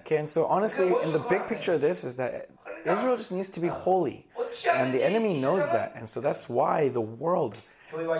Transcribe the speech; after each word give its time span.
Okay, 0.00 0.16
and 0.16 0.28
so 0.28 0.46
honestly, 0.46 0.92
in 1.02 1.12
the 1.12 1.18
big 1.18 1.46
picture 1.46 1.74
of 1.74 1.80
this 1.80 2.02
is 2.02 2.16
that 2.16 2.48
Israel 2.84 3.16
just 3.16 3.32
needs 3.32 3.48
to 3.50 3.60
be 3.60 3.68
holy. 3.68 4.26
And 4.68 4.92
the 4.92 5.02
enemy 5.04 5.38
knows 5.40 5.68
that. 5.70 5.92
And 5.94 6.08
so 6.08 6.20
that's 6.20 6.48
why 6.48 6.88
the 6.88 7.00
world 7.00 7.56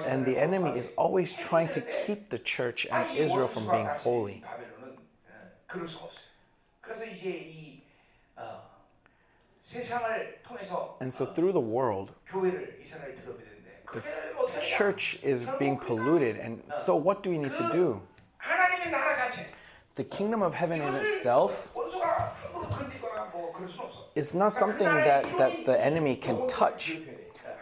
and 0.06 0.24
the 0.24 0.38
enemy 0.38 0.70
is 0.70 0.90
always 0.96 1.34
trying 1.34 1.68
to 1.70 1.80
keep 1.80 2.28
the 2.28 2.38
church 2.38 2.86
and 2.90 3.16
Israel 3.16 3.48
from 3.48 3.70
being 3.70 3.86
holy. 3.86 4.44
And 11.00 11.12
so 11.12 11.26
through 11.26 11.52
the 11.52 11.60
world, 11.60 12.12
the 13.92 14.02
church 14.60 15.18
is 15.22 15.48
being 15.58 15.76
polluted. 15.78 16.36
And 16.36 16.62
so 16.72 16.96
what 16.96 17.22
do 17.22 17.30
we 17.30 17.38
need 17.38 17.54
to 17.54 17.68
do? 17.72 18.02
the 19.94 20.04
kingdom 20.04 20.42
of 20.42 20.54
heaven 20.54 20.80
in 20.80 20.94
itself 20.94 21.70
is 24.14 24.34
not 24.34 24.52
something 24.52 24.86
that, 24.86 25.36
that 25.36 25.64
the 25.64 25.84
enemy 25.84 26.16
can 26.16 26.46
touch. 26.46 26.98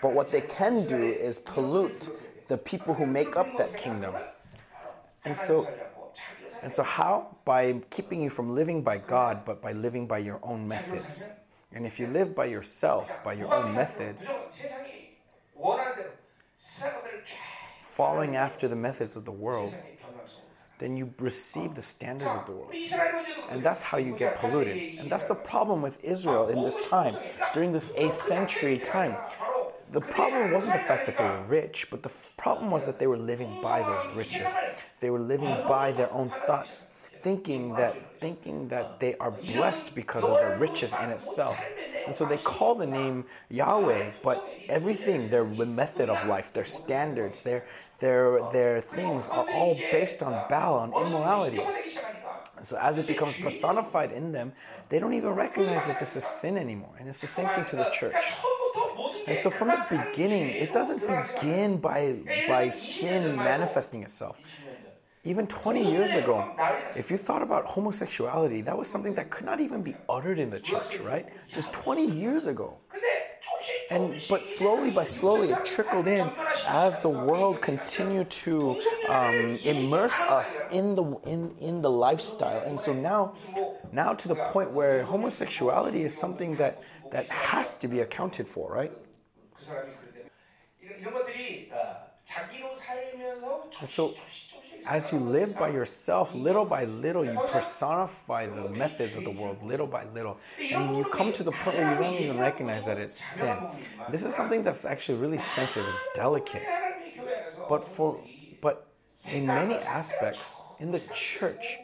But 0.00 0.14
what 0.14 0.30
they 0.30 0.40
can 0.40 0.86
do 0.86 0.96
is 0.96 1.38
pollute 1.38 2.08
the 2.46 2.56
people 2.56 2.94
who 2.94 3.04
make 3.04 3.36
up 3.36 3.56
that 3.56 3.76
kingdom. 3.76 4.14
And 5.24 5.36
so, 5.36 5.68
and 6.62 6.72
so 6.72 6.82
how? 6.82 7.36
By 7.44 7.80
keeping 7.90 8.22
you 8.22 8.30
from 8.30 8.54
living 8.54 8.82
by 8.82 8.98
God, 8.98 9.44
but 9.44 9.60
by 9.60 9.72
living 9.72 10.06
by 10.06 10.18
your 10.18 10.38
own 10.42 10.66
methods. 10.66 11.26
And 11.72 11.86
if 11.86 12.00
you 12.00 12.06
live 12.06 12.34
by 12.34 12.46
yourself, 12.46 13.22
by 13.22 13.34
your 13.34 13.52
own 13.52 13.74
methods, 13.74 14.34
following 17.80 18.36
after 18.36 18.66
the 18.66 18.76
methods 18.76 19.16
of 19.16 19.24
the 19.24 19.32
world, 19.32 19.76
then 20.80 20.96
you 20.96 21.14
receive 21.18 21.74
the 21.74 21.82
standards 21.82 22.32
of 22.32 22.44
the 22.46 22.52
world. 22.52 22.74
And 23.50 23.62
that's 23.62 23.82
how 23.82 23.98
you 23.98 24.16
get 24.16 24.38
polluted. 24.40 24.98
And 24.98 25.12
that's 25.12 25.24
the 25.24 25.34
problem 25.34 25.82
with 25.82 26.02
Israel 26.02 26.48
in 26.48 26.62
this 26.62 26.80
time, 26.80 27.16
during 27.52 27.70
this 27.70 27.90
8th 27.90 28.16
century 28.16 28.78
time. 28.78 29.16
The 29.92 30.00
problem 30.00 30.52
wasn't 30.52 30.72
the 30.74 30.78
fact 30.80 31.06
that 31.06 31.18
they 31.18 31.24
were 31.24 31.42
rich, 31.42 31.88
but 31.90 32.02
the 32.02 32.12
problem 32.36 32.70
was 32.70 32.84
that 32.86 32.98
they 32.98 33.06
were 33.06 33.18
living 33.18 33.60
by 33.60 33.82
those 33.82 34.06
riches. 34.14 34.56
They 35.00 35.10
were 35.10 35.18
living 35.18 35.54
by 35.68 35.92
their 35.92 36.12
own 36.12 36.30
thoughts, 36.46 36.86
thinking 37.22 37.74
that 37.74 37.94
thinking 38.20 38.68
that 38.68 39.00
they 39.00 39.14
are 39.16 39.30
blessed 39.30 39.94
because 39.94 40.24
of 40.24 40.36
their 40.36 40.58
riches 40.58 40.94
in 41.02 41.10
itself. 41.10 41.58
And 42.06 42.14
so 42.14 42.24
they 42.24 42.36
call 42.36 42.74
the 42.74 42.86
name 42.86 43.24
Yahweh, 43.48 44.12
but 44.22 44.48
everything, 44.68 45.30
their 45.30 45.44
method 45.44 46.08
of 46.08 46.24
life, 46.26 46.52
their 46.52 46.64
standards, 46.64 47.40
their 47.40 47.64
their, 48.00 48.40
their 48.50 48.80
things 48.80 49.28
are 49.28 49.48
all 49.50 49.74
based 49.92 50.22
on 50.22 50.32
Baal, 50.48 50.74
on 50.74 50.88
immorality. 51.06 51.60
So 52.62 52.76
as 52.78 52.98
it 52.98 53.06
becomes 53.06 53.34
personified 53.36 54.12
in 54.12 54.32
them, 54.32 54.52
they 54.88 54.98
don't 54.98 55.14
even 55.14 55.30
recognize 55.30 55.84
that 55.84 55.98
this 55.98 56.16
is 56.16 56.24
sin 56.24 56.58
anymore. 56.58 56.94
And 56.98 57.08
it's 57.08 57.18
the 57.18 57.26
same 57.26 57.48
thing 57.50 57.64
to 57.66 57.76
the 57.76 57.84
church. 57.84 58.32
And 59.26 59.36
so 59.36 59.50
from 59.50 59.68
the 59.68 59.84
beginning, 59.88 60.48
it 60.48 60.72
doesn't 60.72 61.00
begin 61.00 61.78
by, 61.78 62.18
by 62.48 62.68
sin 62.70 63.36
manifesting 63.36 64.02
itself. 64.02 64.40
Even 65.22 65.46
20 65.46 65.90
years 65.90 66.14
ago, 66.14 66.50
if 66.96 67.10
you 67.10 67.18
thought 67.18 67.42
about 67.42 67.66
homosexuality, 67.66 68.62
that 68.62 68.76
was 68.76 68.88
something 68.88 69.14
that 69.14 69.28
could 69.28 69.44
not 69.44 69.60
even 69.60 69.82
be 69.82 69.94
uttered 70.08 70.38
in 70.38 70.48
the 70.48 70.58
church, 70.58 70.98
right? 71.00 71.28
Just 71.52 71.72
20 71.74 72.06
years 72.06 72.46
ago 72.46 72.78
and 73.90 74.22
but 74.28 74.44
slowly 74.44 74.90
by 74.90 75.04
slowly 75.04 75.50
it 75.50 75.64
trickled 75.64 76.06
in 76.06 76.30
as 76.66 76.98
the 77.00 77.08
world 77.08 77.60
continued 77.60 78.30
to 78.30 78.80
um, 79.08 79.58
immerse 79.62 80.20
us 80.22 80.62
in 80.70 80.94
the 80.94 81.04
in 81.26 81.54
in 81.60 81.82
the 81.82 81.90
lifestyle. 81.90 82.62
And 82.64 82.78
so 82.78 82.92
now, 82.92 83.34
now 83.92 84.12
to 84.14 84.28
the 84.28 84.36
point 84.36 84.72
where 84.72 85.04
homosexuality 85.04 86.02
is 86.02 86.16
something 86.16 86.56
that 86.56 86.82
that 87.10 87.28
has 87.28 87.76
to 87.78 87.88
be 87.88 88.00
accounted 88.00 88.46
for, 88.46 88.72
right? 88.72 88.92
So 93.84 94.14
as 94.90 95.12
you 95.12 95.20
live 95.20 95.56
by 95.56 95.68
yourself, 95.68 96.34
little 96.34 96.64
by 96.64 96.84
little, 96.84 97.24
you 97.24 97.38
personify 97.46 98.48
the 98.48 98.68
methods 98.68 99.14
of 99.14 99.22
the 99.22 99.30
world, 99.30 99.62
little 99.62 99.86
by 99.86 100.04
little. 100.06 100.36
And 100.60 100.96
you 100.96 101.04
come 101.04 101.30
to 101.32 101.44
the 101.44 101.52
point 101.52 101.76
where 101.78 101.92
you 101.92 101.98
don't 102.02 102.14
even 102.14 102.38
recognize 102.38 102.84
that 102.86 102.98
it's 102.98 103.14
sin. 103.14 103.56
This 104.10 104.24
is 104.24 104.34
something 104.34 104.64
that's 104.64 104.84
actually 104.84 105.18
really 105.18 105.38
sensitive, 105.38 105.88
it's 105.88 106.02
delicate. 106.12 106.66
But 107.68 107.86
for 107.86 108.20
but 108.60 108.88
in 109.28 109.46
many 109.46 109.76
aspects 109.76 110.64
in 110.80 110.90
the 110.90 111.02
church, 111.14 111.78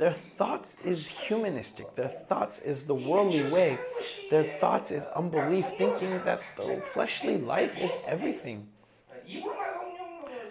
their 0.00 0.12
thoughts 0.12 0.78
is 0.84 1.06
humanistic. 1.06 1.94
Their 1.94 2.08
thoughts 2.08 2.58
is 2.58 2.82
the 2.84 2.94
worldly 2.94 3.44
way. 3.52 3.78
Their 4.30 4.44
thoughts 4.58 4.90
is 4.90 5.06
unbelief, 5.14 5.66
thinking 5.78 6.10
that 6.24 6.40
the 6.56 6.80
fleshly 6.82 7.38
life 7.38 7.78
is 7.78 7.96
everything. 8.04 8.66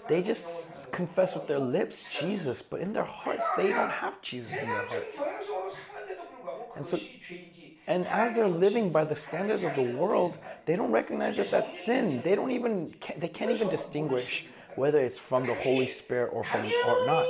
They 0.08 0.22
just 0.22 0.92
confess 0.92 1.36
with 1.36 1.48
their 1.48 1.60
lips 1.60 2.06
Jesus, 2.10 2.62
but 2.62 2.80
in 2.80 2.94
their 2.94 3.04
hearts, 3.04 3.50
they 3.58 3.70
don't 3.70 3.90
have 3.90 4.22
Jesus 4.22 4.56
in 4.58 4.68
their 4.68 4.86
hearts. 4.88 5.24
And 6.76 6.86
so, 6.86 7.00
and 7.88 8.06
as 8.08 8.34
they're 8.36 8.48
living 8.48 8.92
by 8.92 9.06
the 9.06 9.16
standards 9.16 9.64
of 9.64 9.76
the 9.76 9.82
world, 9.82 10.38
they 10.66 10.76
don't 10.76 10.92
recognize 10.92 11.38
that 11.38 11.52
that's 11.52 11.86
sin. 11.86 12.22
They 12.24 12.36
don't 12.36 12.52
even, 12.52 12.94
they 13.18 13.28
can't 13.28 13.52
even 13.52 13.70
distinguish 13.70 14.46
whether 14.76 15.00
it's 15.00 15.18
from 15.18 15.46
the 15.48 15.56
Holy 15.56 15.88
Spirit 15.88 16.30
or 16.34 16.44
from 16.44 16.66
or 16.66 17.06
not. 17.06 17.26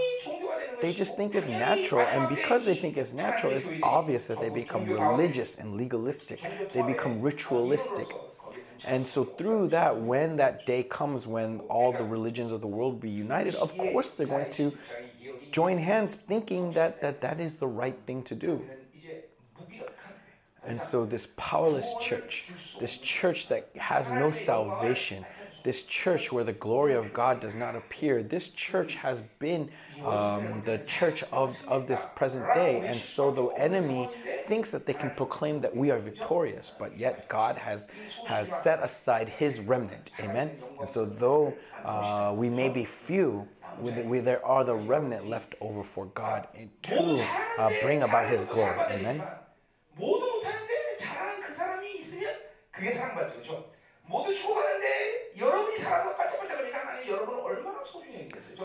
They 0.82 0.94
just 0.94 1.16
think 1.16 1.34
it's 1.34 1.50
natural, 1.50 2.02
and 2.02 2.30
because 2.30 2.64
they 2.64 2.76
think 2.76 2.98
it's 2.98 3.14
natural, 3.14 3.52
it's 3.52 3.70
obvious 3.82 4.28
that 4.28 4.40
they 4.40 4.50
become 4.50 4.86
religious 4.86 5.56
and 5.56 5.76
legalistic. 5.76 6.40
They 6.74 6.84
become 6.84 7.22
ritualistic. 7.22 8.08
And 8.86 9.08
so 9.08 9.24
through 9.26 9.70
that, 9.70 10.00
when 10.00 10.36
that 10.38 10.66
day 10.66 10.84
comes 10.84 11.28
when 11.28 11.60
all 11.62 11.92
the 11.92 12.04
religions 12.04 12.52
of 12.52 12.62
the 12.62 12.68
world 12.68 13.00
be 13.00 13.10
united, 13.10 13.56
of 13.56 13.78
course 13.78 14.12
they're 14.12 14.28
going 14.28 14.50
to 14.52 14.74
join 15.52 15.78
hands 15.78 16.16
thinking 16.16 16.72
that 16.74 17.02
that, 17.02 17.22
that 17.22 17.40
is 17.40 17.56
the 17.56 17.68
right 17.68 17.98
thing 18.06 18.24
to 18.24 18.36
do. 18.36 18.64
And 20.64 20.82
so, 20.82 21.06
this 21.06 21.30
powerless 21.38 21.96
church, 22.02 22.50
this 22.78 22.98
church 22.98 23.48
that 23.48 23.70
has 23.78 24.12
no 24.12 24.32
salvation, 24.32 25.26
this 25.68 25.84
church 25.84 26.32
where 26.32 26.46
the 26.46 26.54
glory 26.54 26.94
of 26.94 27.12
God 27.12 27.42
does 27.42 27.54
not 27.54 27.76
appear, 27.76 28.24
this 28.24 28.48
church 28.48 28.96
has 28.96 29.22
been 29.38 29.70
um, 30.06 30.60
the 30.64 30.82
church 30.88 31.26
of, 31.34 31.58
of 31.68 31.88
this 31.88 32.08
present 32.16 32.46
day. 32.54 32.88
And 32.88 33.02
so, 33.04 33.32
the 33.32 33.48
enemy 33.62 34.10
thinks 34.46 34.70
that 34.70 34.86
they 34.86 34.94
can 34.94 35.10
proclaim 35.10 35.60
that 35.60 35.76
we 35.76 35.92
are 35.92 36.00
victorious, 36.00 36.72
but 36.80 36.98
yet 36.98 37.28
God 37.28 37.58
has, 37.58 37.90
has 38.26 38.50
set 38.50 38.82
aside 38.82 39.28
his 39.28 39.60
remnant. 39.60 40.12
Amen? 40.22 40.52
And 40.80 40.88
so, 40.88 41.04
though 41.04 41.54
uh, 41.84 42.34
we 42.34 42.50
may 42.50 42.70
be 42.70 42.86
few, 42.86 43.46
we, 43.82 44.22
there 44.22 44.46
are 44.46 44.64
the 44.64 44.74
remnant 44.74 45.28
left 45.28 45.56
over 45.60 45.84
for 45.84 46.06
God 46.06 46.48
to 46.84 47.28
uh, 47.60 47.72
bring 47.82 48.04
about 48.04 48.30
his 48.30 48.46
glory. 48.46 48.80
Amen? 48.90 49.22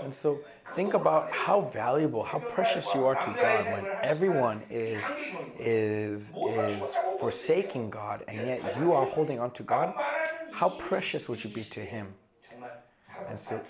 And 0.03 0.12
so 0.12 0.41
think 0.75 0.94
about 0.94 1.30
how 1.32 1.60
valuable, 1.60 2.22
how 2.22 2.38
precious 2.38 2.94
you 2.94 3.04
are 3.06 3.14
to 3.14 3.30
God 3.41 3.66
when 3.66 3.86
everyone 4.02 4.62
is 4.70 5.04
is 5.58 6.32
is 6.48 6.97
forsaking 7.20 7.91
God 7.91 8.25
and 8.28 8.47
yet 8.47 8.76
you 8.78 8.92
are 8.92 9.06
holding 9.06 9.38
on 9.38 9.50
to 9.52 9.62
God. 9.62 9.94
How 10.52 10.70
precious 10.70 11.28
would 11.28 11.42
you 11.44 11.50
be 11.50 11.64
to 11.64 11.81
him? 11.81 12.14
And 13.28 13.38
so 13.38 13.60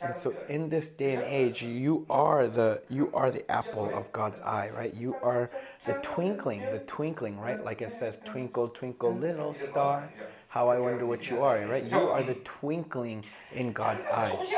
and 0.00 0.14
so 0.14 0.34
in 0.48 0.68
this 0.68 0.90
day 0.90 1.14
and 1.14 1.22
age 1.22 1.62
you 1.62 2.04
are 2.10 2.46
the 2.46 2.82
you 2.90 3.10
are 3.14 3.30
the 3.30 3.48
apple 3.50 3.90
of 3.94 4.12
god's 4.12 4.40
eye 4.42 4.70
right? 4.76 4.92
You 4.94 5.16
are 5.22 5.50
the 5.86 5.94
twinkling 6.02 6.60
the 6.72 6.80
twinkling 6.80 7.38
right? 7.38 7.62
Like 7.64 7.80
it 7.80 7.90
says 7.90 8.20
twinkle 8.24 8.68
twinkle 8.68 9.14
little 9.14 9.52
star. 9.52 10.10
How 10.54 10.68
I 10.68 10.78
wonder 10.78 11.04
what 11.04 11.28
you 11.30 11.42
are, 11.42 11.58
right? 11.66 11.82
You 11.82 12.02
are 12.14 12.22
the 12.22 12.36
twinkling 12.44 13.24
in 13.52 13.72
God's 13.72 14.06
eyes. 14.06 14.54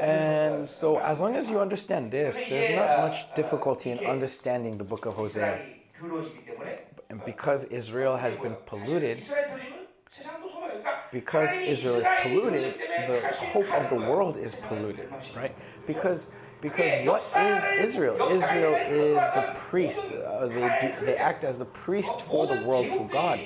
And 0.00 0.70
so, 0.70 1.00
as 1.00 1.20
long 1.20 1.34
as 1.34 1.50
you 1.50 1.58
understand 1.58 2.12
this, 2.12 2.44
there's 2.48 2.70
not 2.70 2.98
much 2.98 3.34
difficulty 3.34 3.90
in 3.90 3.98
understanding 4.06 4.78
the 4.78 4.84
book 4.84 5.04
of 5.04 5.14
Hosea. 5.14 5.60
And 7.10 7.24
because 7.24 7.64
Israel 7.80 8.16
has 8.16 8.36
been 8.36 8.56
polluted, 8.66 9.24
because 11.10 11.50
Israel 11.58 11.96
is 11.96 12.06
polluted, 12.22 12.76
the 13.08 13.20
hope 13.52 13.70
of 13.72 13.88
the 13.88 13.96
world 13.96 14.36
is 14.36 14.54
polluted, 14.54 15.08
right? 15.34 15.56
Because 15.88 16.30
Because 16.62 17.08
what 17.08 17.22
is 17.36 17.90
Israel? 17.90 18.16
Israel 18.30 18.74
is 18.76 19.18
the 19.34 19.50
priest. 19.56 20.04
Uh, 20.14 20.46
they, 20.46 20.78
do, 20.80 21.04
they 21.04 21.16
act 21.16 21.42
as 21.42 21.58
the 21.58 21.64
priest 21.64 22.20
for 22.20 22.46
the 22.46 22.62
world 22.62 22.92
to 22.92 23.02
God. 23.10 23.40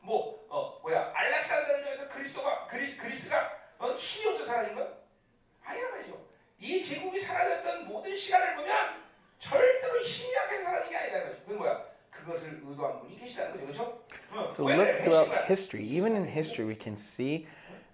뭐, 0.00 0.46
어, 0.48 0.78
뭐야, 0.82 1.10
알렉산더를 1.12 2.08
그리스도가, 2.08 2.68
그리, 2.68 2.96
그리스가 2.96 3.50
어, 3.78 3.90
힘이 3.94 4.28
없어 4.28 4.44
사라진 4.44 4.76
거야? 4.76 4.86
아니란 5.64 5.90
말이죠. 5.90 6.16
이 6.60 6.80
제국이 6.80 7.18
사라졌던 7.18 7.88
모든 7.88 8.14
시간을 8.14 8.54
보면 8.54 9.02
절대로 9.38 10.00
힘이 10.00 10.32
약해 10.32 10.62
사라진 10.62 10.92
게 10.92 10.96
아니라는 10.96 11.26
거죠. 11.26 11.42
그건 11.42 11.58
뭐야? 11.58 11.95
So 14.48 14.64
look 14.64 14.94
throughout 14.96 15.44
history, 15.44 15.84
even 15.86 16.16
in 16.16 16.26
history, 16.26 16.64
we 16.64 16.74
can 16.74 16.96
see 16.96 17.46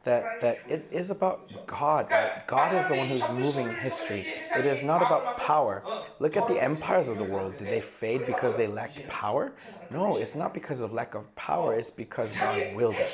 that 0.05 0.41
that 0.41 0.59
it 0.69 0.89
is 0.91 1.11
about 1.11 1.67
God. 1.67 2.11
Right? 2.11 2.47
God 2.47 2.75
is 2.75 2.87
the 2.89 2.95
one 2.95 3.07
who's 3.07 3.29
moving 3.29 3.73
history. 3.73 4.27
It 4.57 4.67
is 4.67 4.83
not 4.83 5.03
about 5.03 5.39
power. 5.39 5.83
Look 6.19 6.37
at 6.37 6.49
the 6.49 6.63
empires 6.63 7.09
of 7.09 7.19
the 7.19 7.25
world. 7.25 7.57
Did 7.57 7.69
they 7.69 7.81
fade 7.81 8.27
because 8.27 8.55
they 8.55 8.67
lacked 8.67 9.07
power? 9.09 9.53
No, 9.91 10.17
it's 10.17 10.35
not 10.35 10.55
because 10.55 10.81
of 10.81 10.93
lack 10.93 11.15
of 11.15 11.33
power. 11.37 11.75
It's 11.75 11.91
because 11.91 12.33
God 12.33 12.75
willed 12.75 12.97
it. 12.97 13.11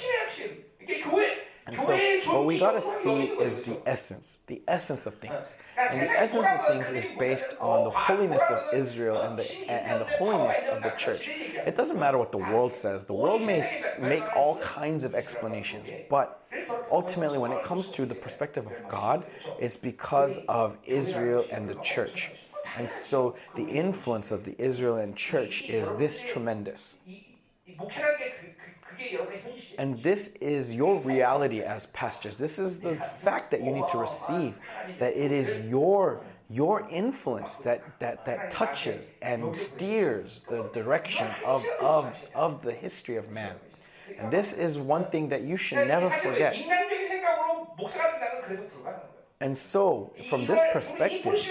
And 1.69 1.79
so, 1.79 1.95
what 2.33 2.47
we 2.47 2.59
got 2.59 2.73
to 2.73 2.81
see 2.81 3.25
is 3.25 3.61
the 3.61 3.79
essence, 3.87 4.41
the 4.47 4.63
essence 4.67 5.05
of 5.07 5.17
things. 5.17 5.59
And 5.77 6.01
the 6.01 6.11
essence 6.11 6.47
of 6.51 6.67
things 6.67 6.91
is 6.91 7.05
based 7.19 7.55
on 7.61 7.85
the 7.85 7.91
holiness 7.91 8.43
of 8.51 8.73
Israel 8.73 9.21
and 9.21 9.39
the, 9.39 9.47
and 9.71 10.01
the 10.01 10.07
holiness 10.07 10.65
of 10.73 10.83
the 10.83 10.91
church. 10.91 11.29
It 11.29 11.77
doesn't 11.77 12.01
matter 12.01 12.17
what 12.17 12.33
the 12.33 12.39
world 12.39 12.73
says, 12.73 13.05
the 13.05 13.13
world 13.13 13.43
may 13.43 13.63
make 14.01 14.25
all 14.35 14.57
kinds 14.61 15.05
of 15.05 15.15
explanations, 15.15 15.93
but 16.09 16.43
ultimately, 16.91 17.37
when 17.37 17.53
it 17.53 17.63
comes 17.63 17.91
to 17.91 18.07
the 18.07 18.15
perspective 18.15 18.67
of 18.67 18.89
God, 18.89 19.27
it's 19.59 19.77
because 19.77 20.39
of 20.49 20.79
Israel 20.87 21.45
and 21.53 21.69
the 21.69 21.75
church. 21.77 22.31
And 22.79 22.89
so, 22.89 23.37
the 23.57 23.65
influence 23.65 24.31
of 24.31 24.45
the 24.45 24.55
Israel 24.59 24.97
and 24.97 25.15
church 25.15 25.63
is 25.69 25.93
this 25.97 26.23
tremendous. 26.23 26.99
And 29.79 30.03
this 30.03 30.29
is 30.41 30.75
your 30.75 31.01
reality 31.01 31.61
as 31.61 31.87
pastors. 31.87 32.37
This 32.37 32.59
is 32.59 32.81
the 32.81 32.97
fact 32.97 33.51
that 33.53 33.63
you 33.63 33.71
need 33.71 33.89
to 33.89 33.99
receive 33.99 34.59
that 34.99 35.17
it 35.17 35.33
is 35.33 35.61
your 35.69 36.21
your 36.51 36.89
influence 36.89 37.59
that, 37.59 38.01
that, 38.01 38.25
that 38.25 38.51
touches 38.51 39.13
and 39.21 39.55
steers 39.55 40.43
the 40.49 40.63
direction 40.73 41.29
of, 41.45 41.63
of, 41.81 42.15
of 42.35 42.63
the 42.63 42.73
history 42.73 43.17
of 43.17 43.31
man. 43.31 43.55
And 44.19 44.31
this 44.31 44.55
is 44.55 44.79
one 44.79 45.11
thing 45.11 45.29
that 45.29 45.43
you 45.43 45.57
should 45.57 45.87
never 45.87 46.09
forget. 46.09 46.57
And 49.41 49.57
so, 49.57 50.13
from 50.29 50.47
this 50.47 50.61
perspective, 50.73 51.47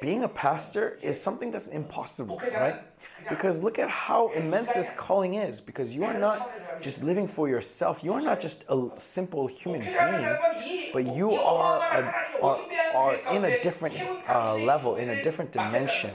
being 0.00 0.22
a 0.22 0.28
pastor 0.28 0.96
is 1.02 1.20
something 1.20 1.50
that's 1.50 1.66
impossible, 1.66 2.40
right? 2.54 2.82
Because 3.28 3.64
look 3.64 3.80
at 3.80 3.90
how 3.90 4.30
immense 4.32 4.72
this 4.72 4.90
calling 4.96 5.34
is. 5.34 5.60
Because 5.60 5.94
you 5.94 6.04
are 6.04 6.18
not 6.18 6.50
just 6.80 7.02
living 7.02 7.26
for 7.26 7.48
yourself, 7.48 8.04
you 8.04 8.12
are 8.12 8.20
not 8.20 8.38
just 8.38 8.64
a 8.68 8.90
simple 8.94 9.48
human 9.48 9.80
being, 9.80 10.90
but 10.92 11.16
you 11.16 11.32
are, 11.32 11.80
a, 11.80 12.42
are, 12.42 12.60
are 12.94 13.14
in 13.34 13.44
a 13.44 13.60
different 13.60 13.96
uh, 14.28 14.54
level, 14.54 14.94
in 14.94 15.10
a 15.10 15.20
different 15.20 15.50
dimension. 15.50 16.14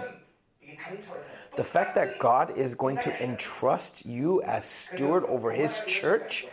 The 1.58 1.64
fact 1.64 1.96
that 1.96 2.20
God 2.20 2.58
is 2.58 2.74
going 2.74 3.00
to 3.00 3.24
entrust 3.24 4.06
you 4.06 4.42
as 4.44 4.66
steward 4.66 5.26
over 5.26 5.52
His 5.52 5.82
church 5.88 6.46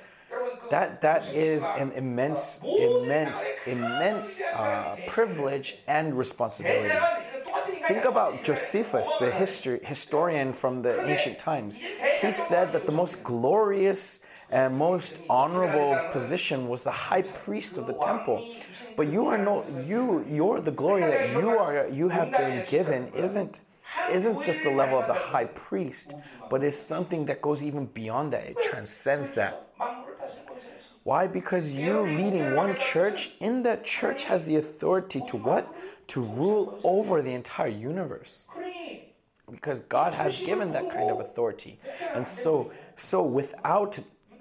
that 0.70 1.00
that 1.02 1.34
is 1.34 1.64
an 1.78 1.92
immense, 1.92 2.62
immense, 2.64 3.50
immense 3.66 4.40
uh, 4.40 4.96
privilege 5.06 5.78
and 5.86 6.16
responsibility. 6.16 6.98
Think 7.88 8.04
about 8.04 8.44
Josephus, 8.44 9.12
the 9.20 9.30
history 9.30 9.80
historian 9.82 10.52
from 10.52 10.82
the 10.82 11.04
ancient 11.08 11.38
times. 11.38 11.80
He 12.20 12.32
said 12.32 12.72
that 12.72 12.86
the 12.86 12.92
most 12.92 13.22
glorious 13.22 14.20
and 14.50 14.76
most 14.76 15.18
honorable 15.28 15.98
position 16.10 16.68
was 16.68 16.82
the 16.82 16.90
high 16.90 17.22
priest 17.22 17.78
of 17.78 17.86
the 17.86 17.94
temple. 17.94 18.54
But 18.96 19.08
you 19.08 19.26
are 19.26 19.38
no 19.38 19.64
you 19.86 20.24
you're 20.28 20.60
the 20.60 20.70
glory 20.70 21.02
that 21.02 21.30
you 21.30 21.50
are 21.50 21.88
you 21.88 22.08
have 22.08 22.30
been 22.30 22.64
given 22.68 23.08
isn't 23.08 23.60
isn't 24.10 24.42
just 24.42 24.62
the 24.62 24.70
level 24.70 24.98
of 24.98 25.06
the 25.06 25.14
high 25.14 25.46
priest, 25.46 26.14
but 26.50 26.62
it's 26.62 26.76
something 26.76 27.24
that 27.26 27.40
goes 27.40 27.62
even 27.62 27.86
beyond 27.86 28.32
that. 28.32 28.44
It 28.46 28.62
transcends 28.62 29.32
that. 29.32 29.68
Why? 31.04 31.26
Because 31.26 31.72
you 31.72 32.00
leading 32.00 32.54
one 32.54 32.76
church, 32.76 33.32
in 33.40 33.62
that 33.64 33.84
church 33.84 34.25
has 34.25 34.44
the 34.44 34.56
authority 34.56 35.20
to 35.28 35.37
what? 35.37 35.75
To 36.08 36.22
rule 36.22 36.81
over 36.84 37.22
the 37.22 37.32
entire 37.32 37.69
universe. 37.69 38.49
Because 39.50 39.81
God 39.81 40.14
has 40.14 40.37
given 40.37 40.70
that 40.70 40.90
kind 40.90 41.10
of 41.10 41.20
authority. 41.20 41.78
And 42.14 42.26
so, 42.26 42.70
so 42.96 43.22
without 43.22 43.99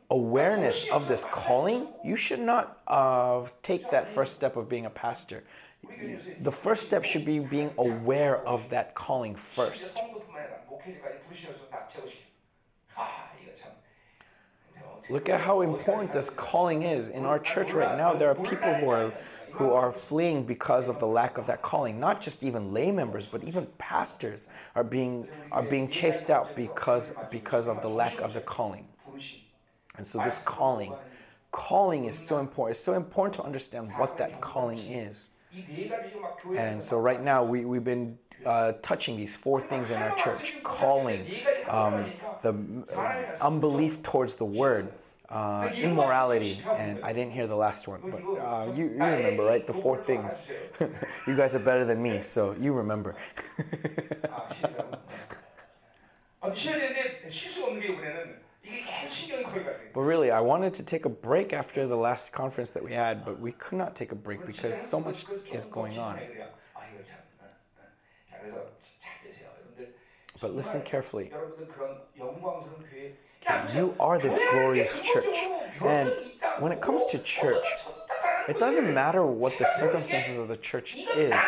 awareness 0.09 0.85
of 0.91 1.07
this 1.07 1.25
calling, 1.31 1.87
you 2.03 2.15
should 2.15 2.39
not 2.39 2.81
uh, 2.87 3.45
take 3.63 3.89
that 3.89 4.07
first 4.07 4.35
step 4.35 4.55
of 4.55 4.69
being 4.69 4.85
a 4.85 4.89
pastor. 4.89 5.43
The 6.41 6.51
first 6.51 6.83
step 6.87 7.03
should 7.03 7.25
be 7.25 7.39
being 7.39 7.71
aware 7.77 8.37
of 8.47 8.69
that 8.69 8.93
calling 8.93 9.35
first. 9.35 9.97
Look 15.11 15.27
at 15.27 15.41
how 15.41 15.59
important 15.61 16.13
this 16.13 16.29
calling 16.29 16.83
is. 16.83 17.09
In 17.09 17.25
our 17.25 17.37
church 17.37 17.73
right 17.73 17.97
now, 17.97 18.13
there 18.13 18.29
are 18.29 18.35
people 18.35 18.73
who 18.75 18.89
are 18.89 19.13
who 19.51 19.73
are 19.73 19.91
fleeing 19.91 20.45
because 20.45 20.87
of 20.87 20.99
the 20.99 21.05
lack 21.05 21.37
of 21.37 21.45
that 21.47 21.61
calling. 21.61 21.99
Not 21.99 22.21
just 22.21 22.41
even 22.41 22.71
lay 22.71 22.89
members, 22.89 23.27
but 23.27 23.43
even 23.43 23.67
pastors 23.77 24.47
are 24.73 24.85
being 24.85 25.27
are 25.51 25.63
being 25.63 25.89
chased 25.89 26.29
out 26.29 26.55
because 26.55 27.13
because 27.29 27.67
of 27.67 27.81
the 27.81 27.89
lack 27.89 28.21
of 28.21 28.33
the 28.33 28.39
calling. 28.39 28.87
And 29.97 30.07
so 30.07 30.19
this 30.23 30.39
calling, 30.39 30.93
calling 31.51 32.05
is 32.05 32.17
so 32.17 32.37
important. 32.37 32.77
It's 32.77 32.85
so 32.85 32.93
important 32.93 33.33
to 33.35 33.43
understand 33.43 33.91
what 33.97 34.15
that 34.17 34.39
calling 34.39 34.79
is. 34.79 35.31
And 36.55 36.81
so 36.81 36.97
right 36.97 37.21
now 37.21 37.43
we, 37.43 37.65
we've 37.65 37.83
been 37.83 38.17
uh, 38.45 38.73
touching 38.81 39.17
these 39.17 39.35
four 39.35 39.59
things 39.59 39.91
in 39.91 39.97
our 39.97 40.15
church 40.15 40.63
calling, 40.63 41.29
um, 41.67 42.11
the 42.41 42.55
uh, 42.95 43.43
unbelief 43.45 44.01
towards 44.01 44.35
the 44.35 44.45
word, 44.45 44.93
uh, 45.31 45.71
immorality, 45.75 46.61
and 46.77 46.99
I 47.03 47.13
didn't 47.13 47.31
hear 47.31 47.47
the 47.47 47.55
last 47.55 47.87
one, 47.87 48.01
but 48.11 48.21
uh, 48.21 48.71
you, 48.75 48.85
you 48.85 48.99
remember, 49.03 49.43
right? 49.43 49.65
The 49.65 49.73
four 49.73 49.97
things. 49.97 50.45
you 51.27 51.35
guys 51.35 51.55
are 51.55 51.59
better 51.59 51.85
than 51.85 52.01
me, 52.01 52.21
so 52.21 52.55
you 52.59 52.73
remember. 52.73 53.15
but 59.93 60.01
really, 60.01 60.31
I 60.31 60.39
wanted 60.41 60.73
to 60.75 60.83
take 60.83 61.05
a 61.05 61.09
break 61.09 61.53
after 61.53 61.87
the 61.87 61.95
last 61.95 62.33
conference 62.33 62.71
that 62.71 62.83
we 62.83 62.93
had, 62.93 63.23
but 63.23 63.39
we 63.39 63.53
could 63.53 63.77
not 63.77 63.95
take 63.95 64.11
a 64.11 64.15
break 64.15 64.45
because 64.45 64.75
so 64.75 64.99
much 64.99 65.25
is 65.51 65.65
going 65.65 65.97
on. 65.97 66.19
But 70.41 70.55
listen 70.55 70.81
carefully 70.81 71.31
you 73.73 73.95
are 73.99 74.19
this 74.19 74.39
glorious 74.51 74.99
church. 74.99 75.47
And 75.81 76.11
when 76.59 76.71
it 76.71 76.81
comes 76.81 77.05
to 77.05 77.17
church, 77.19 77.65
it 78.47 78.59
doesn't 78.59 78.93
matter 78.93 79.25
what 79.25 79.57
the 79.57 79.65
circumstances 79.65 80.37
of 80.37 80.47
the 80.47 80.57
church 80.57 80.95
is. 81.15 81.41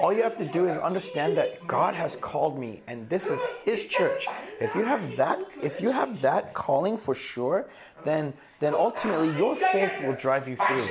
All 0.00 0.12
you 0.12 0.22
have 0.22 0.36
to 0.36 0.44
do 0.44 0.68
is 0.68 0.78
understand 0.78 1.36
that 1.38 1.66
God 1.66 1.94
has 1.94 2.16
called 2.16 2.58
me 2.58 2.82
and 2.86 3.08
this 3.08 3.30
is 3.30 3.46
his 3.64 3.86
church. 3.86 4.26
If 4.60 4.74
you 4.74 4.84
have 4.84 5.16
that 5.16 5.38
if 5.62 5.80
you 5.80 5.90
have 5.90 6.20
that 6.20 6.52
calling 6.52 6.96
for 6.98 7.14
sure, 7.14 7.68
then 8.04 8.34
then 8.60 8.74
ultimately 8.74 9.34
your 9.36 9.56
faith 9.56 10.00
will 10.02 10.14
drive 10.14 10.48
you 10.48 10.56
through. 10.56 10.86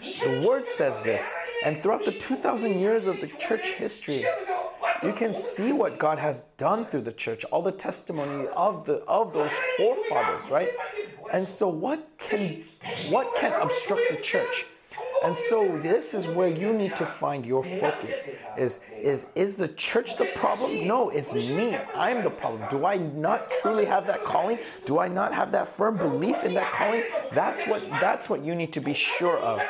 The 0.00 0.46
word 0.46 0.64
says 0.64 1.02
this, 1.02 1.36
and 1.64 1.82
throughout 1.82 2.04
the 2.04 2.12
2000 2.12 2.78
years 2.78 3.06
of 3.06 3.20
the 3.20 3.26
church 3.26 3.70
history, 3.72 4.24
you 5.02 5.12
can 5.12 5.32
see 5.32 5.72
what 5.72 5.98
God 5.98 6.18
has 6.18 6.42
done 6.56 6.86
through 6.86 7.02
the 7.02 7.12
church, 7.12 7.44
all 7.46 7.62
the 7.62 7.72
testimony 7.72 8.48
of 8.56 8.84
the 8.84 8.96
of 9.04 9.32
those 9.32 9.54
forefathers, 9.76 10.50
right? 10.50 10.70
And 11.32 11.46
so 11.46 11.68
what 11.68 12.08
can 12.18 12.64
what 13.08 13.34
can 13.36 13.52
obstruct 13.60 14.02
the 14.10 14.16
church? 14.16 14.66
And 15.24 15.34
so 15.34 15.78
this 15.82 16.14
is 16.14 16.28
where 16.28 16.48
you 16.48 16.72
need 16.72 16.94
to 16.96 17.06
find 17.06 17.44
your 17.44 17.62
focus. 17.62 18.28
Is 18.56 18.80
is 18.96 19.26
is 19.34 19.56
the 19.56 19.68
church 19.68 20.16
the 20.16 20.26
problem? 20.26 20.86
No, 20.86 21.10
it's 21.10 21.34
me. 21.34 21.76
I'm 21.94 22.22
the 22.22 22.30
problem. 22.30 22.68
Do 22.70 22.86
I 22.86 22.96
not 22.96 23.50
truly 23.50 23.84
have 23.84 24.06
that 24.06 24.24
calling? 24.24 24.58
Do 24.84 24.98
I 24.98 25.08
not 25.08 25.34
have 25.34 25.50
that 25.52 25.68
firm 25.68 25.96
belief 25.96 26.44
in 26.44 26.54
that 26.54 26.72
calling? 26.72 27.02
That's 27.34 27.66
what 27.66 27.88
that's 28.00 28.30
what 28.30 28.44
you 28.44 28.54
need 28.54 28.72
to 28.74 28.80
be 28.80 28.94
sure 28.94 29.38
of. 29.38 29.60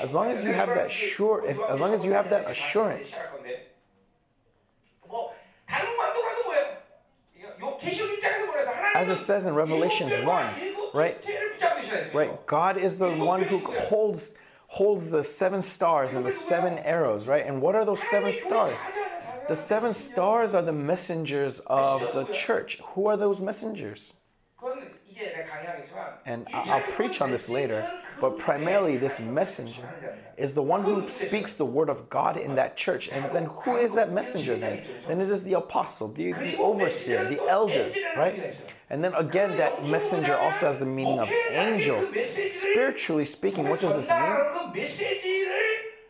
As 0.00 0.14
long 0.14 0.26
as 0.26 0.44
you 0.44 0.52
have 0.52 0.68
that 0.68 0.90
sure 0.90 1.44
if 1.44 1.58
as 1.68 1.80
long 1.80 1.94
as 1.94 2.04
you 2.04 2.12
have 2.12 2.28
that 2.30 2.50
assurance, 2.50 3.22
as 8.94 9.08
it 9.08 9.16
says 9.16 9.46
in 9.46 9.54
Revelations 9.54 10.12
1, 10.14 10.24
right? 10.94 11.22
Right. 12.14 12.46
God 12.46 12.76
is 12.78 12.98
the 12.98 13.10
one 13.10 13.42
who 13.42 13.58
holds 13.88 14.34
holds 14.70 15.08
the 15.08 15.24
seven 15.24 15.62
stars 15.62 16.12
and 16.12 16.26
the 16.26 16.30
seven 16.30 16.78
arrows, 16.78 17.26
right? 17.26 17.46
And 17.46 17.62
what 17.62 17.74
are 17.74 17.84
those 17.86 18.02
seven 18.02 18.32
stars? 18.32 18.90
The 19.48 19.56
seven 19.56 19.94
stars 19.94 20.54
are 20.54 20.60
the 20.60 20.72
messengers 20.74 21.60
of 21.66 22.00
the 22.12 22.24
church. 22.32 22.78
Who 22.94 23.06
are 23.06 23.16
those 23.16 23.40
messengers? 23.40 24.12
And 26.26 26.46
I'll, 26.52 26.70
I'll 26.70 26.92
preach 26.92 27.22
on 27.22 27.30
this 27.30 27.48
later. 27.48 27.90
but 28.19 28.37
그 28.37 28.43
primarily 28.43 28.97
후에 28.97 28.99
this 28.99 29.19
하나님의 29.19 29.33
messenger 29.33 29.83
말씀을 29.83 30.01
전하는 30.01 30.01
자입니다. 30.01 30.33
is 30.37 30.53
the 30.53 30.63
one 30.63 30.83
who 30.83 31.07
speaks 31.07 31.53
the 31.53 31.65
word 31.65 31.89
of 31.89 32.09
God 32.09 32.37
in 32.37 32.55
that 32.55 32.75
church. 32.75 33.09
And 33.11 33.29
then 33.33 33.45
who 33.45 33.75
is 33.77 33.93
that 33.93 34.11
messenger 34.11 34.57
then? 34.57 34.83
Then 35.07 35.19
it 35.21 35.29
is 35.29 35.43
the 35.43 35.53
apostle, 35.53 36.07
the, 36.07 36.31
the 36.33 36.57
overseer, 36.57 37.27
the 37.29 37.41
elder, 37.47 37.91
right? 38.15 38.55
And 38.89 39.03
then 39.03 39.13
again, 39.15 39.55
that 39.57 39.87
messenger 39.87 40.37
also 40.37 40.67
has 40.67 40.77
the 40.77 40.85
meaning 40.85 41.19
of 41.19 41.29
angel. 41.51 42.07
Spiritually 42.47 43.25
speaking, 43.25 43.67
what 43.67 43.79
does 43.79 43.93
this 43.93 44.09
mean? 44.09 44.21
전달하는 44.21 44.71
그 44.71 44.77
메시지를 44.77 45.51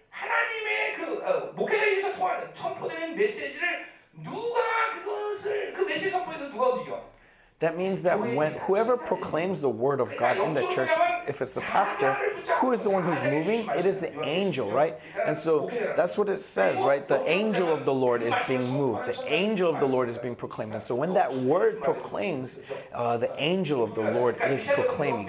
하나님의 0.10 0.96
그 0.98 1.24
어, 1.26 1.52
목회자에서 1.56 2.14
통하는 2.14 2.54
선포되는 2.54 3.16
메시지를 3.16 3.86
누가 4.24 4.60
그것을 4.96 5.74
그 5.74 5.82
메시지 5.84 6.10
선포에서 6.10 6.50
누가 6.50 6.70
움직여? 6.70 7.14
That 7.61 7.77
means 7.77 8.03
that 8.03 8.21
when 8.21 8.53
whoever 8.53 8.97
proclaims 8.97 9.59
the 9.59 9.69
word 9.69 10.01
of 10.01 10.13
God 10.17 10.37
in 10.39 10.55
the 10.55 10.65
church, 10.69 10.93
if 11.27 11.43
it's 11.43 11.51
the 11.51 11.61
pastor, 11.63 12.15
who 12.61 12.71
is 12.71 12.81
the 12.83 12.91
one 12.91 13.03
who's 13.03 13.21
moving? 13.23 13.69
It 13.77 13.85
is 13.85 13.99
the 13.99 14.17
angel, 14.25 14.71
right? 14.71 14.97
And 15.27 15.37
so 15.37 15.69
that's 15.97 16.17
what 16.17 16.29
it 16.29 16.37
says, 16.37 16.85
right? 16.85 17.07
The 17.09 17.21
angel 17.29 17.69
of 17.75 17.85
the 17.85 17.93
Lord 17.93 18.23
is 18.23 18.35
being 18.47 18.71
moved. 18.71 19.09
The 19.09 19.21
angel 19.27 19.75
of 19.75 19.81
the 19.81 19.87
Lord 19.89 20.09
is 20.09 20.19
being 20.19 20.37
proclaimed. 20.37 20.73
And 20.73 20.83
so 20.83 20.95
when 20.95 21.15
that 21.15 21.37
word 21.37 21.83
proclaims, 21.83 22.61
uh, 22.95 23.17
the 23.17 23.33
angel 23.43 23.83
of 23.83 23.95
the 23.97 24.03
Lord 24.03 24.37
is 24.47 24.63
proclaiming. 24.63 25.27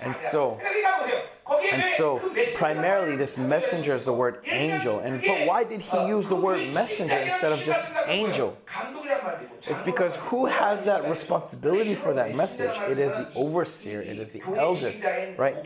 And 0.00 0.14
so- 0.16 0.58
And 1.72 1.84
so, 1.84 2.20
primarily, 2.54 3.16
this 3.16 3.36
messenger 3.36 3.92
is 3.92 4.02
the 4.02 4.12
word 4.14 4.40
angel. 4.46 4.98
And 5.00 5.20
but 5.20 5.46
why 5.46 5.62
did 5.62 5.82
he 5.82 6.06
use 6.06 6.26
the 6.26 6.34
word 6.36 6.72
messenger 6.72 7.18
instead 7.18 7.52
of 7.52 7.62
just 7.62 7.82
angel? 8.06 8.56
It's 9.66 9.82
because 9.82 10.16
who 10.16 10.46
has 10.46 10.82
that 10.82 11.06
responsibility 11.44 11.94
for 11.94 12.14
that 12.14 12.34
message? 12.34 12.78
It 12.88 12.98
is 12.98 13.12
the 13.12 13.30
overseer, 13.34 14.02
it 14.02 14.18
is 14.18 14.30
the 14.30 14.42
elder, 14.56 14.92
right? 15.36 15.56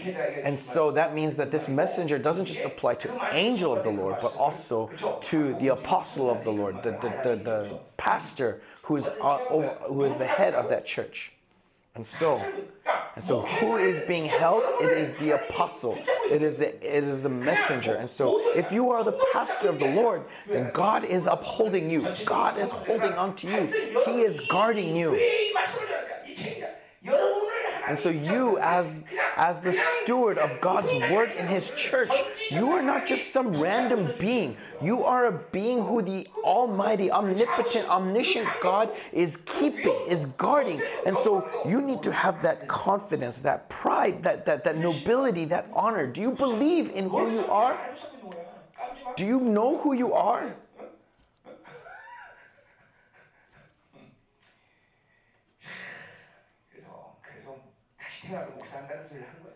And 0.44 0.56
so 0.56 0.90
that 0.92 1.14
means 1.14 1.36
that 1.36 1.50
this 1.50 1.68
messenger 1.68 2.18
doesn't 2.18 2.46
just 2.46 2.64
apply 2.64 2.94
to 2.96 3.28
angel 3.32 3.76
of 3.76 3.84
the 3.84 3.90
Lord, 3.90 4.16
but 4.20 4.34
also 4.36 4.90
to 5.20 5.54
the 5.54 5.68
apostle 5.68 6.30
of 6.30 6.44
the 6.44 6.50
Lord, 6.50 6.82
the, 6.82 6.92
the, 6.92 7.10
the, 7.22 7.36
the 7.42 7.78
pastor 7.96 8.60
who 8.82 8.96
is, 8.96 9.08
uh, 9.08 9.38
over, 9.50 9.68
who 9.86 10.04
is 10.04 10.16
the 10.16 10.26
head 10.26 10.54
of 10.54 10.68
that 10.70 10.86
church. 10.86 11.32
And 11.98 12.06
so, 12.06 12.40
and 13.16 13.24
so 13.24 13.42
who 13.42 13.76
is 13.76 13.98
being 14.06 14.24
held? 14.24 14.62
It 14.80 14.96
is 14.96 15.14
the 15.14 15.32
apostle. 15.32 15.98
It 16.30 16.42
is 16.42 16.56
the 16.56 16.68
it 16.76 17.02
is 17.02 17.24
the 17.24 17.28
messenger. 17.28 17.96
And 17.96 18.08
so 18.08 18.54
if 18.54 18.70
you 18.70 18.92
are 18.92 19.02
the 19.02 19.18
pastor 19.32 19.68
of 19.68 19.80
the 19.80 19.88
Lord, 19.88 20.22
then 20.46 20.70
God 20.72 21.04
is 21.04 21.26
upholding 21.26 21.90
you. 21.90 22.06
God 22.24 22.56
is 22.56 22.70
holding 22.70 23.14
on 23.14 23.34
to 23.34 23.48
you. 23.48 23.66
He 24.04 24.22
is 24.22 24.38
guarding 24.48 24.94
you. 24.94 25.16
And 27.88 27.98
so 27.98 28.10
you 28.10 28.58
as 28.58 29.02
as 29.38 29.60
the 29.60 29.72
steward 29.72 30.36
of 30.36 30.60
God's 30.60 30.92
word 30.92 31.30
in 31.32 31.46
his 31.46 31.70
church, 31.70 32.12
you 32.50 32.72
are 32.72 32.82
not 32.82 33.06
just 33.06 33.32
some 33.32 33.60
random 33.60 34.12
being. 34.18 34.56
You 34.82 35.04
are 35.04 35.26
a 35.26 35.32
being 35.52 35.84
who 35.84 36.02
the 36.02 36.26
almighty, 36.42 37.10
omnipotent, 37.10 37.88
omniscient 37.88 38.48
God 38.60 38.90
is 39.12 39.36
keeping, 39.46 39.96
is 40.08 40.26
guarding. 40.36 40.82
And 41.06 41.16
so 41.16 41.48
you 41.64 41.80
need 41.80 42.02
to 42.02 42.12
have 42.12 42.42
that 42.42 42.68
confidence, 42.68 43.38
that 43.38 43.68
pride, 43.68 44.22
that 44.24 44.44
that, 44.44 44.64
that 44.64 44.76
nobility, 44.76 45.44
that 45.46 45.68
honor. 45.72 46.06
Do 46.06 46.20
you 46.20 46.32
believe 46.32 46.90
in 46.90 47.08
who 47.08 47.30
you 47.30 47.46
are? 47.46 47.78
Do 49.16 49.24
you 49.24 49.40
know 49.40 49.78
who 49.78 49.94
you 49.94 50.12
are? 50.12 50.54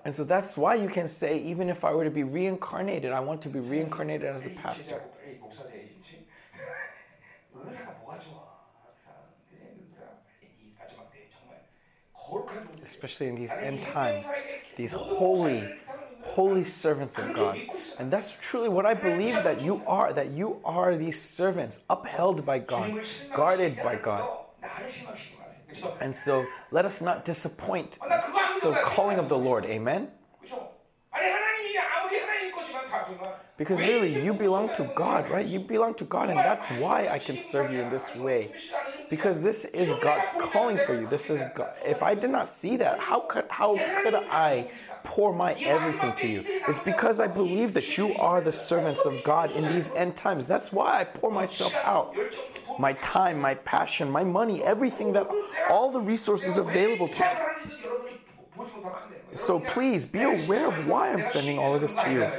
And 0.04 0.14
so 0.14 0.24
that's 0.24 0.56
why 0.56 0.74
you 0.74 0.88
can 0.88 1.06
say, 1.06 1.38
even 1.42 1.68
if 1.68 1.84
I 1.84 1.92
were 1.92 2.04
to 2.04 2.10
be 2.10 2.24
reincarnated, 2.24 3.12
I 3.12 3.20
want 3.20 3.40
to 3.42 3.48
be 3.48 3.60
reincarnated 3.60 4.26
as 4.26 4.46
a 4.46 4.50
pastor. 4.50 5.00
Especially 12.84 13.28
in 13.28 13.34
these 13.34 13.52
end 13.52 13.82
times, 13.82 14.30
these 14.76 14.92
holy, 14.92 15.68
holy 16.22 16.64
servants 16.64 17.18
of 17.18 17.32
God. 17.34 17.58
And 17.98 18.10
that's 18.10 18.36
truly 18.40 18.68
what 18.68 18.86
I 18.86 18.94
believe 18.94 19.34
that 19.44 19.60
you 19.60 19.82
are, 19.86 20.12
that 20.12 20.30
you 20.30 20.60
are 20.64 20.96
these 20.96 21.20
servants 21.20 21.82
upheld 21.88 22.44
by 22.44 22.58
God, 22.58 23.02
guarded 23.34 23.76
by 23.82 23.96
God. 23.96 24.38
And 26.00 26.14
so 26.14 26.46
let 26.70 26.84
us 26.84 27.00
not 27.00 27.24
disappoint 27.24 27.98
the 28.62 28.78
calling 28.82 29.18
of 29.18 29.28
the 29.28 29.38
Lord. 29.38 29.64
Amen? 29.66 30.08
Because 33.58 33.80
really, 33.80 34.24
you 34.24 34.32
belong 34.32 34.72
to 34.74 34.90
God, 34.96 35.30
right? 35.30 35.46
You 35.46 35.60
belong 35.60 35.94
to 35.94 36.04
God, 36.04 36.30
and 36.30 36.38
that's 36.38 36.66
why 36.68 37.08
I 37.08 37.18
can 37.18 37.36
serve 37.36 37.70
you 37.70 37.80
in 37.80 37.90
this 37.90 38.14
way. 38.14 38.52
Because 39.10 39.40
this 39.40 39.64
is 39.66 39.92
God's 40.02 40.30
calling 40.52 40.78
for 40.78 40.98
you. 40.98 41.06
This 41.06 41.28
is 41.30 41.44
God. 41.54 41.74
If 41.84 42.02
I 42.02 42.14
did 42.14 42.30
not 42.30 42.48
see 42.48 42.76
that, 42.78 42.98
how 42.98 43.20
could 43.20 43.44
how 43.50 43.76
could 44.02 44.14
I 44.14 44.70
pour 45.04 45.32
my 45.32 45.54
everything 45.54 46.14
to 46.14 46.26
you. 46.26 46.44
It's 46.68 46.80
because 46.80 47.20
I 47.20 47.26
believe 47.26 47.74
that 47.74 47.96
you 47.98 48.14
are 48.14 48.40
the 48.40 48.52
servants 48.52 49.04
of 49.04 49.22
God 49.24 49.50
in 49.52 49.66
these 49.68 49.90
end 49.90 50.16
times. 50.16 50.46
That's 50.46 50.72
why 50.72 51.00
I 51.00 51.04
pour 51.04 51.30
myself 51.30 51.74
out 51.82 52.14
my 52.78 52.92
time, 52.94 53.40
my 53.40 53.54
passion, 53.54 54.10
my 54.10 54.24
money, 54.24 54.62
everything 54.62 55.12
that 55.12 55.28
all 55.70 55.90
the 55.90 56.00
resources 56.00 56.58
available 56.58 57.08
to 57.08 57.22
me. 57.22 57.30
So 59.34 59.60
please 59.60 60.04
be 60.04 60.22
aware 60.22 60.68
of 60.68 60.86
why 60.86 61.12
I'm 61.12 61.22
sending 61.22 61.58
all 61.58 61.74
of 61.74 61.80
this 61.80 61.94
to 61.94 62.12
you. 62.12 62.30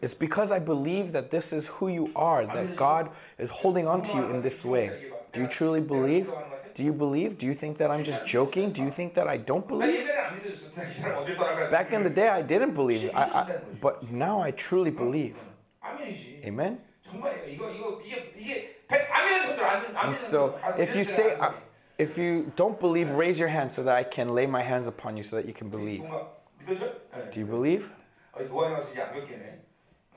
It's 0.00 0.14
because 0.14 0.50
I 0.50 0.58
believe 0.58 1.12
that 1.12 1.30
this 1.30 1.52
is 1.52 1.66
who 1.66 1.88
you 1.88 2.12
are, 2.14 2.46
that 2.46 2.76
God 2.76 3.10
is 3.38 3.50
holding 3.50 3.86
on 3.86 4.02
to 4.02 4.16
you 4.16 4.24
in 4.26 4.42
this 4.42 4.64
way. 4.64 5.10
Do 5.33 5.41
you 5.41 5.47
truly 5.47 5.81
believe? 5.81 6.33
Do 6.73 6.83
you 6.83 6.93
believe? 6.93 7.37
Do 7.37 7.45
you 7.45 7.53
think 7.53 7.77
that 7.77 7.91
I'm 7.91 8.03
just 8.03 8.25
joking? 8.25 8.71
Do 8.71 8.81
you 8.81 8.91
think 8.91 9.13
that 9.15 9.27
I 9.27 9.37
don't 9.37 9.63
나 9.63 9.67
believe? 9.67 9.99
예전에 10.05 10.17
안 10.17 10.35
믿어줬어. 10.37 10.69
나 10.75 10.83
이 10.89 10.93
사람 10.95 11.15
어딜 11.17 11.35
떠나가. 11.37 11.69
Back 11.69 11.93
in 11.93 12.03
the 12.03 12.13
day, 12.13 12.29
I 12.29 12.41
didn't 12.41 12.73
believe. 12.73 13.09
I, 13.13 13.23
I, 13.23 13.45
but 13.79 14.03
now 14.11 14.41
I 14.41 14.51
truly 14.51 14.91
believe. 14.91 15.45
아멘이지. 15.81 16.41
Amen? 16.45 16.79
정말이에요. 17.03 17.45
이거 17.53 17.69
이거 17.69 18.01
이게 18.05 18.33
이게 18.37 18.85
백- 18.87 19.07
아멘은 19.11 19.45
손들 19.45 19.63
안 19.65 19.81
든. 19.81 19.95
And 20.03 20.15
so, 20.15 20.55
if 20.77 20.95
you 20.95 21.03
say, 21.03 21.35
uh, 21.41 21.53
if 21.97 22.17
you 22.17 22.51
don't 22.55 22.79
believe, 22.79 23.11
raise 23.11 23.39
your 23.39 23.49
hand 23.49 23.71
so 23.71 23.83
that 23.83 23.95
I 23.95 24.03
can 24.03 24.29
lay 24.33 24.45
my 24.47 24.61
hands 24.63 24.87
upon 24.87 25.17
you 25.17 25.23
so 25.23 25.35
that 25.35 25.45
you 25.47 25.53
can 25.53 25.69
believe. 25.69 26.13
뭔가 26.13 26.41
믿어져? 26.57 26.85
네. 27.13 27.29
Do 27.29 27.39
you 27.41 27.47
believe? 27.47 27.89
어, 28.33 28.41
노안에 28.41 28.73
와서 28.75 28.89
이제 28.91 29.01
안 29.01 29.13
겪겠네. 29.13 29.61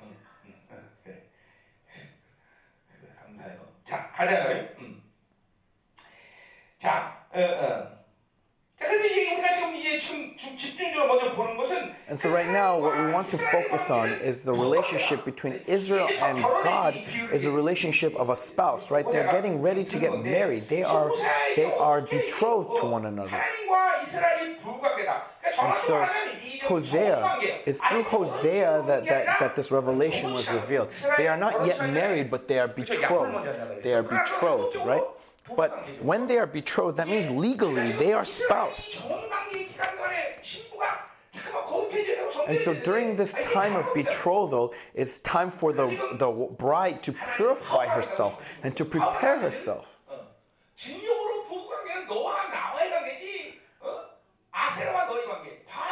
응, 0.00 0.16
응, 0.46 0.54
응, 0.70 0.88
그래. 1.04 1.22
그래, 3.00 3.12
감사해요. 3.20 3.60
자, 3.84 4.10
가자요. 4.12 4.68
음. 4.80 4.95
자, 6.80 7.16
어, 7.32 7.40
어. 7.40 8.02
자, 8.78 8.86
그래서 8.88 9.06
이제 9.06 9.32
우리가 9.34 9.52
지금 9.52 9.74
이제 9.76 9.98
지금, 9.98 10.36
지금 10.36 10.56
집중적으로 10.56 11.06
먼저 11.06 11.32
보는 11.36 11.56
것은 11.56 11.92
And 12.08 12.18
so, 12.18 12.28
right 12.30 12.50
now, 12.50 12.76
what 12.76 12.98
we 12.98 13.06
want 13.12 13.28
to 13.30 13.38
focus 13.38 13.90
on 13.90 14.10
is 14.20 14.42
the 14.42 14.52
relationship 14.52 15.24
between 15.24 15.60
Israel 15.66 16.08
and 16.20 16.42
God 16.42 16.94
is 17.32 17.46
a 17.46 17.50
relationship 17.50 18.14
of 18.16 18.28
a 18.28 18.36
spouse, 18.36 18.90
right? 18.90 19.06
They're 19.10 19.30
getting 19.30 19.62
ready 19.62 19.84
to 19.84 19.98
get 19.98 20.12
married. 20.22 20.68
They 20.68 20.82
are 20.82 21.10
they 21.56 21.72
are 21.72 22.02
betrothed 22.02 22.76
to 22.80 22.86
one 22.86 23.06
another. 23.06 23.30
하나님과 23.38 24.02
이스라엘이 24.02 24.56
부부관계다. 24.58 25.22
그러니까 25.40 25.42
And 25.46 25.54
정확히 25.54 25.86
so 25.86 25.94
말하면 25.94 26.42
이 26.42 26.60
Hosea, 26.66 27.16
부부관계예요. 27.16 27.58
it's 27.66 27.80
through 27.88 28.02
Hosea 28.04 28.82
that, 28.86 29.04
that, 29.06 29.24
that 29.38 29.54
this 29.56 29.70
revelation 29.72 30.32
was 30.32 30.50
revealed. 30.50 30.88
They 31.16 31.28
are 31.28 31.38
not 31.38 31.64
yet 31.66 31.78
married, 31.88 32.30
but 32.30 32.46
they 32.48 32.58
are 32.58 32.68
betrothed. 32.68 33.46
They 33.82 33.94
are 33.94 34.02
betrothed, 34.02 34.76
right? 34.84 35.02
But 35.55 36.01
when 36.01 36.27
they 36.27 36.37
are 36.37 36.47
betrothed, 36.47 36.97
that 36.97 37.07
means 37.07 37.29
legally 37.29 37.91
they 37.93 38.13
are 38.13 38.25
spouse. 38.25 38.97
And 42.47 42.57
so 42.57 42.73
during 42.73 43.15
this 43.15 43.33
time 43.41 43.75
of 43.75 43.93
betrothal, 43.93 44.73
it's 44.93 45.19
time 45.19 45.51
for 45.51 45.73
the, 45.73 46.15
the 46.17 46.29
bride 46.57 47.03
to 47.03 47.13
purify 47.35 47.87
herself 47.87 48.43
and 48.63 48.75
to 48.77 48.85
prepare 48.85 49.39
herself. 49.39 49.99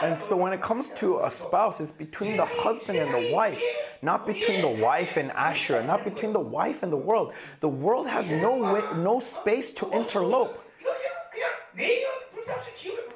And 0.01 0.17
so 0.17 0.35
when 0.35 0.53
it 0.53 0.61
comes 0.61 0.89
to 0.89 1.19
a 1.19 1.31
spouse, 1.31 1.79
it's 1.79 1.91
between 1.91 2.37
the 2.37 2.45
husband 2.45 2.99
and 2.99 3.13
the 3.13 3.33
wife 3.33 3.61
not 4.05 4.25
between 4.25 4.61
the 4.61 4.69
wife 4.69 5.17
and 5.17 5.31
Asherah, 5.31 5.83
not 5.83 6.03
between 6.03 6.31
the 6.31 6.39
wife 6.39 6.83
and 6.83 6.91
the 6.91 7.03
world. 7.09 7.33
The 7.59 7.67
world 7.67 8.07
has 8.07 8.29
no, 8.29 8.55
way, 8.55 8.83
no 8.95 9.19
space 9.19 9.71
to 9.71 9.85
interlope. 9.87 10.57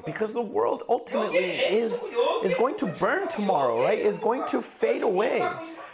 Because 0.06 0.34
the 0.34 0.42
world 0.42 0.84
ultimately 0.90 1.52
is, 1.84 2.08
is 2.44 2.56
going 2.56 2.76
to 2.78 2.88
burn 2.88 3.28
tomorrow, 3.28 3.82
right? 3.82 4.00
Is 4.00 4.18
going 4.18 4.44
to 4.48 4.62
fade 4.62 5.04
away. 5.04 5.48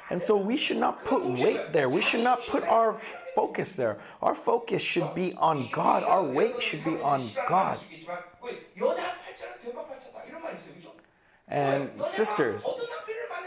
And 0.10 0.20
so 0.22 0.38
we 0.38 0.56
should 0.56 0.78
not 0.78 1.04
put 1.04 1.24
weight 1.26 1.74
there. 1.74 1.90
We 1.90 2.02
should 2.02 2.24
not 2.24 2.40
put 2.48 2.64
our 2.64 3.00
focus 3.36 3.74
there. 3.74 3.98
Our 4.22 4.34
focus 4.34 4.82
should 4.82 5.14
be 5.14 5.34
on 5.34 5.70
God. 5.72 6.04
Our 6.04 6.24
weight 6.24 6.62
should 6.62 6.86
be 6.86 6.98
on 7.02 7.32
God. 7.48 7.80
And 11.48 11.90
sisters, 12.02 12.68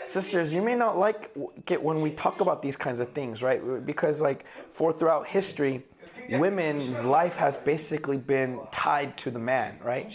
sisters, 0.08 0.54
you 0.54 0.62
may 0.62 0.74
not 0.74 0.98
like 0.98 1.30
it 1.70 1.82
when 1.82 2.00
we 2.00 2.10
talk 2.10 2.40
about 2.40 2.62
these 2.62 2.76
kinds 2.76 2.98
of 3.00 3.12
things, 3.12 3.42
right? 3.42 3.84
Because, 3.84 4.20
like, 4.22 4.46
for 4.70 4.92
throughout 4.92 5.26
history, 5.26 5.84
women's 6.30 7.04
life 7.04 7.36
has 7.36 7.56
basically 7.56 8.16
been 8.16 8.60
tied 8.70 9.16
to 9.18 9.30
the 9.30 9.38
man, 9.38 9.78
right? 9.82 10.10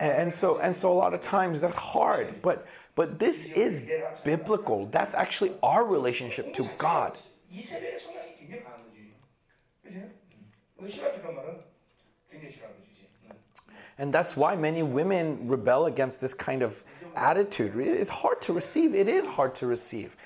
And 0.00 0.32
so, 0.32 0.58
and 0.58 0.74
so, 0.74 0.92
a 0.92 0.94
lot 0.94 1.14
of 1.14 1.20
times 1.20 1.60
that's 1.60 1.76
hard. 1.76 2.42
But, 2.42 2.66
but 2.94 3.18
this 3.18 3.46
is 3.46 3.84
biblical. 4.24 4.86
That's 4.86 5.14
actually 5.14 5.52
our 5.62 5.84
relationship 5.86 6.52
to 6.54 6.68
God. 6.78 7.16
And 13.96 14.12
that's 14.12 14.36
why 14.36 14.56
many 14.56 14.82
women 14.82 15.46
rebel 15.46 15.86
against 15.86 16.20
this 16.20 16.34
kind 16.34 16.62
of 16.62 16.82
attitude. 17.16 17.76
It's 17.76 18.10
hard 18.10 18.40
to 18.42 18.52
receive. 18.52 18.94
It 18.94 19.08
is 19.08 19.26
hard 19.26 19.54
to 19.56 19.66
receive. 19.66 20.16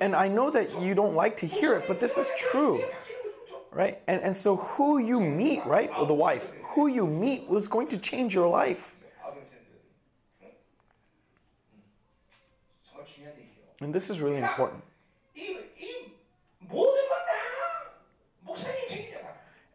And 0.00 0.14
I 0.14 0.28
know 0.28 0.50
that 0.50 0.80
you 0.80 0.94
don't 0.94 1.14
like 1.14 1.36
to 1.38 1.46
hear 1.46 1.74
it, 1.74 1.88
but 1.88 2.00
this 2.00 2.18
is 2.18 2.30
true. 2.36 2.82
Right? 3.70 4.00
And, 4.06 4.22
and 4.22 4.34
so, 4.34 4.56
who 4.56 4.98
you 4.98 5.20
meet, 5.20 5.64
right? 5.66 5.90
Or 5.98 6.06
the 6.06 6.14
wife, 6.14 6.52
who 6.74 6.86
you 6.86 7.06
meet 7.06 7.46
was 7.48 7.68
going 7.68 7.88
to 7.88 7.98
change 7.98 8.34
your 8.34 8.48
life. 8.48 8.96
And 13.80 13.94
this 13.94 14.08
is 14.08 14.20
really 14.20 14.38
important. 14.38 14.82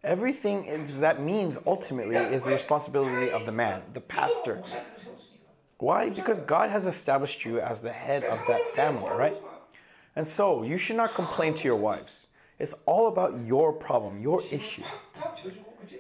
Everything 0.04 0.66
is, 0.66 0.98
that 0.98 1.22
means 1.22 1.60
ultimately 1.68 2.16
is 2.16 2.44
the 2.44 2.52
responsibility 2.52 3.30
of 3.30 3.46
the 3.46 3.52
man, 3.52 3.84
the 3.94 4.02
pastor. 4.02 4.64
Why? 5.78 6.10
Because 6.10 6.42
God 6.42 6.70
has 6.70 6.88
established 6.88 7.46
you 7.46 7.60
as 7.60 7.82
the 7.82 7.92
head 7.92 8.24
of 8.24 8.40
that 8.48 8.68
family, 8.70 9.10
right? 9.10 9.38
And 10.16 10.26
so 10.26 10.64
you 10.64 10.78
should 10.78 10.98
not 10.98 11.16
complain 11.16 11.54
to 11.56 11.68
your 11.68 11.76
wives. 11.76 12.28
It's 12.60 12.74
all 12.86 13.08
about 13.08 13.40
your 13.46 13.74
problem, 13.74 14.20
your 14.20 14.44
issue. 14.52 14.84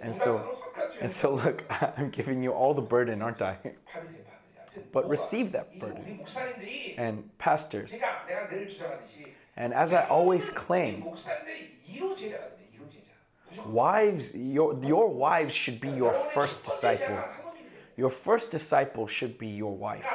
And 0.01 0.13
so, 0.13 0.57
and 0.99 1.09
so 1.09 1.35
look, 1.35 1.63
I'm 1.97 2.09
giving 2.09 2.43
you 2.43 2.51
all 2.51 2.73
the 2.73 2.81
burden, 2.81 3.21
aren't 3.21 3.41
I? 3.41 3.57
But 4.91 5.07
receive 5.09 5.51
that 5.53 5.79
burden. 5.79 6.21
And 6.97 7.35
pastors. 7.37 8.01
And 9.57 9.73
as 9.73 9.93
I 9.93 10.07
always 10.07 10.49
claim, 10.49 11.03
Wives, 13.65 14.33
your, 14.35 14.79
your 14.83 15.09
wives 15.09 15.53
should 15.53 15.79
be 15.79 15.89
your 15.89 16.13
first 16.13 16.63
disciple. 16.63 17.23
Your 17.97 18.09
first 18.09 18.51
disciple 18.51 19.07
should 19.07 19.37
be 19.37 19.47
your 19.47 19.75
wife. 19.75 20.07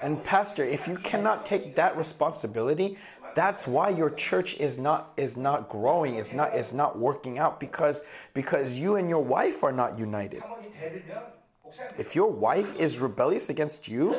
And 0.00 0.22
pastor, 0.24 0.64
if 0.64 0.88
you 0.88 0.96
cannot 0.96 1.46
take 1.46 1.76
that 1.76 1.96
responsibility, 1.96 2.98
that's 3.34 3.66
why 3.66 3.88
your 3.90 4.10
church 4.10 4.58
is 4.58 4.78
not 4.78 5.12
is 5.16 5.36
not 5.36 5.68
growing, 5.68 6.16
it's 6.16 6.32
not 6.32 6.54
it's 6.54 6.72
not 6.72 6.98
working 6.98 7.38
out 7.38 7.60
because 7.60 8.02
because 8.34 8.78
you 8.78 8.96
and 8.96 9.08
your 9.08 9.22
wife 9.22 9.62
are 9.62 9.72
not 9.72 9.98
united. 9.98 10.42
If 11.98 12.14
your 12.14 12.30
wife 12.30 12.78
is 12.78 12.98
rebellious 12.98 13.48
against 13.48 13.88
you, 13.88 14.18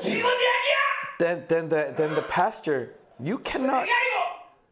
then 1.19 1.43
then 1.47 1.69
the 1.69 1.93
then 1.95 2.15
the 2.15 2.23
pastor, 2.23 2.93
you 3.19 3.37
cannot 3.39 3.87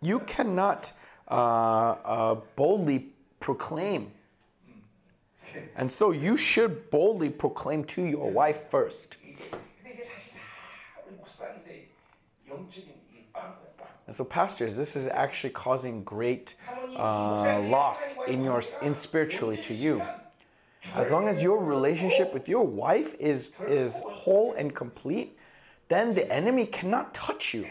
you 0.01 0.19
cannot 0.21 0.93
uh, 1.31 1.95
uh, 2.03 2.35
boldly 2.57 3.07
proclaim. 3.39 4.11
And 5.77 5.89
so 5.89 6.11
you 6.11 6.35
should 6.35 6.91
boldly 6.91 7.29
proclaim 7.29 7.85
to 7.85 8.01
your 8.01 8.29
wife 8.29 8.69
first. 8.69 9.15
And 14.07 14.13
so, 14.13 14.25
pastors, 14.25 14.75
this 14.75 14.97
is 14.97 15.07
actually 15.07 15.51
causing 15.51 16.03
great 16.03 16.55
uh, 16.97 17.61
loss 17.61 18.17
in 18.27 18.43
your 18.43 18.61
in 18.81 18.93
spiritually 18.93 19.55
to 19.57 19.73
you. 19.73 20.03
As 20.93 21.13
long 21.13 21.29
as 21.29 21.41
your 21.41 21.63
relationship 21.63 22.33
with 22.33 22.49
your 22.49 22.65
wife 22.65 23.15
is 23.21 23.53
is 23.69 24.03
whole 24.05 24.51
and 24.55 24.75
complete, 24.75 25.37
then 25.87 26.13
the 26.13 26.29
enemy 26.29 26.65
cannot 26.65 27.13
touch 27.13 27.53
you. 27.53 27.69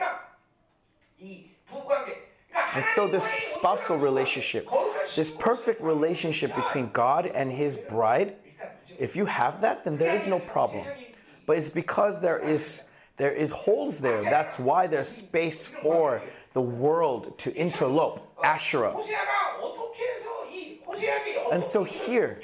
And 2.74 2.84
so, 2.84 3.08
this 3.08 3.24
spousal 3.24 3.96
relationship, 3.96 4.68
this 5.16 5.30
perfect 5.30 5.80
relationship 5.82 6.54
between 6.54 6.90
God 6.90 7.26
and 7.26 7.50
His 7.50 7.76
bride, 7.76 8.36
if 8.98 9.16
you 9.16 9.26
have 9.26 9.60
that, 9.62 9.84
then 9.84 9.96
there 9.96 10.14
is 10.14 10.26
no 10.26 10.38
problem. 10.38 10.86
But 11.46 11.56
it's 11.56 11.70
because 11.70 12.20
there 12.20 12.38
is 12.38 12.84
there 13.16 13.32
is 13.32 13.50
holes 13.52 13.98
there. 13.98 14.22
That's 14.22 14.58
why 14.58 14.86
there's 14.86 15.08
space 15.08 15.66
for 15.66 16.22
the 16.52 16.60
world 16.60 17.38
to 17.38 17.50
interlope. 17.52 18.22
Asherah. 18.42 18.96
And 21.52 21.62
so 21.62 21.84
here, 21.84 22.40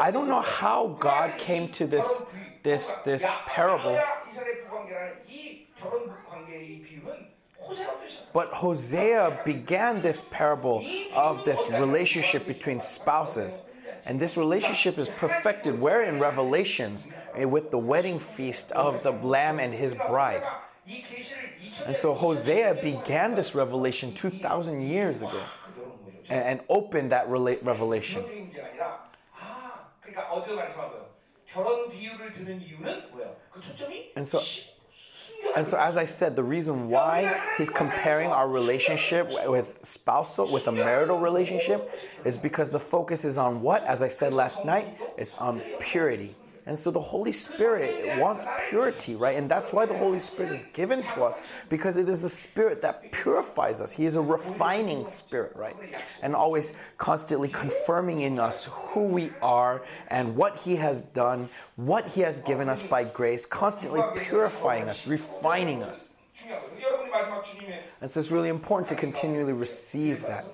I 0.00 0.10
don't 0.10 0.28
know 0.28 0.40
how 0.40 0.96
God 0.98 1.38
came 1.38 1.70
to 1.72 1.86
this 1.86 2.06
this 2.62 2.90
this 3.04 3.24
parable 3.46 4.00
but 8.32 8.48
Hosea 8.48 9.42
began 9.44 10.00
this 10.00 10.22
parable 10.30 10.84
of 11.14 11.44
this 11.44 11.70
relationship 11.70 12.46
between 12.46 12.80
spouses. 12.80 13.62
And 14.04 14.18
this 14.18 14.36
relationship 14.36 14.98
is 14.98 15.08
perfected 15.08 15.78
where 15.78 16.02
in 16.02 16.18
Revelations 16.18 17.08
eh, 17.34 17.44
with 17.44 17.70
the 17.70 17.78
wedding 17.78 18.18
feast 18.18 18.72
of 18.72 19.02
the 19.02 19.12
Lamb 19.12 19.58
and 19.60 19.74
his 19.74 19.94
bride. 19.94 20.42
And 21.84 21.94
so 21.94 22.14
Hosea 22.14 22.78
began 22.82 23.34
this 23.34 23.54
revelation 23.54 24.14
2,000 24.14 24.80
years 24.80 25.20
ago 25.20 25.44
and, 26.30 26.60
opened 26.68 27.12
that 27.12 27.28
revelation. 27.28 28.24
And 34.16 34.26
so 34.26 34.42
and 35.56 35.66
so, 35.66 35.78
as 35.78 35.96
I 35.96 36.04
said, 36.04 36.36
the 36.36 36.44
reason 36.44 36.88
why 36.88 37.42
he's 37.56 37.70
comparing 37.70 38.30
our 38.30 38.48
relationship 38.48 39.28
with 39.48 39.80
spousal, 39.82 40.52
with 40.52 40.68
a 40.68 40.72
marital 40.72 41.18
relationship, 41.18 41.90
is 42.24 42.38
because 42.38 42.70
the 42.70 42.80
focus 42.80 43.24
is 43.24 43.38
on 43.38 43.60
what? 43.60 43.82
As 43.84 44.02
I 44.02 44.08
said 44.08 44.32
last 44.32 44.64
night, 44.64 44.98
it's 45.16 45.34
on 45.36 45.60
purity. 45.80 46.36
And 46.68 46.78
so 46.78 46.90
the 46.90 47.00
Holy 47.00 47.32
Spirit 47.32 48.18
wants 48.18 48.44
purity, 48.68 49.16
right? 49.16 49.38
And 49.38 49.50
that's 49.50 49.72
why 49.72 49.86
the 49.86 49.96
Holy 49.96 50.18
Spirit 50.18 50.52
is 50.52 50.66
given 50.74 51.02
to 51.08 51.24
us 51.24 51.42
because 51.70 51.96
it 51.96 52.10
is 52.10 52.20
the 52.20 52.28
Spirit 52.28 52.82
that 52.82 53.10
purifies 53.10 53.80
us. 53.80 53.90
He 53.90 54.04
is 54.04 54.16
a 54.16 54.20
refining 54.20 55.06
Spirit, 55.06 55.56
right? 55.56 55.74
And 56.20 56.34
always 56.34 56.74
constantly 56.98 57.48
confirming 57.48 58.20
in 58.20 58.38
us 58.38 58.68
who 58.70 59.04
we 59.04 59.30
are 59.40 59.82
and 60.08 60.36
what 60.36 60.58
He 60.58 60.76
has 60.76 61.00
done, 61.00 61.48
what 61.76 62.06
He 62.06 62.20
has 62.20 62.40
given 62.40 62.68
us 62.68 62.82
by 62.82 63.02
grace, 63.02 63.46
constantly 63.46 64.02
purifying 64.14 64.90
us, 64.90 65.06
refining 65.06 65.82
us. 65.82 66.14
And 68.02 68.10
so 68.10 68.20
it's 68.20 68.30
really 68.30 68.50
important 68.50 68.88
to 68.88 68.94
continually 68.94 69.54
receive 69.54 70.20
that. 70.26 70.44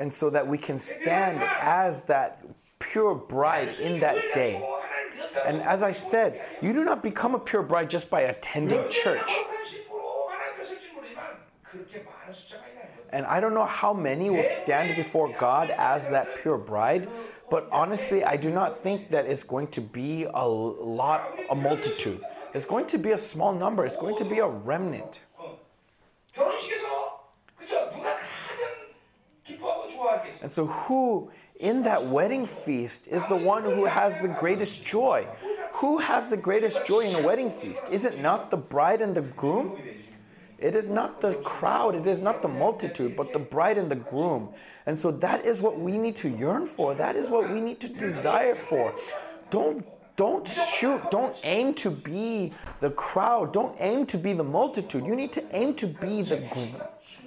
and 0.00 0.10
so 0.12 0.30
that 0.30 0.46
we 0.46 0.58
can 0.58 0.78
stand 0.78 1.42
as 1.60 2.02
that 2.04 2.42
pure 2.78 3.14
bride 3.14 3.68
in 3.78 4.00
that 4.00 4.16
day. 4.32 4.66
And 5.46 5.60
as 5.62 5.82
I 5.82 5.92
said, 5.92 6.42
you 6.62 6.72
do 6.72 6.84
not 6.84 7.02
become 7.02 7.34
a 7.34 7.38
pure 7.38 7.62
bride 7.62 7.90
just 7.90 8.10
by 8.10 8.22
attending 8.22 8.82
church. 8.90 9.30
And 13.12 13.26
I 13.26 13.40
don't 13.40 13.54
know 13.54 13.66
how 13.66 13.92
many 13.92 14.30
will 14.30 14.44
stand 14.44 14.96
before 14.96 15.34
God 15.38 15.70
as 15.76 16.08
that 16.08 16.36
pure 16.40 16.58
bride, 16.58 17.08
but 17.50 17.68
honestly, 17.70 18.24
I 18.24 18.36
do 18.36 18.50
not 18.50 18.78
think 18.78 19.08
that 19.08 19.26
it's 19.26 19.42
going 19.42 19.66
to 19.68 19.80
be 19.80 20.26
a 20.32 20.48
lot, 20.48 21.28
a 21.50 21.54
multitude. 21.54 22.22
It's 22.54 22.64
going 22.64 22.86
to 22.86 22.98
be 22.98 23.10
a 23.10 23.18
small 23.18 23.52
number, 23.52 23.84
it's 23.84 23.96
going 23.96 24.16
to 24.16 24.24
be 24.24 24.38
a 24.38 24.46
remnant. 24.46 25.20
And 30.40 30.50
so, 30.50 30.66
who 30.66 31.30
in 31.58 31.82
that 31.82 32.06
wedding 32.06 32.46
feast 32.46 33.08
is 33.08 33.26
the 33.26 33.36
one 33.36 33.64
who 33.64 33.84
has 33.84 34.16
the 34.18 34.28
greatest 34.28 34.84
joy? 34.84 35.28
who 35.80 35.98
has 35.98 36.28
the 36.28 36.36
greatest 36.36 36.84
joy 36.84 37.00
in 37.00 37.14
a 37.14 37.22
wedding 37.22 37.50
feast? 37.50 37.84
Is 37.90 38.04
it 38.04 38.20
not 38.20 38.50
the 38.50 38.56
bride 38.56 39.00
and 39.00 39.14
the 39.14 39.22
groom? 39.22 39.78
It 40.58 40.76
is 40.76 40.90
not 40.90 41.22
the 41.22 41.36
crowd, 41.36 41.94
it 41.94 42.06
is 42.06 42.20
not 42.20 42.42
the 42.42 42.48
multitude, 42.48 43.16
but 43.16 43.32
the 43.32 43.38
bride 43.38 43.78
and 43.78 43.90
the 43.90 43.96
groom. 43.96 44.50
And 44.84 44.96
so 44.96 45.10
that 45.10 45.46
is 45.46 45.62
what 45.62 45.80
we 45.80 45.96
need 45.96 46.16
to 46.16 46.28
yearn 46.28 46.66
for. 46.66 46.94
That 46.94 47.16
is 47.16 47.30
what 47.30 47.50
we 47.50 47.62
need 47.62 47.80
to 47.80 47.88
desire 47.88 48.54
for. 48.54 48.94
Don't 49.48 49.86
don't 50.16 50.46
shoot, 50.46 51.00
don't 51.10 51.34
aim 51.44 51.72
to 51.72 51.90
be 51.90 52.52
the 52.80 52.90
crowd, 52.90 53.54
don't 53.54 53.74
aim 53.78 54.04
to 54.04 54.18
be 54.18 54.34
the 54.34 54.44
multitude. 54.44 55.06
You 55.06 55.16
need 55.16 55.32
to 55.32 55.56
aim 55.56 55.72
to 55.76 55.86
be 55.86 56.20
the 56.20 56.46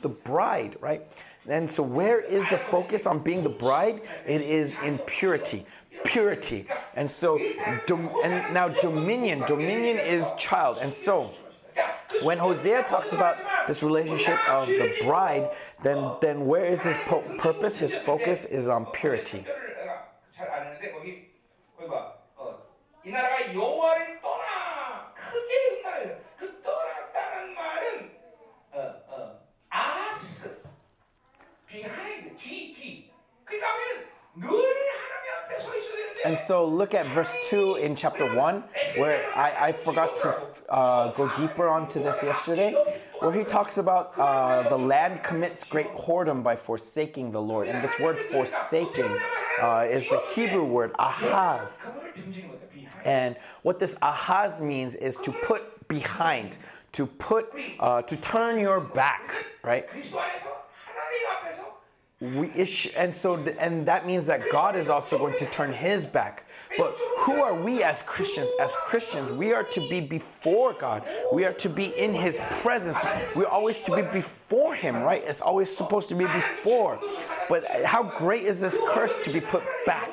the 0.03 0.09
bride, 0.09 0.77
right? 0.79 1.01
And 1.49 1.69
so 1.69 1.83
where 1.83 2.21
is 2.21 2.47
the 2.49 2.57
focus 2.57 3.05
on 3.05 3.19
being 3.19 3.41
the 3.41 3.49
bride? 3.49 4.01
It 4.25 4.41
is 4.41 4.75
in 4.83 4.97
purity 4.99 5.65
purity. 6.03 6.67
And 6.95 7.09
so, 7.09 7.37
and 7.37 8.53
now 8.53 8.67
dominion, 8.67 9.43
dominion 9.47 9.97
is 9.97 10.31
child. 10.37 10.77
And 10.81 10.91
so, 10.91 11.31
when 12.21 12.37
Hosea 12.37 12.83
talks 12.83 13.13
about 13.13 13.37
this 13.67 13.81
relationship 13.81 14.37
of 14.47 14.67
the 14.67 14.93
bride, 15.01 15.49
then 15.81 16.11
then 16.21 16.45
where 16.45 16.65
is 16.65 16.83
his 16.83 16.97
po- 17.05 17.23
purpose? 17.37 17.77
His 17.77 17.95
focus 17.95 18.45
is 18.45 18.67
on 18.67 18.85
purity. 18.87 19.45
And 36.25 36.37
so 36.37 36.65
look 36.65 36.93
at 36.93 37.07
verse 37.07 37.35
2 37.49 37.75
in 37.75 37.95
chapter 37.95 38.33
1, 38.33 38.63
where 38.95 39.25
I, 39.35 39.67
I 39.67 39.71
forgot 39.71 40.15
to 40.17 40.33
uh, 40.69 41.11
go 41.11 41.29
deeper 41.33 41.67
onto 41.67 42.01
this 42.01 42.23
yesterday, 42.23 42.75
where 43.19 43.33
he 43.33 43.43
talks 43.43 43.77
about 43.77 44.13
uh, 44.17 44.67
the 44.69 44.77
land 44.77 45.23
commits 45.23 45.63
great 45.63 45.91
whoredom 45.97 46.41
by 46.43 46.55
forsaking 46.55 47.31
the 47.31 47.41
Lord. 47.41 47.67
And 47.67 47.83
this 47.83 47.99
word 47.99 48.19
forsaking 48.19 49.17
uh, 49.61 49.87
is 49.89 50.07
the 50.07 50.21
Hebrew 50.33 50.63
word 50.63 50.91
ahaz. 50.97 51.87
And 53.03 53.35
what 53.63 53.79
this 53.79 53.97
ahaz 54.01 54.61
means 54.61 54.95
is 54.95 55.17
to 55.17 55.31
put 55.31 55.87
behind, 55.89 56.57
to 56.93 57.05
put, 57.05 57.51
uh, 57.79 58.01
to 58.03 58.15
turn 58.15 58.59
your 58.59 58.79
back, 58.79 59.33
right? 59.63 59.87
We 62.23 62.49
ish, 62.55 62.89
and 62.95 63.13
so 63.13 63.35
and 63.59 63.85
that 63.85 64.07
means 64.07 64.25
that 64.25 64.49
God 64.49 64.77
is 64.77 64.87
also 64.87 65.17
going 65.17 65.37
to 65.37 65.45
turn 65.45 65.73
his 65.73 66.07
back. 66.07 66.45
But 66.77 66.95
who 67.19 67.33
are 67.33 67.53
we 67.53 67.83
as 67.83 68.01
Christians? 68.01 68.49
As 68.59 68.75
Christians, 68.77 69.31
we 69.31 69.53
are 69.53 69.63
to 69.63 69.89
be 69.89 69.99
before 69.99 70.73
God. 70.73 71.03
We 71.31 71.45
are 71.45 71.53
to 71.53 71.69
be 71.69 71.87
in 71.97 72.13
his 72.13 72.39
presence. 72.61 72.97
We're 73.35 73.45
always 73.45 73.79
to 73.81 73.95
be 73.95 74.01
before 74.01 74.73
him, 74.73 74.95
right? 75.03 75.21
It's 75.23 75.41
always 75.41 75.75
supposed 75.75 76.09
to 76.09 76.15
be 76.15 76.25
before. 76.25 76.99
But 77.49 77.69
how 77.85 78.03
great 78.03 78.43
is 78.43 78.61
this 78.61 78.79
curse 78.87 79.19
to 79.19 79.31
be 79.31 79.41
put 79.41 79.63
back? 79.85 80.09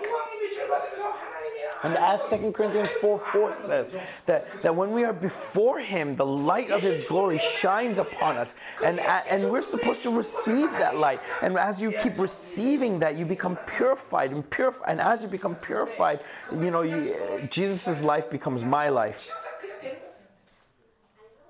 And 1.83 1.97
as 1.97 2.29
2 2.29 2.53
Corinthians 2.53 2.93
4 2.93 3.19
4 3.19 3.53
says, 3.53 3.91
that, 4.27 4.63
that 4.63 4.75
when 4.75 4.93
we 4.93 5.05
are 5.05 5.13
before 5.13 5.79
Him, 5.79 6.17
the 6.17 6.27
light 6.27 6.71
of 6.71 6.83
His 6.83 7.01
glory 7.01 7.39
shines 7.39 7.99
upon 7.99 8.37
us. 8.37 8.57
And, 8.85 9.01
and 9.01 9.51
we're 9.51 9.63
supposed 9.63 10.03
to 10.03 10.11
receive 10.11 10.71
that 10.73 10.97
light. 10.97 11.21
And 11.43 11.57
as 11.57 11.81
you 11.83 11.93
keep 11.93 12.19
receiving 12.19 12.99
that, 13.01 13.17
you 13.17 13.25
become 13.25 13.57
purified 13.67 14.33
and 14.33 14.49
purified. 14.49 14.91
And 14.91 15.01
as 15.01 15.23
you 15.23 15.29
become 15.29 15.55
purified, 15.57 16.21
you 16.53 16.71
know, 16.71 16.83
you, 16.83 17.49
Jesus' 17.51 18.03
life 18.03 18.31
becomes 18.31 18.65
my 18.65 18.89
life. 18.89 19.31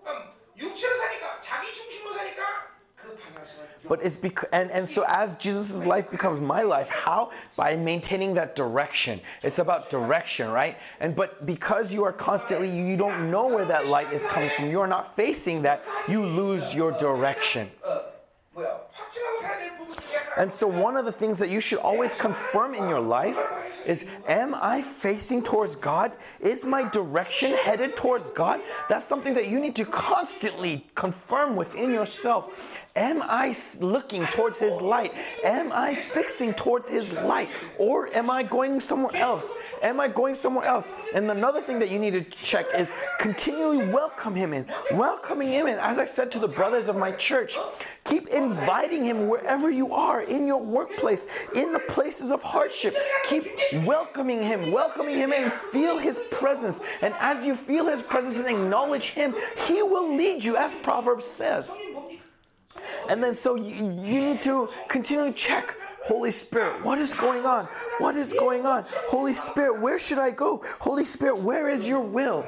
Um, 0.06 0.22
but 3.90 4.04
it's 4.04 4.16
because, 4.16 4.48
and, 4.52 4.70
and 4.70 4.88
so 4.88 5.04
as 5.08 5.34
Jesus' 5.34 5.84
life 5.84 6.12
becomes 6.12 6.38
my 6.38 6.62
life, 6.62 6.88
how? 6.88 7.32
By 7.56 7.74
maintaining 7.74 8.34
that 8.34 8.54
direction. 8.54 9.20
It's 9.42 9.58
about 9.58 9.90
direction, 9.90 10.48
right? 10.48 10.78
And 11.00 11.16
but 11.16 11.44
because 11.44 11.92
you 11.92 12.04
are 12.04 12.12
constantly, 12.12 12.70
you 12.70 12.96
don't 12.96 13.32
know 13.32 13.48
where 13.48 13.64
that 13.64 13.88
light 13.88 14.12
is 14.12 14.24
coming 14.26 14.50
from, 14.50 14.70
you 14.70 14.80
are 14.80 14.86
not 14.86 15.16
facing 15.16 15.62
that, 15.62 15.82
you 16.06 16.24
lose 16.24 16.72
your 16.72 16.92
direction. 16.92 17.68
And 20.36 20.48
so, 20.50 20.68
one 20.68 20.96
of 20.96 21.04
the 21.04 21.12
things 21.12 21.38
that 21.38 21.50
you 21.50 21.58
should 21.58 21.80
always 21.80 22.14
confirm 22.14 22.74
in 22.74 22.88
your 22.88 23.00
life 23.00 23.38
is 23.84 24.06
Am 24.28 24.54
I 24.54 24.80
facing 24.80 25.42
towards 25.42 25.74
God? 25.76 26.16
Is 26.40 26.64
my 26.64 26.88
direction 26.88 27.52
headed 27.52 27.96
towards 27.96 28.30
God? 28.30 28.60
That's 28.88 29.04
something 29.04 29.34
that 29.34 29.48
you 29.48 29.60
need 29.60 29.74
to 29.76 29.84
constantly 29.84 30.86
confirm 30.94 31.56
within 31.56 31.90
yourself. 31.90 32.78
Am 32.96 33.22
I 33.22 33.54
looking 33.80 34.26
towards 34.26 34.58
His 34.58 34.80
light? 34.80 35.14
Am 35.44 35.70
I 35.72 35.94
fixing 35.94 36.52
towards 36.54 36.88
His 36.88 37.12
light? 37.12 37.48
Or 37.78 38.12
am 38.14 38.28
I 38.28 38.42
going 38.42 38.80
somewhere 38.80 39.14
else? 39.14 39.54
Am 39.82 40.00
I 40.00 40.08
going 40.08 40.34
somewhere 40.34 40.64
else? 40.64 40.90
And 41.14 41.30
another 41.30 41.60
thing 41.60 41.78
that 41.78 41.90
you 41.90 42.00
need 42.00 42.12
to 42.12 42.22
check 42.22 42.66
is 42.76 42.92
continually 43.18 43.86
welcome 43.86 44.34
Him 44.34 44.52
in. 44.52 44.66
Welcoming 44.92 45.52
Him 45.52 45.68
in. 45.68 45.78
As 45.78 45.98
I 45.98 46.04
said 46.04 46.32
to 46.32 46.40
the 46.40 46.48
brothers 46.48 46.88
of 46.88 46.96
my 46.96 47.12
church, 47.12 47.56
keep 48.04 48.26
inviting 48.28 49.04
Him 49.04 49.28
wherever 49.28 49.70
you 49.70 49.92
are, 49.94 50.22
in 50.22 50.48
your 50.48 50.60
workplace, 50.60 51.28
in 51.54 51.72
the 51.72 51.80
places 51.80 52.32
of 52.32 52.42
hardship. 52.42 52.96
Keep 53.28 53.46
welcoming 53.84 54.42
Him, 54.42 54.72
welcoming 54.72 55.16
Him 55.16 55.32
in. 55.32 55.50
Feel 55.50 55.98
His 55.98 56.20
presence. 56.32 56.80
And 57.02 57.14
as 57.20 57.46
you 57.46 57.54
feel 57.54 57.86
His 57.86 58.02
presence 58.02 58.38
and 58.38 58.48
acknowledge 58.48 59.10
Him, 59.10 59.34
He 59.68 59.80
will 59.82 60.16
lead 60.16 60.42
you, 60.42 60.56
as 60.56 60.74
Proverbs 60.74 61.24
says. 61.24 61.78
And 63.08 63.22
then 63.22 63.34
so 63.34 63.56
you, 63.56 63.74
you 63.74 64.22
need 64.22 64.40
to 64.42 64.68
continually 64.88 65.32
check 65.32 65.76
Holy 66.04 66.30
Spirit, 66.30 66.82
what 66.82 66.98
is 66.98 67.12
going 67.12 67.44
on? 67.44 67.68
What 67.98 68.16
is 68.16 68.32
going 68.32 68.64
on? 68.64 68.86
Holy 69.08 69.34
Spirit, 69.34 69.80
where 69.80 69.98
should 69.98 70.18
I 70.18 70.30
go? 70.30 70.64
Holy 70.78 71.04
Spirit, 71.04 71.40
where 71.40 71.68
is 71.68 71.86
your 71.86 72.00
will? 72.00 72.46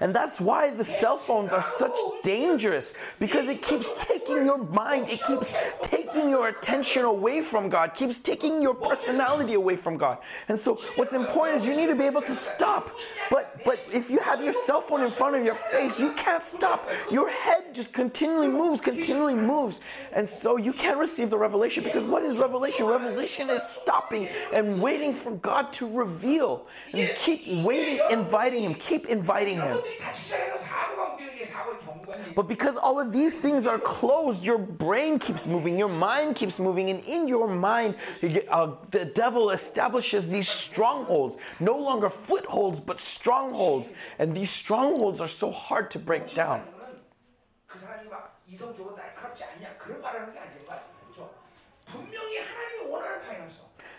And 0.00 0.14
that's 0.14 0.40
why 0.40 0.70
the 0.70 0.84
cell 0.84 1.16
phones 1.16 1.52
are 1.52 1.62
such 1.62 1.96
dangerous 2.22 2.94
because 3.18 3.48
it 3.48 3.62
keeps 3.62 3.92
taking 3.98 4.44
your 4.44 4.58
mind, 4.58 5.08
it 5.08 5.22
keeps 5.22 5.52
taking 5.82 6.28
your 6.28 6.48
attention 6.48 7.04
away 7.04 7.40
from 7.40 7.68
God, 7.68 7.94
keeps 7.94 8.18
taking 8.18 8.60
your 8.60 8.74
personality 8.74 9.54
away 9.54 9.76
from 9.76 9.96
God. 9.96 10.18
And 10.48 10.58
so 10.58 10.80
what's 10.96 11.12
important 11.12 11.60
is 11.60 11.66
you 11.66 11.76
need 11.76 11.88
to 11.88 11.94
be 11.94 12.04
able 12.04 12.22
to 12.22 12.32
stop. 12.32 12.90
But 13.30 13.64
but 13.64 13.80
if 13.92 14.10
you 14.10 14.18
have 14.20 14.42
your 14.42 14.52
cell 14.52 14.80
phone 14.80 15.02
in 15.02 15.10
front 15.10 15.36
of 15.36 15.44
your 15.44 15.54
face, 15.54 16.00
you 16.00 16.12
can't 16.12 16.42
stop. 16.42 16.88
Your 17.10 17.30
head 17.30 17.74
just 17.74 17.92
continually 17.92 18.48
moves, 18.48 18.80
continually 18.80 19.34
moves. 19.34 19.80
And 20.12 20.28
so 20.28 20.56
you 20.56 20.72
can't 20.72 20.98
receive 20.98 21.30
the 21.30 21.38
revelation 21.38 21.82
because 21.82 22.04
what 22.04 22.22
is 22.22 22.38
revelation? 22.38 22.86
Revelation 22.86 23.48
is 23.50 23.62
stopping 23.62 24.28
and 24.54 24.80
waiting 24.80 25.12
for 25.12 25.32
God 25.32 25.72
to 25.74 25.90
reveal. 25.90 26.66
And 26.92 27.14
keep 27.16 27.46
waiting, 27.64 28.00
inviting 28.10 28.62
him, 28.62 28.74
keep 28.74 29.06
inviting 29.06 29.56
him. 29.56 29.80
But 32.34 32.48
because 32.48 32.76
all 32.76 32.98
of 33.00 33.12
these 33.12 33.34
things 33.34 33.66
are 33.66 33.78
closed, 33.78 34.44
your 34.44 34.58
brain 34.58 35.18
keeps 35.18 35.46
moving, 35.46 35.78
your 35.78 35.88
mind 35.88 36.36
keeps 36.36 36.58
moving, 36.58 36.90
and 36.90 37.00
in 37.04 37.28
your 37.28 37.48
mind, 37.48 37.96
you 38.20 38.28
get, 38.30 38.48
uh, 38.48 38.72
the 38.90 39.04
devil 39.04 39.50
establishes 39.50 40.26
these 40.28 40.48
strongholds. 40.48 41.36
No 41.60 41.76
longer 41.78 42.08
footholds, 42.08 42.80
but 42.80 42.98
strongholds. 42.98 43.92
And 44.18 44.34
these 44.34 44.50
strongholds 44.50 45.20
are 45.20 45.28
so 45.28 45.50
hard 45.50 45.90
to 45.92 45.98
break 45.98 46.34
down. 46.34 46.62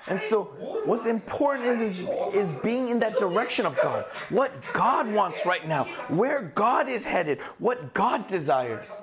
And 0.08 0.20
so, 0.20 0.44
what's 0.86 1.08
important 1.08 1.66
is, 1.66 1.82
is, 1.82 2.00
is 2.36 2.52
being 2.52 2.90
in 2.90 3.00
that 3.00 3.18
direction 3.18 3.66
of 3.66 3.76
God. 3.82 4.06
What 4.30 4.52
God 4.74 5.12
wants 5.12 5.46
right 5.46 5.68
now, 5.68 5.86
where 6.10 6.42
God 6.54 6.88
is 6.88 7.06
headed, 7.06 7.42
what 7.58 7.94
God 7.94 8.28
desires. 8.28 9.02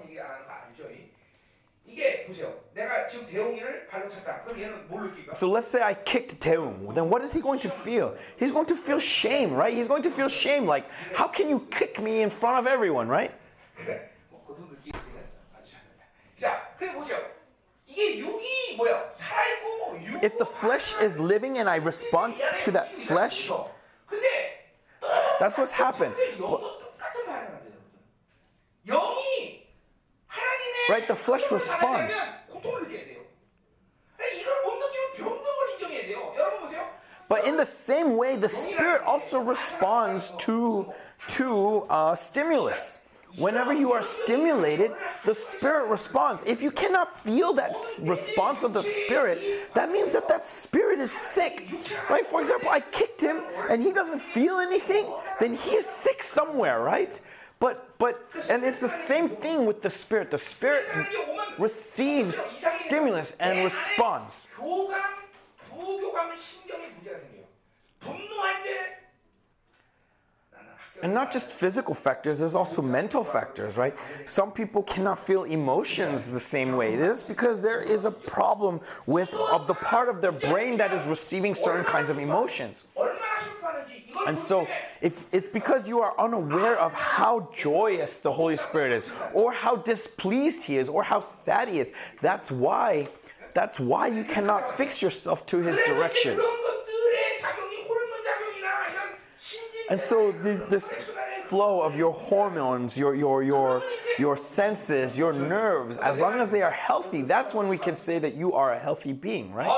So 5.32 5.50
let's 5.50 5.66
say 5.66 5.82
I 5.82 5.94
kicked 5.94 6.40
Teum. 6.40 6.94
Then 6.94 7.10
what 7.10 7.22
is 7.22 7.32
he 7.32 7.40
going 7.40 7.58
to 7.60 7.68
feel? 7.68 8.16
He's 8.38 8.52
going 8.52 8.66
to 8.66 8.76
feel 8.76 8.98
shame, 8.98 9.52
right? 9.52 9.72
He's 9.72 9.88
going 9.88 10.02
to 10.02 10.10
feel 10.10 10.28
shame. 10.28 10.64
Like, 10.64 10.90
how 11.14 11.28
can 11.28 11.48
you 11.48 11.66
kick 11.70 12.00
me 12.00 12.22
in 12.22 12.30
front 12.30 12.58
of 12.60 12.66
everyone, 12.66 13.08
right? 13.08 13.32
If 20.22 20.38
the 20.38 20.46
flesh 20.46 20.94
is 21.00 21.18
living 21.18 21.58
and 21.58 21.68
I 21.68 21.76
respond 21.76 22.40
to 22.60 22.70
that 22.70 22.94
flesh, 22.94 23.50
that's 25.38 25.58
what's 25.58 25.72
happened. 25.72 26.14
But, 26.38 26.60
right, 30.88 31.08
the 31.08 31.14
flesh 31.14 31.50
responds. 31.50 32.30
But 37.28 37.46
in 37.46 37.56
the 37.56 37.64
same 37.64 38.16
way, 38.16 38.36
the 38.36 38.48
spirit 38.48 39.02
also 39.04 39.38
responds 39.40 40.32
to 40.38 40.92
to 41.28 41.86
uh, 41.88 42.14
stimulus. 42.14 43.00
Whenever 43.36 43.72
you 43.72 43.92
are 43.92 44.02
stimulated, 44.02 44.92
the 45.24 45.34
spirit 45.34 45.88
responds. 45.88 46.42
If 46.42 46.62
you 46.62 46.70
cannot 46.70 47.08
feel 47.08 47.54
that 47.54 47.74
response 48.00 48.62
of 48.62 48.72
the 48.72 48.82
spirit, 48.82 49.72
that 49.74 49.90
means 49.90 50.10
that 50.10 50.28
that 50.28 50.44
spirit 50.44 51.00
is 51.00 51.10
sick. 51.10 51.68
Right? 52.10 52.26
For 52.26 52.40
example, 52.40 52.68
I 52.70 52.80
kicked 52.80 53.20
him 53.20 53.40
and 53.70 53.82
he 53.82 53.92
doesn't 53.92 54.20
feel 54.20 54.58
anything, 54.58 55.06
then 55.40 55.54
he 55.54 55.72
is 55.72 55.86
sick 55.86 56.22
somewhere, 56.22 56.80
right? 56.80 57.18
But 57.58 57.96
but 57.98 58.28
and 58.50 58.64
it's 58.64 58.80
the 58.80 58.88
same 58.88 59.28
thing 59.28 59.66
with 59.66 59.82
the 59.82 59.90
spirit. 59.90 60.30
The 60.32 60.38
spirit 60.38 60.84
receives 61.58 62.42
stimulus 62.66 63.36
and 63.38 63.62
responds 63.62 64.48
and 71.02 71.12
not 71.12 71.30
just 71.30 71.52
physical 71.52 71.94
factors 71.94 72.38
there's 72.38 72.54
also 72.54 72.80
mental 72.80 73.24
factors 73.24 73.76
right? 73.76 73.94
Some 74.24 74.52
people 74.52 74.82
cannot 74.82 75.18
feel 75.18 75.44
emotions 75.44 76.30
the 76.30 76.40
same 76.40 76.76
way. 76.76 76.96
This 76.96 77.22
because 77.22 77.60
there 77.60 77.82
is 77.82 78.04
a 78.04 78.10
problem 78.10 78.80
with 79.06 79.34
of 79.34 79.66
the 79.66 79.74
part 79.74 80.08
of 80.08 80.20
their 80.20 80.32
brain 80.32 80.76
that 80.78 80.92
is 80.92 81.06
receiving 81.06 81.54
certain 81.54 81.84
kinds 81.84 82.10
of 82.10 82.18
emotions. 82.18 82.84
And 84.26 84.38
so 84.38 84.68
if 85.00 85.24
it's 85.32 85.48
because 85.48 85.88
you 85.88 86.00
are 86.00 86.14
unaware 86.18 86.78
of 86.78 86.92
how 86.92 87.48
joyous 87.52 88.18
the 88.18 88.30
holy 88.30 88.56
spirit 88.56 88.92
is 88.92 89.08
or 89.34 89.52
how 89.52 89.76
displeased 89.76 90.66
he 90.66 90.76
is 90.76 90.88
or 90.88 91.02
how 91.02 91.20
sad 91.20 91.68
he 91.68 91.80
is 91.80 91.92
that's 92.20 92.52
why 92.52 93.08
that's 93.54 93.78
why 93.78 94.06
you 94.06 94.24
cannot 94.24 94.66
fix 94.66 95.02
yourself 95.02 95.44
to 95.46 95.58
his 95.58 95.76
direction. 95.84 96.40
And 99.90 99.98
so 99.98 100.32
this, 100.32 100.60
this 100.62 100.96
flow 101.46 101.82
of 101.82 101.96
your 101.96 102.12
hormones, 102.12 102.96
your, 102.96 103.14
your, 103.14 103.42
your, 103.42 103.82
your 104.18 104.36
senses, 104.36 105.18
your 105.18 105.32
nerves, 105.32 105.98
as 105.98 106.20
long 106.20 106.40
as 106.40 106.48
they 106.50 106.62
are 106.62 106.70
healthy, 106.70 107.22
that's 107.22 107.52
when 107.52 107.68
we 107.68 107.76
can 107.76 107.94
say 107.94 108.18
that 108.18 108.34
you 108.34 108.54
are 108.54 108.72
a 108.72 108.78
healthy 108.78 109.12
being, 109.12 109.52
right? 109.52 109.68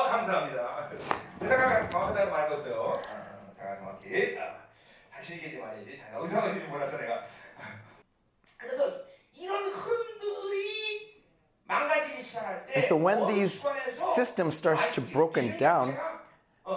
And 12.75 12.85
so 12.85 12.97
when 12.97 13.27
these 13.27 13.67
systems 13.97 14.55
starts 14.55 14.95
to 14.95 15.01
broken 15.01 15.57
down, 15.57 15.97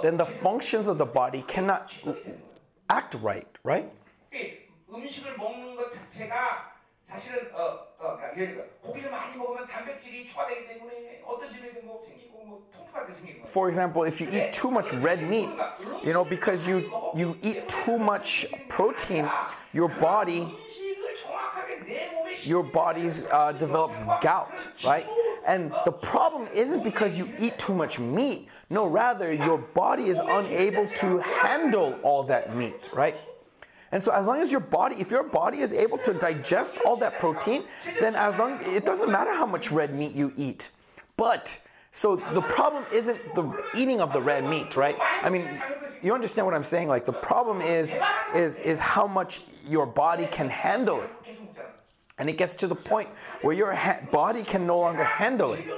then 0.01 0.17
the 0.17 0.25
functions 0.25 0.87
of 0.87 0.97
the 0.97 1.05
body 1.05 1.43
cannot 1.47 1.91
act 2.90 3.18
right, 3.22 3.48
right? 3.64 3.90
이 4.32 4.68
음식을 4.92 5.36
먹는 5.36 5.76
것 5.76 5.92
자체가 5.92 6.72
사실은 7.08 7.50
어, 7.54 7.86
어, 7.98 8.16
그러니까 8.16 8.36
예를 8.36 8.54
들어 8.54 8.64
고기를 8.82 9.10
많이 9.10 9.36
먹으면 9.36 9.66
단백질이 9.66 10.28
초과되기 10.28 10.66
때문에 10.66 11.22
어떤 11.26 11.50
질병이 11.52 11.84
뭐 11.84 12.02
생기고 12.06 12.44
뭐 12.44 12.66
통풍 12.74 12.92
같은 12.92 13.08
게 13.08 13.14
생기는 13.14 13.42
거예요. 13.42 13.48
For 13.48 13.68
example, 13.68 14.06
if 14.08 14.20
you 14.20 14.30
eat 14.32 14.50
too 14.52 14.70
much 14.70 14.94
red 14.96 15.22
meat, 15.22 15.50
you 16.02 16.12
know, 16.12 16.24
because 16.24 16.66
you 16.66 16.88
you 17.14 17.36
eat 17.42 17.68
too 17.68 17.96
much 17.98 18.46
protein, 18.68 19.28
your 19.74 19.92
body 20.00 20.42
음식을 20.48 21.14
정확하게 21.22 21.76
내 21.84 22.10
몸에 22.12 22.32
your 22.48 22.64
body 22.64 23.08
uh, 23.28 23.52
develops 23.52 24.04
gout, 24.20 24.72
right? 24.84 25.06
And 25.47 25.71
the 25.85 25.91
problem 25.91 26.47
isn't 26.53 26.83
because 26.83 27.17
you 27.17 27.33
eat 27.39 27.57
too 27.57 27.73
much 27.73 27.99
meat. 27.99 28.49
No, 28.69 28.85
rather, 28.85 29.33
your 29.33 29.57
body 29.57 30.07
is 30.07 30.19
unable 30.19 30.87
to 30.87 31.19
handle 31.19 31.97
all 32.03 32.23
that 32.23 32.55
meat, 32.55 32.89
right? 32.93 33.15
And 33.93 34.03
so, 34.03 34.11
as 34.11 34.25
long 34.25 34.41
as 34.41 34.51
your 34.51 34.59
body, 34.59 34.97
if 34.99 35.09
your 35.09 35.23
body 35.23 35.59
is 35.59 35.71
able 35.71 35.97
to 35.99 36.13
digest 36.13 36.79
all 36.85 36.97
that 36.97 37.19
protein, 37.19 37.63
then 38.01 38.15
as 38.15 38.37
long 38.37 38.59
it 38.61 38.85
doesn't 38.85 39.09
matter 39.09 39.33
how 39.33 39.45
much 39.45 39.71
red 39.71 39.95
meat 39.95 40.13
you 40.13 40.33
eat. 40.35 40.69
But 41.15 41.59
so 41.91 42.17
the 42.17 42.41
problem 42.41 42.83
isn't 42.93 43.33
the 43.33 43.51
eating 43.73 44.01
of 44.01 44.11
the 44.13 44.21
red 44.21 44.43
meat, 44.43 44.75
right? 44.75 44.95
I 45.23 45.29
mean, 45.29 45.61
you 46.03 46.13
understand 46.13 46.45
what 46.45 46.53
I'm 46.53 46.61
saying? 46.63 46.89
Like 46.89 47.05
the 47.05 47.13
problem 47.13 47.61
is 47.61 47.95
is 48.35 48.59
is 48.59 48.79
how 48.79 49.07
much 49.07 49.41
your 49.67 49.85
body 49.85 50.27
can 50.27 50.49
handle 50.49 51.01
it. 51.01 51.09
And 52.19 52.29
it 52.29 52.37
gets 52.37 52.55
to 52.57 52.67
the 52.67 52.75
point 52.75 53.09
where 53.41 53.55
your 53.55 53.73
ha- 53.73 53.99
body 54.11 54.43
can 54.43 54.65
no 54.65 54.79
longer 54.79 55.03
handle 55.03 55.53
it. 55.53 55.69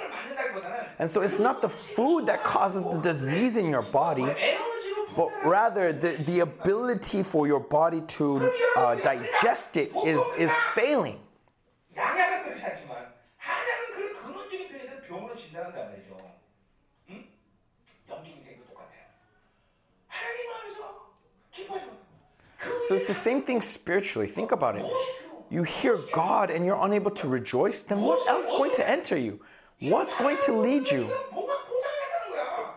And 0.97 1.09
so 1.09 1.21
it's 1.21 1.39
not 1.39 1.61
the 1.61 1.69
food 1.69 2.25
that 2.27 2.43
causes 2.43 2.83
the 2.83 2.97
disease 2.97 3.57
in 3.57 3.69
your 3.69 3.81
body, 3.81 4.27
but 5.15 5.29
rather 5.45 5.91
the, 5.91 6.21
the 6.25 6.41
ability 6.41 7.23
for 7.23 7.47
your 7.47 7.59
body 7.59 8.01
to 8.01 8.51
uh, 8.77 8.95
digest 8.95 9.77
it 9.77 9.91
is, 10.05 10.19
is 10.37 10.57
failing. 10.75 11.19
So 22.87 22.95
it's 22.95 23.07
the 23.07 23.13
same 23.13 23.43
thing 23.43 23.61
spiritually. 23.61 24.27
Think 24.27 24.51
about 24.51 24.75
it 24.75 24.85
you 25.49 25.63
hear 25.63 25.99
God 26.13 26.49
and 26.49 26.65
you're 26.65 26.83
unable 26.85 27.11
to 27.11 27.27
rejoice, 27.27 27.81
then 27.81 28.01
what 28.01 28.27
else 28.27 28.45
is 28.45 28.51
going 28.51 28.71
to 28.71 28.87
enter 28.87 29.17
you? 29.17 29.39
What's 29.79 30.13
going 30.13 30.37
to 30.41 30.53
lead 30.53 30.89
you? 30.89 31.11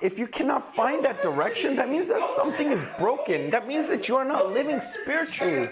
If 0.01 0.19
you 0.19 0.27
cannot 0.27 0.65
find 0.65 1.05
that 1.05 1.23
direction, 1.23 1.77
that 1.77 1.89
means 1.89 2.09
that 2.09 2.23
something 2.23 2.71
is 2.71 2.85
broken. 2.99 3.51
That 3.51 3.69
means 3.69 3.87
that 3.89 4.09
you 4.09 4.17
are 4.17 4.25
not 4.25 4.53
living 4.53 4.81
spiritually. 4.81 5.69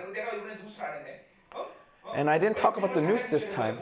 And 2.14 2.28
I 2.28 2.38
didn't 2.38 2.56
talk 2.56 2.76
about 2.76 2.94
the 2.94 3.00
nous 3.00 3.22
this 3.24 3.44
time. 3.44 3.78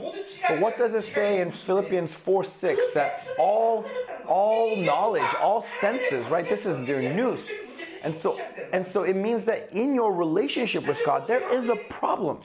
But 0.46 0.60
what 0.60 0.76
does 0.76 0.94
it 0.94 1.02
say 1.02 1.40
in 1.40 1.50
Philippians 1.50 2.14
4 2.14 2.44
6 2.44 2.92
that 2.94 3.26
all 3.38 3.84
all 4.26 4.76
knowledge, 4.76 5.34
all 5.40 5.62
senses, 5.62 6.28
right? 6.28 6.46
This 6.46 6.66
is 6.66 6.76
their 6.86 7.14
nous. 7.14 7.50
And 8.04 8.14
so 8.14 8.38
and 8.72 8.84
so 8.84 9.02
it 9.02 9.16
means 9.16 9.44
that 9.44 9.72
in 9.72 9.94
your 9.94 10.14
relationship 10.14 10.86
with 10.86 10.98
God 11.04 11.26
there 11.26 11.50
is 11.52 11.70
a 11.70 11.76
problem. 11.76 12.40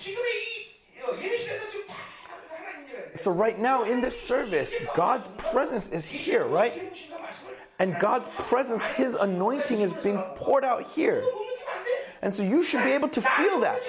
So, 3.16 3.32
right 3.32 3.60
now 3.60 3.84
in 3.84 4.02
this 4.02 4.20
service, 4.20 4.80
God's 4.96 5.28
presence 5.38 5.90
is 5.90 6.08
here, 6.08 6.46
right? 6.46 6.96
And 7.80 8.00
God's 8.00 8.30
presence, 8.40 8.88
His 8.88 9.16
anointing 9.16 9.82
is 9.82 9.94
being 9.94 10.20
poured 10.36 10.64
out 10.64 10.84
here. 10.84 11.24
And 12.22 12.34
so, 12.34 12.44
you 12.44 12.64
should 12.64 12.84
be 12.84 12.92
able 12.92 13.10
to 13.10 13.22
feel 13.22 13.60
that. 13.60 13.80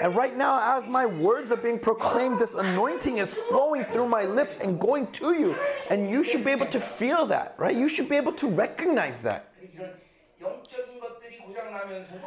And 0.00 0.14
right 0.14 0.36
now, 0.36 0.76
as 0.76 0.86
my 0.86 1.06
words 1.06 1.50
are 1.52 1.56
being 1.56 1.78
proclaimed, 1.78 2.38
this 2.38 2.54
anointing 2.54 3.18
is 3.18 3.32
flowing 3.32 3.82
through 3.82 4.08
my 4.08 4.24
lips 4.24 4.58
and 4.58 4.78
going 4.78 5.06
to 5.12 5.32
you. 5.34 5.56
And 5.90 6.10
you 6.10 6.22
should 6.22 6.44
be 6.44 6.50
able 6.50 6.66
to 6.66 6.80
feel 6.80 7.26
that, 7.26 7.54
right? 7.56 7.74
You 7.74 7.88
should 7.88 8.08
be 8.08 8.16
able 8.16 8.32
to 8.34 8.48
recognize 8.48 9.22
that. 9.22 9.52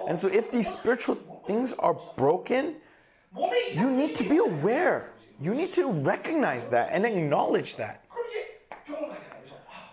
And 0.08 0.18
so, 0.18 0.28
if 0.28 0.52
these 0.52 0.70
spiritual 0.70 1.16
things 1.48 1.74
are 1.74 1.98
broken, 2.16 2.76
you 3.74 3.92
need 3.92 4.16
to 4.16 4.24
be 4.28 4.38
aware. 4.38 5.14
You 5.42 5.54
need 5.54 5.72
to 5.74 5.92
recognize 5.92 6.68
that 6.70 6.90
and 6.92 7.06
acknowledge 7.06 7.76
that. 7.78 8.04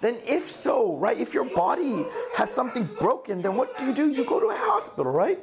Then, 0.00 0.18
if 0.26 0.48
so, 0.48 0.96
right, 0.96 1.16
if 1.18 1.32
your 1.32 1.44
body 1.44 2.04
has 2.34 2.50
something 2.50 2.88
broken, 3.00 3.40
then 3.40 3.56
what 3.56 3.78
do 3.78 3.86
you 3.86 3.94
do? 3.94 4.10
You 4.10 4.24
go 4.24 4.40
to 4.40 4.46
a 4.46 4.56
hospital, 4.56 5.10
right? 5.10 5.42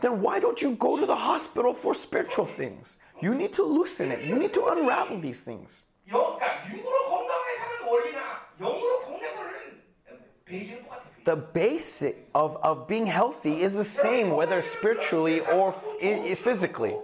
Then 0.00 0.20
why 0.20 0.40
don't 0.40 0.60
you 0.60 0.74
go 0.76 0.98
to 0.98 1.06
the 1.06 1.16
hospital 1.16 1.72
for 1.72 1.94
spiritual 1.94 2.46
things? 2.46 2.98
You 3.20 3.34
need 3.34 3.52
to 3.54 3.62
loosen 3.62 4.10
it, 4.10 4.24
you 4.24 4.38
need 4.38 4.52
to 4.54 4.66
unravel 4.66 5.20
these 5.20 5.42
things 5.42 5.86
the 11.24 11.36
basic 11.36 12.28
of, 12.34 12.56
of 12.62 12.86
being 12.86 13.06
healthy 13.06 13.62
is 13.62 13.72
the 13.72 13.84
same 13.84 14.30
whether 14.30 14.60
spiritually 14.60 15.40
or 15.40 15.68
f- 15.68 16.38
physically. 16.38 16.96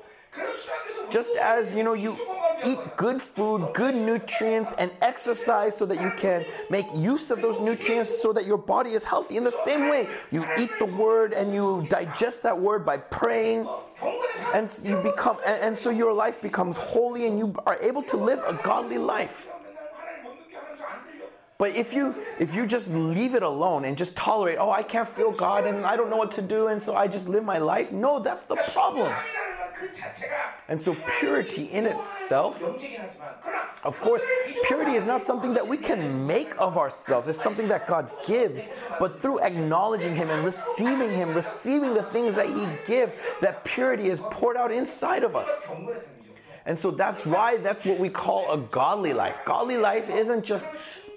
Just 1.10 1.36
as 1.36 1.74
you 1.74 1.82
know 1.82 1.94
you 1.94 2.18
eat 2.64 2.78
good 2.96 3.20
food 3.20 3.70
good 3.72 3.94
nutrients 3.94 4.74
and 4.74 4.90
exercise 5.00 5.76
so 5.76 5.86
that 5.86 6.00
you 6.00 6.12
can 6.16 6.44
make 6.68 6.86
use 6.94 7.30
of 7.30 7.40
those 7.42 7.58
nutrients 7.58 8.22
so 8.22 8.32
that 8.32 8.46
your 8.46 8.58
body 8.58 8.92
is 8.92 9.04
healthy. 9.04 9.36
In 9.36 9.42
the 9.42 9.50
same 9.50 9.88
way 9.88 10.08
you 10.30 10.46
eat 10.58 10.70
the 10.78 10.84
word 10.84 11.32
and 11.32 11.54
you 11.54 11.86
digest 11.88 12.42
that 12.42 12.58
word 12.58 12.84
by 12.84 12.98
praying 12.98 13.66
and 14.54 14.70
you 14.84 14.96
become 15.02 15.38
and, 15.46 15.62
and 15.62 15.76
so 15.76 15.90
your 15.90 16.12
life 16.12 16.40
becomes 16.42 16.76
holy 16.76 17.26
and 17.26 17.38
you 17.38 17.54
are 17.66 17.78
able 17.80 18.02
to 18.02 18.16
live 18.16 18.40
a 18.46 18.54
godly 18.62 18.98
life. 18.98 19.48
But 21.60 21.76
if 21.76 21.92
you 21.92 22.14
if 22.38 22.54
you 22.54 22.66
just 22.66 22.90
leave 22.90 23.34
it 23.34 23.42
alone 23.42 23.84
and 23.84 23.96
just 23.96 24.16
tolerate, 24.16 24.56
oh, 24.58 24.70
I 24.70 24.82
can't 24.82 25.06
feel 25.06 25.30
God 25.30 25.66
and 25.66 25.84
I 25.84 25.94
don't 25.94 26.08
know 26.08 26.16
what 26.16 26.30
to 26.32 26.42
do 26.42 26.68
and 26.68 26.80
so 26.80 26.96
I 26.96 27.06
just 27.06 27.28
live 27.28 27.44
my 27.44 27.58
life. 27.58 27.92
No, 27.92 28.18
that's 28.18 28.40
the 28.52 28.56
problem. 28.72 29.12
And 30.68 30.80
so 30.80 30.96
purity 31.20 31.64
in 31.66 31.84
itself 31.84 32.62
of 33.82 33.98
course, 34.00 34.22
purity 34.64 34.92
is 34.92 35.06
not 35.06 35.22
something 35.22 35.54
that 35.54 35.66
we 35.66 35.78
can 35.78 36.26
make 36.26 36.54
of 36.58 36.76
ourselves. 36.76 37.28
It's 37.28 37.40
something 37.40 37.68
that 37.68 37.86
God 37.86 38.10
gives. 38.26 38.68
But 38.98 39.22
through 39.22 39.40
acknowledging 39.40 40.14
Him 40.14 40.28
and 40.28 40.44
receiving 40.44 41.14
Him, 41.14 41.32
receiving 41.32 41.94
the 41.94 42.02
things 42.02 42.36
that 42.36 42.46
He 42.46 42.68
gives, 42.84 43.12
that 43.40 43.64
purity 43.64 44.08
is 44.08 44.20
poured 44.30 44.58
out 44.58 44.70
inside 44.70 45.24
of 45.24 45.34
us. 45.34 45.68
And 46.66 46.78
so 46.78 46.90
that's 46.90 47.24
why 47.24 47.56
that's 47.56 47.86
what 47.86 47.98
we 47.98 48.10
call 48.10 48.52
a 48.52 48.58
godly 48.58 49.14
life. 49.14 49.40
Godly 49.46 49.78
life 49.78 50.10
isn't 50.10 50.44
just 50.44 50.68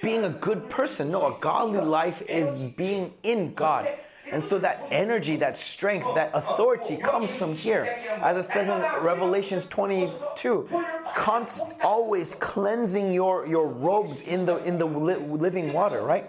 being 0.04 0.26
a 0.26 0.30
good 0.30 0.70
person. 0.70 1.10
No, 1.10 1.36
a 1.36 1.40
godly 1.40 1.82
life 1.82 2.22
is 2.30 2.60
being 2.76 3.16
in 3.24 3.56
God. 3.56 3.90
And 4.32 4.42
so 4.42 4.58
that 4.60 4.88
energy, 4.92 5.38
that 5.38 5.58
strength, 5.58 6.08
that 6.16 6.32
authority 6.34 6.98
comes 6.98 7.36
from 7.36 7.56
here. 7.56 7.84
As 8.22 8.38
it 8.38 8.44
says 8.44 8.68
in 8.68 8.80
Revelations 9.04 9.66
22, 9.66 10.70
const, 11.16 11.64
always 11.82 12.36
cleansing 12.36 13.14
your, 13.14 13.48
your 13.48 13.68
robes 13.68 14.24
in 14.24 14.46
the, 14.46 14.58
in 14.66 14.78
the 14.78 14.86
li- 14.86 15.16
living 15.16 15.72
water, 15.72 16.02
right? 16.02 16.26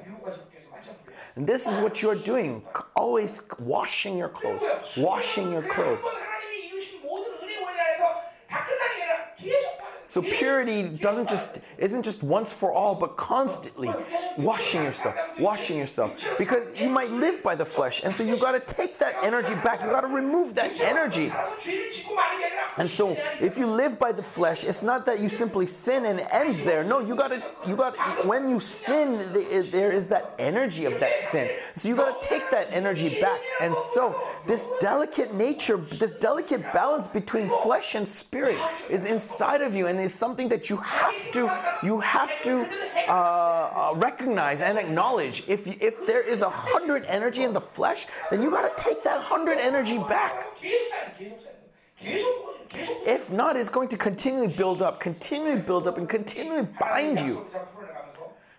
And 1.36 1.46
this 1.46 1.66
is 1.66 1.80
what 1.80 2.00
you're 2.00 2.14
doing. 2.14 2.62
Always 2.94 3.42
washing 3.58 4.16
your 4.16 4.28
clothes, 4.28 4.62
washing 4.96 5.50
your 5.50 5.62
clothes. 5.62 6.04
So 10.14 10.22
purity 10.22 10.84
doesn't 10.84 11.28
just 11.28 11.58
isn't 11.76 12.04
just 12.04 12.22
once 12.22 12.52
for 12.52 12.72
all, 12.72 12.94
but 12.94 13.16
constantly 13.16 13.92
washing 14.38 14.84
yourself, 14.84 15.16
washing 15.40 15.76
yourself. 15.76 16.24
Because 16.38 16.70
you 16.80 16.88
might 16.88 17.10
live 17.10 17.42
by 17.42 17.56
the 17.56 17.64
flesh, 17.64 18.00
and 18.04 18.14
so 18.14 18.22
you've 18.22 18.38
gotta 18.38 18.60
take 18.60 18.96
that 19.00 19.16
energy 19.24 19.56
back. 19.56 19.82
You've 19.82 19.90
gotta 19.90 20.06
remove 20.06 20.54
that 20.54 20.78
energy. 20.80 21.32
And 22.76 22.90
so, 22.90 23.16
if 23.40 23.56
you 23.56 23.66
live 23.66 23.98
by 23.98 24.12
the 24.12 24.22
flesh, 24.22 24.64
it's 24.64 24.82
not 24.82 25.06
that 25.06 25.20
you 25.20 25.28
simply 25.28 25.66
sin 25.66 26.06
and 26.06 26.20
ends 26.32 26.62
there. 26.64 26.82
No, 26.82 27.00
you 27.00 27.14
got 27.14 27.28
to, 27.28 27.42
you 27.66 27.76
got, 27.76 28.26
when 28.26 28.48
you 28.48 28.58
sin, 28.58 29.32
there 29.70 29.92
is 29.92 30.08
that 30.08 30.34
energy 30.38 30.84
of 30.84 30.98
that 31.00 31.16
sin. 31.16 31.50
So, 31.76 31.88
you 31.88 31.96
got 31.96 32.20
to 32.20 32.28
take 32.28 32.50
that 32.50 32.68
energy 32.70 33.20
back. 33.20 33.40
And 33.60 33.74
so, 33.74 34.20
this 34.46 34.68
delicate 34.80 35.34
nature, 35.34 35.76
this 35.76 36.12
delicate 36.12 36.72
balance 36.72 37.06
between 37.06 37.48
flesh 37.62 37.94
and 37.94 38.06
spirit 38.06 38.58
is 38.90 39.04
inside 39.04 39.62
of 39.62 39.74
you 39.74 39.86
and 39.86 39.98
is 40.00 40.14
something 40.14 40.48
that 40.48 40.68
you 40.68 40.76
have 40.78 41.30
to, 41.32 41.78
you 41.82 42.00
have 42.00 42.42
to 42.42 42.68
uh, 43.08 43.12
uh 43.12 43.92
recognize 43.96 44.62
and 44.62 44.78
acknowledge. 44.78 45.44
If, 45.46 45.80
if 45.80 46.06
there 46.06 46.22
is 46.22 46.42
a 46.42 46.50
hundred 46.50 47.04
energy 47.04 47.42
in 47.42 47.52
the 47.52 47.60
flesh, 47.60 48.06
then 48.30 48.42
you 48.42 48.50
got 48.50 48.76
to 48.76 48.82
take 48.82 49.02
that 49.04 49.20
hundred 49.22 49.58
energy 49.58 49.98
back. 49.98 50.46
If 52.72 53.30
not, 53.30 53.56
it's 53.56 53.68
going 53.68 53.88
to 53.88 53.96
continually 53.96 54.48
build 54.48 54.82
up, 54.82 55.00
continually 55.00 55.60
build 55.60 55.86
up, 55.86 55.98
and 55.98 56.08
continually 56.08 56.68
bind 56.78 57.20
you. 57.20 57.46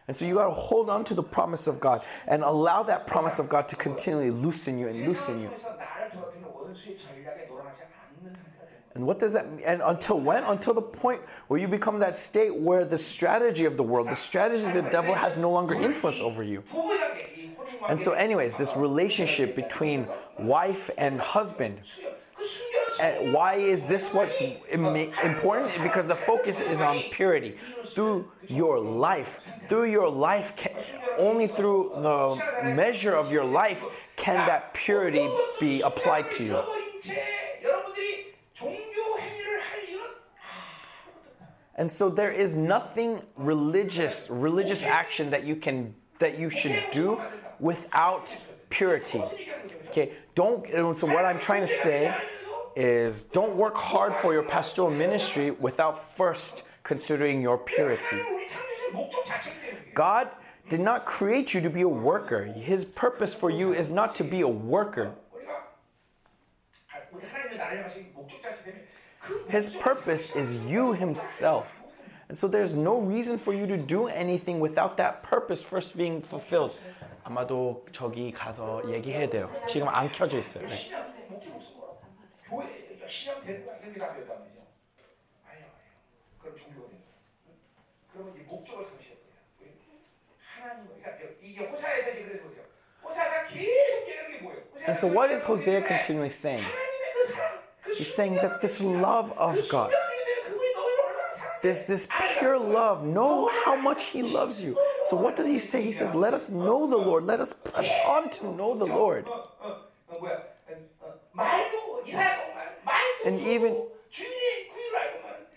And 0.08 0.16
so 0.16 0.26
you 0.26 0.36
got 0.36 0.46
to 0.46 0.52
hold 0.52 0.90
on 0.90 1.04
to 1.06 1.14
the 1.14 1.24
promise 1.24 1.68
of 1.68 1.80
God 1.80 2.04
and 2.28 2.44
allow 2.44 2.84
that 2.84 3.08
promise 3.08 3.40
of 3.40 3.50
God 3.50 3.68
to 3.70 3.76
continually 3.76 4.32
loosen 4.32 4.78
you 4.78 4.88
and 4.88 5.06
loosen 5.06 5.42
you. 5.42 5.52
And 8.94 9.06
what 9.06 9.20
does 9.20 9.34
that 9.34 9.52
mean? 9.52 9.62
And 9.66 9.82
until 9.82 10.22
when? 10.22 10.44
Until 10.46 10.74
the 10.74 10.82
point 10.82 11.22
where 11.48 11.60
you 11.60 11.68
become 11.68 12.00
that 12.00 12.16
state 12.16 12.56
where 12.56 12.86
the 12.86 12.98
strategy 12.98 13.66
of 13.66 13.76
the 13.76 13.84
world, 13.84 14.10
the 14.10 14.16
strategy 14.16 14.66
of 14.66 14.74
the 14.74 14.90
devil 14.90 15.14
has 15.14 15.36
no 15.36 15.52
longer 15.52 15.74
influence 15.74 16.22
over 16.22 16.44
you. 16.44 16.64
And 17.90 18.00
so, 18.00 18.14
anyways, 18.14 18.56
this 18.56 18.78
relationship 18.78 19.56
between 19.56 20.08
wife 20.40 20.90
and 20.98 21.20
husband 21.20 21.82
at 23.00 23.26
why 23.26 23.56
is 23.56 23.86
this 23.86 24.14
what's 24.14 24.42
important? 24.42 25.84
Because 25.84 26.08
the 26.08 26.16
focus 26.16 26.62
is 26.62 26.82
on 26.82 27.04
purity 27.12 27.56
through 27.96 28.32
your 28.48 28.80
life. 28.80 29.42
Through 29.68 29.86
your 29.92 30.10
life, 30.10 30.54
only 31.18 31.48
through 31.48 31.92
the 31.96 32.36
measure 32.64 33.16
of 33.16 33.32
your 33.32 33.46
life 33.46 33.86
can 34.16 34.46
that 34.48 34.74
purity 34.74 35.30
be 35.60 35.82
applied 35.82 36.30
to 36.32 36.44
you. 36.44 36.64
And 41.78 41.92
so 41.92 42.10
there 42.10 42.32
is 42.32 42.56
nothing 42.56 43.22
religious, 43.36 44.30
religious 44.30 44.84
action 44.84 45.30
that 45.32 45.44
you 45.44 45.56
can 45.56 45.94
that 46.20 46.40
you 46.40 46.50
should 46.50 46.86
do 46.92 47.22
without 47.60 48.38
purity. 48.70 49.22
Okay, 49.88 50.14
don't 50.36 50.66
so 50.96 51.08
what 51.08 51.26
I'm 51.26 51.40
trying 51.40 51.62
to 51.62 51.68
say 51.68 52.16
is, 52.77 53.25
don't 53.25 53.57
work 53.57 53.77
hard 53.77 54.15
for 54.17 54.33
your 54.33 54.43
pastoral 54.43 54.91
ministry 54.91 55.51
without 55.51 55.99
first 55.99 56.65
considering 56.83 57.43
your 57.43 57.59
purity. 57.59 58.17
우리 58.17 58.47
창조주의 58.47 58.93
목적 58.93 59.25
자체이기 59.25 59.61
때문에 59.61 59.95
God 59.95 60.29
did 60.69 60.81
not 60.81 61.05
create 61.05 61.55
you 61.55 61.61
to 61.61 61.71
be 61.71 61.83
a 61.83 61.89
worker. 61.89 62.45
His 62.45 62.85
purpose 62.85 63.35
for 63.35 63.51
you 63.51 63.73
is 63.75 63.91
not 63.93 64.15
to 64.15 64.25
be 64.25 64.41
a 64.41 64.49
worker. 64.49 65.13
우리가 65.33 65.53
아, 66.89 67.01
우리 67.13 67.27
하나님의 67.27 67.59
나를 67.59 67.79
향하신 67.83 68.13
목적 68.15 68.41
자체 68.43 68.65
때문에 68.65 68.87
그 69.21 69.47
His 69.51 69.71
purpose 69.71 70.31
is 70.37 70.59
you 70.67 70.93
himself. 70.95 71.83
And 72.29 72.37
so 72.37 72.47
there's 72.47 72.77
no 72.77 73.01
reason 73.01 73.37
for 73.39 73.53
you 73.53 73.67
to 73.67 73.77
do 73.77 74.07
anything 74.07 74.61
without 74.61 74.97
that 74.99 75.23
purpose 75.23 75.67
first 75.67 75.97
being 75.97 76.23
fulfilled. 76.23 76.77
아마도 77.25 77.85
저기 77.93 78.33
가서 78.33 78.83
얘기해야 78.89 79.29
돼요. 79.29 79.51
지금 79.67 79.89
안 79.89 80.11
켜져 80.11 80.39
있어요. 80.39 80.67
네. 80.67 81.14
신앙 82.45 82.45
목적 82.45 82.45
없어. 82.45 82.49
교회 82.49 82.99
열심히 83.01 83.31
하면 83.35 83.47
되는 83.47 83.67
거야. 83.67 83.77
이런 83.79 83.93
게 83.93 83.99
답이었단 83.99 84.39
말이죠. 84.41 84.61
아니요, 85.47 85.65
아니요. 85.65 85.67
그럼 86.41 86.57
종교가 86.57 86.89
되는 86.89 87.01
거야. 87.01 87.15
그러면 88.13 88.37
이 88.37 88.39
목적을 88.41 88.87
상실할 88.87 89.17
거야. 89.19 89.35
왜? 89.61 89.75
하나님, 90.39 90.89
그러니까 91.03 91.25
이게 91.43 91.67
호사에서 91.67 92.11
이제 92.11 92.23
그래서 92.25 92.49
보세요. 92.49 92.65
호사가 93.03 93.47
계속 93.47 93.61
얘기하는 93.63 94.31
게 94.33 94.39
뭐예요? 94.43 94.61
And 94.89 94.97
so 94.97 95.07
what 95.09 95.33
is 95.33 95.45
Hosea 95.45 95.83
continually 95.87 96.31
saying? 96.31 96.65
하나님의 96.65 97.13
그 97.15 97.33
사랑, 97.33 97.61
그 97.83 97.91
He's 97.93 98.13
saying 98.13 98.41
that 98.41 98.61
this 98.61 98.81
love 98.83 99.33
of 99.37 99.57
God, 99.69 99.91
신령하게 99.93 100.43
그분이 100.45 100.75
너희를 100.75 101.05
얼마나 101.05 101.31
사랑해. 101.31 101.61
this 101.63 101.85
this 101.87 102.09
pure 102.39 102.59
love, 102.59 103.05
know 103.05 103.49
how 103.65 103.77
much 103.77 104.11
he 104.11 104.23
loves 104.23 104.65
you. 104.65 104.77
So 105.05 105.17
what 105.17 105.37
does 105.37 105.49
he 105.49 105.59
say? 105.59 105.83
He 105.83 105.93
says, 105.93 106.15
"Let 106.15 106.35
us 106.35 106.51
know 106.51 106.87
the 106.87 106.97
Lord. 106.97 107.25
Let 107.27 107.41
us 107.41 107.53
press 107.53 107.89
on 108.07 108.31
to 108.41 108.53
know 108.53 108.75
the 108.77 108.87
Lord." 108.87 109.27
And 113.26 113.42
even 113.42 113.84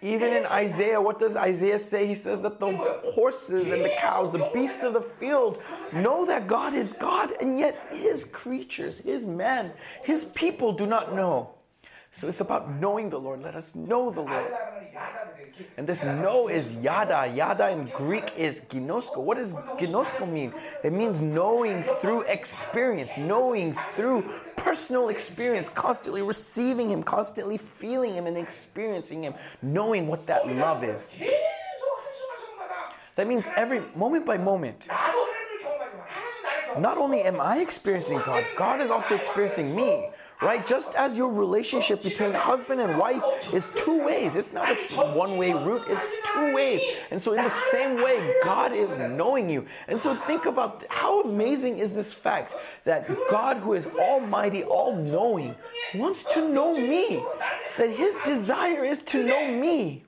even 0.00 0.32
in 0.32 0.46
Isaiah, 0.46 1.00
what 1.00 1.18
does 1.18 1.34
Isaiah 1.34 1.78
say? 1.78 2.06
He 2.06 2.14
says 2.14 2.40
that 2.42 2.60
the 2.60 2.72
horses 3.04 3.68
and 3.68 3.84
the 3.84 3.92
cows, 3.98 4.30
the 4.30 4.48
beasts 4.54 4.84
of 4.84 4.94
the 4.94 5.00
field, 5.00 5.60
know 5.92 6.24
that 6.24 6.46
God 6.46 6.74
is 6.74 6.92
God, 6.92 7.32
and 7.40 7.58
yet 7.58 7.88
his 7.90 8.24
creatures, 8.24 9.00
his 9.00 9.26
men, 9.26 9.72
his 10.04 10.24
people 10.24 10.72
do 10.72 10.86
not 10.86 11.14
know. 11.14 11.50
So 12.10 12.26
it's 12.26 12.40
about 12.40 12.70
knowing 12.70 13.10
the 13.10 13.20
Lord. 13.20 13.42
Let 13.42 13.54
us 13.54 13.74
know 13.74 14.10
the 14.10 14.22
Lord. 14.22 14.52
And 15.76 15.86
this 15.86 16.04
know 16.04 16.48
is 16.48 16.76
yada. 16.76 17.30
Yada 17.34 17.70
in 17.70 17.90
Greek 17.94 18.32
is 18.36 18.62
ginosko. 18.68 19.18
What 19.18 19.38
does 19.38 19.54
ginosko 19.54 20.30
mean? 20.30 20.52
It 20.82 20.92
means 20.92 21.20
knowing 21.20 21.82
through 21.82 22.22
experience, 22.22 23.16
knowing 23.18 23.74
through 23.92 24.22
personal 24.56 25.08
experience, 25.08 25.68
constantly 25.68 26.22
receiving 26.22 26.90
Him, 26.90 27.02
constantly 27.02 27.58
feeling 27.58 28.14
Him 28.14 28.26
and 28.26 28.38
experiencing 28.38 29.22
Him, 29.22 29.34
knowing 29.62 30.06
what 30.06 30.26
that 30.28 30.48
love 30.48 30.84
is. 30.84 31.12
That 33.16 33.26
means 33.26 33.48
every 33.56 33.82
moment 33.96 34.24
by 34.24 34.38
moment 34.38 34.88
not 36.78 36.98
only 36.98 37.22
am 37.22 37.40
I 37.40 37.58
experiencing 37.58 38.20
God, 38.24 38.44
God 38.56 38.80
is 38.80 38.90
also 38.90 39.14
experiencing 39.14 39.74
me 39.74 40.10
right? 40.40 40.64
Just 40.66 40.94
as 40.94 41.18
your 41.18 41.32
relationship 41.32 42.02
between 42.02 42.32
husband 42.32 42.80
and 42.80 42.98
wife 42.98 43.22
is 43.52 43.70
two 43.74 44.04
ways, 44.04 44.36
it's 44.36 44.52
not 44.52 44.70
a 44.70 44.96
one 45.12 45.36
way 45.36 45.52
route, 45.52 45.84
it's 45.88 46.06
two 46.24 46.54
ways. 46.54 46.82
And 47.10 47.20
so, 47.20 47.32
in 47.32 47.44
the 47.44 47.50
same 47.50 48.02
way, 48.02 48.34
God 48.42 48.72
is 48.72 48.98
knowing 48.98 49.48
you. 49.48 49.66
And 49.88 49.98
so, 49.98 50.14
think 50.14 50.46
about 50.46 50.84
how 50.88 51.22
amazing 51.22 51.78
is 51.78 51.94
this 51.94 52.14
fact 52.14 52.54
that 52.84 53.08
God, 53.30 53.58
who 53.58 53.74
is 53.74 53.86
almighty, 53.86 54.64
all 54.64 54.94
knowing, 54.94 55.54
wants 55.94 56.24
to 56.34 56.48
know 56.48 56.74
me, 56.74 57.22
that 57.76 57.90
his 57.90 58.16
desire 58.24 58.84
is 58.84 59.02
to 59.02 59.24
know 59.24 59.48
me. 59.48 60.04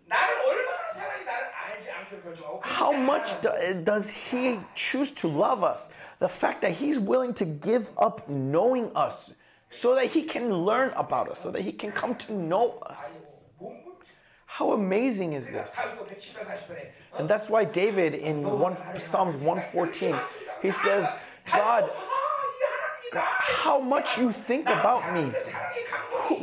How 2.62 2.92
much 2.92 3.40
do, 3.40 3.50
does 3.84 4.30
he 4.30 4.58
choose 4.74 5.10
to 5.12 5.28
love 5.28 5.64
us? 5.64 5.90
The 6.18 6.28
fact 6.28 6.62
that 6.62 6.72
he's 6.72 6.98
willing 6.98 7.34
to 7.34 7.44
give 7.44 7.90
up 7.96 8.28
knowing 8.28 8.90
us 8.94 9.34
so 9.70 9.94
that 9.94 10.06
he 10.06 10.22
can 10.22 10.52
learn 10.52 10.92
about 10.96 11.28
us, 11.30 11.38
so 11.38 11.50
that 11.52 11.62
he 11.62 11.72
can 11.72 11.92
come 11.92 12.14
to 12.16 12.32
know 12.32 12.78
us. 12.80 13.22
How 14.46 14.72
amazing 14.72 15.32
is 15.32 15.46
this? 15.46 15.78
And 17.16 17.28
that's 17.28 17.48
why 17.48 17.64
David 17.64 18.14
in 18.14 18.42
one, 18.58 18.76
Psalms 18.98 19.36
114, 19.36 20.18
he 20.60 20.72
says, 20.72 21.16
God, 21.52 21.88
God, 23.12 23.24
how 23.38 23.80
much 23.80 24.18
you 24.18 24.32
think 24.32 24.66
about 24.66 25.14
me. 25.14 25.32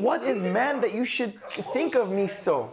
What 0.01 0.23
is 0.23 0.41
man 0.41 0.80
that 0.82 0.93
you 0.93 1.03
should 1.03 1.41
think 1.73 1.95
of 1.95 2.09
me 2.09 2.28
so? 2.28 2.71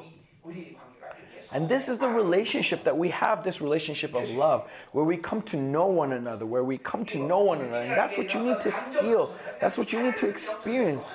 And 1.55 1.69
this 1.69 1.89
is 1.89 1.99
the 1.99 2.09
relationship 2.09 2.83
that 2.83 2.99
we 2.99 3.11
have 3.11 3.45
this 3.45 3.61
relationship 3.61 4.13
of 4.15 4.29
love, 4.29 4.69
where 4.91 5.05
we 5.05 5.17
come 5.17 5.41
to 5.43 5.57
know 5.57 5.87
one 5.87 6.13
another, 6.13 6.45
where 6.45 6.65
we 6.65 6.79
come 6.79 7.05
to 7.07 7.19
know 7.19 7.45
one 7.45 7.61
another. 7.61 7.85
And 7.85 7.97
that's 7.97 8.19
what 8.19 8.35
you 8.35 8.43
need 8.43 8.61
to 8.61 8.73
feel, 8.73 9.33
that's 9.61 9.79
what 9.79 9.93
you 9.93 10.03
need 10.03 10.17
to 10.17 10.29
experience. 10.29 11.15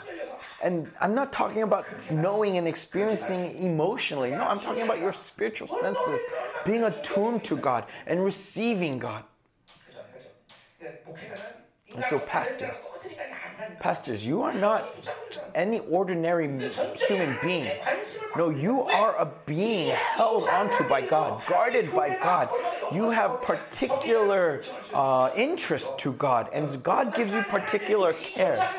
And 0.63 0.89
I'm 1.01 1.13
not 1.13 1.33
talking 1.33 1.63
about 1.63 1.85
knowing 2.09 2.57
and 2.57 2.69
experiencing 2.69 3.53
emotionally. 3.57 4.31
No, 4.31 4.41
I'm 4.41 4.61
talking 4.61 4.83
about 4.83 4.99
your 4.99 5.13
spiritual 5.13 5.67
senses, 5.67 6.21
being 6.65 6.83
attuned 6.83 7.43
to 7.45 7.57
God 7.57 7.85
and 8.07 8.23
receiving 8.23 8.97
God. 8.97 9.25
And 11.95 12.05
so, 12.05 12.19
pastors, 12.19 12.91
pastors, 13.79 14.25
you 14.25 14.43
are 14.43 14.53
not 14.53 14.93
any 15.55 15.79
ordinary 15.79 16.47
human 17.07 17.37
being. 17.41 17.71
No, 18.37 18.49
you 18.49 18.83
are 18.83 19.17
a 19.17 19.31
being 19.47 19.89
held 19.89 20.43
onto 20.43 20.87
by 20.87 21.01
God, 21.01 21.41
guarded 21.47 21.91
by 21.93 22.15
God. 22.21 22.49
You 22.91 23.09
have 23.09 23.41
particular 23.41 24.61
uh, 24.93 25.31
interest 25.35 25.97
to 25.99 26.13
God, 26.13 26.49
and 26.53 26.83
God 26.83 27.15
gives 27.15 27.33
you 27.33 27.41
particular 27.43 28.13
care. 28.13 28.69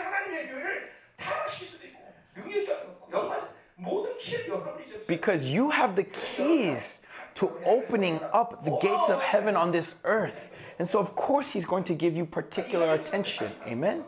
Because 5.08 5.48
you 5.48 5.70
have 5.70 5.96
the 5.96 6.04
keys 6.04 7.02
to 7.34 7.50
opening 7.64 8.20
up 8.32 8.64
the 8.64 8.76
gates 8.80 9.08
of 9.08 9.20
heaven 9.20 9.56
on 9.56 9.72
this 9.72 9.96
earth. 10.04 10.50
And 10.80 10.88
so, 10.88 10.98
of 10.98 11.14
course, 11.14 11.50
He's 11.50 11.66
going 11.66 11.84
to 11.84 11.94
give 11.94 12.16
you 12.16 12.24
particular 12.24 12.94
attention. 12.94 13.52
Amen? 13.66 14.02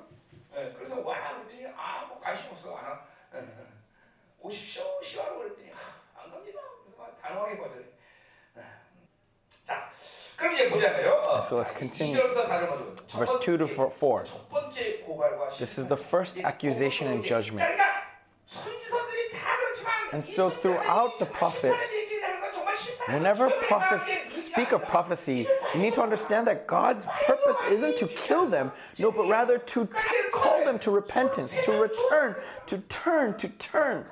So 11.47 11.59
let's 11.59 11.71
continue. 11.73 12.19
Verse 13.19 13.37
2 13.43 13.59
to 13.59 13.67
4. 13.67 14.27
This 15.59 15.77
is 15.77 15.85
the 15.85 15.97
first 15.99 16.39
accusation 16.39 17.09
and 17.09 17.23
judgment. 17.23 17.69
And 20.11 20.23
so 20.23 20.49
throughout 20.49 21.19
the 21.19 21.27
prophets, 21.27 21.95
Whenever 23.09 23.51
prophets 23.63 24.17
speak 24.29 24.73
of 24.73 24.87
prophecy, 24.87 25.47
you 25.75 25.81
need 25.81 25.93
to 25.95 26.03
understand 26.03 26.47
that 26.47 26.67
God's 26.67 27.07
purpose 27.27 27.61
isn't 27.69 27.97
to 27.97 28.07
kill 28.07 28.47
them, 28.47 28.71
no, 28.99 29.11
but 29.11 29.27
rather 29.27 29.59
to 29.59 29.87
t- 29.87 30.09
call 30.33 30.65
them 30.65 30.79
to 30.81 30.91
repentance, 30.91 31.57
to 31.65 31.73
return, 31.73 32.37
to 32.67 32.79
turn, 32.89 33.37
to 33.39 33.49
turn. 33.49 34.05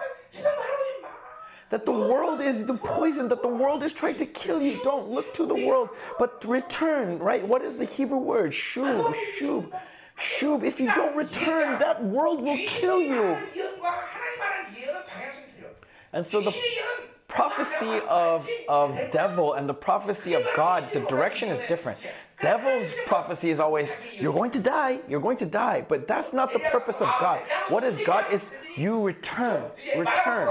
That 1.71 1.85
the 1.85 1.93
world 1.93 2.41
is 2.41 2.67
the 2.67 2.75
poison, 2.75 3.29
that 3.29 3.43
the 3.43 3.49
world 3.49 3.85
is 3.85 3.93
trying 3.93 4.17
to 4.17 4.27
kill 4.27 4.61
you. 4.61 4.81
Don't 4.83 5.09
look 5.09 5.33
to 5.35 5.47
the 5.47 5.55
world, 5.55 5.91
but 6.19 6.45
return, 6.45 7.21
right? 7.21 7.47
What 7.47 7.63
is 7.63 7.77
the 7.77 7.85
Hebrew 7.85 8.19
word? 8.19 8.51
Shub, 8.51 9.15
shub, 9.39 9.71
shub. 10.19 10.65
If 10.65 10.81
you 10.81 10.93
don't 10.95 11.17
return, 11.17 11.79
that 11.79 12.03
world 12.03 12.43
will 12.43 12.59
kill 12.67 13.01
you. 13.01 13.39
And 16.13 16.27
so 16.27 16.41
the 16.41 16.53
prophecy 17.31 18.01
of, 18.09 18.47
of 18.69 18.99
devil 19.11 19.55
and 19.55 19.69
the 19.69 19.75
prophecy 19.75 20.35
of 20.35 20.43
God, 20.55 20.93
the 20.93 21.01
direction 21.01 21.49
is 21.49 21.61
different. 21.61 21.99
Devil's 22.43 22.95
prophecy 23.07 23.51
is 23.51 23.61
always, 23.61 24.01
you're 24.19 24.33
going 24.33 24.51
to 24.53 24.61
die, 24.61 25.01
you're 25.09 25.21
going 25.21 25.37
to 25.39 25.47
die. 25.47 25.85
But 25.87 26.09
that's 26.09 26.33
not 26.33 26.53
the 26.53 26.59
purpose 26.59 27.01
of 27.01 27.09
God. 27.21 27.41
What 27.69 27.85
is 27.85 27.99
God? 27.99 28.33
Is 28.33 28.53
you 28.77 29.03
return, 29.03 29.71
return. 29.97 30.49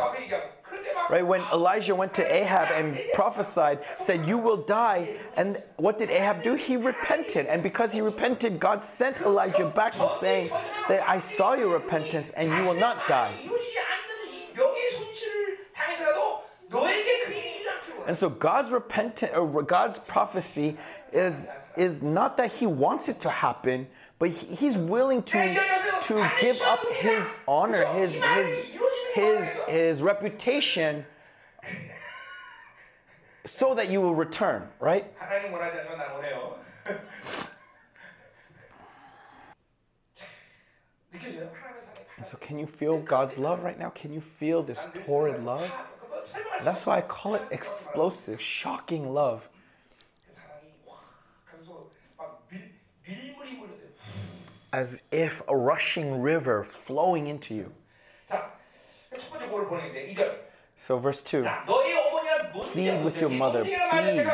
Right? 1.09 1.25
When 1.25 1.41
Elijah 1.51 1.95
went 1.95 2.13
to 2.15 2.33
Ahab 2.33 2.69
and 2.71 2.99
prophesied, 3.13 3.79
said, 3.97 4.27
You 4.27 4.37
will 4.37 4.57
die. 4.57 5.17
And 5.35 5.61
what 5.77 5.97
did 5.97 6.11
Ahab 6.11 6.43
do? 6.43 6.53
He 6.53 6.77
repented. 6.77 7.47
And 7.47 7.63
because 7.63 7.91
he 7.91 8.01
repented, 8.01 8.59
God 8.59 8.83
sent 8.83 9.21
Elijah 9.21 9.65
back 9.65 9.99
and 9.99 10.09
saying 10.19 10.51
that 10.87 11.09
I 11.09 11.17
saw 11.17 11.55
your 11.55 11.73
repentance 11.73 12.29
and 12.31 12.51
you 12.51 12.63
will 12.63 12.75
not 12.75 13.07
die. 13.07 13.33
And 18.07 18.17
so 18.17 18.29
God's 18.29 18.71
repentant 18.71 19.35
or 19.35 19.63
God's 19.63 19.99
prophecy 19.99 20.77
is 21.11 21.49
is 21.77 22.01
not 22.01 22.37
that 22.37 22.51
he 22.51 22.65
wants 22.65 23.07
it 23.07 23.19
to 23.21 23.29
happen, 23.29 23.87
but 24.17 24.29
he, 24.29 24.55
he's 24.55 24.77
willing 24.77 25.23
to 25.23 25.53
to 26.03 26.31
give 26.41 26.59
up 26.61 26.79
his 26.91 27.37
honor, 27.47 27.85
his 27.93 28.21
his 28.21 28.63
his 29.13 29.57
his 29.67 30.01
reputation 30.01 31.05
so 33.45 33.73
that 33.75 33.89
you 33.89 34.01
will 34.01 34.15
return, 34.15 34.67
right? 34.79 35.11
And 42.17 42.25
so 42.25 42.37
can 42.37 42.59
you 42.59 42.67
feel 42.67 42.99
God's 42.99 43.37
love 43.37 43.63
right 43.63 43.79
now? 43.79 43.89
Can 43.89 44.13
you 44.13 44.21
feel 44.21 44.61
this 44.61 44.87
torrid 45.05 45.43
love? 45.43 45.71
That's 46.63 46.85
why 46.85 46.97
I 46.97 47.01
call 47.01 47.35
it 47.35 47.43
explosive, 47.51 48.41
shocking 48.41 49.13
love. 49.13 49.49
As 54.71 55.01
if 55.11 55.41
a 55.47 55.57
rushing 55.57 56.21
river 56.21 56.63
flowing 56.63 57.27
into 57.27 57.55
you. 57.55 57.71
So, 60.75 60.97
verse 60.99 61.23
2 61.23 61.47
Plead 62.53 63.03
with 63.03 63.19
your 63.19 63.29
mother, 63.29 63.63
plead 63.63 64.27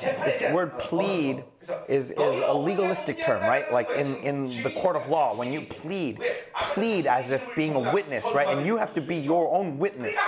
this 0.00 0.42
word 0.52 0.78
plead 0.78 1.44
is, 1.88 2.10
is 2.10 2.40
a 2.44 2.54
legalistic 2.54 3.22
term, 3.22 3.42
right? 3.42 3.70
Like 3.72 3.90
in, 3.90 4.16
in 4.16 4.62
the 4.62 4.70
court 4.70 4.96
of 4.96 5.08
law, 5.08 5.34
when 5.34 5.52
you 5.52 5.62
plead, 5.62 6.20
plead 6.62 7.06
as 7.06 7.30
if 7.30 7.46
being 7.54 7.74
a 7.74 7.92
witness, 7.92 8.32
right? 8.34 8.48
And 8.48 8.66
you 8.66 8.76
have 8.76 8.94
to 8.94 9.00
be 9.00 9.16
your 9.16 9.52
own 9.54 9.78
witness. 9.78 10.18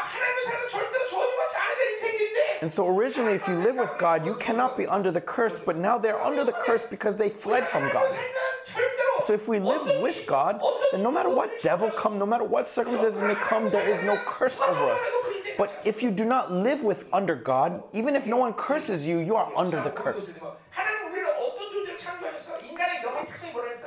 And 2.61 2.71
so 2.71 2.89
originally, 2.89 3.35
if 3.35 3.47
you 3.47 3.55
live 3.55 3.77
with 3.77 3.97
God, 3.99 4.27
you 4.27 4.35
cannot 4.35 4.77
be 4.77 4.87
under 4.87 5.13
the 5.13 5.21
curse, 5.21 5.61
but 5.61 5.77
now 5.77 5.97
they're 5.97 6.21
under 6.21 6.45
the 6.45 6.53
curse 6.53 6.85
because 6.85 7.15
they 7.15 7.29
fled 7.29 7.67
from 7.67 7.91
God. 7.93 8.17
So 9.21 9.33
if 9.33 9.49
we 9.49 9.59
live 9.59 10.01
with 10.01 10.27
God, 10.27 10.61
then 10.93 11.03
no 11.03 11.11
matter 11.11 11.29
what 11.29 11.63
devil 11.63 11.91
come, 11.91 12.19
no 12.19 12.27
matter 12.27 12.45
what 12.45 12.67
circumstances 12.67 13.23
may 13.23 13.35
come, 13.35 13.69
there 13.71 13.89
is 13.89 14.03
no 14.03 14.17
curse 14.27 14.61
over 14.61 14.91
us. 14.91 15.01
But 15.59 15.83
if 15.85 16.05
you 16.05 16.13
do 16.13 16.25
not 16.25 16.53
live 16.53 16.85
with 16.85 17.13
under 17.13 17.35
God, 17.35 17.83
even 17.93 18.15
if 18.15 18.27
no 18.27 18.37
one 18.37 18.53
curses 18.53 19.07
you, 19.07 19.19
you 19.19 19.35
are 19.35 19.53
under 19.57 19.83
the 19.83 19.91
curse. 19.91 20.45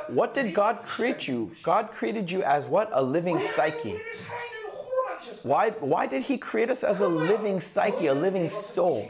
What 0.09 0.33
did 0.33 0.53
God 0.53 0.83
create 0.83 1.29
you? 1.29 1.55
God 1.63 1.89
created 1.89 2.29
you 2.29 2.43
as 2.43 2.67
what? 2.67 2.89
A 2.91 3.01
living 3.01 3.39
psyche. 3.39 4.01
Why, 5.43 5.69
why 5.79 6.07
did 6.07 6.23
He 6.23 6.37
create 6.37 6.69
us 6.69 6.83
as 6.83 6.99
a 6.99 7.07
living 7.07 7.61
psyche, 7.61 8.07
a 8.07 8.13
living 8.13 8.49
soul? 8.49 9.09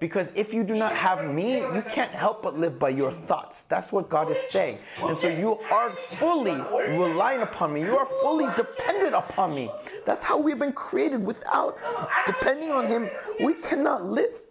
Because 0.00 0.32
if 0.34 0.52
you 0.52 0.64
do 0.64 0.74
not 0.74 0.94
have 0.96 1.32
me, 1.32 1.58
you 1.58 1.82
can't 1.88 2.10
help 2.10 2.42
but 2.42 2.58
live 2.58 2.78
by 2.78 2.90
your 2.90 3.12
thoughts. 3.12 3.64
That's 3.64 3.92
what 3.92 4.08
God 4.08 4.30
is 4.30 4.38
saying. 4.38 4.78
And 5.02 5.16
so 5.16 5.28
you 5.28 5.58
are 5.70 5.94
fully 5.94 6.60
relying 6.98 7.42
upon 7.42 7.72
me. 7.72 7.82
You 7.82 7.96
are 7.96 8.06
fully 8.06 8.46
dependent 8.56 9.14
upon 9.14 9.54
me. 9.54 9.70
That's 10.04 10.22
how 10.22 10.38
we've 10.38 10.58
been 10.58 10.72
created. 10.72 11.24
Without 11.24 11.78
depending 12.26 12.70
on 12.70 12.86
Him, 12.86 13.08
we 13.40 13.54
cannot 13.54 14.04
live. 14.04 14.42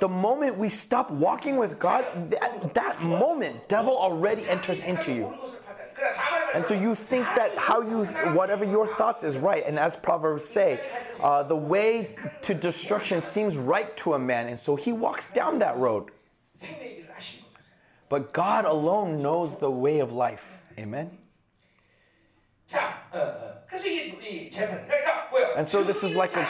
The 0.00 0.08
moment 0.08 0.58
we 0.58 0.68
stop 0.68 1.10
walking 1.10 1.56
with 1.56 1.78
God, 1.78 2.30
that, 2.30 2.74
that 2.74 3.02
moment, 3.02 3.68
devil 3.68 3.96
already 3.96 4.46
enters 4.48 4.80
into 4.80 5.14
you. 5.14 5.34
And 6.54 6.64
so 6.64 6.74
you 6.74 6.94
think 6.94 7.24
that 7.34 7.58
how 7.58 7.80
you, 7.80 8.04
whatever 8.32 8.64
your 8.64 8.86
thoughts 8.86 9.24
is 9.24 9.38
right. 9.38 9.64
And 9.66 9.78
as 9.78 9.96
Proverbs 9.96 10.44
say, 10.44 10.80
uh, 11.20 11.42
the 11.42 11.56
way 11.56 12.16
to 12.42 12.54
destruction 12.54 13.20
seems 13.20 13.56
right 13.56 13.96
to 13.98 14.14
a 14.14 14.18
man. 14.18 14.48
And 14.48 14.58
so 14.58 14.76
he 14.76 14.92
walks 14.92 15.30
down 15.30 15.58
that 15.58 15.76
road. 15.76 16.10
But 18.08 18.32
God 18.32 18.64
alone 18.64 19.22
knows 19.22 19.56
the 19.58 19.70
way 19.70 19.98
of 19.98 20.12
life. 20.12 20.62
Amen? 20.78 21.18
And 25.56 25.66
so 25.66 25.82
this 25.82 26.04
is 26.04 26.14
like 26.14 26.36
a 26.36 26.46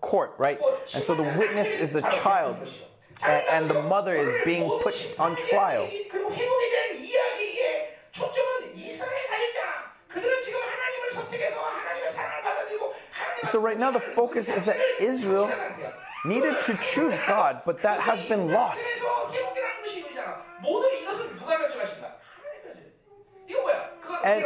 court, 0.00 0.34
right? 0.38 0.58
And 0.94 1.02
so 1.02 1.14
the 1.14 1.22
witness 1.22 1.76
is 1.76 1.90
the 1.90 2.02
child, 2.02 2.56
and, 3.22 3.44
and 3.50 3.70
the 3.70 3.82
mother 3.82 4.14
is 4.14 4.34
being 4.44 4.68
put 4.82 4.94
on 5.18 5.36
trial. 5.36 5.88
So 13.48 13.60
right 13.60 13.78
now 13.78 13.90
the 13.90 14.00
focus 14.00 14.50
is 14.50 14.64
that 14.64 14.78
Israel 15.00 15.50
needed 16.24 16.60
to 16.62 16.76
choose 16.82 17.18
God, 17.26 17.62
but 17.64 17.82
that 17.82 18.00
has 18.00 18.22
been 18.22 18.52
lost. 18.52 18.90
And, 24.24 24.44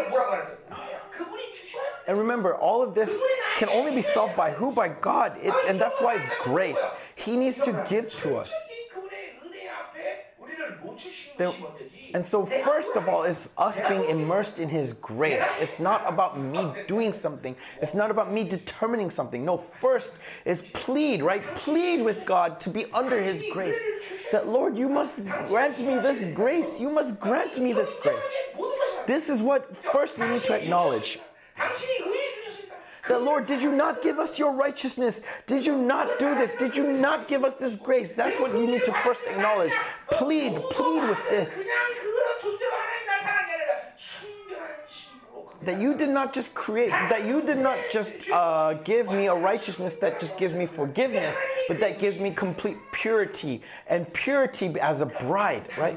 and 2.06 2.18
remember, 2.18 2.54
all 2.54 2.82
of 2.82 2.94
this 2.94 3.20
can 3.56 3.68
only 3.68 3.92
be 3.92 4.02
solved 4.02 4.36
by 4.36 4.50
who? 4.52 4.70
By 4.72 4.88
God. 4.88 5.36
It, 5.38 5.54
and 5.66 5.80
that's 5.80 6.00
why 6.00 6.16
it's 6.16 6.30
grace. 6.40 6.90
He 7.16 7.36
needs 7.36 7.56
to 7.58 7.84
give 7.88 8.14
to 8.18 8.36
us. 8.36 8.54
There, 11.38 11.52
and 12.14 12.24
so, 12.24 12.44
first 12.44 12.96
of 12.96 13.08
all, 13.08 13.22
it's 13.22 13.50
us 13.56 13.80
being 13.88 14.04
immersed 14.04 14.58
in 14.58 14.68
His 14.68 14.92
grace. 14.92 15.44
It's 15.58 15.80
not 15.80 16.06
about 16.06 16.38
me 16.38 16.72
doing 16.86 17.12
something, 17.12 17.56
it's 17.80 17.94
not 17.94 18.10
about 18.10 18.32
me 18.32 18.44
determining 18.44 19.10
something. 19.10 19.44
No, 19.44 19.56
first 19.56 20.14
is 20.44 20.62
plead, 20.74 21.22
right? 21.22 21.42
Plead 21.54 22.02
with 22.02 22.24
God 22.26 22.60
to 22.60 22.70
be 22.70 22.86
under 22.92 23.20
His 23.20 23.44
grace. 23.52 23.82
That, 24.30 24.48
Lord, 24.48 24.76
you 24.76 24.88
must 24.88 25.24
grant 25.48 25.80
me 25.80 25.94
this 25.96 26.24
grace. 26.34 26.80
You 26.80 26.90
must 26.90 27.20
grant 27.20 27.58
me 27.58 27.72
this 27.72 27.94
grace. 28.02 28.34
This 29.06 29.28
is 29.28 29.42
what 29.42 29.76
first 29.76 30.18
we 30.18 30.28
need 30.28 30.44
to 30.44 30.54
acknowledge. 30.54 31.18
The 33.08 33.18
Lord, 33.18 33.46
did 33.46 33.62
you 33.62 33.72
not 33.72 34.00
give 34.00 34.18
us 34.18 34.38
your 34.38 34.52
righteousness? 34.54 35.22
Did 35.46 35.66
you 35.66 35.76
not 35.76 36.20
do 36.20 36.34
this? 36.36 36.54
Did 36.54 36.76
you 36.76 36.92
not 36.92 37.26
give 37.26 37.44
us 37.44 37.56
this 37.56 37.74
grace? 37.74 38.12
That's 38.12 38.38
what 38.38 38.52
you 38.52 38.66
need 38.66 38.84
to 38.84 38.92
first 38.92 39.24
acknowledge. 39.26 39.72
Plead, 40.12 40.62
plead 40.70 41.08
with 41.08 41.18
this. 41.28 41.68
That 45.62 45.80
you 45.80 45.96
did 45.96 46.10
not 46.10 46.32
just 46.32 46.54
create, 46.54 46.90
that 46.90 47.24
you 47.24 47.40
did 47.42 47.58
not 47.58 47.78
just 47.90 48.14
uh, 48.30 48.74
give 48.84 49.08
me 49.08 49.26
a 49.26 49.34
righteousness 49.34 49.94
that 49.94 50.18
just 50.18 50.36
gives 50.36 50.54
me 50.54 50.66
forgiveness, 50.66 51.38
but 51.68 51.78
that 51.80 52.00
gives 52.00 52.18
me 52.18 52.30
complete 52.30 52.78
purity 52.92 53.62
and 53.86 54.12
purity 54.12 54.74
as 54.80 55.00
a 55.02 55.06
bride, 55.06 55.68
right? 55.78 55.96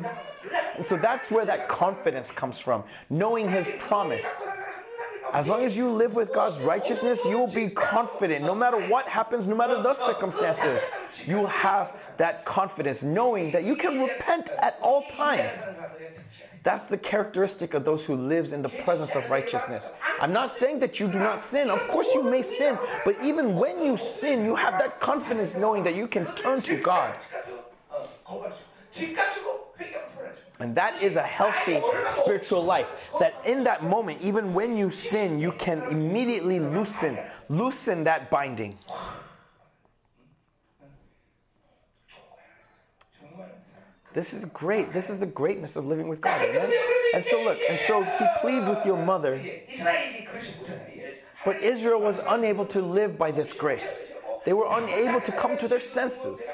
So 0.81 0.97
that's 0.97 1.31
where 1.31 1.45
that 1.45 1.67
confidence 1.67 2.29
comes 2.29 2.59
from, 2.59 2.83
knowing 3.09 3.49
His 3.49 3.69
promise 3.79 4.43
as 5.35 5.49
long 5.49 5.65
as 5.65 5.77
you 5.77 5.89
live 5.89 6.15
with 6.15 6.31
God's 6.31 6.59
righteousness, 6.61 7.25
you 7.25 7.37
will 7.37 7.53
be 7.53 7.67
confident. 7.67 8.45
No 8.45 8.55
matter 8.55 8.87
what 8.87 9.05
happens, 9.09 9.47
no 9.47 9.55
matter 9.55 9.83
the 9.83 9.93
circumstances, 9.93 10.89
you 11.27 11.35
will 11.35 11.47
have 11.47 11.91
that 12.15 12.45
confidence, 12.45 13.03
knowing 13.03 13.51
that 13.51 13.65
you 13.65 13.75
can 13.75 13.99
repent 13.99 14.51
at 14.59 14.79
all 14.81 15.01
times. 15.07 15.65
That's 16.63 16.85
the 16.85 16.97
characteristic 16.97 17.73
of 17.73 17.83
those 17.83 18.05
who 18.05 18.15
lives 18.15 18.53
in 18.53 18.61
the 18.61 18.69
presence 18.69 19.13
of 19.13 19.29
righteousness. 19.29 19.91
I'm 20.21 20.31
not 20.31 20.51
saying 20.51 20.79
that 20.79 21.01
you 21.01 21.09
do 21.09 21.19
not 21.19 21.39
sin. 21.39 21.69
Of 21.69 21.85
course 21.89 22.13
you 22.15 22.23
may 22.23 22.41
sin, 22.41 22.79
but 23.03 23.17
even 23.21 23.55
when 23.55 23.83
you 23.83 23.97
sin, 23.97 24.45
you 24.45 24.55
have 24.55 24.79
that 24.79 25.01
confidence 25.01 25.57
knowing 25.57 25.83
that 25.83 25.95
you 25.97 26.07
can 26.07 26.33
turn 26.35 26.61
to 26.61 26.77
God. 26.77 27.13
And 30.59 30.75
that 30.75 31.01
is 31.01 31.17
a 31.17 31.23
healthy 31.23 31.81
spiritual 32.07 32.63
life. 32.63 33.11
That 33.19 33.41
in 33.45 33.63
that 33.65 33.83
moment, 33.83 34.21
even 34.21 34.53
when 34.53 34.77
you 34.77 34.89
sin, 34.89 35.39
you 35.39 35.51
can 35.53 35.83
immediately 35.83 36.59
loosen, 36.59 37.19
loosen 37.49 38.05
that 38.05 38.29
binding. 38.29 38.77
This 44.13 44.33
is 44.33 44.45
great. 44.45 44.93
This 44.93 45.09
is 45.09 45.19
the 45.19 45.25
greatness 45.25 45.75
of 45.75 45.85
living 45.85 46.07
with 46.07 46.21
God. 46.21 46.41
Amen? 46.41 46.71
And 47.13 47.21
so 47.21 47.43
look, 47.43 47.59
and 47.67 47.77
so 47.77 48.01
he 48.03 48.25
pleads 48.39 48.69
with 48.69 48.85
your 48.85 48.95
mother. 48.95 49.43
But 51.43 51.61
Israel 51.61 51.99
was 51.99 52.21
unable 52.25 52.65
to 52.67 52.81
live 52.81 53.17
by 53.17 53.31
this 53.31 53.51
grace. 53.51 54.13
They 54.45 54.53
were 54.53 54.67
unable 54.69 55.19
to 55.19 55.31
come 55.33 55.57
to 55.57 55.67
their 55.67 55.81
senses. 55.81 56.53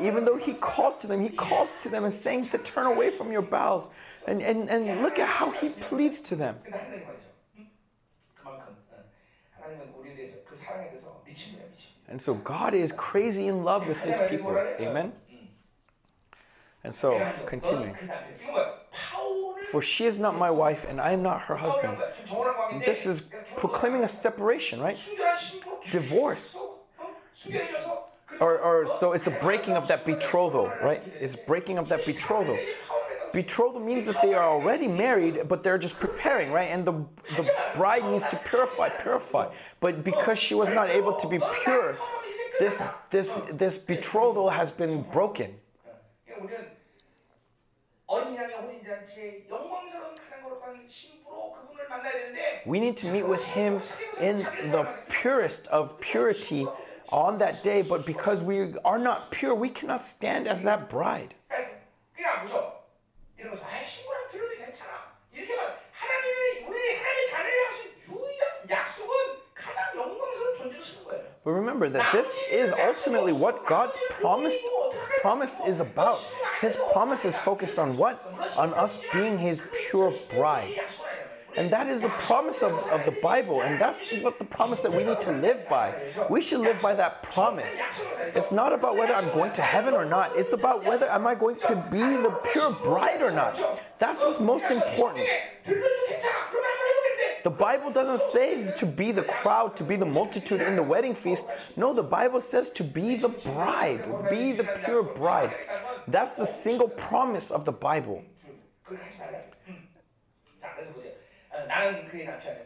Even 0.00 0.24
though 0.24 0.36
he 0.36 0.54
calls 0.54 0.96
to 0.98 1.06
them, 1.06 1.20
he 1.20 1.28
calls 1.28 1.74
to 1.76 1.88
them 1.88 2.04
and 2.04 2.12
saying 2.12 2.48
to 2.50 2.58
turn 2.58 2.86
away 2.86 3.10
from 3.10 3.32
your 3.32 3.42
Baals. 3.42 3.90
And, 4.26 4.42
and, 4.42 4.68
and 4.68 5.02
look 5.02 5.18
at 5.18 5.28
how 5.28 5.50
he 5.50 5.70
pleads 5.70 6.20
to 6.22 6.36
them. 6.36 6.56
And 12.08 12.20
so 12.20 12.34
God 12.34 12.74
is 12.74 12.92
crazy 12.92 13.46
in 13.46 13.64
love 13.64 13.86
with 13.86 14.00
his 14.00 14.18
people. 14.28 14.56
Amen. 14.80 15.12
And 16.84 16.94
so, 16.94 17.32
continuing, 17.44 17.96
For 19.70 19.82
she 19.82 20.06
is 20.06 20.18
not 20.18 20.38
my 20.38 20.50
wife, 20.50 20.86
and 20.88 21.00
I 21.00 21.10
am 21.10 21.22
not 21.22 21.42
her 21.42 21.56
husband. 21.56 21.98
This 22.86 23.04
is 23.04 23.28
proclaiming 23.56 24.04
a 24.04 24.08
separation, 24.08 24.80
right? 24.80 24.96
Divorce 25.90 26.66
or, 28.40 28.58
or 28.58 28.86
so 28.86 29.12
it's 29.12 29.26
a 29.26 29.30
breaking 29.30 29.74
of 29.74 29.88
that 29.88 30.04
betrothal, 30.04 30.70
right? 30.82 31.02
It's 31.20 31.36
breaking 31.36 31.78
of 31.78 31.88
that 31.88 32.04
betrothal. 32.06 32.58
Betrothal 33.32 33.80
means 33.80 34.04
that 34.06 34.22
they 34.22 34.32
are 34.34 34.48
already 34.48 34.88
married, 34.88 35.48
but 35.48 35.62
they're 35.62 35.78
just 35.78 36.00
preparing, 36.00 36.50
right? 36.50 36.70
And 36.70 36.84
the 36.84 36.92
the 37.36 37.50
bride 37.74 38.04
needs 38.10 38.24
to 38.26 38.36
purify, 38.36 38.88
purify. 38.88 39.52
But 39.80 40.02
because 40.02 40.38
she 40.38 40.54
was 40.54 40.70
not 40.70 40.88
able 40.88 41.14
to 41.16 41.28
be 41.28 41.38
pure, 41.62 41.98
this 42.58 42.82
this 43.10 43.40
this 43.52 43.76
betrothal 43.78 44.48
has 44.50 44.72
been 44.72 45.02
broken. 45.02 45.54
We 52.66 52.80
need 52.80 52.96
to 52.98 53.06
meet 53.10 53.26
with 53.26 53.44
him 53.44 53.82
in 54.20 54.38
the 54.72 54.88
purest 55.08 55.66
of 55.68 56.00
purity 56.00 56.66
on 57.10 57.38
that 57.38 57.62
day, 57.62 57.82
but 57.82 58.04
because 58.06 58.42
we 58.42 58.74
are 58.84 58.98
not 58.98 59.30
pure, 59.30 59.54
we 59.54 59.68
cannot 59.68 60.02
stand 60.02 60.46
as 60.46 60.62
that 60.62 60.88
bride. 60.90 61.34
But 71.44 71.52
remember 71.52 71.88
that 71.88 72.12
this 72.12 72.40
is 72.50 72.72
ultimately 72.72 73.32
what 73.32 73.66
God's 73.66 73.96
promised 74.10 74.62
promise 75.22 75.60
is 75.66 75.80
about. 75.80 76.20
His 76.60 76.76
promise 76.92 77.24
is 77.24 77.38
focused 77.38 77.78
on 77.78 77.96
what? 77.96 78.22
On 78.56 78.74
us 78.74 79.00
being 79.12 79.38
his 79.38 79.62
pure 79.88 80.14
bride. 80.28 80.78
And 81.58 81.72
that 81.72 81.88
is 81.88 82.00
the 82.02 82.08
promise 82.10 82.62
of, 82.62 82.72
of 82.72 83.04
the 83.04 83.16
Bible. 83.20 83.62
And 83.62 83.80
that's 83.80 84.04
what 84.22 84.38
the 84.38 84.44
promise 84.44 84.78
that 84.80 84.92
we 84.92 85.02
need 85.02 85.20
to 85.22 85.32
live 85.32 85.68
by. 85.68 85.92
We 86.30 86.40
should 86.40 86.60
live 86.60 86.80
by 86.80 86.94
that 86.94 87.24
promise. 87.24 87.82
It's 88.34 88.52
not 88.52 88.72
about 88.72 88.96
whether 88.96 89.12
I'm 89.12 89.32
going 89.32 89.50
to 89.52 89.62
heaven 89.62 89.92
or 89.92 90.04
not, 90.04 90.36
it's 90.36 90.52
about 90.52 90.84
whether 90.84 91.10
am 91.10 91.26
I 91.26 91.34
going 91.34 91.56
to 91.64 91.74
be 91.90 91.98
the 91.98 92.38
pure 92.52 92.70
bride 92.70 93.22
or 93.22 93.32
not. 93.32 93.58
That's 93.98 94.22
what's 94.22 94.38
most 94.38 94.70
important. 94.70 95.26
The 97.42 97.50
Bible 97.50 97.90
doesn't 97.90 98.20
say 98.20 98.70
to 98.76 98.86
be 98.86 99.10
the 99.10 99.22
crowd, 99.22 99.76
to 99.76 99.84
be 99.84 99.96
the 99.96 100.06
multitude 100.06 100.60
in 100.60 100.76
the 100.76 100.82
wedding 100.82 101.14
feast. 101.14 101.46
No, 101.76 101.92
the 101.92 102.02
Bible 102.02 102.40
says 102.40 102.70
to 102.70 102.84
be 102.84 103.16
the 103.16 103.30
bride, 103.30 104.04
be 104.30 104.52
the 104.52 104.64
pure 104.84 105.02
bride. 105.02 105.54
That's 106.06 106.34
the 106.34 106.46
single 106.46 106.88
promise 106.88 107.50
of 107.50 107.64
the 107.64 107.72
Bible. 107.72 108.22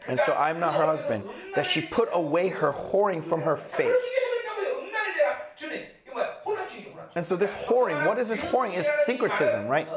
And 0.07 0.19
so 0.19 0.33
I'm 0.33 0.59
not 0.59 0.75
her 0.75 0.85
husband. 0.85 1.23
That 1.55 1.65
she 1.65 1.81
put 1.81 2.09
away 2.11 2.49
her 2.49 2.71
whoring 2.71 3.23
from 3.23 3.41
her 3.41 3.55
face. 3.55 4.19
And 7.15 7.23
so 7.23 7.35
this 7.35 7.53
whoring, 7.53 8.07
what 8.07 8.17
is 8.17 8.27
this 8.29 8.41
whoring? 8.41 8.75
Is 8.75 8.87
syncretism, 9.05 9.67
right? 9.67 9.87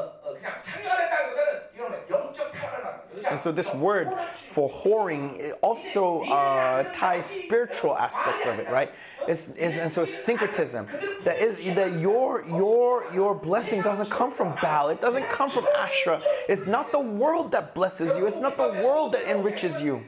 And 3.29 3.39
so 3.39 3.51
this 3.51 3.73
word 3.73 4.13
for 4.45 4.69
whoring 4.69 5.53
also 5.61 6.21
uh, 6.23 6.83
ties 6.91 7.25
spiritual 7.25 7.97
aspects 7.97 8.45
of 8.45 8.59
it, 8.59 8.69
right? 8.69 8.93
It's, 9.27 9.49
it's, 9.49 9.77
and 9.77 9.91
so 9.91 10.03
it's 10.03 10.13
syncretism. 10.13 10.87
That 11.23 11.39
is 11.39 11.57
that 11.75 11.99
your 11.99 12.45
your 12.47 13.11
your 13.13 13.35
blessing 13.35 13.81
doesn't 13.81 14.09
come 14.09 14.31
from 14.31 14.55
Baal. 14.61 14.89
It 14.89 15.01
doesn't 15.01 15.29
come 15.29 15.49
from 15.49 15.65
Asherah. 15.75 16.21
It's 16.47 16.67
not 16.67 16.91
the 16.91 16.99
world 16.99 17.51
that 17.51 17.75
blesses 17.75 18.17
you. 18.17 18.25
It's 18.25 18.39
not 18.39 18.57
the 18.57 18.69
world 18.83 19.13
that 19.13 19.23
enriches 19.23 19.81
you. 19.81 20.03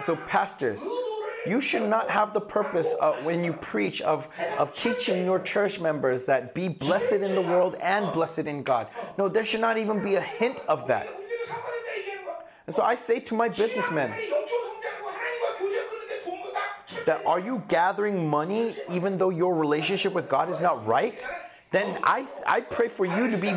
So 0.00 0.16
pastors. 0.16 0.86
You 1.46 1.60
should 1.60 1.88
not 1.88 2.10
have 2.10 2.32
the 2.32 2.40
purpose 2.40 2.94
of, 2.94 3.24
when 3.24 3.42
you 3.42 3.52
preach 3.52 4.00
of, 4.02 4.28
of 4.58 4.74
teaching 4.74 5.24
your 5.24 5.40
church 5.40 5.80
members 5.80 6.24
that 6.24 6.54
be 6.54 6.68
blessed 6.68 7.14
in 7.14 7.34
the 7.34 7.40
world 7.40 7.76
and 7.82 8.12
blessed 8.12 8.46
in 8.46 8.62
God. 8.62 8.88
No, 9.18 9.28
there 9.28 9.44
should 9.44 9.60
not 9.60 9.78
even 9.78 10.02
be 10.02 10.14
a 10.14 10.20
hint 10.20 10.62
of 10.68 10.86
that. 10.86 11.08
And 12.66 12.74
so 12.74 12.82
I 12.82 12.94
say 12.94 13.18
to 13.20 13.34
my 13.34 13.48
businessmen, 13.48 14.14
that 17.06 17.24
are 17.26 17.40
you 17.40 17.62
gathering 17.68 18.28
money 18.28 18.76
even 18.90 19.18
though 19.18 19.30
your 19.30 19.54
relationship 19.54 20.12
with 20.12 20.28
God 20.28 20.48
is 20.48 20.60
not 20.60 20.86
right? 20.86 21.26
Then 21.72 21.98
I, 22.04 22.26
I 22.46 22.60
pray 22.60 22.88
for 22.88 23.06
you 23.06 23.30
to 23.30 23.36
be 23.36 23.52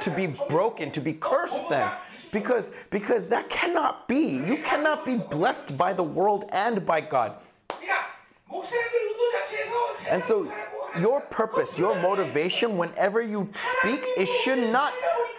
to 0.00 0.10
be 0.10 0.26
broken, 0.26 0.90
to 0.90 1.00
be 1.00 1.12
cursed 1.12 1.68
then 1.68 1.90
because 2.32 2.72
because 2.90 3.26
that 3.28 3.48
cannot 3.48 4.08
be. 4.08 4.42
You 4.46 4.58
cannot 4.62 5.04
be 5.04 5.16
blessed 5.16 5.76
by 5.76 5.92
the 5.92 6.02
world 6.02 6.44
and 6.52 6.84
by 6.84 7.00
God. 7.00 7.34
And 10.08 10.22
so 10.22 10.52
your 10.98 11.20
purpose, 11.20 11.78
your 11.78 12.00
motivation, 12.00 12.76
whenever 12.76 13.22
you 13.22 13.48
speak, 13.54 14.04
it 14.16 14.26
should 14.26 14.72
not 14.72 14.92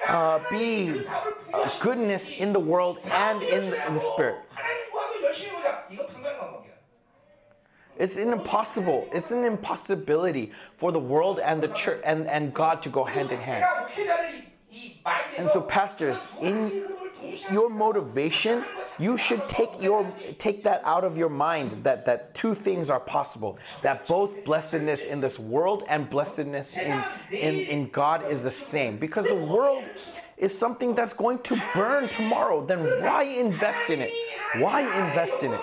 uh, 0.07 0.39
be 0.49 1.05
uh, 1.53 1.69
goodness 1.79 2.31
in 2.31 2.53
the 2.53 2.59
world 2.59 2.99
and 3.05 3.43
in 3.43 3.69
the, 3.69 3.87
in 3.87 3.93
the 3.93 3.99
spirit. 3.99 4.37
It's 7.97 8.17
an 8.17 8.33
impossible. 8.33 9.07
It's 9.11 9.31
an 9.31 9.43
impossibility 9.43 10.51
for 10.75 10.91
the 10.91 10.99
world 10.99 11.39
and 11.39 11.61
the 11.61 11.67
church 11.67 12.01
and, 12.03 12.27
and 12.27 12.53
God 12.53 12.81
to 12.83 12.89
go 12.89 13.03
hand 13.03 13.31
in 13.31 13.39
hand. 13.39 13.65
And 15.37 15.49
so, 15.49 15.61
pastors, 15.61 16.29
in 16.41 16.85
your 17.51 17.69
motivation, 17.69 18.63
you 18.99 19.17
should 19.17 19.47
take 19.47 19.81
your 19.81 20.11
take 20.37 20.63
that 20.63 20.81
out 20.85 21.03
of 21.03 21.17
your 21.17 21.29
mind 21.29 21.71
that 21.83 22.05
that 22.05 22.35
two 22.35 22.53
things 22.53 22.89
are 22.89 22.99
possible. 22.99 23.57
That 23.81 24.07
both 24.07 24.43
blessedness 24.45 25.05
in 25.05 25.21
this 25.21 25.39
world 25.39 25.83
and 25.87 26.09
blessedness 26.09 26.75
in 26.75 27.03
in, 27.31 27.55
in 27.55 27.89
God 27.89 28.29
is 28.29 28.41
the 28.41 28.51
same. 28.51 28.97
Because 28.97 29.25
the 29.25 29.35
world 29.35 29.83
is 30.37 30.57
something 30.57 30.95
that's 30.95 31.13
going 31.13 31.39
to 31.39 31.61
burn 31.73 32.09
tomorrow. 32.09 32.65
Then 32.65 32.79
why 33.03 33.23
invest 33.23 33.89
in 33.89 34.01
it? 34.01 34.11
Why 34.57 34.81
invest 34.81 35.43
in 35.43 35.53
it? 35.53 35.61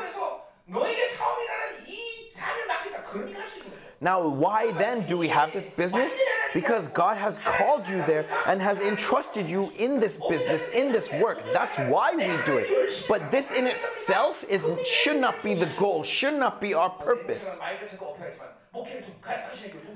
Now, 4.01 4.29
why 4.29 4.71
then 4.73 5.07
do 5.07 5.19
we 5.19 5.27
have 5.29 5.53
this 5.53 5.67
business? 5.67 6.23
Because 6.55 6.87
God 6.89 7.17
has 7.17 7.41
called 7.41 7.89
you 7.89 8.05
there 8.05 8.27
and 8.47 8.63
has 8.63 8.81
entrusted 8.81 9.51
you 9.51 9.73
in 9.77 9.99
this 9.99 10.21
business, 10.29 10.69
in 10.69 10.93
this 10.93 11.13
work. 11.13 11.43
That's 11.53 11.77
why 11.91 12.15
we 12.15 12.43
do 12.45 12.59
it. 12.59 13.05
But 13.09 13.33
this 13.33 13.53
in 13.53 13.67
itself 13.67 14.45
is 14.49 14.69
should 14.85 15.21
not 15.21 15.43
be 15.43 15.55
the 15.55 15.71
goal, 15.77 16.05
should 16.05 16.35
not 16.35 16.61
be 16.61 16.75
our 16.75 16.91
purpose. 16.91 17.61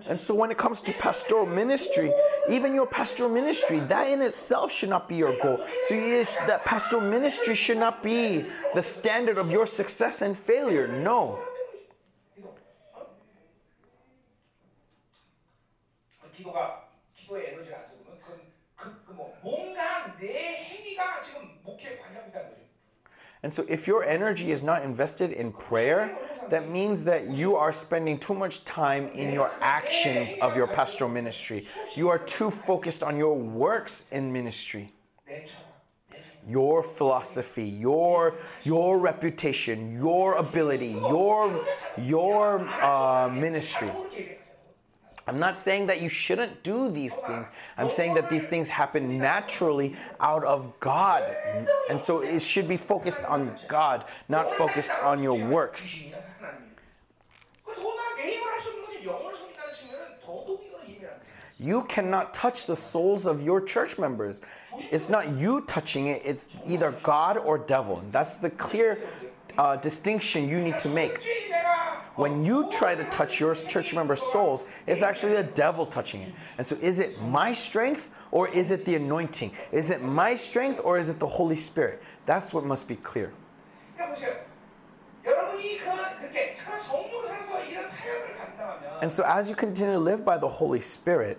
And 0.06 0.18
so 0.18 0.34
when 0.34 0.50
it 0.50 0.58
comes 0.58 0.80
to 0.82 0.92
pastoral 0.94 1.46
ministry, 1.46 2.12
even 2.48 2.74
your 2.74 2.86
pastoral 2.86 3.30
ministry, 3.30 3.78
that 3.80 4.08
in 4.08 4.20
itself 4.20 4.72
should 4.72 4.88
not 4.88 5.08
be 5.08 5.14
your 5.14 5.38
goal. 5.40 5.64
So 5.84 5.94
that 6.48 6.64
pastoral 6.64 7.02
ministry 7.02 7.54
should 7.54 7.78
not 7.78 8.02
be 8.02 8.46
the 8.74 8.82
standard 8.82 9.38
of 9.38 9.52
your 9.52 9.66
success 9.66 10.22
and 10.22 10.36
failure. 10.36 10.88
No. 10.88 11.38
기도가 16.41 16.89
기도의 17.15 17.53
에너지가 17.53 17.77
안 17.77 17.89
좋으면 17.89 18.19
그건 18.19 18.41
그, 18.75 19.05
그 19.05 19.11
뭐, 19.13 19.37
뭔가 19.41 20.15
내 20.19 20.63
행위가 20.63 21.21
지금 21.21 21.59
목회에 21.63 21.97
관여하고 21.97 22.29
있다는 22.29 22.49
거죠. 22.51 22.67
And 23.43 23.53
so, 23.53 23.63
if 23.69 23.87
your 23.87 24.03
energy 24.03 24.51
is 24.51 24.63
not 24.63 24.81
invested 24.83 25.31
in 25.31 25.53
prayer, 25.53 26.17
that 26.49 26.69
means 26.69 27.03
that 27.03 27.29
you 27.29 27.55
are 27.55 27.71
spending 27.71 28.17
too 28.17 28.33
much 28.33 28.65
time 28.65 29.09
in 29.13 29.31
your 29.31 29.51
actions 29.61 30.33
of 30.41 30.55
your 30.55 30.67
pastoral 30.67 31.11
ministry. 31.11 31.67
You 31.95 32.09
are 32.09 32.17
too 32.17 32.49
focused 32.49 33.03
on 33.03 33.15
your 33.15 33.35
works 33.35 34.07
in 34.11 34.33
ministry, 34.33 34.89
내 35.27 35.45
철학, 35.45 35.69
내 36.09 36.17
생각. 36.17 36.49
your 36.49 36.81
philosophy, 36.81 37.69
your 37.69 38.35
your 38.63 38.97
reputation, 38.97 39.93
your 39.93 40.35
ability, 40.35 40.93
your 40.93 41.63
your 41.97 42.67
uh, 42.81 43.29
ministry. 43.29 43.91
I'm 45.26 45.38
not 45.38 45.56
saying 45.56 45.86
that 45.86 46.00
you 46.00 46.08
shouldn't 46.08 46.62
do 46.62 46.90
these 46.90 47.16
things. 47.16 47.50
I'm 47.76 47.88
saying 47.88 48.14
that 48.14 48.28
these 48.28 48.44
things 48.44 48.68
happen 48.68 49.18
naturally 49.18 49.94
out 50.20 50.44
of 50.44 50.78
God. 50.80 51.36
And 51.88 51.98
so 51.98 52.20
it 52.20 52.42
should 52.42 52.66
be 52.66 52.76
focused 52.76 53.24
on 53.24 53.56
God, 53.68 54.04
not 54.28 54.50
focused 54.52 54.92
on 55.02 55.22
your 55.22 55.38
works. 55.48 55.96
You 61.62 61.82
cannot 61.82 62.34
touch 62.34 62.66
the 62.66 62.74
souls 62.74 63.24
of 63.24 63.40
your 63.40 63.60
church 63.60 63.96
members. 63.96 64.40
It's 64.90 65.08
not 65.08 65.28
you 65.36 65.60
touching 65.60 66.08
it, 66.08 66.20
it's 66.24 66.48
either 66.66 66.90
God 67.04 67.36
or 67.36 67.56
devil. 67.56 68.00
And 68.00 68.12
that's 68.12 68.34
the 68.34 68.50
clear 68.50 68.98
uh, 69.58 69.76
distinction 69.76 70.48
you 70.48 70.60
need 70.60 70.78
to 70.78 70.88
make. 70.88 71.20
When 72.16 72.44
you 72.44 72.68
try 72.70 72.94
to 72.94 73.04
touch 73.04 73.40
your 73.40 73.54
church 73.54 73.94
member's 73.94 74.20
souls, 74.20 74.66
it's 74.86 75.02
actually 75.02 75.34
the 75.34 75.44
devil 75.44 75.86
touching 75.86 76.22
it. 76.22 76.34
And 76.58 76.66
so, 76.66 76.76
is 76.76 76.98
it 76.98 77.20
my 77.22 77.54
strength 77.54 78.10
or 78.30 78.48
is 78.48 78.70
it 78.70 78.84
the 78.84 78.96
anointing? 78.96 79.52
Is 79.72 79.90
it 79.90 80.02
my 80.02 80.34
strength 80.34 80.80
or 80.84 80.98
is 80.98 81.08
it 81.08 81.18
the 81.18 81.26
Holy 81.26 81.56
Spirit? 81.56 82.02
That's 82.26 82.52
what 82.52 82.64
must 82.64 82.86
be 82.86 82.96
clear. 82.96 83.32
And 89.00 89.10
so, 89.10 89.24
as 89.26 89.48
you 89.48 89.56
continue 89.56 89.94
to 89.94 89.98
live 89.98 90.24
by 90.24 90.36
the 90.36 90.48
Holy 90.48 90.80
Spirit, 90.80 91.38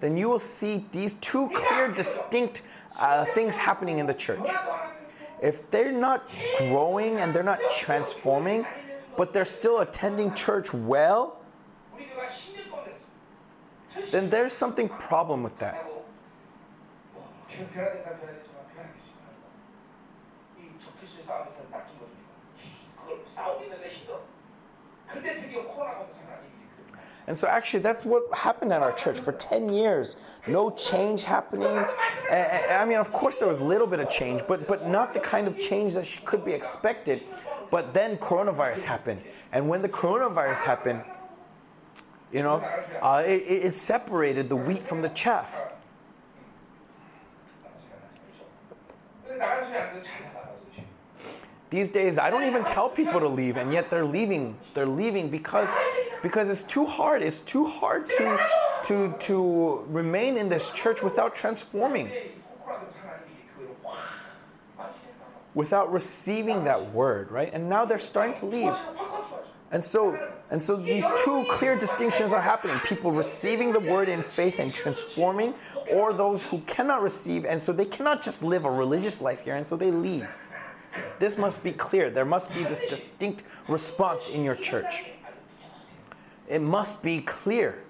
then 0.00 0.16
you 0.16 0.28
will 0.28 0.38
see 0.38 0.86
these 0.92 1.14
two 1.14 1.50
clear, 1.50 1.92
distinct 1.92 2.62
uh, 2.96 3.26
things 3.26 3.56
happening 3.56 3.98
in 3.98 4.06
the 4.06 4.14
church 4.14 4.48
if 5.42 5.70
they're 5.70 5.92
not 5.92 6.28
growing 6.58 7.20
and 7.20 7.34
they're 7.34 7.42
not 7.42 7.60
transforming, 7.70 8.66
but 9.16 9.32
they're 9.32 9.44
still 9.44 9.80
attending 9.80 10.34
church 10.34 10.72
well, 10.72 11.40
then 14.10 14.30
there's 14.30 14.52
something 14.52 14.88
problem 14.88 15.42
with 15.42 15.58
that. 15.58 15.86
And 27.26 27.36
so, 27.36 27.46
actually, 27.46 27.80
that's 27.80 28.04
what 28.04 28.22
happened 28.34 28.72
at 28.72 28.82
our 28.82 28.92
church 28.92 29.18
for 29.18 29.32
10 29.32 29.72
years. 29.72 30.16
No 30.46 30.70
change 30.70 31.22
happening. 31.22 31.84
I 32.30 32.84
mean, 32.86 32.98
of 32.98 33.12
course, 33.12 33.38
there 33.38 33.48
was 33.48 33.58
a 33.58 33.64
little 33.64 33.86
bit 33.86 34.00
of 34.00 34.08
change, 34.08 34.42
but, 34.48 34.66
but 34.66 34.88
not 34.88 35.14
the 35.14 35.20
kind 35.20 35.46
of 35.46 35.58
change 35.58 35.94
that 35.94 36.06
could 36.24 36.44
be 36.44 36.52
expected. 36.52 37.22
But 37.70 37.94
then 37.94 38.16
coronavirus 38.18 38.84
happened. 38.84 39.22
And 39.52 39.68
when 39.68 39.82
the 39.82 39.88
coronavirus 39.88 40.62
happened, 40.62 41.04
you 42.32 42.42
know, 42.42 42.56
uh, 43.02 43.22
it, 43.26 43.42
it 43.42 43.64
it 43.66 43.74
separated 43.74 44.48
the 44.48 44.56
wheat 44.56 44.82
from 44.82 45.02
the 45.02 45.08
chaff. 45.10 45.60
These 51.70 51.88
days, 51.88 52.18
I 52.18 52.30
don't 52.30 52.44
even 52.44 52.64
tell 52.64 52.88
people 52.88 53.20
to 53.20 53.28
leave, 53.28 53.56
and 53.56 53.72
yet 53.72 53.90
they're 53.90 54.04
leaving. 54.04 54.56
They're 54.74 54.86
leaving 54.86 55.30
because 55.30 55.74
because 56.20 56.50
it's 56.50 56.64
too 56.64 56.84
hard. 56.84 57.22
It's 57.22 57.40
too 57.40 57.64
hard 57.64 58.08
to 58.10 58.38
to 58.84 59.14
to 59.20 59.84
remain 59.88 60.36
in 60.36 60.48
this 60.48 60.72
church 60.72 61.02
without 61.02 61.34
transforming. 61.34 62.10
Without 65.54 65.92
receiving 65.92 66.64
that 66.64 66.92
word, 66.92 67.30
right? 67.30 67.50
And 67.52 67.68
now 67.68 67.84
they're 67.84 67.98
starting 67.98 68.34
to 68.34 68.46
leave. 68.46 68.74
And 69.70 69.80
so 69.80 70.18
and 70.50 70.60
so 70.60 70.74
these 70.74 71.06
two 71.24 71.44
clear 71.48 71.76
distinctions 71.76 72.32
are 72.32 72.40
happening 72.40 72.80
people 72.80 73.12
receiving 73.12 73.70
the 73.70 73.78
word 73.78 74.08
in 74.08 74.22
faith 74.22 74.58
and 74.58 74.74
transforming, 74.74 75.54
or 75.88 76.12
those 76.12 76.44
who 76.44 76.58
cannot 76.62 77.00
receive, 77.00 77.44
and 77.44 77.60
so 77.60 77.72
they 77.72 77.84
cannot 77.84 78.20
just 78.20 78.42
live 78.42 78.64
a 78.64 78.70
religious 78.70 79.20
life 79.20 79.42
here, 79.42 79.54
and 79.54 79.64
so 79.64 79.76
they 79.76 79.92
leave. 79.92 80.28
This 81.18 81.36
must 81.36 81.62
be 81.62 81.72
clear. 81.72 82.10
There 82.10 82.24
must 82.24 82.54
be 82.54 82.64
this 82.64 82.82
distinct 82.82 83.44
response 83.68 84.28
in 84.28 84.42
your 84.42 84.56
church. 84.56 85.04
It 86.48 86.60
must 86.60 87.02
be 87.02 87.20
clear. 87.20 87.84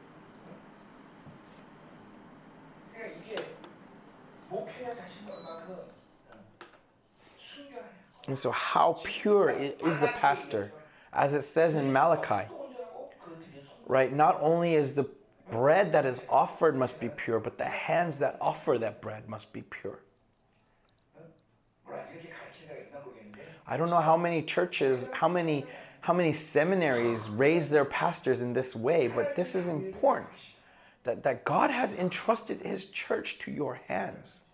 And 8.27 8.39
so, 8.39 8.51
how 8.53 9.01
pure 9.03 9.51
is 9.51 9.99
the 9.99 10.09
pastor? 10.09 10.73
As 11.13 11.35
it 11.35 11.43
says 11.43 11.75
in 11.75 11.93
Malachi, 11.93 12.49
right? 13.87 14.13
Not 14.13 14.39
only 14.41 14.75
is 14.75 14.95
the 14.95 15.09
bread 15.51 15.93
that 15.93 16.07
is 16.07 16.23
offered 16.29 16.77
must 16.77 17.01
be 17.01 17.09
pure, 17.09 17.41
but 17.41 17.59
the 17.59 17.65
hands 17.65 18.19
that 18.19 18.37
offer 18.41 18.79
that 18.79 19.01
bread 19.01 19.29
must 19.29 19.53
be 19.53 19.63
pure. 19.63 20.01
I 23.71 23.77
don't 23.77 23.89
know 23.89 24.01
how 24.01 24.17
many 24.17 24.43
churches, 24.43 25.09
how 25.13 25.29
many 25.29 25.65
how 26.01 26.15
many 26.15 26.33
seminaries 26.33 27.29
raise 27.29 27.69
their 27.69 27.85
pastors 27.85 28.41
in 28.41 28.53
this 28.53 28.75
way, 28.75 29.07
but 29.07 29.37
this 29.37 29.55
is 29.55 29.69
important 29.69 30.31
that, 31.05 31.23
that 31.23 31.45
God 31.45 31.71
has 31.71 31.95
entrusted 31.95 32.61
His 32.61 32.87
church 32.87 33.39
to 33.41 33.51
your 33.51 33.81
hands. 33.87 34.45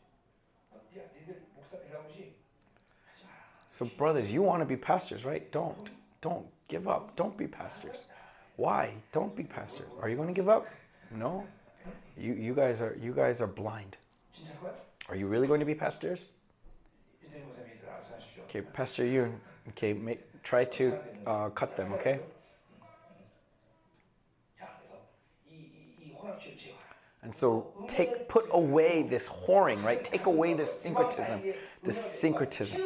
So, 3.68 3.84
brothers, 3.84 4.32
you 4.32 4.42
want 4.42 4.62
to 4.62 4.64
be 4.66 4.76
pastors, 4.76 5.24
right? 5.24 5.50
Don't. 5.52 5.90
Don't 6.20 6.46
give 6.66 6.88
up. 6.88 7.14
Don't 7.14 7.36
be 7.36 7.46
pastors. 7.46 8.06
Why? 8.56 8.94
Don't 9.12 9.36
be 9.36 9.42
pastors. 9.44 9.86
Are 10.00 10.08
you 10.08 10.16
going 10.16 10.28
to 10.28 10.34
give 10.34 10.48
up? 10.48 10.66
No. 11.10 11.46
You, 12.18 12.32
you, 12.32 12.54
guys 12.54 12.80
are, 12.80 12.96
you 13.00 13.12
guys 13.12 13.42
are 13.42 13.46
blind. 13.46 13.98
Are 15.08 15.14
you 15.14 15.26
really 15.26 15.46
going 15.46 15.60
to 15.60 15.66
be 15.66 15.74
pastors? 15.74 16.30
Okay, 18.44 18.62
Pastor 18.62 19.04
Yoon, 19.04 19.34
okay, 19.68 20.18
try 20.42 20.64
to 20.64 20.98
uh, 21.26 21.48
cut 21.50 21.76
them, 21.76 21.92
okay? 21.94 22.20
And 27.22 27.34
so 27.34 27.66
take 27.88 28.28
put 28.28 28.46
away 28.52 29.02
this 29.02 29.28
whoring, 29.28 29.82
right? 29.82 30.02
Take 30.02 30.26
away 30.26 30.54
this 30.54 30.72
syncretism, 30.72 31.42
this 31.82 32.00
syncretism. 32.00 32.80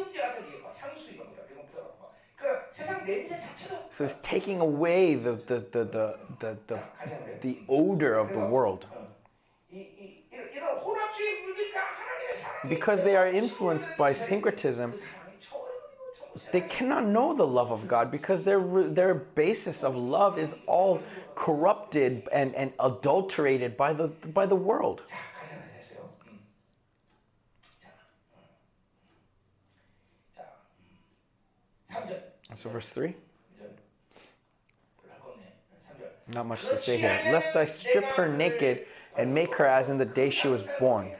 So 3.91 4.03
it's 4.03 4.17
taking 4.23 4.59
away 4.59 5.13
the 5.13 5.33
the 5.33 5.59
the 5.71 5.83
the 5.85 6.17
the, 6.39 6.57
the, 6.65 6.79
the 7.41 7.59
odor 7.69 8.15
of 8.15 8.33
the 8.33 8.39
world. 8.39 8.87
because 12.69 13.01
they 13.01 13.15
are 13.15 13.27
influenced 13.27 13.87
by 13.97 14.13
syncretism, 14.13 14.93
they 16.51 16.61
cannot 16.61 17.05
know 17.05 17.33
the 17.33 17.47
love 17.47 17.71
of 17.71 17.87
God 17.87 18.11
because 18.11 18.41
their, 18.41 18.61
their 18.87 19.13
basis 19.13 19.83
of 19.83 19.95
love 19.95 20.37
is 20.37 20.55
all 20.67 21.01
corrupted 21.35 22.27
and, 22.31 22.55
and 22.55 22.73
adulterated 22.79 23.77
by 23.77 23.93
the, 23.93 24.09
by 24.33 24.45
the 24.45 24.55
world. 24.55 25.03
So, 32.53 32.69
verse 32.69 32.89
3. 32.89 33.15
Not 36.33 36.45
much 36.45 36.67
to 36.67 36.77
say 36.77 36.97
here. 36.97 37.19
Lest 37.31 37.55
I 37.55 37.65
strip 37.65 38.05
her 38.13 38.27
naked 38.29 38.85
and 39.17 39.33
make 39.33 39.55
her 39.55 39.65
as 39.65 39.89
in 39.89 39.97
the 39.97 40.05
day 40.05 40.29
she 40.29 40.47
was 40.47 40.63
born. 40.79 41.11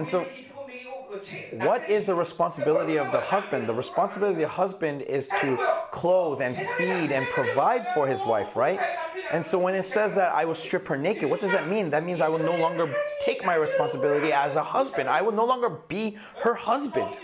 And 0.00 0.08
so, 0.08 0.26
what 1.52 1.90
is 1.90 2.04
the 2.04 2.14
responsibility 2.14 2.98
of 2.98 3.12
the 3.12 3.20
husband? 3.20 3.68
The 3.68 3.74
responsibility 3.74 4.42
of 4.42 4.48
the 4.48 4.54
husband 4.56 5.02
is 5.02 5.28
to 5.42 5.58
clothe 5.90 6.40
and 6.40 6.56
feed 6.78 7.12
and 7.12 7.28
provide 7.28 7.86
for 7.88 8.06
his 8.06 8.24
wife, 8.24 8.56
right? 8.56 8.80
And 9.30 9.44
so, 9.44 9.58
when 9.58 9.74
it 9.74 9.82
says 9.82 10.14
that 10.14 10.32
I 10.32 10.46
will 10.46 10.54
strip 10.54 10.88
her 10.88 10.96
naked, 10.96 11.28
what 11.28 11.42
does 11.42 11.50
that 11.50 11.68
mean? 11.68 11.90
That 11.90 12.02
means 12.02 12.22
I 12.22 12.30
will 12.30 12.38
no 12.38 12.56
longer 12.56 12.96
take 13.20 13.44
my 13.44 13.56
responsibility 13.56 14.32
as 14.32 14.56
a 14.56 14.62
husband, 14.62 15.10
I 15.10 15.20
will 15.20 15.32
no 15.32 15.44
longer 15.44 15.68
be 15.68 16.16
her 16.44 16.54
husband. 16.54 17.14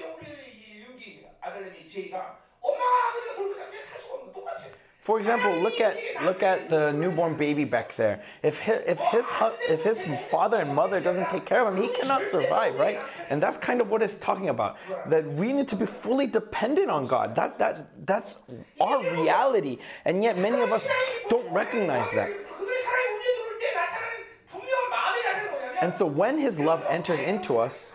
For 5.07 5.19
example, 5.21 5.57
look 5.61 5.81
at 5.81 5.97
look 6.25 6.43
at 6.43 6.69
the 6.69 6.91
newborn 6.91 7.37
baby 7.37 7.65
back 7.65 7.95
there. 7.95 8.25
If 8.43 8.59
his, 8.59 8.79
if 8.89 8.99
his 8.99 9.29
if 9.69 9.85
his 9.85 10.03
father 10.29 10.57
and 10.57 10.75
mother 10.75 10.99
doesn't 10.99 11.31
take 11.31 11.45
care 11.47 11.65
of 11.65 11.73
him, 11.73 11.81
he 11.81 11.89
cannot 11.91 12.23
survive, 12.23 12.75
right? 12.75 13.01
And 13.31 13.41
that's 13.41 13.57
kind 13.57 13.81
of 13.81 13.89
what 13.89 14.03
it's 14.03 14.19
talking 14.19 14.49
about. 14.49 14.79
That 15.09 15.25
we 15.25 15.53
need 15.53 15.69
to 15.69 15.77
be 15.77 15.87
fully 15.87 16.27
dependent 16.27 16.91
on 16.91 17.07
God. 17.07 17.37
That 17.37 17.57
that 17.61 17.87
that's 18.05 18.39
our 18.81 18.99
reality. 19.23 19.79
And 20.05 20.25
yet 20.25 20.39
many 20.39 20.61
of 20.61 20.73
us 20.73 20.89
don't 21.29 21.49
recognize 21.53 22.11
that. 22.11 22.31
And 25.83 25.95
so 25.95 26.05
when 26.05 26.37
his 26.37 26.59
love 26.59 26.83
enters 26.89 27.21
into 27.21 27.59
us, 27.59 27.95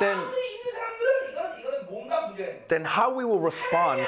then 0.00 0.18
then 2.68 2.84
how 2.84 3.14
we 3.14 3.24
will 3.24 3.40
respond 3.40 4.06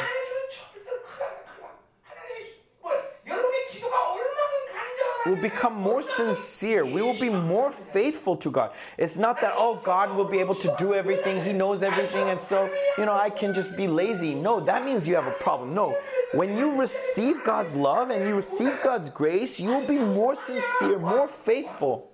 will 5.26 5.36
become 5.36 5.74
more 5.74 6.02
sincere. 6.02 6.84
We 6.84 7.02
will 7.02 7.18
be 7.18 7.30
more 7.30 7.70
faithful 7.70 8.36
to 8.36 8.50
God. 8.50 8.72
It's 8.98 9.16
not 9.16 9.40
that, 9.40 9.54
oh, 9.56 9.80
God 9.82 10.14
will 10.14 10.24
be 10.26 10.38
able 10.38 10.54
to 10.56 10.74
do 10.78 10.94
everything. 10.94 11.42
He 11.42 11.52
knows 11.52 11.82
everything. 11.82 12.28
And 12.28 12.38
so, 12.38 12.70
you 12.98 13.06
know, 13.06 13.14
I 13.14 13.30
can 13.30 13.54
just 13.54 13.76
be 13.76 13.86
lazy. 13.86 14.34
No, 14.34 14.60
that 14.60 14.84
means 14.84 15.08
you 15.08 15.14
have 15.14 15.26
a 15.26 15.32
problem. 15.32 15.74
No. 15.74 15.96
When 16.32 16.56
you 16.56 16.74
receive 16.74 17.44
God's 17.44 17.74
love 17.74 18.10
and 18.10 18.28
you 18.28 18.34
receive 18.34 18.78
God's 18.82 19.08
grace, 19.08 19.58
you 19.58 19.70
will 19.70 19.86
be 19.86 19.98
more 19.98 20.34
sincere, 20.34 20.98
more 20.98 21.28
faithful. 21.28 22.10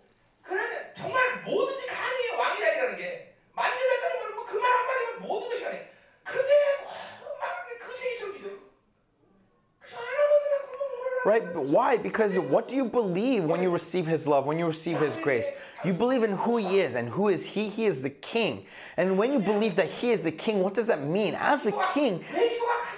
right? 11.24 11.54
Why? 11.54 11.96
Because 11.96 12.38
what 12.38 12.68
do 12.68 12.76
you 12.76 12.84
believe 12.84 13.44
when 13.44 13.62
you 13.62 13.70
receive 13.70 14.06
His 14.06 14.26
love, 14.26 14.46
when 14.46 14.58
you 14.58 14.66
receive 14.66 15.00
His 15.00 15.16
grace? 15.16 15.52
You 15.84 15.92
believe 15.92 16.22
in 16.22 16.32
who 16.32 16.56
He 16.56 16.80
is, 16.80 16.94
and 16.94 17.08
who 17.08 17.28
is 17.28 17.46
He? 17.46 17.68
He 17.68 17.86
is 17.86 18.02
the 18.02 18.10
King. 18.10 18.66
And 18.96 19.18
when 19.18 19.32
you 19.32 19.38
believe 19.38 19.76
that 19.76 19.90
He 19.90 20.10
is 20.10 20.22
the 20.22 20.32
King, 20.32 20.60
what 20.60 20.74
does 20.74 20.86
that 20.86 21.04
mean? 21.04 21.34
As 21.34 21.62
the 21.62 21.72
King, 21.94 22.24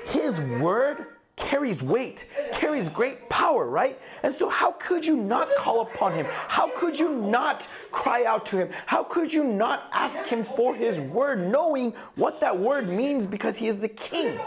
His 0.06 0.40
word 0.40 1.06
carries 1.36 1.82
weight, 1.82 2.28
carries 2.52 2.88
great 2.88 3.28
power, 3.28 3.66
right? 3.66 3.98
And 4.22 4.32
so, 4.32 4.48
how 4.48 4.72
could 4.72 5.04
you 5.04 5.16
not 5.16 5.48
call 5.56 5.80
upon 5.80 6.14
him? 6.14 6.26
How 6.28 6.70
could 6.76 6.98
you 6.98 7.14
not 7.14 7.66
cry 7.90 8.24
out 8.24 8.46
to 8.46 8.58
him? 8.58 8.70
How 8.86 9.02
could 9.02 9.32
you 9.32 9.44
not 9.44 9.88
ask 9.92 10.18
him 10.26 10.44
for 10.44 10.74
his 10.74 11.00
word, 11.00 11.50
knowing 11.50 11.92
what 12.16 12.40
that 12.40 12.58
word 12.58 12.88
means 12.88 13.26
because 13.26 13.56
he 13.56 13.66
is 13.66 13.78
the 13.78 13.88
king? 13.88 14.38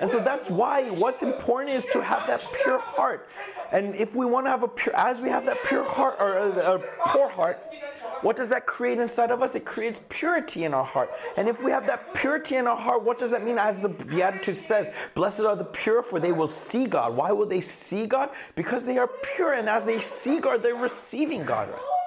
And 0.00 0.08
so 0.08 0.18
that's 0.20 0.50
why 0.50 0.90
what's 0.90 1.22
important 1.22 1.76
is 1.76 1.86
to 1.86 2.02
have 2.02 2.26
that 2.26 2.42
pure 2.62 2.78
heart. 2.80 3.28
And 3.70 3.94
if 3.94 4.16
we 4.16 4.26
want 4.26 4.46
to 4.46 4.50
have 4.50 4.62
a 4.62 4.68
pure, 4.68 4.96
as 4.96 5.20
we 5.20 5.28
have 5.28 5.46
that 5.46 5.62
pure 5.64 5.84
heart 5.84 6.16
or 6.18 6.38
a, 6.38 6.74
a 6.74 6.78
poor 7.06 7.28
heart, 7.28 7.60
what 8.22 8.36
does 8.36 8.48
that 8.48 8.66
create 8.66 8.98
inside 8.98 9.30
of 9.30 9.40
us? 9.42 9.54
It 9.54 9.64
creates 9.64 10.00
purity 10.08 10.64
in 10.64 10.74
our 10.74 10.84
heart. 10.84 11.10
And 11.36 11.48
if 11.48 11.62
we 11.62 11.70
have 11.70 11.86
that 11.86 12.12
purity 12.14 12.56
in 12.56 12.66
our 12.66 12.76
heart, 12.76 13.02
what 13.02 13.18
does 13.18 13.30
that 13.30 13.44
mean? 13.44 13.58
As 13.58 13.78
the 13.78 13.88
Beatitude 13.88 14.56
says, 14.56 14.90
blessed 15.14 15.40
are 15.40 15.56
the 15.56 15.64
pure, 15.64 16.02
for 16.02 16.20
they 16.20 16.32
will 16.32 16.46
see 16.46 16.86
God. 16.86 17.14
Why 17.16 17.32
will 17.32 17.46
they 17.46 17.60
see 17.60 18.06
God? 18.06 18.30
Because 18.56 18.84
they 18.84 18.98
are 18.98 19.08
pure. 19.36 19.54
And 19.54 19.68
as 19.68 19.84
they 19.84 20.00
see 20.00 20.40
God, 20.40 20.62
they're 20.62 20.74
receiving 20.74 21.44
God. 21.44 21.68
그 21.70 21.99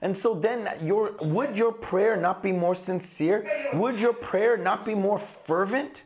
and 0.00 0.14
so 0.14 0.34
then 0.34 0.68
your 0.82 1.12
would 1.20 1.56
your 1.58 1.72
prayer 1.72 2.16
not 2.16 2.42
be 2.42 2.52
more 2.52 2.74
sincere? 2.74 3.70
Would 3.74 4.00
your 4.00 4.12
prayer 4.12 4.56
not 4.56 4.84
be 4.84 4.94
more 4.94 5.18
fervent? 5.18 6.04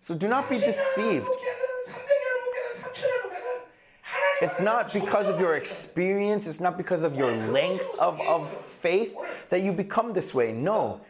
So 0.00 0.16
do 0.16 0.26
not 0.26 0.50
be 0.50 0.58
deceived. 0.58 1.28
It's 4.40 4.58
not 4.58 4.92
because 4.92 5.28
of 5.28 5.38
your 5.38 5.54
experience, 5.54 6.48
it's 6.48 6.58
not 6.58 6.76
because 6.76 7.04
of 7.04 7.14
your 7.14 7.30
length 7.30 7.88
of, 8.00 8.20
of 8.20 8.50
faith 8.50 9.14
that 9.50 9.60
you 9.60 9.72
become 9.72 10.10
this 10.10 10.34
way. 10.34 10.52
No. 10.52 11.00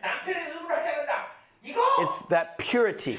It's 1.98 2.18
that 2.28 2.58
purity. 2.58 3.18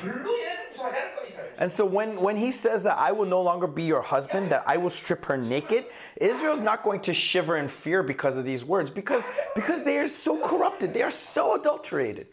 And 1.64 1.72
so 1.72 1.86
when, 1.86 2.20
when 2.20 2.36
he 2.36 2.52
says 2.52 2.84
that 2.84 2.98
I 2.98 3.14
will 3.14 3.26
no 3.26 3.42
longer 3.42 3.68
be 3.68 3.84
your 3.84 4.02
husband, 4.02 4.52
that 4.52 4.66
I 4.68 4.76
will 4.76 4.90
strip 4.90 5.24
her 5.24 5.38
naked, 5.38 5.86
Israel's 6.18 6.60
not 6.60 6.84
going 6.84 7.00
to 7.00 7.14
shiver 7.14 7.56
in 7.56 7.70
fear 7.70 8.04
because 8.04 8.36
of 8.36 8.44
these 8.44 8.66
words, 8.66 8.92
because, 8.92 9.26
because 9.56 9.82
they 9.82 9.98
are 9.98 10.10
so 10.10 10.38
corrupted, 10.42 10.94
they 10.94 11.04
are 11.04 11.10
so 11.10 11.56
adulterated. 11.56 12.28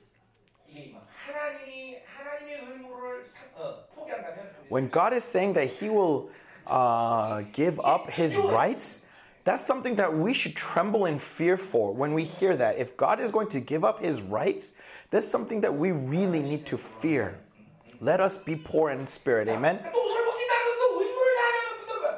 When 4.68 4.88
God 4.88 5.12
is 5.12 5.22
saying 5.22 5.52
that 5.52 5.68
He 5.68 5.88
will 5.90 6.30
uh, 6.66 7.42
give 7.52 7.78
up 7.84 8.10
His 8.10 8.36
rights, 8.36 9.06
that's 9.44 9.64
something 9.64 9.94
that 9.94 10.12
we 10.12 10.34
should 10.34 10.56
tremble 10.56 11.06
in 11.06 11.20
fear 11.20 11.56
for 11.56 11.94
when 11.94 12.14
we 12.14 12.24
hear 12.24 12.56
that. 12.56 12.78
If 12.78 12.96
God 12.96 13.20
is 13.20 13.30
going 13.30 13.46
to 13.50 13.60
give 13.60 13.84
up 13.84 14.02
His 14.02 14.20
rights, 14.20 14.74
that's 15.10 15.28
something 15.28 15.60
that 15.60 15.72
we 15.72 15.92
really 15.92 16.42
need 16.42 16.66
to 16.66 16.76
fear. 16.76 17.38
Let 18.01 18.20
us 18.20 18.38
be 18.38 18.57
poor 18.57 18.90
in 18.90 19.07
spirit. 19.07 19.48
Amen. 19.48 19.78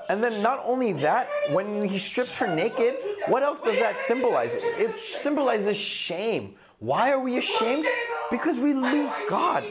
And 0.08 0.22
then 0.22 0.42
not 0.42 0.60
only 0.64 0.92
that, 0.94 1.28
when 1.50 1.88
he 1.88 1.98
strips 1.98 2.36
her 2.36 2.46
naked, 2.46 2.96
what 3.28 3.42
else 3.42 3.60
does 3.60 3.76
that 3.76 3.96
symbolize? 3.96 4.56
It 4.56 5.00
symbolizes 5.00 5.76
shame. 5.76 6.54
Why 6.78 7.10
are 7.10 7.20
we 7.20 7.38
ashamed? 7.38 7.86
Because 8.30 8.58
we 8.58 8.74
lose 8.74 9.10
God. 9.28 9.64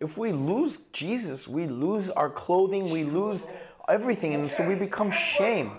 If 0.00 0.16
we 0.16 0.32
lose 0.32 0.78
Jesus, 0.92 1.46
we 1.46 1.66
lose 1.66 2.08
our 2.08 2.30
clothing, 2.30 2.90
we 2.90 3.04
lose 3.04 3.46
everything, 3.86 4.32
and 4.34 4.50
so 4.50 4.66
we 4.66 4.74
become 4.74 5.10
shame. 5.10 5.72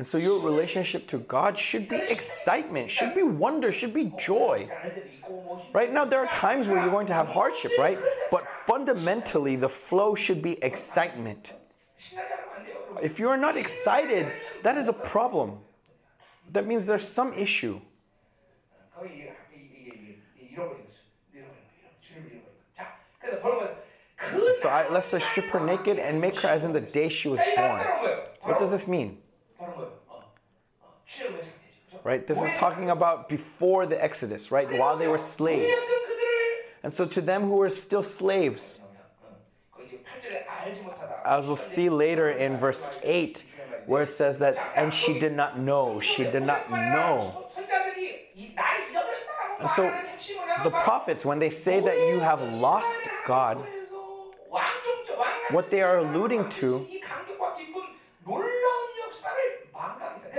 And 0.00 0.06
so 0.06 0.16
your 0.16 0.40
relationship 0.40 1.06
to 1.08 1.18
God 1.18 1.58
should 1.58 1.86
be 1.86 1.96
excitement, 1.96 2.90
should 2.90 3.14
be 3.14 3.22
wonder, 3.22 3.70
should 3.70 3.92
be 3.92 4.14
joy. 4.18 4.66
Right 5.74 5.92
now, 5.92 6.06
there 6.06 6.20
are 6.20 6.28
times 6.28 6.70
where 6.70 6.80
you're 6.80 6.90
going 6.90 7.06
to 7.08 7.12
have 7.12 7.28
hardship, 7.28 7.72
right? 7.78 7.98
But 8.30 8.48
fundamentally, 8.48 9.56
the 9.56 9.68
flow 9.68 10.14
should 10.14 10.40
be 10.40 10.52
excitement. 10.64 11.52
If 13.02 13.18
you 13.18 13.28
are 13.28 13.36
not 13.36 13.58
excited, 13.58 14.32
that 14.62 14.78
is 14.78 14.88
a 14.88 14.94
problem. 14.94 15.58
That 16.50 16.66
means 16.66 16.86
there's 16.86 17.06
some 17.06 17.34
issue. 17.34 17.78
So 24.62 24.68
I, 24.70 24.88
let's 24.90 25.10
just 25.10 25.28
strip 25.28 25.50
her 25.50 25.60
naked 25.60 25.98
and 25.98 26.18
make 26.22 26.36
her 26.40 26.48
as 26.48 26.64
in 26.64 26.72
the 26.72 26.80
day 26.80 27.10
she 27.10 27.28
was 27.28 27.40
born. 27.54 27.82
What 28.40 28.58
does 28.58 28.70
this 28.70 28.88
mean? 28.88 29.18
Right? 32.04 32.26
This 32.26 32.42
is 32.42 32.52
talking 32.54 32.90
about 32.90 33.28
before 33.28 33.86
the 33.86 34.02
Exodus, 34.02 34.50
right? 34.50 34.70
While 34.72 34.96
they 34.96 35.08
were 35.08 35.18
slaves. 35.18 35.80
And 36.82 36.92
so 36.92 37.04
to 37.06 37.20
them 37.20 37.42
who 37.42 37.56
were 37.56 37.68
still 37.68 38.02
slaves, 38.02 38.80
as 41.24 41.46
we'll 41.46 41.56
see 41.56 41.90
later 41.90 42.30
in 42.30 42.56
verse 42.56 42.90
8, 43.02 43.44
where 43.86 44.02
it 44.02 44.06
says 44.06 44.38
that, 44.38 44.72
and 44.76 44.92
she 44.92 45.18
did 45.18 45.32
not 45.32 45.58
know, 45.58 46.00
she 46.00 46.24
did 46.24 46.44
not 46.44 46.70
know. 46.70 47.46
And 49.58 49.68
so 49.68 49.92
the 50.62 50.70
prophets, 50.70 51.24
when 51.24 51.38
they 51.38 51.50
say 51.50 51.80
that 51.80 52.08
you 52.08 52.20
have 52.20 52.40
lost 52.54 52.98
God, 53.26 53.62
what 55.50 55.70
they 55.70 55.82
are 55.82 55.98
alluding 55.98 56.48
to 56.48 56.86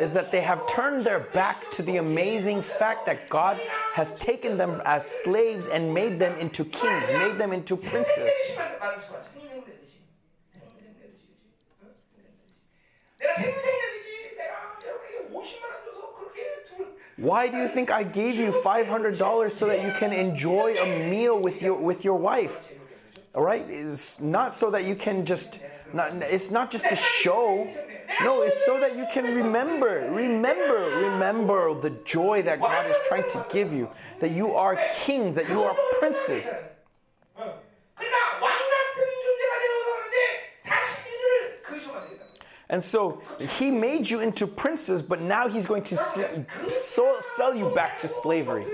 is 0.01 0.11
that 0.11 0.31
they 0.31 0.41
have 0.41 0.65
turned 0.65 1.05
their 1.05 1.19
back 1.19 1.69
to 1.71 1.83
the 1.83 1.97
amazing 1.97 2.61
fact 2.61 3.05
that 3.05 3.29
God 3.29 3.61
has 3.93 4.13
taken 4.15 4.57
them 4.57 4.81
as 4.83 5.05
slaves 5.05 5.67
and 5.67 5.93
made 5.93 6.17
them 6.17 6.37
into 6.39 6.65
kings, 6.65 7.11
made 7.11 7.37
them 7.37 7.53
into 7.53 7.77
princes. 7.77 8.33
Why 17.17 17.47
do 17.47 17.57
you 17.57 17.67
think 17.67 17.91
I 17.91 18.01
gave 18.01 18.35
you 18.35 18.51
$500 18.51 19.51
so 19.51 19.67
that 19.67 19.85
you 19.85 19.93
can 19.93 20.11
enjoy 20.11 20.77
a 20.77 21.07
meal 21.07 21.39
with 21.39 21.61
your 21.61 21.75
with 21.75 22.03
your 22.03 22.15
wife? 22.15 22.73
All 23.35 23.43
right? 23.43 23.63
It's 23.69 24.19
not 24.19 24.55
so 24.55 24.71
that 24.71 24.85
you 24.85 24.95
can 24.95 25.23
just 25.23 25.59
not, 25.93 26.13
it's 26.15 26.49
not 26.49 26.71
just 26.71 26.85
a 26.85 26.95
show. 26.95 27.69
No, 28.19 28.41
it's 28.41 28.65
so 28.65 28.79
that 28.79 28.97
you 28.97 29.05
can 29.11 29.23
remember, 29.25 30.09
remember, 30.11 31.09
remember 31.11 31.73
the 31.79 31.91
joy 32.05 32.41
that 32.43 32.59
God 32.59 32.89
is 32.89 32.97
trying 33.07 33.27
to 33.29 33.45
give 33.51 33.71
you, 33.71 33.89
that 34.19 34.31
you 34.31 34.53
are 34.53 34.77
king, 35.05 35.33
that 35.35 35.49
you 35.49 35.63
are 35.63 35.75
princess. 35.99 36.55
And 42.69 42.81
so 42.81 43.21
he 43.59 43.69
made 43.69 44.09
you 44.09 44.21
into 44.21 44.47
princes, 44.47 45.03
but 45.03 45.21
now 45.21 45.49
he's 45.49 45.67
going 45.67 45.83
to 45.83 45.97
sl- 45.97 47.19
sell 47.35 47.53
you 47.53 47.69
back 47.75 47.97
to 47.97 48.07
slavery. 48.07 48.65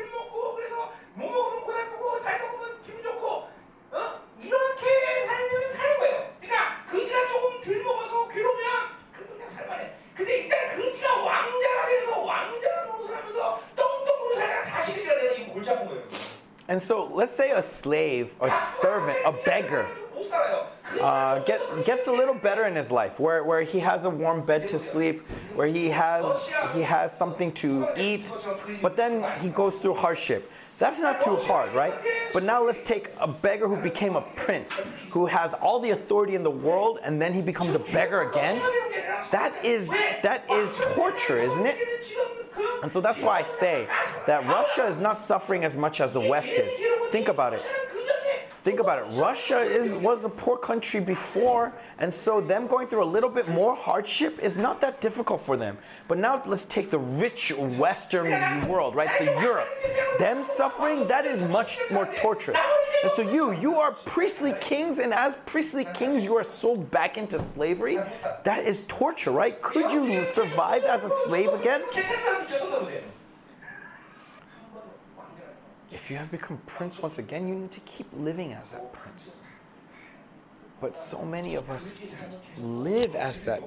And 16.70 16.82
so 16.82 17.06
let's 17.14 17.32
say 17.32 17.52
a 17.52 17.62
slave, 17.62 18.36
a 18.42 18.52
servant, 18.52 19.18
a 19.26 19.32
beggar 19.32 19.88
uh, 21.00 21.40
get, 21.40 21.86
gets 21.86 22.08
a 22.08 22.12
little 22.12 22.34
better 22.34 22.66
in 22.66 22.76
his 22.76 22.92
life, 22.92 23.20
where, 23.20 23.44
where 23.44 23.62
he 23.62 23.80
has 23.80 24.06
a 24.06 24.10
warm 24.10 24.46
bed 24.46 24.68
to 24.70 24.80
sleep, 24.80 25.22
where 25.54 25.68
he 25.68 25.90
has, 25.90 26.26
he 26.74 26.82
has 26.82 27.16
something 27.16 27.52
to 27.54 27.88
eat, 27.98 28.32
but 28.82 28.96
then 28.96 29.26
he 29.42 29.50
goes 29.50 29.76
through 29.76 29.96
hardship. 29.96 30.52
That's 30.80 31.00
not 31.00 31.22
too 31.22 31.36
hard, 31.36 31.74
right? 31.74 31.94
But 32.34 32.44
now 32.44 32.64
let's 32.64 32.82
take 32.82 33.12
a 33.20 33.28
beggar 33.28 33.68
who 33.68 33.78
became 33.78 34.16
a 34.16 34.22
prince, 34.36 34.82
who 35.10 35.26
has 35.26 35.54
all 35.56 35.80
the 35.80 35.90
authority 35.90 36.36
in 36.36 36.44
the 36.44 36.52
world, 36.52 37.00
and 37.04 37.20
then 37.22 37.34
he 37.34 37.42
becomes 37.42 37.74
a 37.74 37.80
beggar 37.80 38.30
again. 38.30 38.62
That 39.32 39.54
is 39.66 39.92
that 40.24 40.46
is 40.52 40.76
torture, 40.96 41.40
isn't 41.40 41.66
it? 41.66 41.78
And 42.84 42.92
so 42.92 43.02
that's 43.02 43.24
why 43.24 43.40
I 43.40 43.44
say 43.44 43.88
that 44.28 44.46
Russia 44.46 44.86
is 44.86 45.00
not 45.00 45.18
suffering 45.18 45.64
as 45.64 45.76
much 45.76 46.00
as 46.00 46.12
the 46.14 46.22
West 46.22 46.52
is. 46.52 46.80
Think 47.12 47.28
about 47.28 47.54
it. 47.54 47.64
Think 48.68 48.82
about 48.82 49.00
it. 49.00 49.18
Russia 49.18 49.62
is 49.62 49.96
was 49.96 50.26
a 50.26 50.30
poor 50.30 50.58
country 50.58 51.00
before, 51.00 51.72
and 52.00 52.14
so 52.14 52.42
them 52.42 52.68
going 52.68 52.88
through 52.88 53.02
a 53.02 53.12
little 53.16 53.30
bit 53.30 53.48
more 53.48 53.74
hardship 53.74 54.40
is 54.40 54.58
not 54.58 54.82
that 54.82 55.00
difficult 55.00 55.40
for 55.40 55.56
them. 55.56 55.78
But 56.10 56.18
now 56.18 56.44
let's 56.46 56.66
take 56.66 56.92
the 56.92 57.00
rich 57.00 57.54
Western 57.56 58.68
world, 58.68 58.94
right? 58.94 59.18
The 59.20 59.40
Europe. 59.42 59.70
Them 60.20 60.44
suffering, 60.44 61.08
that 61.08 61.26
is 61.26 61.44
much 61.44 61.78
more 61.90 62.14
torturous. 62.18 62.62
And 63.04 63.10
so 63.10 63.22
you, 63.22 63.54
you 63.54 63.76
are 63.76 63.94
priestly 64.04 64.54
kings, 64.60 65.00
and 65.00 65.14
as 65.14 65.38
priestly 65.46 65.86
kings, 65.94 66.26
you 66.26 66.36
are 66.36 66.44
sold 66.44 66.92
back 66.92 67.18
into 67.18 67.40
slavery. 67.40 68.00
That 68.44 68.66
is 68.66 68.84
torture, 68.90 69.32
right? 69.32 69.62
Could 69.62 69.94
you 69.94 70.26
survive 70.26 70.84
as 70.84 71.06
a 71.06 71.10
slave 71.10 71.54
again? 71.54 71.84
If 75.92 76.12
you 76.12 76.18
have 76.18 76.32
become 76.32 76.58
prince 76.66 77.02
once 77.02 77.18
again, 77.18 77.48
you 77.48 77.56
need 77.56 77.72
to 77.72 77.80
keep 77.82 78.08
living 78.14 78.54
as 78.54 78.72
that 78.72 78.92
prince. 78.94 79.40
But 80.82 80.96
so 80.96 81.24
many 81.24 81.56
of 81.56 81.70
us 81.70 82.00
live 82.58 83.16
as 83.16 83.46
that 83.46 83.64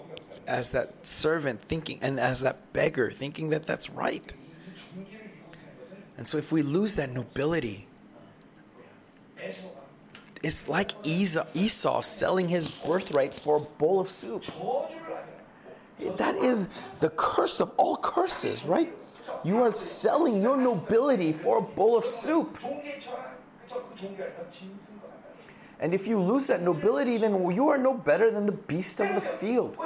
as 0.46 0.70
that 0.70 1.06
servant 1.06 1.60
thinking 1.60 1.98
and 2.02 2.18
as 2.18 2.40
that 2.40 2.72
beggar 2.72 3.10
thinking 3.10 3.50
that 3.50 3.66
that's 3.66 3.88
right. 3.90 4.32
And 6.16 6.26
so 6.26 6.38
if 6.38 6.52
we 6.52 6.62
lose 6.62 6.94
that 6.94 7.10
nobility, 7.10 7.86
it's 10.42 10.68
like 10.68 10.92
Esau, 11.04 11.46
Esau 11.54 12.00
selling 12.00 12.48
his 12.48 12.68
birthright 12.68 13.32
for 13.32 13.56
a 13.56 13.60
bowl 13.60 14.00
of 14.00 14.08
soup. 14.08 14.44
That 16.16 16.36
is 16.36 16.68
the 17.00 17.10
curse 17.10 17.60
of 17.60 17.72
all 17.76 17.96
curses, 17.96 18.64
right? 18.64 18.92
You 19.44 19.62
are 19.62 19.72
selling 19.72 20.42
your 20.42 20.56
nobility 20.56 21.32
for 21.32 21.58
a 21.58 21.62
bowl 21.62 21.96
of 21.96 22.04
soup. 22.04 22.58
And 25.78 25.94
if 25.94 26.06
you 26.06 26.20
lose 26.20 26.46
that 26.46 26.62
nobility, 26.62 27.16
then 27.16 27.50
you 27.50 27.68
are 27.68 27.78
no 27.78 27.94
better 27.94 28.30
than 28.30 28.44
the 28.44 28.52
beast 28.52 29.00
of 29.00 29.14
the 29.14 29.20
field. 29.20 29.78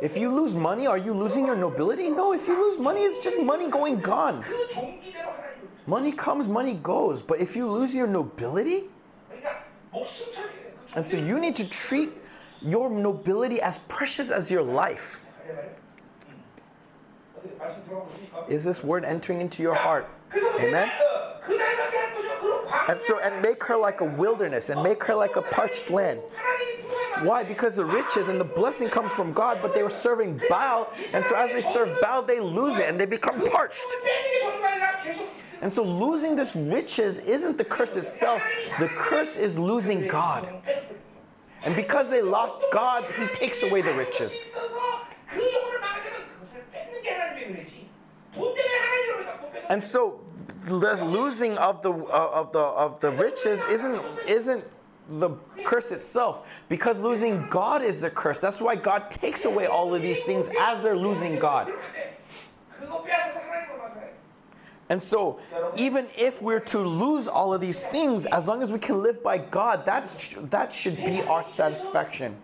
If 0.00 0.16
you 0.16 0.30
lose 0.30 0.54
money, 0.54 0.86
are 0.86 0.98
you 0.98 1.12
losing 1.12 1.46
your 1.46 1.56
nobility? 1.56 2.08
No, 2.08 2.32
if 2.32 2.46
you 2.46 2.54
lose 2.54 2.78
money, 2.78 3.02
it's 3.02 3.18
just 3.18 3.40
money 3.40 3.68
going 3.68 4.00
gone. 4.00 4.44
Money 5.86 6.12
comes, 6.12 6.46
money 6.46 6.74
goes. 6.74 7.22
But 7.22 7.40
if 7.40 7.56
you 7.56 7.68
lose 7.68 7.94
your 7.94 8.06
nobility, 8.06 8.84
and 10.94 11.04
so 11.04 11.16
you 11.16 11.40
need 11.40 11.56
to 11.56 11.68
treat 11.68 12.12
your 12.60 12.90
nobility 12.90 13.60
as 13.60 13.78
precious 13.78 14.30
as 14.30 14.50
your 14.50 14.62
life. 14.62 15.24
Is 18.48 18.64
this 18.64 18.82
word 18.82 19.04
entering 19.04 19.40
into 19.40 19.62
your 19.62 19.74
heart? 19.74 20.08
Amen? 20.60 20.90
And 22.88 22.98
so, 22.98 23.18
and 23.20 23.42
make 23.42 23.62
her 23.64 23.76
like 23.76 24.00
a 24.00 24.04
wilderness 24.04 24.70
and 24.70 24.82
make 24.82 25.02
her 25.04 25.14
like 25.14 25.36
a 25.36 25.42
parched 25.42 25.90
land. 25.90 26.20
Why? 27.22 27.42
Because 27.42 27.74
the 27.74 27.84
riches 27.84 28.28
and 28.28 28.40
the 28.40 28.44
blessing 28.44 28.88
comes 28.88 29.12
from 29.12 29.32
God, 29.32 29.58
but 29.60 29.74
they 29.74 29.82
were 29.82 29.90
serving 29.90 30.40
Baal, 30.48 30.92
and 31.12 31.24
so 31.24 31.34
as 31.34 31.50
they 31.50 31.60
serve 31.60 32.00
Baal, 32.00 32.22
they 32.22 32.40
lose 32.40 32.76
it 32.76 32.88
and 32.88 32.98
they 32.98 33.06
become 33.06 33.42
parched. 33.44 33.86
And 35.60 35.72
so, 35.72 35.82
losing 35.82 36.36
this 36.36 36.54
riches 36.54 37.18
isn't 37.18 37.58
the 37.58 37.64
curse 37.64 37.96
itself, 37.96 38.42
the 38.78 38.88
curse 38.88 39.36
is 39.36 39.58
losing 39.58 40.06
God. 40.06 40.48
And 41.64 41.74
because 41.74 42.08
they 42.08 42.22
lost 42.22 42.60
God, 42.72 43.04
He 43.18 43.26
takes 43.26 43.64
away 43.64 43.82
the 43.82 43.92
riches. 43.92 44.36
And 49.68 49.82
so 49.82 50.20
the 50.64 51.04
losing 51.04 51.56
of 51.58 51.82
the 51.82 51.92
uh, 51.92 52.30
of 52.32 52.52
the 52.52 52.60
of 52.60 53.00
the 53.00 53.10
riches 53.10 53.64
isn't 53.66 54.02
isn't 54.26 54.64
the 55.08 55.30
curse 55.64 55.90
itself 55.90 56.46
because 56.68 57.00
losing 57.00 57.48
God 57.48 57.82
is 57.82 58.00
the 58.00 58.10
curse. 58.10 58.38
That's 58.38 58.60
why 58.60 58.76
God 58.76 59.10
takes 59.10 59.44
away 59.44 59.66
all 59.66 59.94
of 59.94 60.02
these 60.02 60.20
things 60.20 60.50
as 60.60 60.82
they're 60.82 60.96
losing 60.96 61.38
God. 61.38 61.72
And 64.90 65.02
so, 65.02 65.38
even 65.76 66.08
if 66.16 66.40
we're 66.40 66.60
to 66.60 66.78
lose 66.78 67.28
all 67.28 67.52
of 67.52 67.60
these 67.60 67.82
things, 67.82 68.24
as 68.24 68.48
long 68.48 68.62
as 68.62 68.72
we 68.72 68.78
can 68.78 69.02
live 69.02 69.22
by 69.22 69.36
God, 69.36 69.84
that's 69.84 70.34
that 70.50 70.72
should 70.72 70.96
be 70.96 71.20
our 71.22 71.42
satisfaction. 71.42 72.36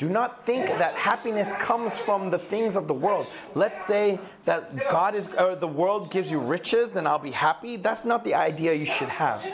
Do 0.00 0.08
not 0.08 0.46
think 0.46 0.66
that 0.66 0.94
happiness 0.94 1.52
comes 1.52 1.98
from 1.98 2.30
the 2.30 2.38
things 2.38 2.74
of 2.74 2.88
the 2.88 2.94
world. 2.94 3.26
Let's 3.54 3.84
say 3.84 4.18
that 4.46 4.88
God 4.88 5.14
is 5.14 5.28
or 5.38 5.54
the 5.54 5.68
world 5.68 6.10
gives 6.10 6.32
you 6.32 6.38
riches, 6.38 6.88
then 6.88 7.06
I'll 7.06 7.18
be 7.18 7.32
happy. 7.32 7.76
That's 7.76 8.06
not 8.06 8.24
the 8.24 8.32
idea 8.32 8.72
you 8.72 8.86
should 8.86 9.10
have. 9.10 9.44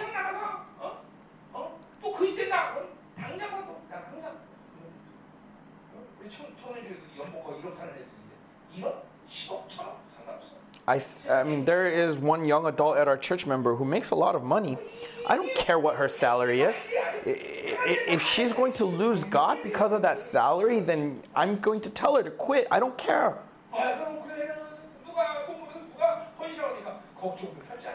I, 10.86 11.00
I 11.28 11.42
mean, 11.42 11.64
there 11.64 11.88
is 11.88 12.20
one 12.20 12.44
young 12.44 12.66
adult 12.66 12.98
at 12.98 13.08
our 13.08 13.18
church 13.18 13.48
member 13.48 13.74
who 13.74 13.84
makes 13.84 14.10
a 14.10 14.14
lot 14.14 14.36
of 14.36 14.44
money, 14.44 14.78
I 15.26 15.36
don't 15.36 15.54
care 15.54 15.78
what 15.78 15.96
her 15.96 16.08
salary 16.08 16.62
is. 16.62 16.84
If 17.24 18.22
she's 18.22 18.52
going 18.52 18.72
to 18.74 18.84
lose 18.84 19.24
God 19.24 19.58
because 19.62 19.92
of 19.92 20.02
that 20.02 20.18
salary, 20.18 20.80
then 20.80 21.22
I'm 21.34 21.58
going 21.58 21.80
to 21.80 21.90
tell 21.90 22.14
her 22.16 22.22
to 22.22 22.30
quit. 22.30 22.68
I 22.70 22.78
don't 22.78 22.96
care. 22.96 23.38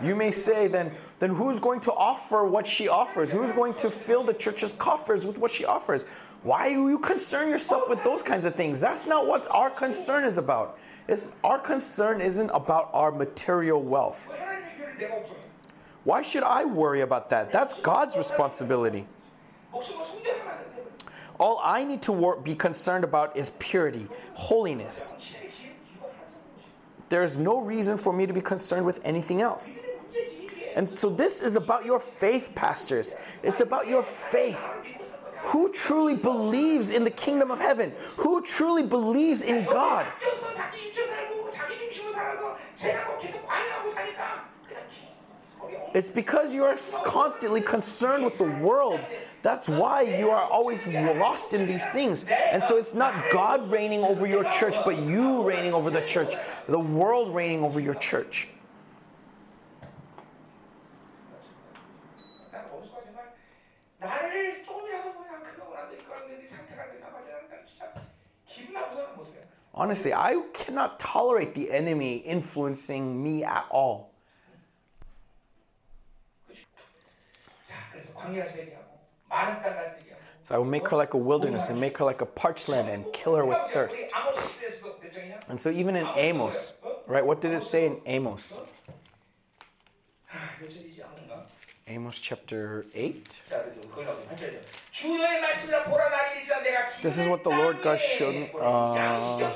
You 0.03 0.15
may 0.15 0.31
say 0.31 0.67
then, 0.67 0.91
then 1.19 1.29
who's 1.35 1.59
going 1.59 1.79
to 1.81 1.93
offer 1.93 2.45
what 2.45 2.65
she 2.65 2.87
offers? 2.87 3.31
Who's 3.31 3.51
going 3.51 3.75
to 3.75 3.91
fill 3.91 4.23
the 4.23 4.33
church's 4.33 4.73
coffers 4.73 5.25
with 5.25 5.37
what 5.37 5.51
she 5.51 5.63
offers? 5.63 6.05
Why 6.43 6.67
you 6.67 6.97
concern 6.97 7.49
yourself 7.49 7.87
with 7.87 8.03
those 8.03 8.23
kinds 8.23 8.45
of 8.45 8.55
things? 8.55 8.79
That's 8.79 9.05
not 9.05 9.27
what 9.27 9.47
our 9.51 9.69
concern 9.69 10.23
is 10.23 10.39
about. 10.39 10.79
It's, 11.07 11.35
our 11.43 11.59
concern 11.59 12.19
isn't 12.19 12.49
about 12.49 12.89
our 12.93 13.11
material 13.11 13.81
wealth. 13.81 14.31
Why 16.03 16.21
should 16.21 16.43
I 16.43 16.65
worry 16.65 17.01
about 17.01 17.29
that? 17.29 17.51
That's 17.51 17.73
God's 17.75 18.17
responsibility. 18.17 19.05
All 21.39 21.59
I 21.63 21.83
need 21.83 22.01
to 22.03 22.11
wor- 22.11 22.37
be 22.37 22.55
concerned 22.55 23.03
about 23.03 23.35
is 23.35 23.51
purity, 23.59 24.07
holiness. 24.33 25.15
There 27.09 27.23
is 27.23 27.37
no 27.37 27.59
reason 27.59 27.97
for 27.97 28.13
me 28.13 28.25
to 28.25 28.33
be 28.33 28.41
concerned 28.41 28.85
with 28.85 28.99
anything 29.03 29.41
else. 29.41 29.83
And 30.75 30.97
so 30.97 31.09
this 31.09 31.41
is 31.41 31.55
about 31.55 31.83
your 31.83 31.99
faith, 31.99 32.51
pastors. 32.55 33.15
It's 33.43 33.59
about 33.59 33.87
your 33.87 34.03
faith. 34.03 34.63
Who 35.45 35.71
truly 35.71 36.15
believes 36.15 36.89
in 36.89 37.03
the 37.03 37.11
kingdom 37.11 37.51
of 37.51 37.59
heaven? 37.59 37.93
Who 38.17 38.41
truly 38.41 38.83
believes 38.83 39.41
in 39.41 39.65
God? 39.65 40.05
It's 45.93 46.09
because 46.09 46.53
you 46.53 46.63
are 46.63 46.77
constantly 47.03 47.61
concerned 47.61 48.23
with 48.23 48.37
the 48.37 48.45
world. 48.45 49.05
That's 49.41 49.67
why 49.67 50.03
you 50.03 50.29
are 50.29 50.49
always 50.49 50.87
lost 50.87 51.53
in 51.53 51.65
these 51.65 51.85
things. 51.87 52.23
And 52.25 52.63
so 52.63 52.77
it's 52.77 52.93
not 52.93 53.31
God 53.31 53.71
reigning 53.71 54.03
over 54.03 54.25
your 54.25 54.49
church, 54.49 54.77
but 54.85 54.97
you 54.97 55.43
reigning 55.43 55.73
over 55.73 55.89
the 55.89 56.01
church, 56.01 56.35
the 56.67 56.79
world 56.79 57.35
reigning 57.35 57.63
over 57.63 57.79
your 57.79 57.95
church. 57.95 58.47
Honestly, 69.73 70.13
I 70.13 70.39
cannot 70.53 70.99
tolerate 70.99 71.55
the 71.55 71.71
enemy 71.71 72.17
influencing 72.17 73.23
me 73.23 73.43
at 73.43 73.65
all. 73.71 74.10
So 80.41 80.55
I 80.55 80.57
will 80.57 80.65
make 80.65 80.87
her 80.87 80.97
like 80.97 81.13
a 81.13 81.17
wilderness 81.17 81.69
and 81.69 81.79
make 81.79 81.97
her 81.99 82.05
like 82.05 82.21
a 82.21 82.25
parched 82.25 82.67
land 82.67 82.89
and 82.89 83.05
kill 83.13 83.35
her 83.35 83.45
with 83.45 83.57
thirst. 83.73 84.09
And 85.49 85.59
so 85.59 85.69
even 85.69 85.95
in 85.95 86.07
Amos, 86.15 86.73
right, 87.07 87.25
what 87.25 87.41
did 87.41 87.53
it 87.53 87.61
say 87.61 87.85
in 87.85 87.97
Amos? 88.05 88.59
Amos 91.87 92.17
chapter 92.19 92.85
8. 92.95 93.41
This 97.01 97.17
is 97.17 97.27
what 97.27 97.43
the 97.43 97.49
Lord 97.49 97.81
God 97.81 97.99
showed 97.99 98.35
me. 98.35 98.49
Uh, 98.59 99.51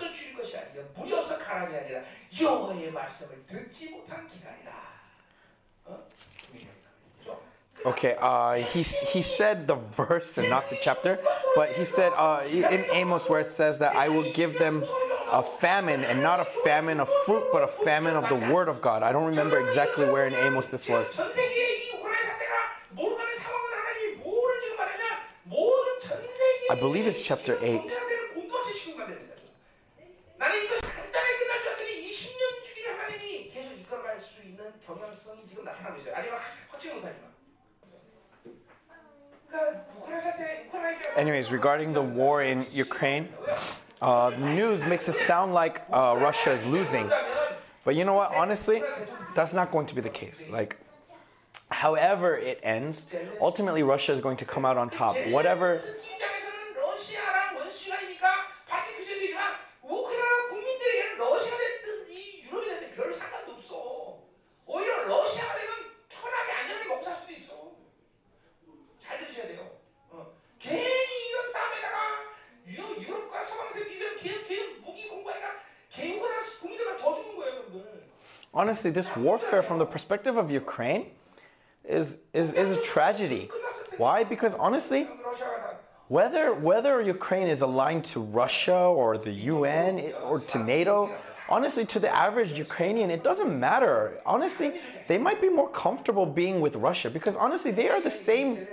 Okay, 7.85 8.15
uh, 8.19 8.55
he, 8.55 8.81
he 8.81 9.21
said 9.21 9.67
the 9.67 9.75
verse 9.75 10.39
and 10.39 10.49
not 10.49 10.71
the 10.71 10.77
chapter, 10.81 11.19
but 11.55 11.73
he 11.73 11.85
said 11.85 12.11
uh, 12.15 12.43
in 12.49 12.85
Amos 12.91 13.29
where 13.29 13.41
it 13.41 13.45
says 13.45 13.77
that 13.77 13.95
I 13.95 14.09
will 14.09 14.31
give 14.33 14.57
them 14.57 14.83
a 15.31 15.43
famine 15.43 16.03
and 16.03 16.21
not 16.21 16.39
a 16.39 16.45
famine 16.45 16.99
of 16.99 17.09
fruit, 17.25 17.43
but 17.51 17.61
a 17.61 17.67
famine 17.67 18.15
of 18.15 18.27
the 18.27 18.51
word 18.51 18.69
of 18.69 18.81
God. 18.81 19.03
I 19.03 19.11
don't 19.11 19.25
remember 19.25 19.59
exactly 19.59 20.05
where 20.05 20.25
in 20.25 20.33
Amos 20.33 20.67
this 20.67 20.89
was. 20.89 21.13
I 26.71 26.75
believe 26.79 27.05
it's 27.05 27.23
chapter 27.23 27.59
8. 27.61 28.04
Anyways, 41.15 41.51
regarding 41.51 41.93
the 41.93 42.01
war 42.01 42.43
in 42.43 42.65
Ukraine, 42.71 43.29
uh, 44.01 44.29
the 44.31 44.37
news 44.37 44.83
makes 44.83 45.07
it 45.07 45.13
sound 45.13 45.53
like 45.53 45.83
uh, 45.91 46.15
Russia 46.19 46.51
is 46.51 46.63
losing. 46.65 47.09
But 47.83 47.95
you 47.95 48.03
know 48.03 48.13
what? 48.13 48.35
Honestly, 48.35 48.83
that's 49.35 49.53
not 49.53 49.71
going 49.71 49.85
to 49.87 49.95
be 49.95 50.01
the 50.01 50.09
case. 50.09 50.49
Like, 50.49 50.77
however 51.69 52.35
it 52.37 52.59
ends, 52.63 53.07
ultimately 53.39 53.83
Russia 53.83 54.11
is 54.11 54.19
going 54.21 54.37
to 54.37 54.45
come 54.45 54.65
out 54.65 54.77
on 54.77 54.89
top. 54.89 55.15
Whatever. 55.27 55.81
honestly, 78.55 78.89
this 78.89 79.15
warfare 79.15 79.61
from 79.61 79.77
the 79.77 79.85
perspective 79.85 80.37
of 80.37 80.49
Ukraine 80.49 81.07
is, 81.83 82.17
is, 82.33 82.53
is 82.53 82.77
a 82.77 82.81
tragedy. 82.81 83.49
Why? 83.97 84.23
Because 84.23 84.55
honestly, 84.55 85.07
whether 86.07 86.53
whether 86.53 87.01
Ukraine 87.01 87.47
is 87.47 87.61
aligned 87.61 88.05
to 88.05 88.19
Russia 88.19 88.77
or 88.77 89.17
the 89.17 89.31
UN 89.31 90.13
or 90.23 90.39
to 90.39 90.59
NATO, 90.59 91.11
honestly, 91.49 91.85
to 91.85 91.99
the 91.99 92.15
average 92.15 92.51
Ukrainian, 92.51 93.09
it 93.09 93.23
doesn't 93.23 93.59
matter. 93.59 94.19
Honestly, 94.25 94.81
they 95.07 95.17
might 95.17 95.41
be 95.41 95.49
more 95.49 95.69
comfortable 95.69 96.25
being 96.25 96.61
with 96.61 96.75
Russia 96.75 97.09
because 97.09 97.35
honestly, 97.35 97.71
they 97.71 97.89
are 97.89 98.01
the 98.01 98.11
same 98.11 98.67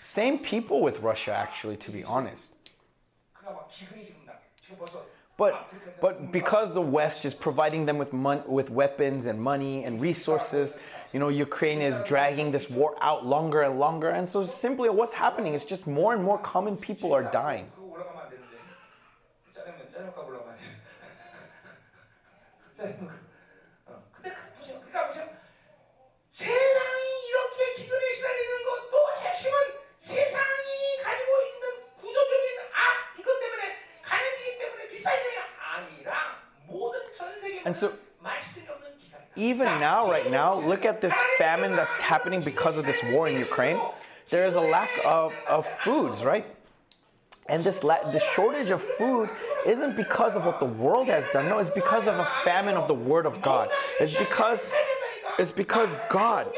same 0.00 0.38
people 0.38 0.80
with 0.80 1.00
Russia. 1.00 1.32
Actually, 1.34 1.76
to 1.78 1.90
be 1.90 2.02
honest. 2.02 2.54
But 5.36 5.72
but 6.00 6.30
because 6.30 6.72
the 6.74 6.80
West 6.80 7.24
is 7.24 7.34
providing 7.34 7.86
them 7.86 7.98
with 7.98 8.12
mon- 8.12 8.44
with 8.46 8.70
weapons 8.70 9.26
and 9.26 9.40
money 9.40 9.84
and 9.84 10.00
resources, 10.00 10.76
you 11.12 11.18
know, 11.18 11.28
Ukraine 11.28 11.82
is 11.82 12.00
dragging 12.06 12.52
this 12.52 12.70
war 12.70 12.96
out 13.00 13.26
longer 13.26 13.62
and 13.62 13.78
longer. 13.78 14.10
And 14.10 14.28
so 14.28 14.44
simply 14.44 14.88
what's 14.90 15.14
happening 15.14 15.54
is 15.54 15.64
just 15.64 15.86
more 15.86 16.14
and 16.14 16.22
more 16.22 16.38
common 16.38 16.76
people 16.76 17.12
are 17.12 17.22
dying. 17.22 17.70
And 37.64 37.74
so 37.74 37.92
even 39.36 39.66
now, 39.80 40.08
right 40.10 40.30
now, 40.30 40.60
look 40.60 40.84
at 40.84 41.00
this 41.00 41.14
famine 41.38 41.74
that's 41.74 41.92
happening 41.94 42.40
because 42.40 42.76
of 42.78 42.86
this 42.86 43.02
war 43.04 43.28
in 43.28 43.36
Ukraine. 43.38 43.80
There 44.30 44.44
is 44.44 44.54
a 44.54 44.60
lack 44.60 44.90
of, 45.04 45.32
of 45.48 45.66
foods, 45.66 46.24
right? 46.24 46.46
And 47.48 47.62
this 47.62 47.84
la- 47.84 48.10
the 48.10 48.20
shortage 48.20 48.70
of 48.70 48.80
food 48.80 49.28
isn't 49.66 49.96
because 49.96 50.34
of 50.34 50.44
what 50.44 50.60
the 50.60 50.66
world 50.66 51.08
has 51.08 51.28
done. 51.28 51.48
No, 51.48 51.58
it's 51.58 51.70
because 51.70 52.06
of 52.06 52.18
a 52.18 52.28
famine 52.42 52.74
of 52.74 52.88
the 52.88 52.94
Word 52.94 53.26
of 53.26 53.42
God. 53.42 53.68
It's 54.00 54.14
because 54.14 54.66
it's 55.38 55.52
because 55.52 55.90
God 56.08 56.50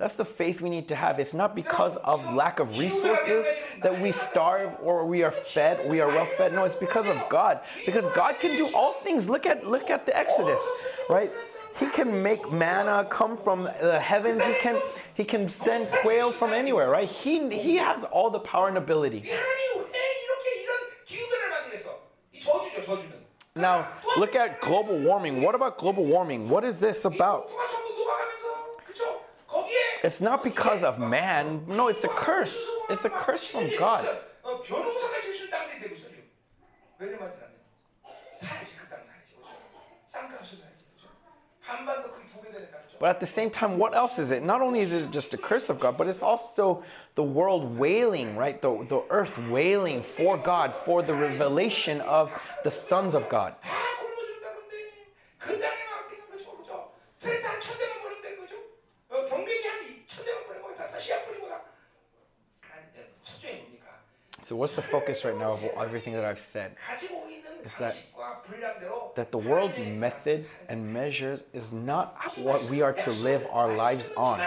That's 0.00 0.14
the 0.14 0.24
faith 0.24 0.62
we 0.62 0.70
need 0.70 0.88
to 0.88 0.96
have. 0.96 1.20
It's 1.20 1.34
not 1.34 1.54
because 1.54 1.96
of 1.98 2.32
lack 2.32 2.58
of 2.58 2.78
resources 2.78 3.44
that 3.82 4.00
we 4.00 4.12
starve 4.12 4.74
or 4.82 5.04
we 5.04 5.22
are 5.22 5.30
fed, 5.30 5.86
we 5.90 6.00
are 6.00 6.08
well 6.08 6.24
fed. 6.24 6.54
No, 6.54 6.64
it's 6.64 6.74
because 6.74 7.06
of 7.06 7.18
God. 7.28 7.60
Because 7.84 8.06
God 8.14 8.40
can 8.40 8.56
do 8.56 8.74
all 8.74 8.94
things. 8.94 9.28
Look 9.28 9.44
at 9.44 9.66
look 9.66 9.90
at 9.90 10.06
the 10.06 10.16
Exodus, 10.16 10.66
right? 11.10 11.30
He 11.78 11.86
can 11.90 12.22
make 12.22 12.50
manna 12.50 13.06
come 13.10 13.36
from 13.36 13.64
the 13.64 14.00
heavens. 14.00 14.42
He 14.42 14.54
can 14.54 14.80
he 15.12 15.22
can 15.22 15.50
send 15.50 15.90
quail 16.00 16.32
from 16.32 16.54
anywhere, 16.54 16.88
right? 16.88 17.06
He 17.06 17.34
he 17.50 17.76
has 17.76 18.02
all 18.04 18.30
the 18.30 18.40
power 18.40 18.68
and 18.68 18.78
ability. 18.78 19.30
Now, 23.54 23.88
look 24.16 24.34
at 24.34 24.62
global 24.62 24.98
warming. 24.98 25.42
What 25.42 25.54
about 25.54 25.76
global 25.76 26.06
warming? 26.06 26.48
What 26.48 26.64
is 26.64 26.78
this 26.78 27.04
about? 27.04 27.50
It's 30.10 30.20
not 30.20 30.42
because 30.42 30.82
of 30.82 30.98
man. 30.98 31.62
No, 31.68 31.86
it's 31.86 32.02
a 32.02 32.08
curse. 32.08 32.60
It's 32.88 33.04
a 33.04 33.10
curse 33.10 33.46
from 33.46 33.70
God. 33.78 34.08
But 42.98 43.08
at 43.08 43.20
the 43.20 43.26
same 43.26 43.50
time, 43.50 43.78
what 43.78 43.94
else 43.94 44.18
is 44.18 44.32
it? 44.32 44.42
Not 44.42 44.60
only 44.60 44.80
is 44.80 44.94
it 44.94 45.12
just 45.12 45.32
a 45.32 45.38
curse 45.38 45.70
of 45.70 45.78
God, 45.78 45.96
but 45.96 46.08
it's 46.08 46.24
also 46.24 46.82
the 47.14 47.22
world 47.22 47.78
wailing, 47.78 48.34
right? 48.34 48.60
The, 48.60 48.84
the 48.88 49.04
earth 49.10 49.38
wailing 49.38 50.02
for 50.02 50.36
God, 50.36 50.74
for 50.74 51.02
the 51.02 51.14
revelation 51.14 52.00
of 52.00 52.32
the 52.64 52.72
sons 52.72 53.14
of 53.14 53.28
God. 53.28 53.54
So 64.50 64.56
what's 64.56 64.72
the 64.72 64.82
focus 64.82 65.24
right 65.24 65.38
now 65.38 65.52
of 65.52 65.62
everything 65.80 66.12
that 66.14 66.24
I've 66.24 66.40
said? 66.40 66.74
Is 67.64 67.72
that 67.78 67.94
that 69.14 69.30
the 69.30 69.38
world's 69.38 69.78
methods 69.78 70.56
and 70.68 70.92
measures 70.92 71.44
is 71.52 71.72
not 71.72 72.16
what 72.36 72.60
we 72.64 72.82
are 72.82 72.92
to 72.92 73.12
live 73.12 73.46
our 73.52 73.76
lives 73.76 74.10
on. 74.16 74.40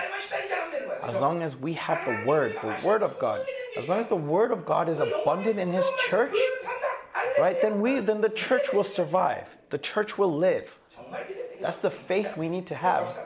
As 1.03 1.15
long 1.21 1.41
as 1.41 1.55
we 1.55 1.75
have 1.75 2.03
the 2.03 2.21
word, 2.27 2.57
the 2.61 2.77
word 2.85 3.01
of 3.01 3.17
God, 3.17 3.45
as 3.77 3.87
long 3.87 3.97
as 3.97 4.07
the 4.07 4.17
word 4.17 4.51
of 4.51 4.65
God 4.65 4.89
is 4.89 4.99
abundant 4.99 5.57
in 5.57 5.71
his 5.71 5.89
church, 6.09 6.35
right? 7.39 7.61
Then 7.61 7.79
we 7.79 8.01
then 8.01 8.19
the 8.19 8.35
church 8.47 8.73
will 8.73 8.83
survive. 8.83 9.47
The 9.69 9.77
church 9.77 10.17
will 10.17 10.37
live. 10.37 10.69
That's 11.61 11.77
the 11.77 11.91
faith 11.91 12.35
we 12.35 12.49
need 12.49 12.67
to 12.67 12.75
have. 12.75 13.19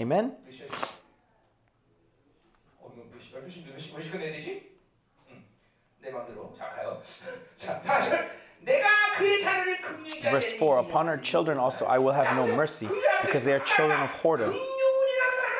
Amen. 0.00 0.32
내 6.07 6.11
마음대로. 6.11 6.53
자, 6.57 6.69
가요. 6.69 7.01
자, 7.57 7.81
다시. 7.81 8.09
내가 8.61 8.87
그의 9.17 9.41
자녀를 9.41 9.81
금융이라 9.81 10.31
Verse 10.31 10.53
4 10.57 10.79
Upon 10.79 11.07
our 11.07 11.17
children 11.21 11.57
also 11.57 11.85
I 11.85 11.97
will 11.99 12.13
have 12.13 12.33
no 12.35 12.47
mercy, 12.47 12.87
because 13.21 13.43
they 13.43 13.53
are 13.53 13.63
children 13.65 14.01
of 14.01 14.11
whoredom. 14.21 14.55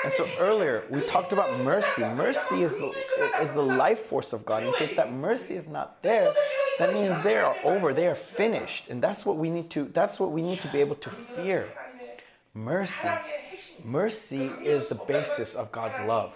And 0.03 0.11
so 0.11 0.25
earlier 0.39 0.83
we 0.89 1.01
talked 1.01 1.31
about 1.33 1.59
mercy. 1.59 2.03
Mercy 2.03 2.63
is 2.63 2.75
the 2.75 2.91
is 3.41 3.51
the 3.51 3.61
life 3.63 3.99
force 3.99 4.33
of 4.33 4.45
God. 4.45 4.63
And 4.63 4.75
so 4.75 4.83
if 4.83 4.95
that 4.97 5.11
mercy 5.13 5.55
is 5.55 5.67
not 5.69 6.01
there, 6.03 6.33
that 6.79 6.93
means 6.93 7.21
they 7.23 7.37
are 7.37 7.55
over, 7.63 7.93
they 7.93 8.07
are 8.07 8.15
finished. 8.15 8.89
And 8.89 9.01
that's 9.01 9.25
what 9.25 9.37
we 9.37 9.49
need 9.49 9.69
to 9.71 9.85
that's 9.93 10.19
what 10.19 10.31
we 10.31 10.41
need 10.41 10.59
to 10.61 10.67
be 10.69 10.79
able 10.81 10.95
to 10.95 11.09
fear. 11.09 11.69
Mercy. 12.53 13.09
Mercy 13.83 14.51
is 14.63 14.85
the 14.87 14.95
basis 14.95 15.55
of 15.55 15.71
God's 15.71 15.99
love. 16.05 16.33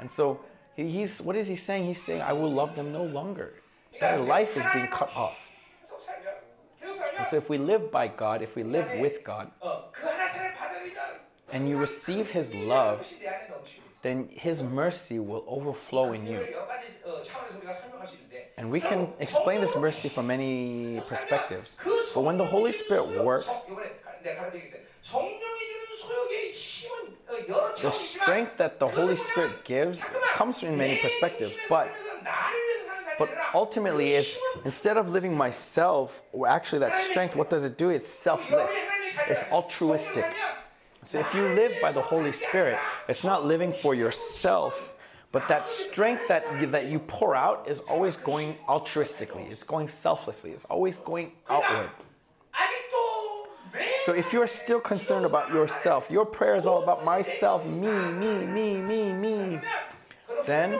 And 0.00 0.10
so 0.10 0.40
he- 0.40 0.45
He's 0.77 1.19
what 1.21 1.35
is 1.35 1.47
he 1.47 1.55
saying? 1.55 1.85
He's 1.85 2.01
saying, 2.01 2.21
"I 2.21 2.33
will 2.33 2.51
love 2.51 2.75
them 2.75 2.93
no 2.93 3.03
longer." 3.03 3.55
Their 3.99 4.19
life 4.19 4.55
is 4.55 4.65
being 4.73 4.87
cut 4.87 5.09
off. 5.15 5.37
And 7.17 7.25
so, 7.25 7.35
if 7.37 7.49
we 7.49 7.57
live 7.57 7.91
by 7.91 8.07
God, 8.07 8.43
if 8.43 8.55
we 8.55 8.63
live 8.63 8.99
with 8.99 9.23
God, 9.23 9.51
and 11.51 11.67
you 11.67 11.77
receive 11.77 12.29
His 12.29 12.53
love, 12.53 13.03
then 14.03 14.29
His 14.31 14.61
mercy 14.61 15.17
will 15.17 15.43
overflow 15.47 16.13
in 16.13 16.27
you. 16.27 16.45
And 18.57 18.71
we 18.71 18.79
can 18.79 19.13
explain 19.19 19.61
this 19.61 19.75
mercy 19.75 20.09
from 20.09 20.27
many 20.27 21.01
perspectives. 21.07 21.77
But 22.13 22.21
when 22.21 22.37
the 22.37 22.45
Holy 22.45 22.71
Spirit 22.71 23.23
works, 23.23 23.67
the 27.81 27.91
strength 27.91 28.57
that 28.57 28.79
the 28.79 28.87
Holy 28.87 29.17
Spirit 29.17 29.65
gives 29.65 30.01
comes 30.33 30.61
from 30.61 30.77
many 30.77 30.97
perspectives, 30.97 31.57
but 31.69 31.91
but 33.19 33.29
ultimately 33.53 34.13
is 34.13 34.37
instead 34.63 34.95
of 34.95 35.09
living 35.09 35.35
myself 35.35 36.21
or 36.31 36.47
actually 36.47 36.79
that 36.79 36.93
strength 36.93 37.35
what 37.35 37.49
does 37.49 37.63
it 37.63 37.77
do? 37.77 37.89
It's 37.89 38.07
selfless. 38.07 38.75
It's 39.27 39.43
altruistic. 39.51 40.35
So 41.03 41.19
if 41.19 41.33
you 41.33 41.41
live 41.49 41.73
by 41.81 41.91
the 41.91 42.01
holy 42.01 42.31
spirit 42.31 42.77
it's 43.07 43.23
not 43.23 43.45
living 43.45 43.73
for 43.73 43.95
yourself 43.95 44.93
but 45.31 45.47
that 45.47 45.65
strength 45.65 46.27
that 46.27 46.43
you, 46.61 46.67
that 46.67 46.85
you 46.85 46.99
pour 46.99 47.35
out 47.35 47.67
is 47.67 47.79
always 47.81 48.17
going 48.17 48.55
altruistically. 48.67 49.51
It's 49.51 49.63
going 49.63 49.87
selflessly. 49.87 50.51
It's 50.51 50.65
always 50.65 50.97
going 50.97 51.33
outward. 51.49 51.89
So 54.05 54.13
if 54.13 54.31
you're 54.31 54.47
still 54.47 54.79
concerned 54.79 55.25
about 55.25 55.51
yourself, 55.51 56.09
your 56.09 56.25
prayer 56.25 56.55
is 56.55 56.65
all 56.65 56.81
about 56.81 57.03
myself, 57.03 57.65
me, 57.65 57.91
me, 57.91 58.45
me, 58.45 58.77
me, 58.77 59.11
me, 59.11 59.59
then, 60.45 60.79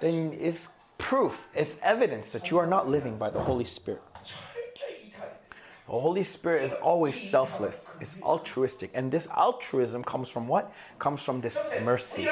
then 0.00 0.36
it's 0.38 0.68
proof, 0.98 1.48
it's 1.54 1.76
evidence 1.82 2.28
that 2.28 2.50
you 2.50 2.58
are 2.58 2.66
not 2.66 2.88
living 2.88 3.16
by 3.16 3.30
the 3.30 3.40
Holy 3.40 3.64
Spirit. 3.64 4.02
The 5.86 5.98
Holy 5.98 6.22
Spirit 6.22 6.62
is 6.62 6.74
always 6.74 7.20
selfless, 7.20 7.90
it's 8.00 8.16
altruistic. 8.22 8.92
And 8.94 9.10
this 9.10 9.26
altruism 9.36 10.04
comes 10.04 10.28
from 10.28 10.46
what? 10.46 10.72
Comes 11.00 11.20
from 11.22 11.40
this 11.40 11.58
mercy. 11.82 12.28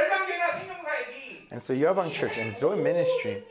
And 1.51 1.61
so 1.61 1.75
Yerbang 1.75 2.13
Church 2.13 2.39
and 2.39 2.53
Zoe 2.53 2.77
Ministry 2.77 3.43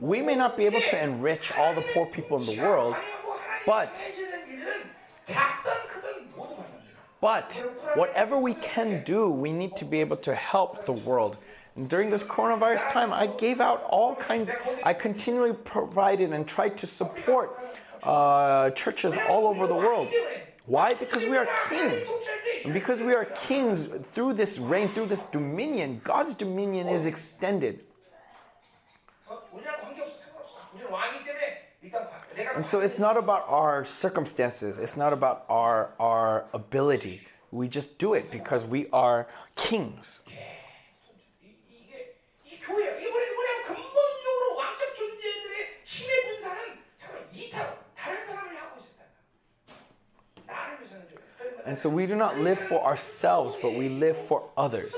we 0.00 0.22
may 0.22 0.34
not 0.34 0.56
be 0.56 0.66
able 0.66 0.80
to 0.80 1.02
enrich 1.02 1.52
all 1.52 1.74
the 1.74 1.84
poor 1.92 2.06
people 2.06 2.38
in 2.38 2.46
the 2.46 2.62
world, 2.62 2.96
but 3.66 4.10
but 7.20 7.52
whatever 7.94 8.38
we 8.38 8.54
can 8.54 9.02
do, 9.04 9.28
we 9.28 9.52
need 9.52 9.74
to 9.76 9.84
be 9.84 10.00
able 10.00 10.16
to 10.18 10.34
help 10.34 10.84
the 10.84 10.92
world. 10.92 11.36
And 11.74 11.88
during 11.88 12.10
this 12.10 12.22
coronavirus 12.22 12.88
time, 12.90 13.12
I 13.12 13.26
gave 13.26 13.60
out 13.60 13.84
all 13.88 14.14
kinds. 14.14 14.50
I 14.84 14.94
continually 14.94 15.52
provided 15.52 16.32
and 16.32 16.46
tried 16.46 16.76
to 16.78 16.86
support 16.86 17.58
uh, 18.02 18.70
churches 18.70 19.16
all 19.28 19.48
over 19.48 19.66
the 19.66 19.74
world. 19.74 20.08
Why? 20.66 20.94
Because 20.94 21.24
we 21.24 21.36
are 21.36 21.48
kings. 21.68 22.08
And 22.64 22.72
because 22.72 23.00
we 23.00 23.14
are 23.14 23.24
kings 23.24 23.86
through 23.86 24.34
this 24.34 24.58
reign, 24.58 24.92
through 24.92 25.06
this 25.06 25.22
dominion, 25.22 26.00
God's 26.04 26.34
dominion 26.34 26.88
is 26.88 27.06
extended. 27.06 27.84
And 32.54 32.64
so 32.64 32.80
it's 32.80 32.98
not 32.98 33.16
about 33.16 33.44
our 33.48 33.84
circumstances, 33.84 34.78
it's 34.78 34.96
not 34.96 35.12
about 35.12 35.44
our, 35.48 35.90
our 35.98 36.44
ability. 36.52 37.22
We 37.50 37.68
just 37.68 37.98
do 37.98 38.14
it 38.14 38.30
because 38.30 38.66
we 38.66 38.88
are 38.90 39.26
kings. 39.56 40.20
And 51.64 51.76
so 51.76 51.90
we 51.90 52.06
do 52.06 52.16
not 52.16 52.38
live 52.38 52.58
for 52.58 52.82
ourselves, 52.82 53.58
but 53.60 53.74
we 53.74 53.90
live 53.90 54.16
for 54.16 54.48
others. 54.56 54.94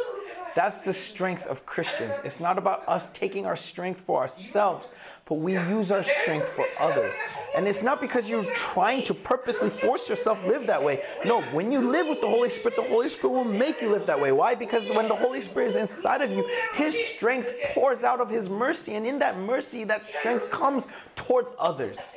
That's 0.54 0.78
the 0.78 0.92
strength 0.92 1.46
of 1.46 1.64
Christians. 1.64 2.20
It's 2.24 2.40
not 2.40 2.58
about 2.58 2.88
us 2.88 3.10
taking 3.10 3.46
our 3.46 3.56
strength 3.56 4.00
for 4.00 4.20
ourselves, 4.20 4.92
but 5.26 5.36
we 5.36 5.52
use 5.52 5.92
our 5.92 6.02
strength 6.02 6.48
for 6.48 6.66
others. 6.78 7.14
And 7.54 7.68
it's 7.68 7.82
not 7.82 8.00
because 8.00 8.28
you're 8.28 8.52
trying 8.52 9.04
to 9.04 9.14
purposely 9.14 9.70
force 9.70 10.08
yourself 10.08 10.44
live 10.44 10.66
that 10.66 10.82
way. 10.82 11.04
No, 11.24 11.42
when 11.52 11.70
you 11.70 11.80
live 11.80 12.08
with 12.08 12.20
the 12.20 12.26
Holy 12.26 12.50
Spirit, 12.50 12.76
the 12.76 12.82
Holy 12.82 13.08
Spirit 13.08 13.32
will 13.32 13.44
make 13.44 13.80
you 13.80 13.90
live 13.90 14.06
that 14.06 14.20
way. 14.20 14.32
Why? 14.32 14.54
Because 14.56 14.84
when 14.86 15.06
the 15.06 15.14
Holy 15.14 15.40
Spirit 15.40 15.70
is 15.70 15.76
inside 15.76 16.20
of 16.20 16.32
you, 16.32 16.48
his 16.74 16.98
strength 16.98 17.52
pours 17.72 18.02
out 18.02 18.20
of 18.20 18.28
his 18.28 18.50
mercy, 18.50 18.94
and 18.94 19.06
in 19.06 19.20
that 19.20 19.38
mercy, 19.38 19.84
that 19.84 20.04
strength 20.04 20.50
comes 20.50 20.88
towards 21.14 21.54
others. 21.58 22.14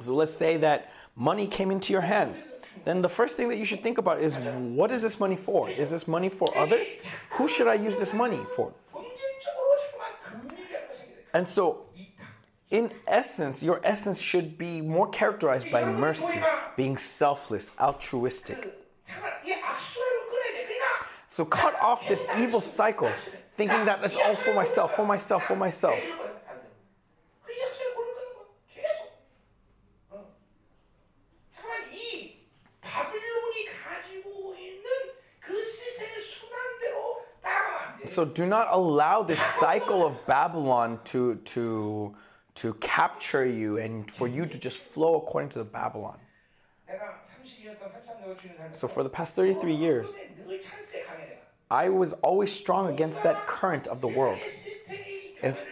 So 0.00 0.14
let's 0.14 0.34
say 0.34 0.56
that 0.58 0.92
money 1.14 1.46
came 1.46 1.70
into 1.70 1.92
your 1.92 2.02
hands 2.02 2.44
then 2.86 3.02
the 3.02 3.08
first 3.08 3.36
thing 3.36 3.48
that 3.48 3.58
you 3.58 3.64
should 3.64 3.82
think 3.82 3.98
about 3.98 4.20
is 4.20 4.38
what 4.38 4.92
is 4.92 5.02
this 5.02 5.18
money 5.18 5.34
for? 5.34 5.68
Is 5.68 5.90
this 5.90 6.06
money 6.06 6.28
for 6.28 6.56
others? 6.56 6.96
Who 7.32 7.48
should 7.48 7.66
I 7.66 7.74
use 7.74 7.98
this 7.98 8.14
money 8.14 8.40
for? 8.54 8.72
And 11.34 11.44
so, 11.46 11.86
in 12.70 12.92
essence, 13.06 13.62
your 13.62 13.80
essence 13.82 14.20
should 14.20 14.56
be 14.56 14.80
more 14.80 15.08
characterized 15.08 15.70
by 15.70 15.84
mercy, 15.84 16.40
being 16.76 16.96
selfless, 16.96 17.72
altruistic. 17.78 18.72
So, 21.28 21.44
cut 21.44 21.74
off 21.82 22.06
this 22.08 22.26
evil 22.38 22.60
cycle, 22.60 23.10
thinking 23.56 23.84
that 23.84 24.02
it's 24.04 24.16
all 24.16 24.36
for 24.36 24.54
myself, 24.54 24.94
for 24.94 25.04
myself, 25.04 25.42
for 25.42 25.56
myself. 25.56 26.02
so 38.16 38.24
do 38.24 38.46
not 38.46 38.68
allow 38.70 39.22
this 39.22 39.42
cycle 39.42 40.06
of 40.06 40.14
Babylon 40.26 40.98
to 41.12 41.34
to 41.52 42.14
to 42.60 42.72
capture 42.94 43.44
you 43.44 43.76
and 43.76 44.10
for 44.10 44.26
you 44.26 44.46
to 44.46 44.56
just 44.66 44.78
flow 44.78 45.16
according 45.16 45.50
to 45.50 45.58
the 45.58 45.70
Babylon. 45.80 46.18
So 48.72 48.88
for 48.88 49.02
the 49.02 49.10
past 49.10 49.34
33 49.34 49.74
years, 49.74 50.16
I 51.70 51.90
was 51.90 52.14
always 52.28 52.50
strong 52.50 52.88
against 52.88 53.22
that 53.22 53.46
current 53.46 53.86
of 53.86 54.00
the 54.00 54.08
world. 54.08 54.40
If 55.42 55.68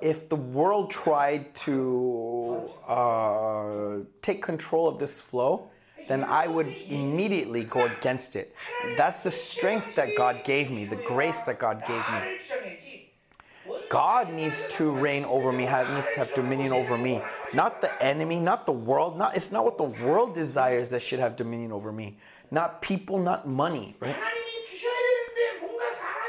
if 0.00 0.30
the 0.30 0.40
world 0.58 0.90
tried 0.90 1.54
to 1.66 2.70
uh, 2.88 3.96
take 4.22 4.40
control 4.40 4.88
of 4.88 4.98
this 4.98 5.20
flow, 5.20 5.71
then 6.12 6.24
I 6.24 6.46
would 6.46 6.68
immediately 6.88 7.64
go 7.64 7.86
against 7.86 8.36
it. 8.36 8.54
That's 8.98 9.20
the 9.20 9.30
strength 9.30 9.94
that 9.94 10.10
God 10.14 10.44
gave 10.44 10.70
me, 10.70 10.84
the 10.84 10.96
grace 10.96 11.40
that 11.40 11.58
God 11.58 11.82
gave 11.88 12.02
me. 12.12 13.78
God 13.88 14.30
needs 14.30 14.66
to 14.76 14.90
reign 14.90 15.24
over 15.24 15.52
me, 15.52 15.64
needs 15.64 16.08
to 16.08 16.18
have 16.18 16.34
dominion 16.34 16.72
over 16.72 16.98
me. 16.98 17.22
Not 17.54 17.80
the 17.80 17.90
enemy, 18.02 18.40
not 18.40 18.66
the 18.66 18.72
world. 18.72 19.16
Not, 19.16 19.34
it's 19.36 19.50
not 19.50 19.64
what 19.64 19.78
the 19.78 19.84
world 19.84 20.34
desires 20.34 20.90
that 20.90 21.00
should 21.00 21.18
have 21.18 21.34
dominion 21.34 21.72
over 21.72 21.90
me. 21.90 22.18
Not 22.50 22.82
people, 22.82 23.18
not 23.18 23.48
money, 23.48 23.96
right? 23.98 24.16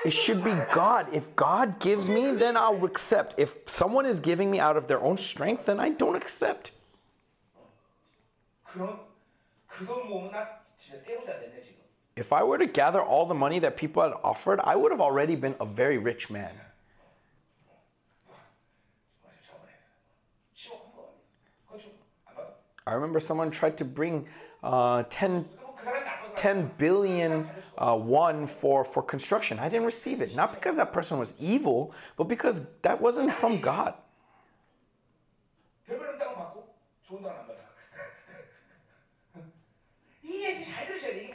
It 0.06 0.12
should 0.12 0.46
be 0.46 0.54
God. 0.74 1.08
If 1.12 1.36
God 1.36 1.80
gives 1.80 2.08
me, 2.08 2.32
then 2.32 2.56
I'll 2.56 2.86
accept. 2.86 3.36
If 3.38 3.56
someone 3.66 4.06
is 4.06 4.22
giving 4.22 4.50
me 4.50 4.62
out 4.62 4.78
of 4.78 4.88
their 4.88 5.02
own 5.02 5.18
strength, 5.18 5.66
then 5.66 5.82
I 5.82 5.90
don't 5.90 6.16
accept. 6.16 6.72
If 12.16 12.32
I 12.32 12.44
were 12.44 12.58
to 12.58 12.68
gather 12.68 13.02
all 13.02 13.26
the 13.26 13.34
money 13.34 13.60
that 13.60 13.76
people 13.76 14.04
had 14.04 14.14
offered, 14.24 14.60
I 14.64 14.76
would 14.76 14.92
have 14.92 15.02
already 15.02 15.36
been 15.36 15.56
a 15.60 15.66
very 15.66 15.98
rich 15.98 16.30
man. 16.30 16.52
I 22.86 22.94
remember 22.94 23.20
someone 23.20 23.50
tried 23.50 23.78
to 23.78 23.86
bring 23.86 24.28
uh, 24.62 25.04
10, 25.10 25.46
10 26.36 26.72
billion 26.78 27.48
uh, 27.78 27.96
won 27.96 28.46
for, 28.46 28.84
for 28.84 29.02
construction. 29.02 29.58
I 29.58 29.70
didn't 29.70 29.86
receive 29.86 30.22
it, 30.22 30.36
not 30.36 30.54
because 30.54 30.76
that 30.76 30.92
person 30.92 31.18
was 31.18 31.34
evil, 31.40 31.94
but 32.18 32.26
because 32.26 32.62
that 32.82 33.00
wasn't 33.02 33.34
from 33.34 33.62
God. 33.62 33.96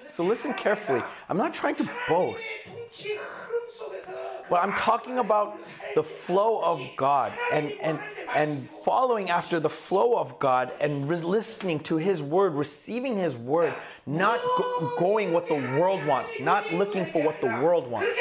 So 0.08 0.24
listen 0.24 0.54
carefully. 0.54 1.02
I'm 1.28 1.36
not 1.36 1.54
trying 1.54 1.74
to 1.76 1.90
boast. 2.08 2.68
But 4.50 4.62
I'm 4.62 4.74
talking 4.74 5.18
about 5.18 5.58
the 5.94 6.02
flow 6.02 6.60
of 6.62 6.80
God 6.96 7.32
and, 7.52 7.72
and, 7.82 7.98
and 8.34 8.68
following 8.68 9.30
after 9.30 9.60
the 9.60 9.68
flow 9.68 10.16
of 10.16 10.38
God 10.38 10.72
and 10.80 11.08
re- 11.08 11.18
listening 11.18 11.80
to 11.80 11.96
His 11.96 12.22
word, 12.22 12.54
receiving 12.54 13.16
His 13.16 13.36
word, 13.36 13.74
not 14.06 14.40
go- 14.56 14.92
going 14.98 15.32
what 15.32 15.48
the 15.48 15.54
world 15.54 16.04
wants, 16.06 16.40
not 16.40 16.72
looking 16.72 17.04
for 17.06 17.22
what 17.22 17.40
the 17.40 17.46
world 17.46 17.90
wants. 17.90 18.16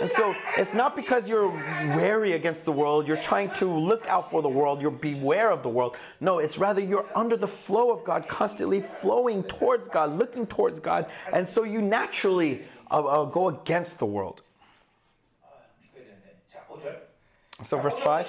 And 0.00 0.08
so 0.08 0.34
it's 0.56 0.72
not 0.72 0.96
because 0.96 1.28
you're 1.28 1.50
wary 1.94 2.32
against 2.32 2.64
the 2.64 2.72
world, 2.72 3.06
you're 3.06 3.20
trying 3.20 3.50
to 3.52 3.66
look 3.66 4.08
out 4.08 4.30
for 4.30 4.40
the 4.40 4.48
world, 4.48 4.80
you're 4.80 4.90
beware 4.90 5.50
of 5.50 5.62
the 5.62 5.68
world. 5.68 5.94
No, 6.20 6.38
it's 6.38 6.56
rather 6.56 6.80
you're 6.80 7.06
under 7.14 7.36
the 7.36 7.46
flow 7.46 7.90
of 7.90 8.02
God, 8.02 8.26
constantly 8.26 8.80
flowing 8.80 9.42
towards 9.42 9.88
God, 9.88 10.18
looking 10.18 10.46
towards 10.46 10.80
God, 10.80 11.10
and 11.34 11.46
so 11.46 11.64
you 11.64 11.82
naturally 11.82 12.62
uh, 12.90 13.04
uh, 13.04 13.24
go 13.26 13.48
against 13.48 13.98
the 13.98 14.06
world. 14.06 14.42
So, 17.62 17.78
verse 17.78 17.98
5, 17.98 18.26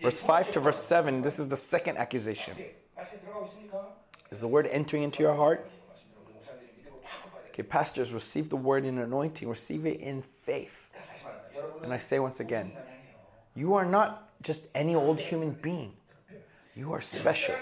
verse 0.00 0.20
5 0.20 0.50
to 0.52 0.60
verse 0.60 0.82
7, 0.82 1.20
this 1.20 1.38
is 1.38 1.46
the 1.48 1.58
second 1.58 1.98
accusation. 1.98 2.56
Is 4.30 4.40
the 4.40 4.48
word 4.48 4.66
entering 4.68 5.02
into 5.02 5.22
your 5.22 5.34
heart? 5.34 5.70
Okay, 7.50 7.62
pastors, 7.62 8.12
receive 8.12 8.48
the 8.48 8.56
word 8.56 8.84
in 8.84 8.98
anointing, 8.98 9.48
receive 9.48 9.86
it 9.86 10.00
in 10.00 10.22
faith. 10.22 10.85
And 11.82 11.92
I 11.92 11.98
say 11.98 12.18
once 12.18 12.40
again, 12.40 12.72
you 13.54 13.74
are 13.74 13.84
not 13.84 14.28
just 14.42 14.66
any 14.74 14.94
old 14.94 15.20
human 15.20 15.52
being. 15.52 15.92
You 16.74 16.92
are 16.92 17.00
special. 17.00 17.54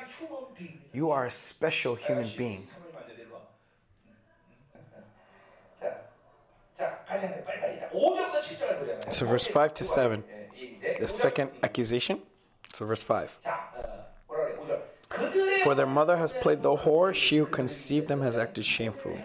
You 0.93 1.11
are 1.11 1.27
a 1.27 1.31
special 1.31 1.95
human 1.95 2.32
being. 2.36 2.66
So, 9.09 9.27
verse 9.27 9.47
5 9.47 9.74
to 9.74 9.85
7, 9.85 10.24
the 11.01 11.09
second 11.09 11.51
accusation. 11.62 12.20
So, 12.73 12.85
verse 12.86 13.03
5. 13.03 13.39
For 15.62 15.74
their 15.74 15.86
mother 15.86 16.16
has 16.16 16.32
played 16.32 16.62
the 16.62 16.74
whore, 16.77 17.15
she 17.15 17.39
who 17.39 17.47
conceived 17.47 18.09
them 18.09 18.20
has 18.20 18.36
acted 18.36 18.65
shamefully. 18.65 19.24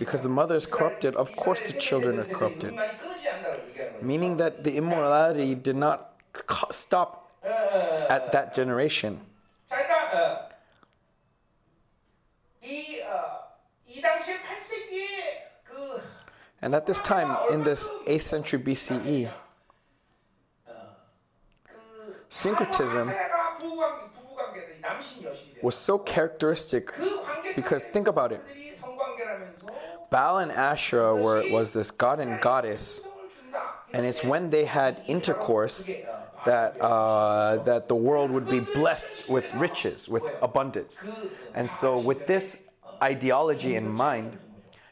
Because 0.00 0.22
the 0.22 0.30
mother 0.30 0.56
is 0.56 0.64
corrupted, 0.64 1.14
of 1.14 1.36
course 1.36 1.60
the 1.70 1.74
children 1.74 2.18
are 2.18 2.24
corrupted. 2.24 2.74
Meaning 4.00 4.38
that 4.38 4.64
the 4.64 4.76
immorality 4.76 5.54
did 5.54 5.76
not 5.76 6.16
stop 6.70 7.30
at 8.08 8.32
that 8.32 8.54
generation. 8.54 9.20
And 16.62 16.74
at 16.74 16.86
this 16.86 17.00
time, 17.00 17.36
in 17.50 17.62
this 17.62 17.90
8th 18.06 18.22
century 18.22 18.58
BCE, 18.58 19.30
syncretism 22.28 23.12
was 25.62 25.74
so 25.74 25.98
characteristic 25.98 26.90
because 27.54 27.84
think 27.84 28.08
about 28.08 28.32
it. 28.32 28.42
Baal 30.10 30.38
and 30.38 30.50
Asherah 30.50 31.14
were, 31.14 31.48
was 31.50 31.72
this 31.72 31.90
god 31.90 32.20
and 32.20 32.40
goddess, 32.40 33.02
and 33.92 34.04
it's 34.04 34.24
when 34.24 34.50
they 34.50 34.64
had 34.64 35.02
intercourse 35.06 35.90
that 36.44 36.80
uh, 36.80 37.58
that 37.58 37.88
the 37.88 37.94
world 37.94 38.30
would 38.30 38.48
be 38.48 38.60
blessed 38.60 39.28
with 39.28 39.52
riches, 39.54 40.08
with 40.08 40.24
abundance, 40.42 41.06
and 41.54 41.68
so 41.70 41.98
with 41.98 42.26
this 42.26 42.62
ideology 43.02 43.76
in 43.76 43.88
mind, 43.88 44.38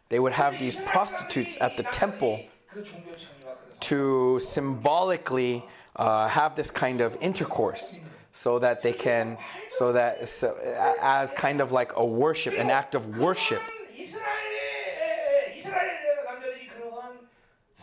they 0.08 0.18
would 0.20 0.32
have 0.32 0.58
these 0.58 0.76
prostitutes 0.76 1.56
at 1.60 1.76
the 1.76 1.82
temple 1.84 2.40
to 3.80 4.38
symbolically 4.40 5.64
uh, 5.96 6.28
have 6.28 6.54
this 6.54 6.70
kind 6.70 7.00
of 7.00 7.16
intercourse 7.20 8.00
so 8.32 8.58
that 8.58 8.82
they 8.82 8.92
can 8.92 9.36
so 9.68 9.92
that 9.92 10.28
so, 10.28 10.56
as 11.00 11.32
kind 11.32 11.60
of 11.60 11.72
like 11.72 11.92
a 11.96 12.04
worship 12.04 12.54
an 12.56 12.70
act 12.70 12.94
of 12.94 13.18
worship. 13.18 13.62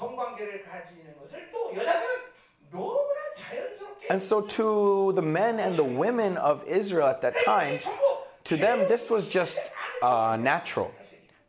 성관계를 0.05 0.64
가지는 0.64 1.16
것을 1.18 1.51
또 1.51 1.74
여자들은 1.74 2.22
너무나 2.70 3.20
자연스럽게 3.36 4.06
and 4.10 4.22
so 4.22 4.40
to 4.47 5.12
the 5.12 5.22
men 5.27 5.60
and 5.60 5.77
the 5.77 5.85
women 5.85 6.36
of 6.39 6.64
israel 6.66 7.09
at 7.09 7.20
that 7.20 7.36
time 7.44 7.78
전부 7.78 8.01
to 8.44 8.56
them 8.56 8.89
this 8.89 9.10
was 9.10 9.28
just 9.28 9.60
uh, 10.02 10.36
natural 10.40 10.90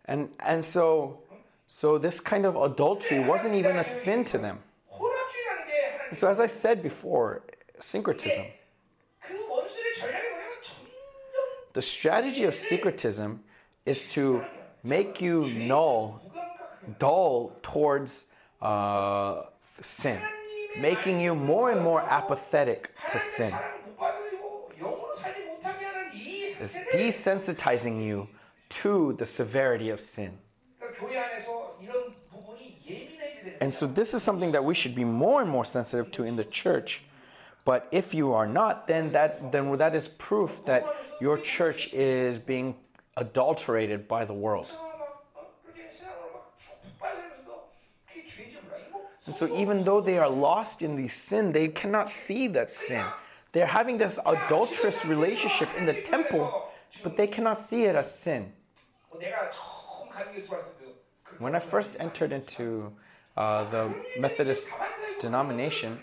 and 0.06 0.30
and 0.40 0.64
so 0.64 1.20
so 1.68 1.98
this 1.98 2.20
kind 2.20 2.46
of 2.46 2.56
adultery 2.56 3.24
wasn't 3.24 3.56
even 3.56 3.78
a 3.78 3.84
sin 3.84 4.24
to 4.24 4.38
them 4.38 4.60
혼합주의라는 4.92 5.66
게 5.68 5.74
하나님 5.74 6.14
so 6.14 6.28
as 6.28 6.40
i 6.42 6.48
said 6.48 6.84
before 6.84 7.42
syncretism 7.80 8.46
그 9.22 9.34
원수의 9.48 9.96
전략이 9.96 10.28
뭐냐면 10.30 10.62
점점 10.62 10.92
the 11.74 11.82
strategy 11.82 12.44
of 12.44 12.54
syncretism 12.54 13.40
is 13.86 14.04
to 14.14 14.44
make 14.84 15.22
you 15.22 15.48
null 15.48 16.20
무감각하게 16.28 16.98
dull 17.00 17.56
towards 17.62 18.28
uh, 18.67 19.43
sin, 19.81 20.21
making 20.79 21.21
you 21.21 21.35
more 21.35 21.71
and 21.71 21.81
more 21.81 22.03
apathetic 22.03 22.93
to 23.09 23.19
sin. 23.21 23.55
It's 26.59 26.75
desensitizing 26.93 28.05
you 28.05 28.29
to 28.81 29.13
the 29.19 29.27
severity 29.27 29.91
of 29.91 30.01
sin. 30.01 30.39
And 33.61 33.73
so, 33.73 33.87
this 33.87 34.15
is 34.15 34.23
something 34.23 34.51
that 34.53 34.65
we 34.65 34.75
should 34.75 34.95
be 34.95 35.05
more 35.05 35.41
and 35.41 35.51
more 35.51 35.65
sensitive 35.65 36.11
to 36.13 36.25
in 36.25 36.35
the 36.35 36.45
church. 36.45 37.03
But 37.65 37.89
if 37.93 38.15
you 38.15 38.33
are 38.33 38.47
not, 38.47 38.87
then 38.87 39.13
that 39.13 39.53
then 39.53 39.77
that 39.79 39.95
is 39.95 40.09
proof 40.09 40.65
that 40.65 40.85
your 41.21 41.39
church 41.39 41.93
is 41.93 42.39
being 42.39 42.75
adulterated 43.17 44.09
by 44.09 44.25
the 44.25 44.35
world. 44.35 44.67
And 49.27 49.35
so, 49.35 49.53
even 49.57 49.85
though 49.85 50.01
they 50.01 50.19
are 50.19 50.31
lost 50.31 50.83
in 50.83 50.97
the 50.97 51.09
sin, 51.09 51.53
they 51.53 51.69
cannot 51.69 52.09
see 52.09 52.47
that 52.49 52.71
sin. 52.71 53.05
They're 53.53 53.67
having 53.67 53.99
this 53.99 54.19
adulterous 54.25 55.05
relationship 55.05 55.69
in 55.77 55.85
the 55.85 56.01
temple, 56.03 56.71
but 57.03 57.17
they 57.17 57.27
cannot 57.27 57.57
see 57.57 57.85
it 57.85 57.97
as 57.97 58.19
sin. 58.19 58.53
When 61.39 61.55
I 61.55 61.59
first 61.61 61.97
entered 61.99 62.33
into 62.33 62.93
uh, 63.37 63.69
the 63.71 63.95
Methodist 64.19 64.69
denomination, 65.21 65.99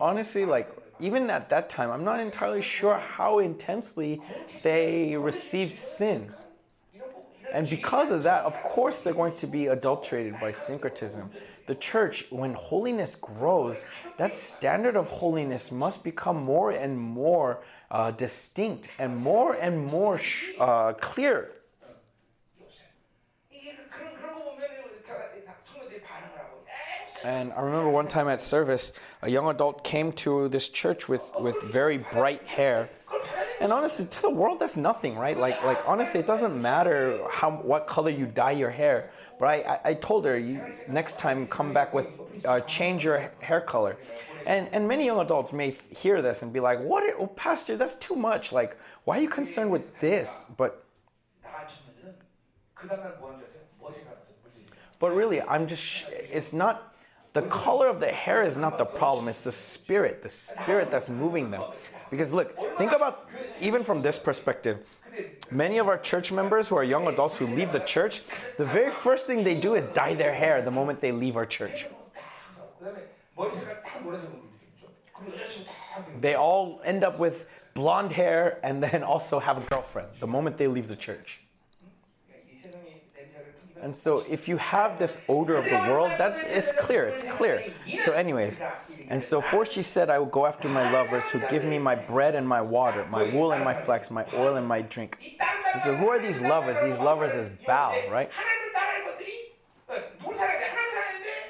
honestly, 0.00 0.44
like 0.44 0.70
even 0.98 1.30
at 1.30 1.48
that 1.50 1.68
time, 1.68 1.90
I'm 1.90 2.04
not 2.04 2.20
entirely 2.20 2.62
sure 2.62 2.98
how 2.98 3.38
intensely 3.38 4.20
they 4.62 5.16
received 5.16 5.72
sins. 5.72 6.46
And 7.52 7.68
because 7.68 8.10
of 8.10 8.22
that, 8.22 8.44
of 8.44 8.62
course, 8.62 8.98
they're 8.98 9.14
going 9.14 9.34
to 9.34 9.46
be 9.46 9.66
adulterated 9.66 10.38
by 10.40 10.52
syncretism. 10.52 11.30
The 11.66 11.74
church, 11.74 12.26
when 12.30 12.54
holiness 12.54 13.16
grows, 13.16 13.86
that 14.18 14.32
standard 14.32 14.96
of 14.96 15.08
holiness 15.08 15.72
must 15.72 16.04
become 16.04 16.36
more 16.36 16.70
and 16.70 16.98
more 16.98 17.62
uh, 17.90 18.12
distinct 18.12 18.90
and 18.98 19.16
more 19.16 19.54
and 19.54 19.84
more 19.84 20.18
sh- 20.18 20.52
uh, 20.58 20.92
clear. 20.94 21.50
And 27.24 27.52
I 27.52 27.60
remember 27.60 27.90
one 27.90 28.08
time 28.08 28.28
at 28.28 28.40
service, 28.40 28.92
a 29.22 29.28
young 29.28 29.48
adult 29.48 29.84
came 29.84 30.12
to 30.12 30.48
this 30.48 30.68
church 30.68 31.08
with, 31.08 31.24
with 31.38 31.62
very 31.64 31.98
bright 31.98 32.46
hair. 32.46 32.88
And 33.60 33.72
honestly, 33.72 34.06
to 34.06 34.22
the 34.22 34.30
world, 34.30 34.58
that's 34.58 34.76
nothing, 34.76 35.16
right? 35.16 35.38
Like, 35.38 35.62
like 35.62 35.80
honestly, 35.86 36.20
it 36.20 36.26
doesn't 36.26 36.60
matter 36.60 37.20
how 37.30 37.50
what 37.50 37.86
color 37.86 38.10
you 38.10 38.24
dye 38.24 38.52
your 38.52 38.70
hair. 38.70 39.10
But 39.38 39.46
I, 39.46 39.54
I, 39.54 39.80
I 39.90 39.94
told 39.94 40.24
her, 40.24 40.38
you, 40.38 40.62
next 40.88 41.18
time 41.18 41.46
come 41.46 41.74
back 41.74 41.92
with, 41.92 42.06
uh, 42.44 42.60
change 42.60 43.04
your 43.04 43.30
hair 43.40 43.60
color. 43.60 43.98
And, 44.46 44.68
and 44.72 44.88
many 44.88 45.04
young 45.04 45.20
adults 45.20 45.52
may 45.52 45.76
hear 45.90 46.22
this 46.22 46.40
and 46.40 46.52
be 46.52 46.60
like, 46.60 46.80
what, 46.80 47.04
oh, 47.18 47.26
pastor, 47.26 47.76
that's 47.76 47.96
too 47.96 48.16
much. 48.16 48.52
Like, 48.52 48.78
why 49.04 49.18
are 49.18 49.20
you 49.20 49.28
concerned 49.28 49.70
with 49.70 50.00
this? 50.00 50.46
But 50.56 50.84
but 54.98 55.14
really, 55.14 55.42
I'm 55.42 55.66
just, 55.66 56.06
it's 56.08 56.52
not 56.52 56.94
the 57.32 57.42
color 57.42 57.86
of 57.88 58.00
the 58.00 58.08
hair 58.08 58.42
is 58.42 58.56
not 58.56 58.76
the 58.76 58.84
problem, 58.84 59.28
it's 59.28 59.38
the 59.38 59.52
spirit, 59.52 60.22
the 60.22 60.30
spirit 60.30 60.90
that's 60.90 61.08
moving 61.08 61.50
them. 61.50 61.62
Because 62.10 62.32
look, 62.32 62.56
think 62.76 62.92
about 62.92 63.28
even 63.60 63.84
from 63.84 64.02
this 64.02 64.18
perspective, 64.18 64.78
many 65.50 65.78
of 65.78 65.86
our 65.86 65.98
church 65.98 66.32
members 66.32 66.66
who 66.68 66.76
are 66.76 66.82
young 66.82 67.06
adults 67.06 67.36
who 67.36 67.46
leave 67.46 67.72
the 67.72 67.80
church, 67.80 68.22
the 68.58 68.64
very 68.64 68.90
first 68.90 69.26
thing 69.26 69.44
they 69.44 69.54
do 69.54 69.76
is 69.76 69.86
dye 69.88 70.14
their 70.14 70.34
hair 70.34 70.60
the 70.60 70.70
moment 70.70 71.00
they 71.00 71.12
leave 71.12 71.36
our 71.36 71.46
church. 71.46 71.86
They 76.20 76.34
all 76.34 76.80
end 76.84 77.04
up 77.04 77.18
with 77.18 77.46
blonde 77.74 78.12
hair 78.12 78.58
and 78.64 78.82
then 78.82 79.04
also 79.04 79.38
have 79.38 79.58
a 79.58 79.66
girlfriend 79.68 80.08
the 80.18 80.26
moment 80.26 80.56
they 80.56 80.66
leave 80.66 80.88
the 80.88 80.96
church. 80.96 81.40
And 83.82 83.96
so 83.96 84.24
if 84.28 84.46
you 84.46 84.56
have 84.58 84.98
this 84.98 85.22
odor 85.28 85.56
of 85.56 85.64
the 85.64 85.76
world, 85.90 86.12
that's 86.18 86.42
it's 86.44 86.72
clear, 86.72 87.06
it's 87.06 87.22
clear. 87.22 87.72
So 88.04 88.12
anyways, 88.12 88.62
and 89.08 89.22
so 89.22 89.40
for 89.40 89.64
she 89.64 89.82
said, 89.82 90.10
I 90.10 90.18
will 90.18 90.26
go 90.26 90.46
after 90.46 90.68
my 90.68 90.92
lovers 90.92 91.30
who 91.30 91.40
give 91.48 91.64
me 91.64 91.78
my 91.78 91.94
bread 91.94 92.34
and 92.34 92.46
my 92.46 92.60
water, 92.60 93.06
my 93.10 93.22
wool 93.34 93.52
and 93.52 93.64
my 93.64 93.74
flax, 93.74 94.10
my 94.10 94.26
oil 94.34 94.56
and 94.56 94.66
my 94.66 94.82
drink. 94.82 95.18
And 95.72 95.80
so 95.80 95.94
who 95.94 96.08
are 96.08 96.20
these 96.20 96.40
lovers? 96.40 96.76
These 96.84 97.00
lovers 97.00 97.34
is 97.34 97.50
Baal, 97.66 97.96
right? 98.10 98.30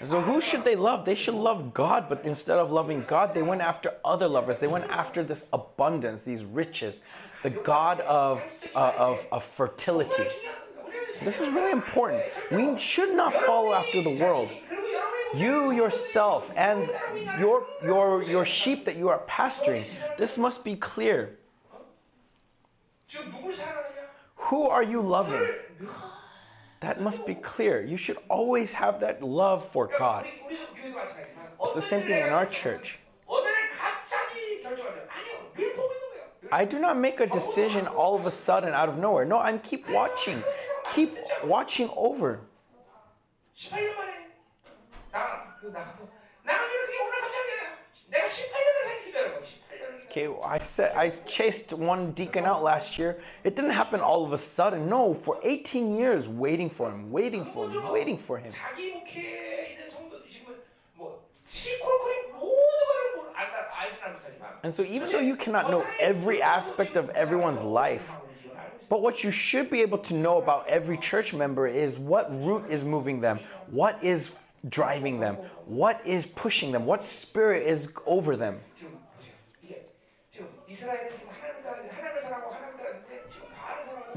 So 0.02 0.22
who 0.22 0.40
should 0.40 0.64
they 0.64 0.76
love? 0.76 1.04
They 1.04 1.14
should 1.14 1.34
love 1.34 1.74
God, 1.74 2.08
but 2.08 2.24
instead 2.24 2.58
of 2.58 2.72
loving 2.72 3.04
God, 3.06 3.34
they 3.34 3.42
went 3.42 3.60
after 3.60 3.96
other 4.02 4.28
lovers. 4.28 4.58
They 4.58 4.66
went 4.66 4.88
after 4.88 5.22
this 5.22 5.44
abundance, 5.52 6.22
these 6.22 6.44
riches, 6.44 7.02
the 7.42 7.50
God 7.50 8.00
of, 8.00 8.42
uh, 8.74 8.92
of, 8.96 9.26
of 9.30 9.44
fertility. 9.44 10.26
This 11.22 11.40
is 11.40 11.48
really 11.48 11.72
important. 11.72 12.22
We 12.50 12.78
should 12.78 13.14
not 13.14 13.34
follow 13.34 13.72
after 13.72 14.02
the 14.02 14.10
world. 14.10 14.52
You 15.34 15.70
yourself 15.70 16.50
and 16.56 16.90
your, 17.38 17.66
your, 17.84 18.22
your 18.22 18.44
sheep 18.44 18.84
that 18.86 18.96
you 18.96 19.08
are 19.08 19.18
pasturing, 19.26 19.84
this 20.18 20.38
must 20.38 20.64
be 20.64 20.76
clear. 20.76 21.38
Who 24.36 24.68
are 24.68 24.82
you 24.82 25.00
loving? 25.00 25.46
That 26.80 27.00
must 27.00 27.26
be 27.26 27.34
clear. 27.34 27.84
You 27.84 27.96
should 27.96 28.16
always 28.28 28.72
have 28.72 29.00
that 29.00 29.22
love 29.22 29.70
for 29.70 29.90
God. 29.98 30.26
It's 31.62 31.74
the 31.74 31.82
same 31.82 32.06
thing 32.06 32.22
in 32.22 32.30
our 32.30 32.46
church. 32.46 32.98
I 36.52 36.64
do 36.64 36.80
not 36.80 36.98
make 36.98 37.20
a 37.20 37.26
decision 37.26 37.86
all 37.86 38.16
of 38.16 38.26
a 38.26 38.30
sudden 38.30 38.70
out 38.74 38.88
of 38.88 38.98
nowhere. 38.98 39.24
No, 39.24 39.38
I'm 39.38 39.60
keep 39.60 39.88
watching 39.88 40.42
keep 40.94 41.16
watching 41.44 41.90
over. 41.96 42.40
Okay, 50.10 50.28
I 50.44 50.58
said 50.58 50.96
I 50.96 51.10
chased 51.10 51.72
one 51.72 52.10
deacon 52.12 52.44
out 52.44 52.64
last 52.64 52.98
year. 52.98 53.20
It 53.44 53.54
didn't 53.54 53.70
happen 53.70 54.00
all 54.00 54.24
of 54.24 54.32
a 54.32 54.38
sudden. 54.38 54.88
No, 54.88 55.14
for 55.14 55.38
18 55.44 55.96
years 55.96 56.28
waiting 56.28 56.68
for 56.68 56.90
him, 56.90 57.12
waiting 57.12 57.44
for 57.44 57.70
him, 57.70 57.88
waiting 57.92 58.18
for 58.18 58.36
him. 58.36 58.52
And 64.62 64.74
so 64.74 64.82
even 64.82 65.12
though 65.12 65.20
you 65.20 65.36
cannot 65.36 65.70
know 65.70 65.86
every 66.00 66.42
aspect 66.42 66.96
of 66.96 67.08
everyone's 67.10 67.62
life, 67.62 68.16
but 68.90 69.02
what 69.02 69.22
you 69.22 69.30
should 69.30 69.70
be 69.70 69.82
able 69.82 69.98
to 69.98 70.14
know 70.14 70.38
about 70.42 70.66
every 70.66 70.98
church 70.98 71.32
member 71.32 71.68
is 71.68 71.96
what 71.96 72.28
root 72.44 72.64
is 72.68 72.84
moving 72.84 73.20
them, 73.20 73.38
what 73.70 74.02
is 74.02 74.32
driving 74.68 75.20
them, 75.20 75.36
what 75.64 76.04
is 76.04 76.26
pushing 76.26 76.72
them, 76.72 76.84
what 76.84 77.00
spirit 77.00 77.66
is 77.66 77.92
over 78.04 78.36
them. 78.36 78.58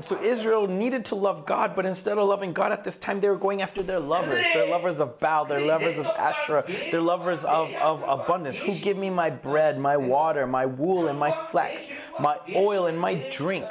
So 0.01 0.19
Israel 0.23 0.65
needed 0.65 1.05
to 1.05 1.15
love 1.15 1.45
God, 1.45 1.75
but 1.75 1.85
instead 1.85 2.17
of 2.17 2.27
loving 2.27 2.51
God 2.51 2.71
at 2.71 2.83
this 2.83 2.97
time, 2.97 3.21
they 3.21 3.29
were 3.29 3.37
going 3.37 3.61
after 3.61 3.83
their 3.83 3.99
lovers, 3.99 4.43
their 4.53 4.67
lovers 4.67 4.99
of 4.99 5.19
Baal, 5.19 5.45
their 5.45 5.61
lovers 5.61 5.99
of 5.99 6.07
Asherah, 6.07 6.65
their 6.89 6.99
lovers 6.99 7.45
of, 7.45 7.71
of 7.75 8.01
abundance. 8.01 8.57
Who 8.57 8.73
give 8.73 8.97
me 8.97 9.11
my 9.11 9.29
bread, 9.29 9.79
my 9.79 9.97
water, 9.97 10.47
my 10.47 10.65
wool, 10.65 11.09
and 11.09 11.19
my 11.19 11.31
flax, 11.31 11.89
my 12.19 12.39
oil, 12.55 12.87
and 12.87 12.99
my 12.99 13.29
drink? 13.31 13.69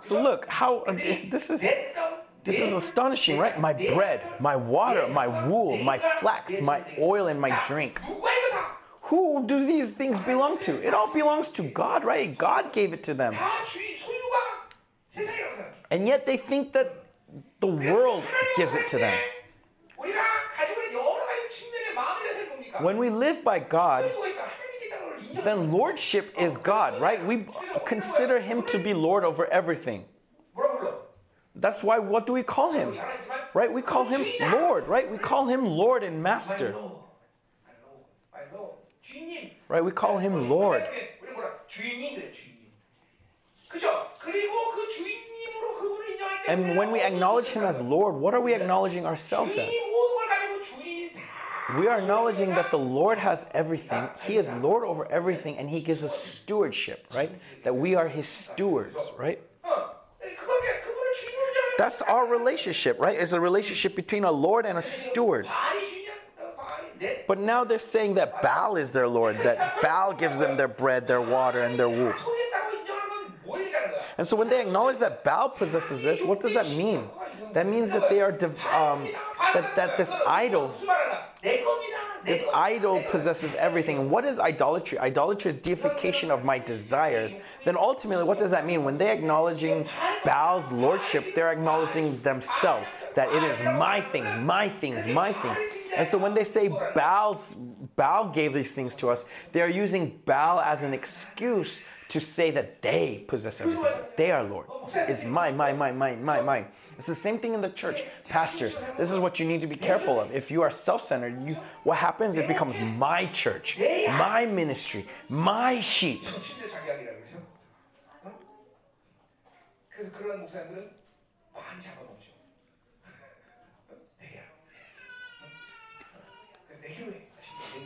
So 0.00 0.20
look, 0.20 0.46
how 0.48 0.84
um, 0.86 0.96
this 1.30 1.50
is 1.50 1.66
this 2.44 2.60
is 2.60 2.72
astonishing, 2.72 3.38
right? 3.38 3.58
My 3.60 3.72
bread, 3.72 4.22
my 4.40 4.54
water, 4.54 5.08
my 5.08 5.46
wool, 5.48 5.76
my 5.78 5.98
flax, 5.98 6.60
my 6.60 6.84
oil, 6.98 7.26
and 7.26 7.40
my 7.40 7.60
drink. 7.66 8.00
Who 9.02 9.44
do 9.46 9.66
these 9.66 9.90
things 9.90 10.20
belong 10.20 10.58
to? 10.60 10.80
It 10.84 10.94
all 10.94 11.12
belongs 11.12 11.50
to 11.52 11.62
God, 11.62 12.04
right? 12.04 12.36
God 12.36 12.72
gave 12.72 12.92
it 12.92 13.02
to 13.04 13.14
them. 13.14 13.36
And 15.90 16.06
yet 16.06 16.26
they 16.26 16.36
think 16.36 16.72
that 16.72 17.04
the 17.60 17.66
world 17.66 18.26
gives 18.56 18.74
it 18.74 18.86
to 18.88 18.98
them. 18.98 19.18
When 22.80 22.98
we 22.98 23.10
live 23.10 23.42
by 23.42 23.58
God, 23.58 24.10
then 25.44 25.72
lordship 25.72 26.34
is 26.38 26.56
God, 26.56 27.00
right? 27.00 27.24
We 27.24 27.46
consider 27.84 28.40
him 28.40 28.62
to 28.64 28.78
be 28.78 28.94
Lord 28.94 29.24
over 29.24 29.46
everything. 29.46 30.04
That's 31.54 31.82
why 31.82 31.98
what 31.98 32.26
do 32.26 32.32
we 32.32 32.42
call 32.42 32.72
him? 32.72 32.98
Right? 33.54 33.72
We 33.72 33.82
call 33.82 34.04
him 34.04 34.24
Lord, 34.52 34.86
right? 34.86 35.10
We 35.10 35.18
call 35.18 35.46
him 35.46 35.64
Lord 35.64 36.02
and 36.02 36.22
Master. 36.22 36.74
Right? 39.68 39.84
We 39.84 39.90
call 39.90 40.18
him 40.18 40.48
Lord. 40.48 40.84
And 46.48 46.76
when 46.76 46.92
we 46.92 47.00
acknowledge 47.00 47.48
him 47.48 47.64
as 47.64 47.80
Lord, 47.80 48.14
what 48.14 48.34
are 48.34 48.40
we 48.40 48.54
acknowledging 48.54 49.04
ourselves 49.06 49.56
as? 49.56 49.72
We 51.74 51.88
are 51.88 51.98
acknowledging 51.98 52.50
that 52.50 52.70
the 52.70 52.78
Lord 52.78 53.18
has 53.18 53.46
everything. 53.50 54.08
He 54.24 54.36
is 54.36 54.48
Lord 54.52 54.84
over 54.84 55.10
everything, 55.10 55.58
and 55.58 55.68
He 55.68 55.80
gives 55.80 56.04
us 56.04 56.16
stewardship, 56.16 57.06
right? 57.12 57.40
That 57.64 57.74
we 57.74 57.96
are 57.96 58.06
His 58.06 58.28
stewards, 58.28 59.10
right? 59.18 59.40
That's 61.78 62.00
our 62.02 62.26
relationship, 62.26 63.00
right? 63.00 63.18
It's 63.18 63.32
a 63.32 63.40
relationship 63.40 63.96
between 63.96 64.24
a 64.24 64.30
Lord 64.30 64.64
and 64.64 64.78
a 64.78 64.82
steward. 64.82 65.46
But 67.26 67.38
now 67.38 67.64
they're 67.64 67.78
saying 67.78 68.14
that 68.14 68.40
Baal 68.42 68.76
is 68.76 68.92
their 68.92 69.08
Lord, 69.08 69.38
that 69.42 69.82
Baal 69.82 70.14
gives 70.14 70.38
them 70.38 70.56
their 70.56 70.68
bread, 70.68 71.06
their 71.06 71.20
water, 71.20 71.62
and 71.62 71.78
their 71.78 71.88
wool. 71.88 72.14
And 74.16 74.26
so 74.26 74.36
when 74.36 74.48
they 74.48 74.62
acknowledge 74.62 74.98
that 74.98 75.24
Baal 75.24 75.50
possesses 75.50 76.00
this, 76.00 76.22
what 76.22 76.40
does 76.40 76.52
that 76.54 76.70
mean? 76.70 77.08
That 77.52 77.66
means 77.66 77.90
that 77.90 78.08
they 78.08 78.20
are 78.20 78.32
um, 78.72 79.08
that 79.54 79.76
that 79.76 79.96
this 79.96 80.12
idol 80.26 80.74
this 82.26 82.44
idol 82.52 83.02
possesses 83.08 83.54
everything. 83.54 84.10
What 84.10 84.24
is 84.24 84.40
idolatry? 84.40 84.98
Idolatry 84.98 85.50
is 85.52 85.56
deification 85.56 86.30
of 86.30 86.44
my 86.44 86.58
desires. 86.58 87.36
Then 87.64 87.76
ultimately, 87.76 88.24
what 88.24 88.38
does 88.38 88.50
that 88.50 88.66
mean? 88.66 88.82
When 88.82 88.98
they're 88.98 89.14
acknowledging 89.14 89.88
Baal's 90.24 90.72
lordship, 90.72 91.34
they're 91.34 91.52
acknowledging 91.52 92.20
themselves 92.22 92.90
that 93.14 93.32
it 93.32 93.44
is 93.44 93.62
my 93.62 94.00
things, 94.00 94.34
my 94.34 94.68
things, 94.68 95.06
my 95.06 95.32
things. 95.32 95.58
And 95.96 96.06
so 96.06 96.18
when 96.18 96.34
they 96.34 96.44
say 96.44 96.68
Baal's, 96.68 97.56
Baal 97.94 98.30
gave 98.30 98.52
these 98.52 98.72
things 98.72 98.94
to 98.96 99.08
us, 99.08 99.24
they 99.52 99.62
are 99.62 99.70
using 99.70 100.20
Baal 100.24 100.60
as 100.60 100.82
an 100.82 100.92
excuse 100.92 101.82
to 102.08 102.20
say 102.20 102.50
that 102.50 102.82
they 102.82 103.24
possess 103.26 103.60
everything. 103.60 103.84
They 104.16 104.30
are 104.30 104.44
Lord. 104.44 104.66
It's 104.94 105.24
my 105.24 105.52
my 105.52 105.72
my 105.72 105.92
my 105.92 106.16
my 106.16 106.40
my. 106.42 106.66
It's 106.96 107.04
the 107.04 107.14
same 107.14 107.38
thing 107.38 107.52
in 107.52 107.60
the 107.60 107.68
church. 107.68 108.02
Pastors, 108.28 108.78
this 108.96 109.12
is 109.12 109.18
what 109.18 109.38
you 109.38 109.46
need 109.46 109.60
to 109.60 109.66
be 109.66 109.76
careful 109.76 110.18
of. 110.18 110.34
If 110.34 110.50
you 110.50 110.62
are 110.62 110.70
self-centered, 110.70 111.46
you 111.46 111.56
what 111.84 111.98
happens? 111.98 112.36
It 112.36 112.48
becomes 112.48 112.78
my 112.80 113.26
church, 113.26 113.78
my 114.08 114.46
ministry, 114.46 115.06
my 115.28 115.80
sheep. 115.80 116.24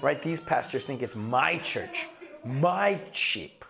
Right? 0.01 0.23
These 0.23 0.41
pastors 0.41 0.85
think 0.85 1.03
it's 1.03 1.17
my 1.17 1.59
church, 1.59 2.07
my 2.45 3.01
sheep, 3.13 3.65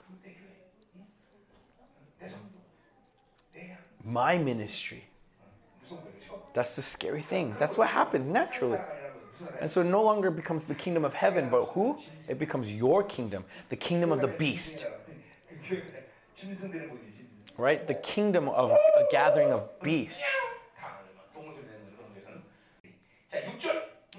my 4.05 4.39
ministry. 4.39 5.05
That's 6.53 6.77
the 6.77 6.83
scary 6.83 7.23
thing. 7.23 7.55
That's 7.59 7.79
what 7.79 7.89
happens 7.89 8.27
naturally. 8.27 8.79
And 9.61 9.71
so 9.71 9.81
it 9.81 9.85
no 9.85 10.03
longer 10.03 10.31
becomes 10.31 10.65
the 10.65 10.75
kingdom 10.75 11.05
of 11.05 11.15
heaven, 11.15 11.49
but 11.49 11.67
who? 11.67 11.99
It 12.29 12.39
becomes 12.39 12.73
your 12.73 13.03
kingdom, 13.03 13.45
the 13.69 13.77
kingdom 13.77 14.13
of 14.13 14.21
the 14.21 14.29
beast. 14.29 14.87
Right? 17.57 17.87
The 17.87 17.95
kingdom 17.95 18.49
of 18.49 18.71
a 18.71 19.05
gathering 19.11 19.53
of 19.53 19.69
beasts. 19.81 20.25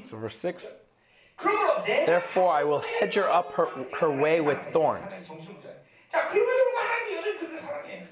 So, 0.04 0.18
verse 0.18 0.38
6 0.38 0.74
Therefore, 1.86 2.54
I 2.54 2.64
will 2.64 2.84
hedge 3.00 3.16
her 3.16 3.30
up 3.30 3.54
her, 3.54 3.68
her 4.00 4.12
way 4.12 4.42
with 4.42 4.60
thorns. 4.72 5.30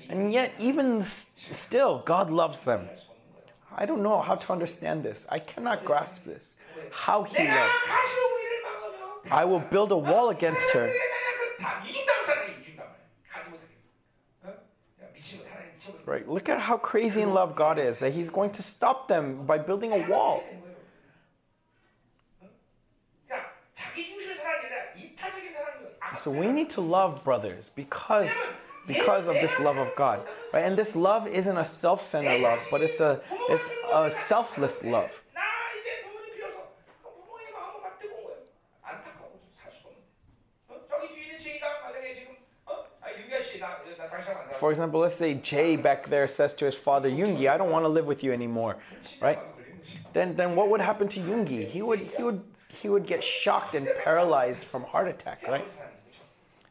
And 0.10 0.34
yet, 0.34 0.54
even 0.60 1.06
still, 1.52 2.00
God 2.06 2.32
loves 2.32 2.64
them. 2.64 2.90
I 3.80 3.86
don't 3.86 4.04
know 4.04 4.22
how 4.22 4.36
to 4.36 4.52
understand 4.52 5.04
this. 5.04 5.26
I 5.30 5.40
cannot 5.40 5.86
grasp 5.86 6.26
this. 6.26 6.58
How 6.92 7.24
he 7.24 7.48
loves. 7.48 7.82
I 9.32 9.46
will 9.46 9.62
build 9.62 9.94
a 9.94 9.98
wall 9.98 10.30
against 10.30 10.70
her. 10.72 10.94
Right? 16.06 16.28
Look 16.28 16.50
at 16.50 16.60
how 16.60 16.76
crazy 16.76 17.22
in 17.22 17.34
love 17.34 17.56
God 17.56 17.80
is 17.80 18.00
that 18.00 18.12
he's 18.12 18.30
going 18.30 18.50
to 18.52 18.62
stop 18.62 19.08
them 19.08 19.46
by 19.46 19.58
building 19.58 19.94
a 19.94 20.10
wall. 20.10 20.44
So 26.18 26.32
we 26.32 26.52
need 26.52 26.70
to 26.72 26.82
love 26.82 27.24
brothers 27.24 27.72
because 27.74 28.30
because 28.90 29.28
of 29.28 29.36
this 29.36 29.58
love 29.60 29.78
of 29.78 29.96
God, 29.96 30.18
right? 30.52 30.66
And 30.66 30.76
this 30.76 30.96
love 30.96 31.28
isn't 31.28 31.58
a 31.58 31.64
self-centered 31.64 32.42
love, 32.42 32.60
but 32.72 32.82
it's 32.82 33.00
a 33.00 33.22
it's 33.48 33.70
a 33.94 34.10
selfless 34.10 34.84
love. 34.84 35.22
For 44.60 44.72
example, 44.72 45.00
let's 45.00 45.16
say 45.16 45.36
Jay 45.36 45.78
back 45.78 46.08
there 46.08 46.28
says 46.28 46.54
to 46.56 46.66
his 46.66 46.76
father, 46.76 47.10
Yungi, 47.10 47.48
I 47.48 47.58
don't 47.58 47.72
want 47.72 47.86
to 47.86 47.90
live 47.90 48.08
with 48.08 48.24
you 48.26 48.34
anymore, 48.34 48.76
right? 49.22 49.40
Then, 50.12 50.36
then 50.36 50.56
what 50.56 50.70
would 50.70 50.82
happen 50.82 51.08
to 51.10 51.20
Yungi? 51.22 51.66
He 51.66 51.82
would, 51.82 52.02
he 52.02 52.24
would, 52.24 52.44
he 52.68 52.90
would 52.90 53.06
get 53.06 53.24
shocked 53.24 53.76
and 53.76 53.88
paralyzed 54.04 54.66
from 54.66 54.84
heart 54.84 55.08
attack, 55.08 55.48
right? 55.48 55.66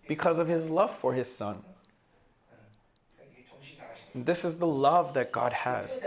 Because 0.06 0.38
of 0.38 0.48
his 0.48 0.68
love 0.68 0.94
for 0.94 1.14
his 1.14 1.34
son. 1.34 1.62
This 4.14 4.44
is 4.44 4.56
the 4.56 4.66
love 4.66 5.14
that 5.14 5.32
God 5.32 5.52
has. 5.52 6.02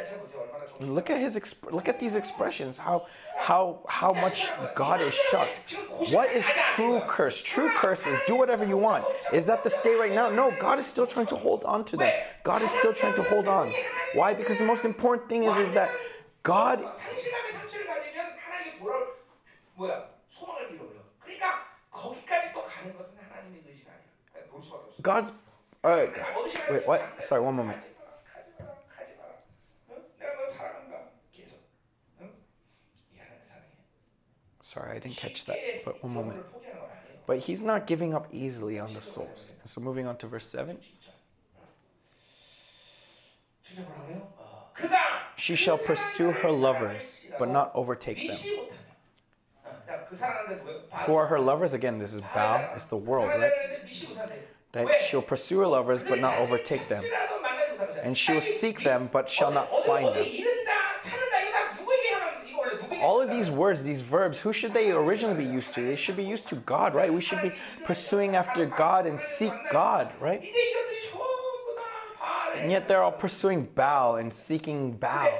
Look 0.79 1.09
at 1.09 1.19
his 1.19 1.37
exp- 1.37 1.71
look 1.71 1.87
at 1.87 1.99
these 1.99 2.15
expressions. 2.15 2.77
How 2.77 3.05
how 3.37 3.79
how 3.87 4.13
much 4.13 4.49
God 4.75 5.01
is 5.01 5.13
shocked. 5.13 5.61
What 6.09 6.31
is 6.31 6.45
true 6.75 7.01
curse? 7.07 7.39
True 7.41 7.69
curse 7.75 8.07
is 8.07 8.19
do 8.25 8.35
whatever 8.35 8.65
you 8.65 8.77
want. 8.77 9.05
Is 9.31 9.45
that 9.45 9.63
the 9.63 9.69
state 9.69 9.95
right 9.97 10.13
now? 10.13 10.29
No, 10.29 10.51
God 10.59 10.79
is 10.79 10.87
still 10.87 11.05
trying 11.05 11.27
to 11.27 11.35
hold 11.35 11.63
on 11.65 11.85
to 11.85 11.97
them. 11.97 12.11
God 12.43 12.63
is 12.63 12.71
still 12.71 12.93
trying 12.93 13.15
to 13.15 13.23
hold 13.23 13.47
on. 13.47 13.73
Why? 14.13 14.33
Because 14.33 14.57
the 14.57 14.65
most 14.65 14.85
important 14.85 15.29
thing 15.29 15.43
is 15.43 15.55
is 15.57 15.69
that 15.71 15.91
God 16.41 16.83
God's 25.01 25.31
Alright. 25.83 26.13
wait, 26.69 26.87
what? 26.87 27.23
Sorry, 27.23 27.41
one 27.41 27.55
moment. 27.55 27.79
Sorry, 34.71 34.95
I 34.95 34.99
didn't 34.99 35.17
catch 35.17 35.43
that, 35.45 35.57
but 35.83 36.01
one 36.01 36.13
moment. 36.13 36.45
But 37.27 37.39
he's 37.39 37.61
not 37.61 37.87
giving 37.87 38.13
up 38.13 38.27
easily 38.31 38.79
on 38.79 38.93
the 38.93 39.01
souls. 39.01 39.51
And 39.59 39.69
so 39.69 39.81
moving 39.81 40.07
on 40.07 40.15
to 40.17 40.27
verse 40.27 40.47
7. 40.47 40.77
She 45.35 45.55
shall 45.57 45.77
pursue 45.77 46.31
her 46.31 46.51
lovers, 46.51 47.19
but 47.37 47.49
not 47.49 47.71
overtake 47.75 48.29
them. 48.29 48.39
Who 51.05 51.15
are 51.15 51.27
her 51.27 51.39
lovers? 51.39 51.73
Again, 51.73 51.99
this 51.99 52.13
is 52.13 52.21
Baal, 52.33 52.69
it's 52.73 52.85
the 52.85 52.95
world, 52.95 53.27
right? 53.27 53.51
That 54.71 54.87
she'll 55.05 55.21
pursue 55.21 55.59
her 55.59 55.67
lovers, 55.67 56.01
but 56.01 56.19
not 56.19 56.37
overtake 56.37 56.87
them. 56.87 57.03
And 58.03 58.17
she 58.17 58.33
will 58.33 58.41
seek 58.41 58.83
them, 58.83 59.09
but 59.11 59.29
shall 59.29 59.51
not 59.51 59.69
find 59.85 60.15
them 60.15 60.27
all 63.01 63.19
of 63.21 63.29
these 63.29 63.49
words, 63.49 63.81
these 63.81 64.01
verbs, 64.01 64.39
who 64.39 64.53
should 64.53 64.73
they 64.73 64.91
originally 64.91 65.43
be 65.43 65.51
used 65.51 65.73
to? 65.73 65.81
They 65.85 65.95
should 65.95 66.15
be 66.15 66.23
used 66.23 66.47
to 66.49 66.55
God, 66.55 66.93
right? 66.93 67.11
We 67.11 67.21
should 67.21 67.41
be 67.41 67.51
pursuing 67.83 68.35
after 68.35 68.65
God 68.65 69.07
and 69.07 69.19
seek 69.19 69.53
God, 69.71 70.13
right? 70.19 70.41
And 72.55 72.69
yet 72.69 72.87
they're 72.87 73.01
all 73.01 73.11
pursuing 73.11 73.63
Baal 73.63 74.17
and 74.17 74.31
seeking 74.31 74.91
Baal. 74.91 75.31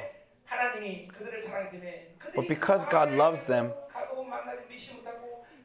But 2.36 2.48
because 2.48 2.84
God 2.86 3.12
loves 3.12 3.46
them, 3.46 3.72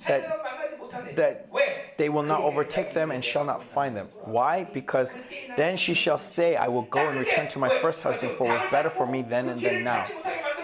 that, 0.06 1.16
that 1.16 1.48
they 1.96 2.08
will 2.08 2.22
not 2.22 2.40
overtake 2.42 2.92
them 2.92 3.10
and 3.10 3.24
shall 3.24 3.44
not 3.44 3.62
find 3.62 3.96
them. 3.96 4.08
Why? 4.24 4.64
Because 4.64 5.16
then 5.56 5.76
she 5.76 5.94
shall 5.94 6.18
say, 6.18 6.56
I 6.56 6.68
will 6.68 6.82
go 6.82 7.08
and 7.08 7.18
return 7.18 7.48
to 7.48 7.58
my 7.58 7.80
first 7.80 8.02
husband, 8.02 8.32
for 8.32 8.48
it 8.48 8.52
was 8.52 8.70
better 8.70 8.90
for 8.90 9.06
me 9.06 9.22
then 9.22 9.48
and 9.48 9.60
then 9.60 9.82
now. 9.82 10.06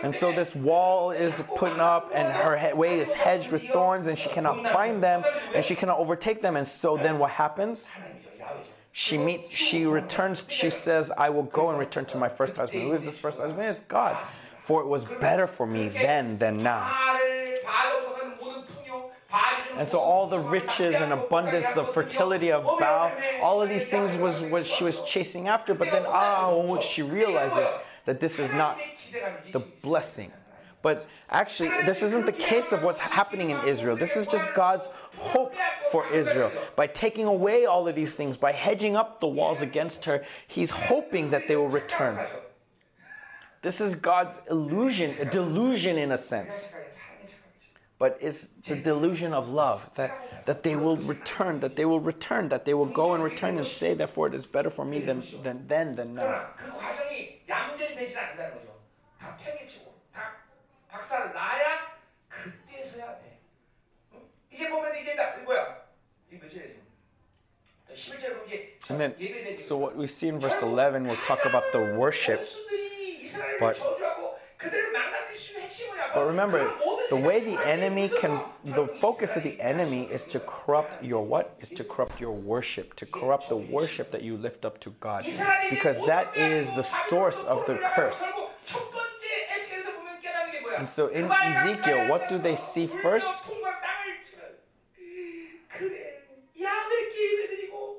And 0.03 0.15
so 0.15 0.33
this 0.33 0.55
wall 0.55 1.11
is 1.13 1.43
put 1.57 1.79
up, 1.79 2.11
and 2.13 2.33
her 2.33 2.75
way 2.75 2.99
is 2.99 3.15
hedged 3.15 3.53
with 3.53 3.63
thorns, 3.73 4.09
and 4.09 4.19
she 4.19 4.29
cannot 4.29 4.63
find 4.73 5.03
them, 5.03 5.25
and 5.55 5.65
she 5.65 5.75
cannot 5.75 5.99
overtake 5.99 6.43
them. 6.43 6.57
And 6.57 6.67
so 6.67 6.97
then 6.97 7.19
what 7.19 7.31
happens? 7.31 7.89
She 8.95 9.17
meets, 9.17 9.51
she 9.51 9.87
returns, 9.87 10.45
she 10.49 10.69
says, 10.69 11.11
I 11.17 11.31
will 11.31 11.45
go 11.45 11.71
and 11.71 11.79
return 11.79 12.05
to 12.07 12.19
my 12.19 12.29
first 12.29 12.57
husband. 12.57 12.83
Who 12.83 12.93
is 12.93 13.03
this 13.05 13.19
first 13.19 13.39
husband? 13.39 13.63
It's 13.63 13.81
God. 13.81 14.27
For 14.61 14.83
it 14.83 14.87
was 14.87 15.07
better 15.07 15.47
for 15.47 15.67
me 15.67 15.89
then 15.89 16.39
than 16.39 16.63
now. 16.63 16.95
And 19.77 19.89
so 19.89 19.99
all 19.99 20.27
the 20.27 20.39
riches 20.39 20.97
and 20.97 21.13
abundance, 21.13 21.73
the 21.73 21.85
fertility 21.85 22.53
of 22.53 22.65
Baal, 22.65 23.11
all 23.41 23.63
of 23.63 23.71
these 23.71 23.87
things 23.87 24.19
was 24.19 24.43
what 24.43 24.67
she 24.67 24.85
was 24.85 25.01
chasing 25.03 25.49
after. 25.49 25.73
But 25.75 25.91
then, 25.91 26.05
oh, 26.07 26.79
she 26.81 27.01
realizes 27.01 27.67
that 28.05 28.21
this 28.21 28.39
is 28.39 28.53
not 28.53 28.79
the 29.53 29.61
blessing, 29.83 30.33
But 30.83 31.07
actually, 31.31 31.69
this 31.87 32.03
isn't 32.03 32.27
the 32.27 32.33
case 32.33 32.73
of 32.73 32.83
what's 32.83 32.99
happening 32.99 33.51
in 33.51 33.59
Israel. 33.67 33.97
This 33.97 34.17
is 34.17 34.27
just 34.27 34.53
God's 34.55 34.89
hope 35.17 35.55
for 35.93 36.09
Israel. 36.09 36.51
By 36.75 36.89
taking 36.89 37.27
away 37.27 37.67
all 37.67 37.87
of 37.87 37.95
these 37.95 38.13
things, 38.13 38.37
by 38.37 38.53
hedging 38.53 38.97
up 38.97 39.21
the 39.21 39.29
walls 39.29 39.63
against 39.63 40.05
her, 40.07 40.25
He's 40.49 40.71
hoping 40.71 41.31
that 41.31 41.47
they 41.47 41.57
will 41.57 41.69
return. 41.69 42.19
This 43.63 43.81
is 43.81 43.95
God's 43.95 44.41
illusion, 44.51 45.15
a 45.21 45.25
delusion 45.25 45.97
in 45.99 46.11
a 46.11 46.17
sense. 46.17 46.69
But 48.01 48.19
it's 48.21 48.49
the 48.67 48.75
delusion 48.75 49.33
of 49.33 49.49
love 49.49 49.89
that, 49.95 50.45
that 50.47 50.65
they 50.65 50.75
will 50.75 50.97
return, 50.97 51.61
that 51.61 51.77
they 51.77 51.85
will 51.85 52.01
return, 52.01 52.49
that 52.49 52.65
they 52.65 52.75
will 52.75 52.87
go 52.87 53.15
and 53.15 53.23
return 53.23 53.57
and 53.59 53.65
say, 53.65 53.95
therefore, 53.95 54.27
it 54.27 54.35
is 54.35 54.45
better 54.45 54.71
for 54.71 54.85
me 54.85 54.99
than, 54.99 55.23
than 55.45 55.65
then 55.69 55.95
than 55.95 56.15
now. 56.17 56.47
박살을 61.12 61.34
나야 61.34 61.98
그때서야 62.30 63.20
돼. 63.20 63.38
응? 64.14 64.22
이제 64.52 64.70
보면 64.70 64.96
이제 64.98 65.14
나 65.16 65.36
뭐야? 65.38 65.78
이 66.32 66.36
몇절이지? 66.36 66.80
11절에 67.96 68.30
보면 68.30 68.46
이제 68.48 68.78
And 68.90 69.00
then, 69.02 69.16
예배될 69.20 69.60
so 69.60 69.76
what 69.78 69.98
we 69.98 70.06
see 70.06 70.30
in 70.30 70.40
verse 70.40 70.62
11, 70.62 71.04
we'll 71.08 71.22
talk 71.24 71.44
about 71.46 71.72
the 71.72 71.84
worship. 71.98 72.40
원수들이 72.40 73.26
이스라엘을 73.26 73.60
But- 73.60 73.80
저주하고 73.80 74.38
그들을 74.58 74.92
망가뜨릴 74.92 75.38
수 75.38 75.52
있는 75.52 75.64
핵심은 75.66 75.90
뭐냐면 75.90 76.14
But 76.14 76.24
remember, 76.26 76.64
그런 76.64 76.80
모든 76.80 77.08
the 77.10 77.20
way 77.24 77.40
the 77.44 77.56
생각을 77.58 77.72
enemy 77.74 78.08
can, 78.10 78.32
이끌어 78.38 78.76
the 78.76 78.88
focus 79.00 79.38
of 79.38 79.44
the 79.44 79.60
enemy 79.62 80.08
is 80.12 80.24
to 80.28 80.40
corrupt 80.40 81.04
your 81.04 81.22
what? 81.26 81.52
Is 81.62 81.70
to 81.76 81.84
corrupt 81.84 82.20
your 82.24 82.34
worship, 82.34 82.96
to 82.96 83.06
corrupt 83.06 83.50
the 83.50 83.58
worship 83.60 84.12
that 84.12 84.24
you 84.24 84.38
lift 84.38 84.64
up 84.66 84.80
to 84.80 84.92
God. 85.02 85.26
이스라엘이 85.28 85.70
Because 85.70 86.00
that 86.08 86.32
is 86.38 86.72
the 86.76 86.84
source 87.10 87.44
of 87.46 87.66
the 87.68 87.76
curse. 87.96 88.22
And 90.79 90.89
so 90.89 91.09
in 91.09 91.31
Ezekiel, 91.31 92.09
what 92.09 92.29
do 92.29 92.39
they 92.39 92.57
see 92.57 92.87
first? 92.87 93.33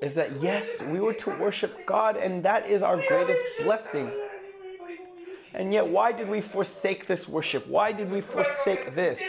Is 0.02 0.14
that 0.14 0.42
yes, 0.42 0.82
we 0.82 1.00
were 1.00 1.14
to 1.14 1.30
worship 1.30 1.86
God, 1.86 2.16
and 2.16 2.42
that 2.44 2.68
is 2.68 2.82
our 2.82 3.02
greatest 3.08 3.42
blessing. 3.62 4.10
And 5.54 5.72
yet, 5.72 5.88
why 5.88 6.12
did 6.12 6.28
we 6.28 6.40
forsake 6.40 7.06
this 7.06 7.28
worship? 7.28 7.66
Why 7.66 7.92
did 7.92 8.10
we 8.10 8.20
forsake 8.20 8.94
this? 8.94 9.22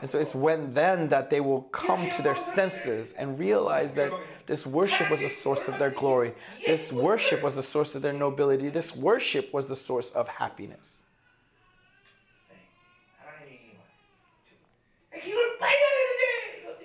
And 0.00 0.10
so 0.10 0.20
it's 0.20 0.34
when 0.34 0.74
then 0.74 1.08
that 1.08 1.30
they 1.30 1.40
will 1.40 1.62
come 1.62 2.10
to 2.10 2.22
their 2.22 2.36
senses 2.36 3.12
and 3.14 3.38
realize 3.38 3.94
that 3.94 4.12
this 4.44 4.66
worship 4.66 5.10
was 5.10 5.20
the 5.20 5.30
source 5.30 5.66
of 5.68 5.78
their 5.78 5.90
glory. 5.90 6.34
This 6.66 6.92
worship 6.92 7.42
was 7.42 7.54
the 7.54 7.62
source 7.62 7.94
of 7.94 8.02
their 8.02 8.12
nobility. 8.12 8.68
This 8.68 8.94
worship 8.94 9.52
was 9.54 9.66
the 9.66 9.74
source 9.74 10.10
of 10.10 10.28
happiness. 10.28 11.02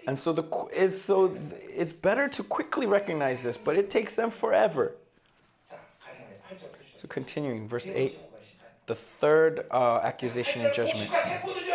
And 0.07 0.17
so 0.17 0.33
the 0.33 0.43
it's 0.73 0.99
so 1.01 1.37
it's 1.61 1.93
better 1.93 2.27
to 2.29 2.43
quickly 2.43 2.85
recognize 2.85 3.41
this, 3.41 3.57
but 3.57 3.77
it 3.77 3.89
takes 3.89 4.13
them 4.13 4.31
forever. 4.31 4.95
So 6.95 7.07
continuing 7.07 7.67
verse 7.67 7.89
8 7.89 8.19
the 8.87 8.95
third 8.95 9.65
uh, 9.71 10.01
accusation 10.03 10.65
and 10.65 10.73
judgment. 10.73 11.09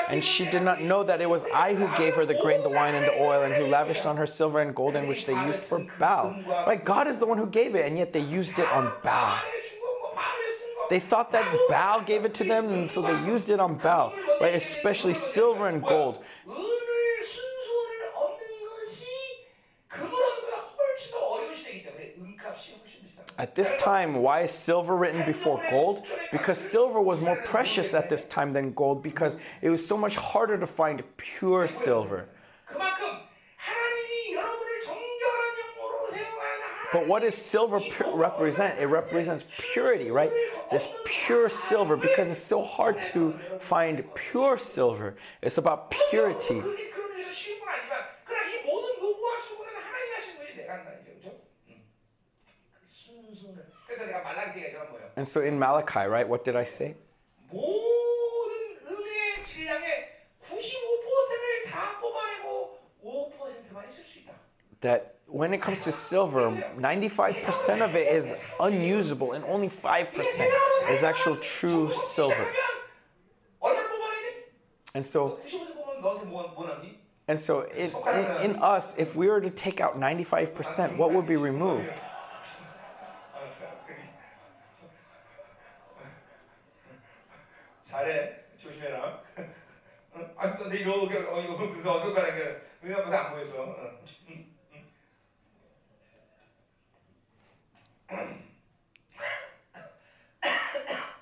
And 0.08 0.22
she 0.22 0.44
did 0.44 0.62
not 0.62 0.82
know 0.82 1.02
that 1.02 1.22
it 1.22 1.30
was 1.30 1.44
I 1.54 1.74
who 1.74 1.88
gave 1.96 2.14
her 2.14 2.26
the 2.26 2.34
grain, 2.34 2.62
the 2.62 2.68
wine, 2.68 2.94
and 2.94 3.06
the 3.06 3.18
oil, 3.18 3.42
and 3.42 3.54
who 3.54 3.66
lavished 3.66 4.04
on 4.04 4.18
her 4.18 4.26
silver 4.26 4.60
and 4.60 4.74
gold, 4.74 4.96
and 4.96 5.08
which 5.08 5.24
they 5.24 5.32
used 5.46 5.60
for 5.60 5.86
Baal. 5.98 6.36
Right? 6.66 6.84
God 6.84 7.08
is 7.08 7.18
the 7.18 7.24
one 7.24 7.38
who 7.38 7.46
gave 7.46 7.74
it, 7.74 7.86
and 7.86 7.96
yet 7.96 8.12
they 8.12 8.20
used 8.20 8.58
it 8.58 8.68
on 8.68 8.92
Baal. 9.02 9.40
They 10.90 11.00
thought 11.00 11.32
that 11.32 11.44
Baal 11.70 12.02
gave 12.02 12.24
it 12.26 12.34
to 12.34 12.44
them, 12.44 12.68
and 12.68 12.90
so 12.90 13.00
they 13.02 13.18
used 13.24 13.48
it 13.50 13.60
on 13.60 13.78
Baal, 13.78 14.12
right? 14.40 14.54
Especially 14.54 15.14
silver 15.14 15.68
and 15.68 15.82
gold. 15.82 16.22
At 23.38 23.54
this 23.54 23.70
time, 23.78 24.16
why 24.16 24.42
is 24.42 24.50
silver 24.50 24.96
written 24.96 25.24
before 25.26 25.62
gold? 25.70 26.02
Because 26.32 26.58
silver 26.58 27.00
was 27.00 27.20
more 27.20 27.36
precious 27.36 27.92
at 27.92 28.08
this 28.08 28.24
time 28.24 28.54
than 28.54 28.72
gold 28.72 29.02
because 29.02 29.36
it 29.60 29.68
was 29.68 29.86
so 29.86 29.96
much 29.96 30.16
harder 30.16 30.56
to 30.56 30.66
find 30.66 31.02
pure 31.18 31.68
silver. 31.68 32.28
But 36.92 37.06
what 37.06 37.22
does 37.22 37.34
silver 37.34 37.80
represent? 38.14 38.78
It 38.78 38.86
represents 38.86 39.44
purity, 39.72 40.10
right? 40.10 40.30
This 40.70 40.88
pure 41.04 41.50
silver, 41.50 41.96
because 41.96 42.30
it's 42.30 42.42
so 42.42 42.62
hard 42.62 43.02
to 43.12 43.34
find 43.60 44.02
pure 44.14 44.56
silver. 44.56 45.16
It's 45.42 45.58
about 45.58 45.90
purity. 45.90 46.62
And 55.15 55.27
so 55.27 55.41
in 55.41 55.59
Malachi, 55.59 56.07
right, 56.07 56.27
what 56.27 56.43
did 56.43 56.55
I 56.55 56.63
say? 56.63 56.95
모든 57.51 58.77
은의 58.87 59.45
질량의 59.45 60.09
95%를 60.49 61.71
다 61.71 61.99
뽑아내고 61.99 62.79
5%만 63.03 63.89
있을 63.91 64.03
수 64.05 64.19
있다. 64.19 64.33
That 64.81 65.15
when 65.27 65.53
it 65.53 65.61
comes 65.61 65.81
to 65.81 65.91
silver, 65.91 66.51
95% 66.79 67.81
of 67.81 67.95
it 67.95 68.07
is 68.07 68.33
unusable 68.59 69.33
and 69.33 69.45
only 69.45 69.69
5% 69.69 70.07
is 70.89 71.03
actual 71.03 71.37
true 71.37 71.91
silver. 71.91 72.47
얼마를 73.59 73.89
뽑아내야 73.89 74.21
돼? 74.21 74.51
And 74.95 75.05
so 75.05 75.39
95% 75.45 75.73
뽑으면 75.75 76.01
너한테 76.01 76.25
뭐, 76.25 76.47
뭐 76.55 76.67
남니? 76.67 77.01
and 77.27 77.39
so 77.39 77.61
in, 77.61 77.91
in, 78.13 78.51
in 78.51 78.55
us, 78.61 78.95
if 78.97 79.15
we 79.15 79.27
were 79.27 79.39
to 79.39 79.49
take 79.49 79.79
out 79.79 79.97
95%, 79.97 80.97
what 80.97 81.13
would 81.13 81.25
be 81.27 81.37
removed? 81.37 81.93
잘해 88.05 88.45
조심해라. 88.61 89.23
응? 90.15 90.33
아, 90.37 90.55
근데 90.57 90.77
이렇게 90.79 91.17
어 91.17 91.39
이거 91.39 91.57
그래서 91.57 91.97
어서 91.97 92.13
가는 92.13 92.35
게 92.35 92.61
왜냐면 92.81 93.13
안 93.13 93.31
보였어. 93.31 93.63
응. 94.29 94.55
응. 94.73 94.91
응. 98.11 98.51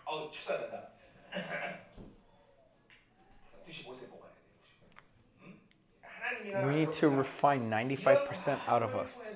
어우 0.06 0.32
축사된다. 0.32 0.90
95세 3.68 4.10
뽑아야 4.10 4.32
돼. 4.32 4.40
95. 4.64 4.88
응? 5.44 5.60
하나님이나 6.02 6.60
We 6.66 6.74
need 6.74 6.92
to 7.00 7.10
refine 7.10 7.70
95% 7.70 8.68
out 8.68 8.84
of 8.84 8.96
us. 8.96 9.36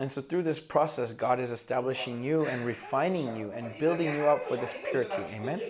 And 0.00 0.10
so 0.10 0.22
through 0.22 0.44
this 0.44 0.58
process, 0.58 1.12
God 1.12 1.38
is 1.38 1.50
establishing 1.50 2.24
you 2.24 2.46
and 2.46 2.64
refining 2.64 3.36
you 3.36 3.52
and 3.52 3.78
building 3.78 4.14
you 4.14 4.24
up 4.24 4.42
for 4.42 4.56
this 4.56 4.72
purity. 4.90 5.22
Amen. 5.34 5.60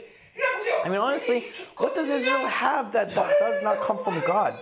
I 0.85 0.89
mean, 0.89 0.99
honestly, 0.99 1.47
what 1.79 1.97
does 1.97 2.09
Israel 2.09 2.47
have 2.47 2.93
that, 2.93 3.13
that 3.17 3.41
does 3.41 3.61
not 3.61 3.83
come 3.83 3.99
from 3.99 4.23
God? 4.25 4.57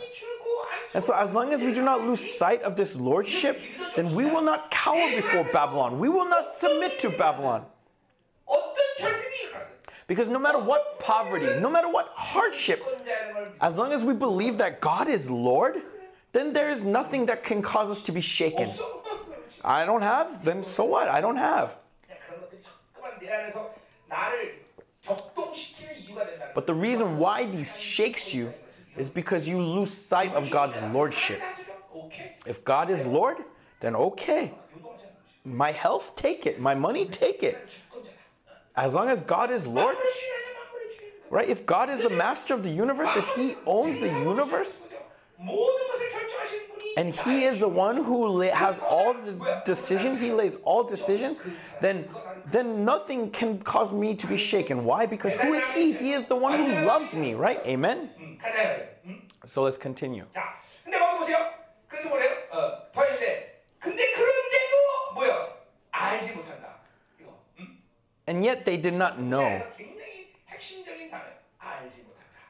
And 0.95 1.05
so, 1.05 1.13
as 1.13 1.35
long 1.35 1.53
as 1.53 1.63
we 1.63 1.75
do 1.75 1.85
not 1.85 2.01
lose 2.01 2.39
sight 2.39 2.63
of 2.63 2.77
this 2.77 2.97
lordship, 2.97 3.61
then 3.95 4.15
we 4.15 4.25
will 4.25 4.41
not 4.41 4.71
cower 4.71 5.15
before 5.15 5.45
Babylon. 5.53 5.99
We 5.99 6.09
will 6.09 6.29
not 6.29 6.47
submit 6.55 6.99
to 7.01 7.11
Babylon. 7.11 7.67
Because 10.07 10.29
no 10.29 10.39
matter 10.39 10.59
what 10.59 10.99
poverty, 10.99 11.61
no 11.61 11.69
matter 11.69 11.91
what 11.91 12.11
hardship, 12.15 12.83
as 13.61 13.77
long 13.77 13.93
as 13.93 14.03
we 14.03 14.15
believe 14.15 14.57
that 14.57 14.81
God 14.81 15.09
is 15.09 15.29
Lord, 15.29 15.83
then 16.33 16.55
there 16.55 16.71
is 16.71 16.85
nothing 16.85 17.27
that 17.27 17.43
can 17.43 17.61
cause 17.61 17.91
us 17.91 18.01
to 18.03 18.13
be 18.13 18.23
shaken. 18.23 18.73
I 19.65 19.85
don't 19.85 20.03
have, 20.03 20.45
then 20.45 20.63
so 20.63 20.85
what? 20.85 21.09
I 21.09 21.21
don't 21.21 21.37
have. 21.37 21.77
But 26.55 26.67
the 26.67 26.75
reason 26.75 27.19
why 27.19 27.47
these 27.47 27.79
shakes 27.79 28.35
you 28.35 28.53
is 28.97 29.09
because 29.09 29.49
you 29.49 29.61
lose 29.63 29.93
sight 29.93 30.35
of 30.35 30.51
God's 30.51 30.81
lordship. 30.93 31.41
If 32.47 32.65
God 32.65 32.91
is 32.91 33.07
Lord, 33.07 33.39
then 33.81 33.95
okay. 33.95 34.53
My 35.45 35.73
health, 35.73 36.15
take 36.17 36.47
it. 36.47 36.61
My 36.61 36.75
money, 36.75 37.07
take 37.07 37.43
it. 37.43 37.69
As 38.77 38.95
long 38.95 39.09
as 39.09 39.23
God 39.23 39.51
is 39.51 39.67
Lord, 39.67 39.97
right? 41.31 41.49
If 41.49 41.67
God 41.67 41.91
is 41.91 42.01
the 42.01 42.11
master 42.11 42.55
of 42.55 42.63
the 42.63 42.71
universe, 42.71 43.11
if 43.17 43.29
He 43.35 43.57
owns 43.67 43.99
the 43.99 44.09
universe, 44.09 44.87
and 46.99 47.15
he 47.15 47.45
is 47.45 47.59
the 47.59 47.69
one 47.69 48.03
who 48.03 48.41
has 48.41 48.81
all 48.81 49.15
the 49.15 49.63
decision, 49.65 50.19
he 50.19 50.33
lays 50.33 50.57
all 50.65 50.83
decisions, 50.83 51.41
then 51.81 52.09
then 52.51 52.85
nothing 52.85 53.31
can 53.31 53.59
cause 53.59 53.93
me 53.93 54.17
to 54.17 54.27
be 54.27 54.37
shaken. 54.37 54.85
Why? 54.85 55.07
Because 55.07 55.37
who 55.37 55.55
is 55.55 55.65
he? 55.69 55.93
He 55.93 56.13
is 56.13 56.27
the 56.27 56.35
one 56.35 56.59
who 56.59 56.73
loves 56.85 57.15
me, 57.15 57.35
right? 57.35 57.61
Amen. 57.67 58.11
So 59.45 59.63
let's 59.63 59.79
continue. 59.79 60.25
And 68.27 68.45
yet 68.45 68.65
they 68.65 68.77
did 68.77 68.95
not 68.95 69.21
know. 69.21 69.63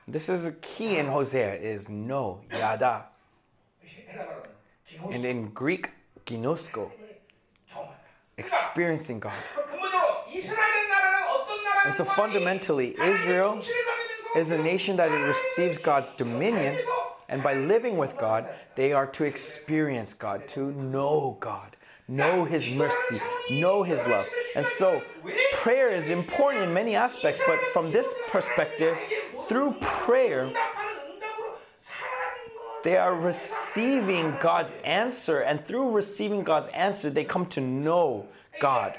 This 0.09 0.31
is 0.31 0.47
a 0.47 0.53
key 0.53 0.97
in 0.97 1.07
Hosea 1.07 1.55
is 1.57 1.91
no, 1.91 2.41
yada. 2.51 3.09
And 5.11 5.25
in 5.25 5.51
Greek, 5.51 5.91
ginosko, 6.27 6.91
experiencing 8.37 9.21
God. 9.21 9.35
And 11.85 11.95
so 11.95 12.05
fundamentally, 12.05 12.97
Israel 13.01 13.63
is 14.37 14.51
a 14.51 14.59
nation 14.59 14.97
that 14.97 15.07
receives 15.07 15.79
God's 15.79 16.13
dominion, 16.13 16.79
and 17.29 17.43
by 17.43 17.55
living 17.55 17.97
with 17.97 18.17
God, 18.19 18.49
they 18.75 18.93
are 18.93 19.07
to 19.07 19.25
experience 19.25 20.13
God, 20.15 20.47
to 20.49 20.73
know 20.73 21.37
God, 21.41 21.77
know 22.07 22.45
His 22.45 22.69
mercy, 22.69 23.21
know 23.51 23.83
His 23.83 24.05
love. 24.07 24.29
And 24.55 24.67
so, 24.67 25.03
prayer 25.53 25.89
is 25.89 26.09
important 26.11 26.65
in 26.65 26.75
many 26.75 26.95
aspects, 26.95 27.41
but 27.47 27.59
from 27.73 27.93
this 27.93 28.13
perspective, 28.29 28.97
through 29.47 29.77
prayer, 29.81 30.53
they 32.85 32.97
are 32.97 33.15
receiving 33.15 34.37
God's 34.41 34.75
answer, 34.85 35.41
and 35.41 35.65
through 35.65 35.91
receiving 35.91 36.45
God's 36.45 36.69
answer, 36.69 37.11
they 37.11 37.25
come 37.25 37.47
to 37.47 37.61
know 37.61 38.27
God. 38.61 38.99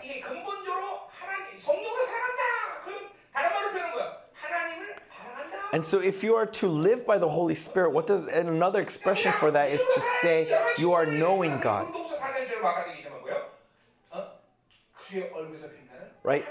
And 5.72 5.84
so, 5.84 5.99
if 5.99 6.23
you 6.23 6.35
are 6.35 6.47
to 6.47 6.68
live 6.68 7.06
by 7.06 7.19
the 7.19 7.30
Holy 7.30 7.53
Spirit, 7.53 7.91
what 7.91 8.07
does 8.07 8.26
another 8.27 8.81
expression 8.81 9.31
for 9.34 9.51
that 9.51 9.72
is 9.72 9.81
to 9.93 10.01
say 10.22 10.51
you 10.77 10.93
are 10.93 11.06
knowing 11.06 11.60
God. 11.60 11.88
Right? 16.23 16.45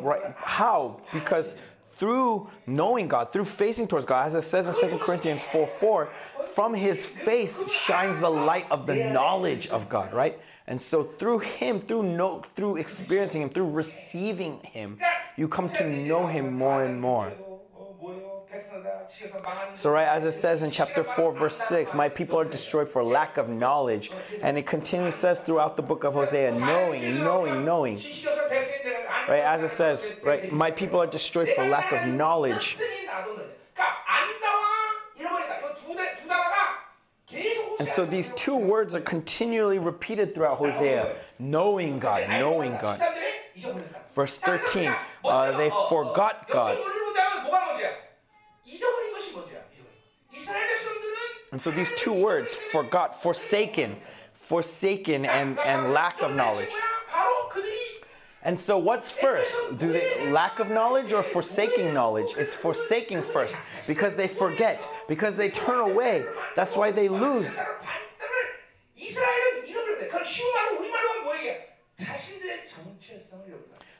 Right? 0.00 0.22
How? 0.36 1.00
Because 1.12 1.56
through 1.98 2.48
knowing 2.66 3.08
God, 3.08 3.32
through 3.32 3.44
facing 3.44 3.88
towards 3.88 4.06
God, 4.06 4.28
as 4.28 4.34
it 4.34 4.42
says 4.42 4.68
in 4.68 4.90
2 4.90 4.98
Corinthians 4.98 5.42
4 5.42 5.66
4, 5.66 6.08
from 6.54 6.72
his 6.74 7.04
face 7.04 7.70
shines 7.70 8.18
the 8.18 8.30
light 8.30 8.66
of 8.70 8.86
the 8.86 8.94
knowledge 8.94 9.66
of 9.68 9.88
God, 9.88 10.12
right? 10.12 10.38
And 10.66 10.80
so 10.80 11.04
through 11.18 11.40
him, 11.40 11.80
through 11.80 12.02
no, 12.02 12.42
through 12.54 12.76
experiencing 12.76 13.42
him, 13.42 13.50
through 13.50 13.70
receiving 13.70 14.60
him, 14.60 14.98
you 15.36 15.48
come 15.48 15.70
to 15.70 15.88
know 15.88 16.26
him 16.26 16.52
more 16.52 16.84
and 16.84 17.00
more. 17.00 17.32
So, 19.74 19.90
right, 19.90 20.08
as 20.08 20.24
it 20.24 20.32
says 20.32 20.62
in 20.62 20.70
chapter 20.70 21.04
4, 21.04 21.32
verse 21.32 21.56
6, 21.56 21.94
my 21.94 22.08
people 22.08 22.38
are 22.38 22.44
destroyed 22.44 22.88
for 22.88 23.02
lack 23.04 23.36
of 23.36 23.48
knowledge. 23.48 24.10
And 24.42 24.58
it 24.58 24.66
continues, 24.66 25.14
says 25.14 25.38
throughout 25.40 25.76
the 25.76 25.82
book 25.82 26.04
of 26.04 26.14
Hosea, 26.14 26.52
knowing, 26.52 27.18
knowing, 27.18 27.64
knowing 27.64 27.98
right? 29.28 29.42
As 29.42 29.62
it 29.62 29.70
says, 29.70 30.16
right? 30.24 30.52
My 30.52 30.70
people 30.70 31.00
are 31.00 31.06
destroyed 31.06 31.50
for 31.54 31.68
lack 31.68 31.92
of 31.92 32.08
knowledge. 32.08 32.76
And 37.78 37.86
so 37.86 38.04
these 38.04 38.30
two 38.34 38.56
words 38.56 38.94
are 38.94 39.00
continually 39.00 39.78
repeated 39.78 40.34
throughout 40.34 40.58
Hosea 40.58 41.16
knowing 41.38 41.98
God, 41.98 42.28
knowing 42.28 42.72
God. 42.80 43.00
Verse 44.14 44.36
13, 44.38 44.92
uh, 45.24 45.56
they 45.56 45.70
forgot 45.88 46.50
God. 46.50 46.78
And 51.50 51.60
so 51.60 51.70
these 51.70 51.92
two 51.92 52.12
words, 52.12 52.54
forgot, 52.54 53.22
forsaken, 53.22 53.96
forsaken, 54.34 55.24
and, 55.24 55.58
and 55.60 55.92
lack 55.92 56.20
of 56.20 56.34
knowledge. 56.34 56.74
And 58.48 58.58
so, 58.58 58.78
what's 58.78 59.10
first? 59.10 59.54
Do 59.76 59.92
they 59.92 60.30
lack 60.30 60.58
of 60.58 60.70
knowledge 60.70 61.12
or 61.12 61.22
forsaking 61.22 61.92
knowledge? 61.92 62.32
It's 62.38 62.54
forsaking 62.54 63.22
first 63.22 63.54
because 63.86 64.14
they 64.14 64.26
forget, 64.26 64.88
because 65.06 65.36
they 65.36 65.50
turn 65.50 65.80
away. 65.80 66.24
That's 66.56 66.74
why 66.74 66.90
they 66.90 67.10
lose. 67.10 67.60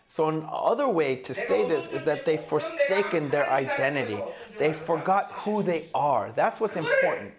So, 0.07 0.29
another 0.29 0.89
way 0.89 1.17
to 1.17 1.35
say 1.35 1.69
this 1.69 1.89
is 1.89 2.05
that 2.05 2.25
they've 2.25 2.41
forsaken 2.41 3.29
their 3.29 3.51
identity. 3.51 4.19
They 4.57 4.73
forgot 4.73 5.31
who 5.43 5.63
they 5.63 5.91
are. 5.95 6.33
That's 6.35 6.59
what's 6.59 6.77
important. 6.77 7.35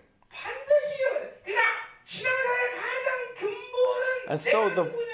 And 4.27 4.39
so, 4.39 4.69
the 4.69 5.08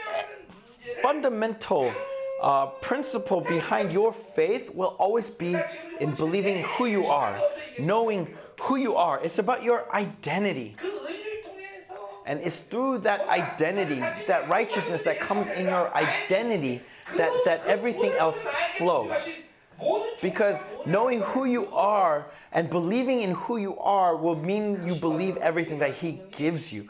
fundamental 1.01 1.93
uh, 2.41 2.67
principle 2.81 3.41
behind 3.41 3.91
your 3.91 4.13
faith 4.13 4.73
will 4.73 4.95
always 4.99 5.29
be 5.29 5.57
in 5.99 6.13
believing 6.15 6.63
who 6.63 6.85
you 6.85 7.05
are, 7.05 7.41
knowing 7.79 8.35
who 8.61 8.75
you 8.75 8.95
are. 8.95 9.19
It's 9.23 9.39
about 9.39 9.63
your 9.63 9.93
identity. 9.95 10.75
And 12.25 12.39
it's 12.41 12.59
through 12.59 12.99
that 12.99 13.27
identity, 13.29 13.99
that 14.27 14.49
righteousness 14.49 15.03
that 15.03 15.19
comes 15.19 15.49
in 15.49 15.65
your 15.65 15.95
identity, 15.95 16.81
that, 17.17 17.31
that 17.45 17.65
everything 17.65 18.11
else 18.13 18.47
flows. 18.77 19.41
Because 20.21 20.63
knowing 20.85 21.21
who 21.21 21.45
you 21.45 21.67
are 21.67 22.27
and 22.51 22.69
believing 22.69 23.21
in 23.21 23.31
who 23.31 23.57
you 23.57 23.77
are 23.77 24.15
will 24.15 24.35
mean 24.35 24.85
you 24.87 24.95
believe 24.95 25.37
everything 25.37 25.79
that 25.79 25.93
He 25.93 26.21
gives 26.31 26.71
you. 26.73 26.89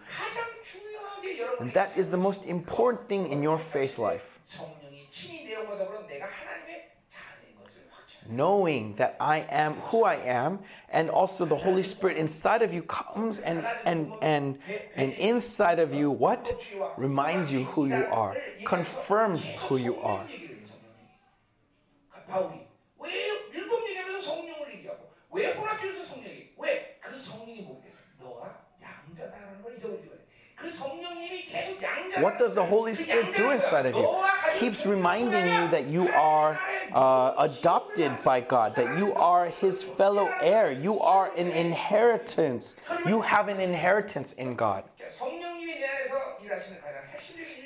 And 1.61 1.73
that 1.75 1.93
is 1.97 2.09
the 2.11 2.17
most 2.17 2.45
important 2.47 3.09
thing 3.09 3.31
in 3.31 3.43
your 3.43 3.59
faith 3.59 3.99
life. 4.01 4.41
성령이 4.47 5.09
친히 5.11 5.45
내용과 5.45 5.77
더불어 5.77 6.07
내가 6.07 6.27
하나님의 6.27 6.91
자녀인 7.11 7.57
것을 7.59 7.87
확증. 7.91 8.35
Knowing 8.35 8.97
that 8.97 9.15
I 9.21 9.47
am 9.51 9.75
who 9.93 10.05
I 10.05 10.17
am, 10.17 10.61
and 10.93 11.11
also 11.11 11.45
the 11.45 11.57
Holy 11.57 11.83
Spirit 11.83 12.17
inside 12.19 12.63
of 12.63 12.73
you 12.73 12.83
comes 12.83 13.41
and 13.41 13.65
and 13.85 14.13
and 14.23 14.59
and 14.97 15.13
inside 15.19 15.79
of 15.79 15.95
you 15.95 16.11
what 16.11 16.55
reminds 16.97 17.53
you 17.53 17.65
who 17.65 17.87
you 17.87 18.07
are, 18.11 18.35
confirms 18.65 19.51
who 19.69 19.77
you 19.77 20.01
are. 20.03 20.27
바울이 22.31 22.67
왜 22.99 23.29
율법 23.53 23.89
얘기하면서 23.89 24.23
성령을 24.23 24.75
얘기하고 24.75 25.11
왜 25.31 25.53
호라주에서 25.53 26.07
성령이 26.07 26.55
왜그 26.57 27.19
성령이 27.19 27.63
뭐게 27.63 27.93
너가 28.21 28.63
양자다라는 28.81 29.63
걸 29.63 29.77
잊어버리지 29.77 30.14
What 32.20 32.40
does 32.40 32.54
the 32.54 32.64
Holy 32.64 32.94
Spirit 32.94 33.36
do 33.36 33.52
inside 33.52 33.86
of 33.86 33.96
you? 33.96 34.24
Keeps 34.60 34.86
reminding 34.86 35.46
you 35.46 35.70
that 35.70 35.88
you 35.88 36.08
are 36.10 36.60
uh, 36.94 37.34
adopted 37.38 38.24
by 38.24 38.42
God, 38.42 38.76
that 38.76 38.98
you 38.98 39.14
are 39.14 39.48
His 39.48 39.84
fellow 39.84 40.32
heir, 40.40 40.72
you 40.72 41.00
are 41.00 41.32
an 41.36 41.48
inheritance, 41.48 42.78
you 43.06 43.22
have 43.22 43.50
an 43.50 43.60
inheritance 43.60 44.34
in 44.34 44.56
God. 44.56 44.86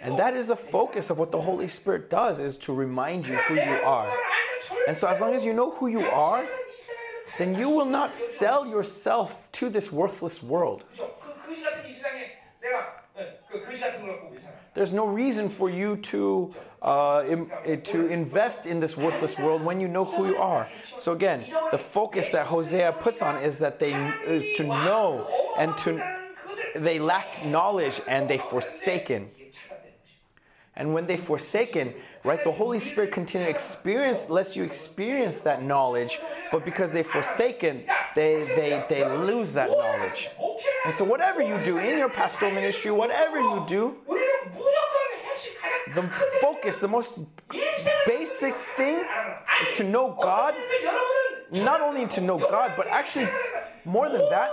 And 0.02 0.18
that 0.18 0.36
is 0.36 0.48
the 0.48 0.56
focus 0.56 1.10
of 1.10 1.20
what 1.20 1.32
the 1.32 1.42
Holy 1.42 1.68
Spirit 1.68 2.10
does 2.10 2.40
is 2.40 2.58
to 2.58 2.74
remind 2.74 3.28
you 3.28 3.36
who 3.36 3.56
you 3.56 3.80
are. 3.84 4.12
And 4.88 4.98
so 4.98 5.08
as 5.08 5.20
long 5.20 5.34
as 5.36 5.44
you 5.44 5.54
know 5.54 5.72
who 5.72 5.88
you 5.88 6.06
are, 6.06 6.48
then 7.38 7.56
you 7.56 7.70
will 7.70 7.86
not 7.86 8.14
sell 8.14 8.66
yourself 8.66 9.50
to 9.54 9.70
this 9.70 9.92
worthless 9.92 10.42
world. 10.42 10.86
There's 14.74 14.94
no 14.94 15.06
reason 15.06 15.50
for 15.50 15.70
you 15.70 15.98
to 15.98 16.54
uh, 16.82 17.18
eh, 17.66 17.76
to 17.76 18.08
invest 18.08 18.66
in 18.66 18.80
this 18.80 18.96
worthless 18.96 19.38
world 19.38 19.62
when 19.62 19.82
you 19.82 19.88
know 19.88 20.06
who 20.06 20.28
you 20.28 20.38
are. 20.38 20.70
So 20.96 21.12
again, 21.12 21.46
the 21.72 21.78
focus 21.78 22.30
that 22.30 22.48
Hosea 22.48 22.94
puts 22.94 23.22
on 23.22 23.44
is 23.44 23.58
that 23.58 23.80
they 23.80 23.94
is 24.26 24.48
to 24.58 24.64
know 24.64 25.28
and 25.58 25.76
to 25.80 26.02
they 26.76 27.00
lack 27.00 27.46
knowledge 27.46 28.00
and 28.08 28.30
they 28.30 28.38
forsaken. 28.38 29.30
And 30.76 30.94
when 30.94 31.08
they 31.08 31.18
forsaken, 31.18 31.94
right? 32.24 32.44
The 32.44 32.52
Holy 32.52 32.80
Spirit 32.80 33.12
continue 33.12 33.48
to 33.48 33.52
experience, 33.52 34.30
lets 34.30 34.56
you 34.56 34.64
experience 34.64 35.40
that 35.40 35.64
knowledge, 35.64 36.20
but 36.52 36.66
because 36.66 36.92
they've 36.92 37.06
forsaken, 37.06 37.84
they, 38.16 38.44
they, 38.56 38.86
they 38.90 39.06
lose 39.18 39.54
that 39.54 39.70
knowledge. 39.70 40.30
And 40.86 40.94
so, 40.94 41.04
whatever 41.04 41.42
you 41.42 41.62
do 41.64 41.78
in 41.78 41.98
your 41.98 42.10
pastoral 42.10 42.52
ministry, 42.52 42.92
whatever 42.92 43.40
you 43.40 43.64
do, 43.68 43.98
the 45.96 46.04
focus, 46.42 46.78
the 46.78 46.88
most 46.88 47.20
basic 48.06 48.56
thing 48.78 49.04
is 49.62 49.78
to 49.78 49.84
know 49.84 50.18
God. 50.22 50.54
Not 51.52 51.82
only 51.82 52.08
to 52.08 52.22
know 52.22 52.38
God, 52.38 52.74
but 52.78 52.88
actually, 52.88 53.28
more 53.84 54.08
than 54.10 54.30
that, 54.30 54.52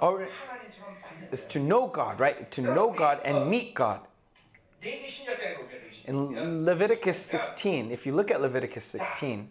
or, 0.00 0.28
is 1.32 1.44
to 1.46 1.58
know 1.58 1.86
God, 1.86 2.20
right? 2.20 2.50
To 2.52 2.62
know 2.62 2.90
God 2.90 3.20
and 3.24 3.48
meet 3.48 3.74
God. 3.74 4.00
In 6.04 6.64
Leviticus 6.64 7.18
16, 7.18 7.90
if 7.90 8.06
you 8.06 8.12
look 8.12 8.30
at 8.30 8.40
Leviticus 8.40 8.84
16, 8.84 9.48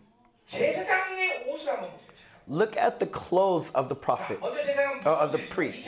look 2.47 2.77
at 2.77 2.99
the 2.99 3.05
clothes 3.05 3.69
of 3.75 3.89
the 3.89 3.95
prophets, 3.95 4.57
uh, 5.05 5.15
of 5.17 5.31
the 5.31 5.39
priests. 5.49 5.87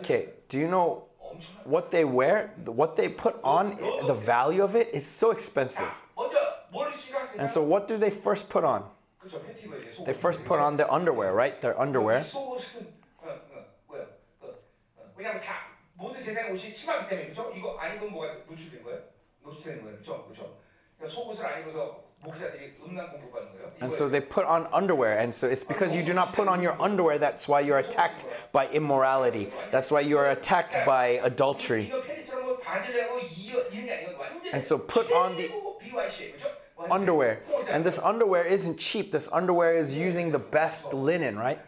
Okay, 0.00 0.28
do 0.48 0.58
you 0.58 0.68
know 0.68 1.04
what 1.64 1.90
they 1.90 2.04
wear? 2.04 2.52
What 2.64 2.96
they 2.96 3.08
put 3.08 3.38
on, 3.44 3.76
the 4.06 4.14
value 4.14 4.62
of 4.62 4.74
it 4.76 4.90
is 4.94 5.04
so 5.04 5.32
expensive. 5.32 5.88
And 7.38 7.48
so, 7.48 7.62
what 7.62 7.88
do 7.88 7.98
they 7.98 8.10
first 8.10 8.48
put 8.48 8.64
on? 8.64 8.84
They 10.06 10.14
first 10.14 10.44
put 10.44 10.60
on 10.60 10.76
their 10.76 10.90
underwear, 10.90 11.34
right? 11.34 11.60
Their 11.60 11.78
underwear. 11.78 12.24
왜냐면 15.15 15.41
다 15.41 15.67
모든 15.93 16.21
세상의 16.21 16.51
옷이 16.51 16.73
치마기 16.73 17.09
때문에 17.09 17.27
그죠? 17.29 17.51
이거 17.55 17.77
안 17.77 17.95
입으면 17.95 18.11
뭐가 18.13 18.33
노출된 18.47 18.83
거예요? 18.83 18.99
노출되는 19.43 19.83
거예요, 19.83 19.97
그죠? 19.97 20.27
그죠? 20.27 20.57
그러니까 20.97 21.15
속옷을 21.21 21.45
안 21.45 21.61
입어서 21.61 22.03
목사들이 22.23 22.77
음란 22.85 23.09
공격받는 23.11 23.51
거예요. 23.53 23.71
And 23.81 23.91
so 23.91 24.07
they 24.09 24.21
put 24.21 24.45
on 24.45 24.67
underwear. 24.71 25.17
And 25.17 25.33
so 25.33 25.47
it's 25.49 25.63
because 25.63 25.95
you 25.95 26.03
do 26.03 26.13
not 26.13 26.33
put 26.33 26.47
on 26.47 26.61
your 26.61 26.75
underwear 26.79 27.17
that's 27.17 27.47
why 27.49 27.59
you're 27.61 27.79
attacked 27.79 28.25
by 28.51 28.67
immorality. 28.69 29.51
That's 29.71 29.91
why 29.91 30.01
you're 30.01 30.29
attacked 30.29 30.77
by 30.85 31.17
adultery. 31.25 31.87
이거 31.89 32.01
팬티처럼 32.01 32.45
뭐 32.45 32.57
바지를 32.59 33.03
하고 33.09 33.19
이어 33.19 33.61
이런 33.69 33.85
게 33.85 33.93
아니고 33.93 34.21
완전히 34.21 34.53
And 34.53 34.61
so 34.61 34.77
put 34.77 35.11
on 35.11 35.35
the 35.35 35.49
BYC 35.79 36.33
그죠? 36.33 36.45
완전히 36.75 36.93
underwear. 36.93 37.41
포장. 37.49 37.73
And 37.73 37.83
this 37.83 37.97
underwear 37.97 38.45
isn't 38.45 38.77
cheap. 38.77 39.11
This 39.11 39.27
underwear 39.33 39.77
is 39.77 39.97
using 39.97 40.31
the 40.31 40.41
best 40.41 40.93
linen, 40.93 41.37
right? 41.37 41.61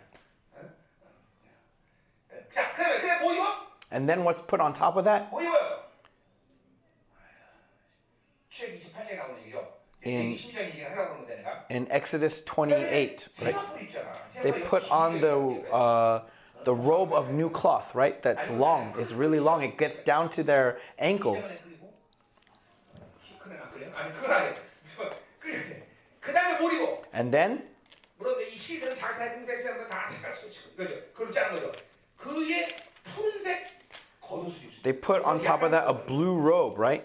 자, 2.53 2.69
그다음에 2.77 3.01
그다음 3.01 3.16
뭐 3.16 3.16
입어? 3.16 3.16
and 3.90 4.09
then 4.09 4.24
what's 4.24 4.43
put 4.43 4.60
on 4.60 4.73
top 4.73 4.97
of 4.97 5.05
that? 5.05 5.32
In, 10.02 10.39
in 11.70 11.90
Exodus 11.90 12.43
28, 12.44 13.28
right? 13.43 13.56
They 14.43 14.52
put 14.52 14.89
on 14.90 15.20
the, 15.20 15.36
uh, 15.73 16.23
the 16.65 16.74
robe 16.74 17.12
of 17.12 17.31
new 17.32 17.51
cloth, 17.51 17.94
right? 17.94 18.23
That's 18.23 18.48
long, 18.51 18.94
it's 18.98 19.12
really 19.12 19.40
long, 19.40 19.62
it 19.62 19.77
gets 19.78 19.98
down 20.01 20.28
to 20.31 20.43
their 20.43 20.78
ankles. 20.98 21.60
And 27.12 27.32
then? 27.32 27.62
They 34.82 34.92
put 34.92 35.22
on 35.24 35.40
top 35.40 35.62
of 35.62 35.70
that 35.72 35.84
a 35.86 35.94
blue 35.94 36.36
robe, 36.36 36.78
right? 36.78 37.05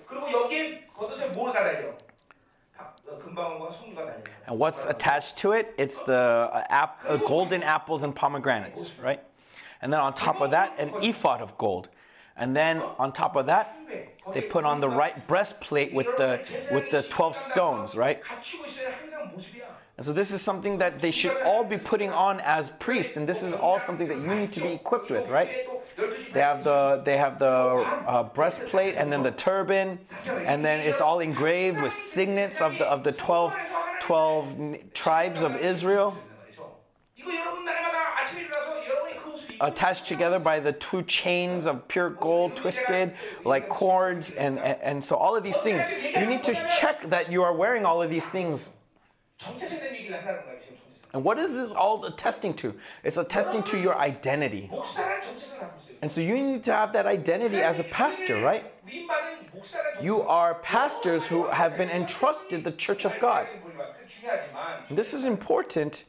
And 4.47 4.59
what's 4.59 4.85
attached 4.85 5.37
to 5.39 5.53
it? 5.53 5.73
It's 5.77 6.01
the 6.01 6.13
uh, 6.13 6.63
ap- 6.69 6.99
uh, 7.07 7.17
golden 7.17 7.63
apples 7.63 8.03
and 8.03 8.15
pomegranates, 8.15 8.91
right? 9.01 9.21
And 9.81 9.91
then 9.91 9.99
on 9.99 10.13
top 10.13 10.41
of 10.41 10.51
that, 10.51 10.75
an 10.77 10.91
ephod 11.01 11.41
of 11.41 11.57
gold. 11.57 11.89
And 12.35 12.55
then 12.55 12.81
on 12.97 13.11
top 13.13 13.35
of 13.35 13.45
that, 13.47 13.77
they 14.33 14.41
put 14.41 14.65
on 14.65 14.79
the 14.79 14.89
right 14.89 15.27
breastplate 15.27 15.93
with 15.93 16.07
the 16.17 16.41
with 16.71 16.89
the 16.89 17.03
12 17.03 17.35
stones, 17.35 17.95
right? 17.95 18.21
And 19.97 20.05
so 20.05 20.11
this 20.13 20.31
is 20.31 20.41
something 20.41 20.79
that 20.79 21.01
they 21.01 21.11
should 21.11 21.35
all 21.45 21.63
be 21.63 21.77
putting 21.77 22.09
on 22.09 22.39
as 22.39 22.71
priests, 22.71 23.17
and 23.17 23.29
this 23.29 23.43
is 23.43 23.53
all 23.53 23.79
something 23.79 24.07
that 24.07 24.17
you 24.19 24.33
need 24.33 24.51
to 24.53 24.61
be 24.61 24.71
equipped 24.71 25.11
with, 25.11 25.27
right? 25.29 25.49
They 26.33 26.39
have 26.39 26.63
the 26.63 27.01
they 27.05 27.17
have 27.17 27.39
the 27.39 27.45
uh, 27.45 28.23
breastplate 28.23 28.95
and 28.95 29.11
then 29.11 29.23
the 29.23 29.31
turban, 29.31 29.99
and 30.25 30.65
then 30.65 30.79
it's 30.79 31.01
all 31.01 31.19
engraved 31.19 31.81
with 31.81 31.93
signets 31.93 32.61
of 32.61 32.77
the 32.77 32.85
of 32.85 33.03
the 33.03 33.11
12, 33.11 33.53
12 34.01 34.93
tribes 34.93 35.43
of 35.43 35.55
Israel, 35.57 36.17
attached 39.61 40.05
together 40.05 40.39
by 40.39 40.59
the 40.59 40.73
two 40.73 41.03
chains 41.03 41.65
of 41.65 41.87
pure 41.87 42.09
gold, 42.09 42.55
twisted 42.55 43.13
like 43.45 43.69
cords, 43.69 44.31
and 44.33 44.57
and, 44.59 44.81
and 44.81 45.03
so 45.03 45.15
all 45.15 45.35
of 45.35 45.43
these 45.43 45.57
things. 45.57 45.85
You 45.89 46.25
need 46.25 46.43
to 46.43 46.53
check 46.79 47.09
that 47.09 47.31
you 47.31 47.43
are 47.43 47.53
wearing 47.53 47.85
all 47.85 48.01
of 48.01 48.09
these 48.09 48.25
things. 48.25 48.71
And 51.13 51.23
what 51.23 51.37
is 51.37 51.53
this 51.53 51.71
all 51.71 52.03
attesting 52.05 52.55
to? 52.55 52.73
It's 53.03 53.17
attesting 53.17 53.61
to 53.63 53.79
your 53.79 53.95
identity. 53.95 54.71
And 56.03 56.11
so 56.11 56.19
you 56.19 56.37
need 56.37 56.65
to 56.65 56.73
have 56.73 56.91
that 56.91 57.05
identity 57.05 57.61
as 57.61 57.79
a 57.79 57.85
pastor, 57.85 58.41
right? 58.41 58.65
You 60.01 60.21
are 60.23 60.55
pastors 60.55 61.25
who 61.25 61.47
have 61.47 61.77
been 61.77 61.89
entrusted 61.89 62.65
the 62.65 62.73
church 62.73 63.05
of 63.05 63.13
God. 63.21 63.47
This 64.91 65.13
is 65.13 65.23
important, 65.23 66.03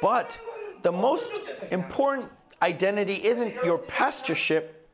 but 0.00 0.38
the 0.82 0.92
most 0.92 1.40
important 1.72 2.30
identity 2.62 3.24
isn't 3.24 3.52
your 3.64 3.78
pastorship, 3.78 4.88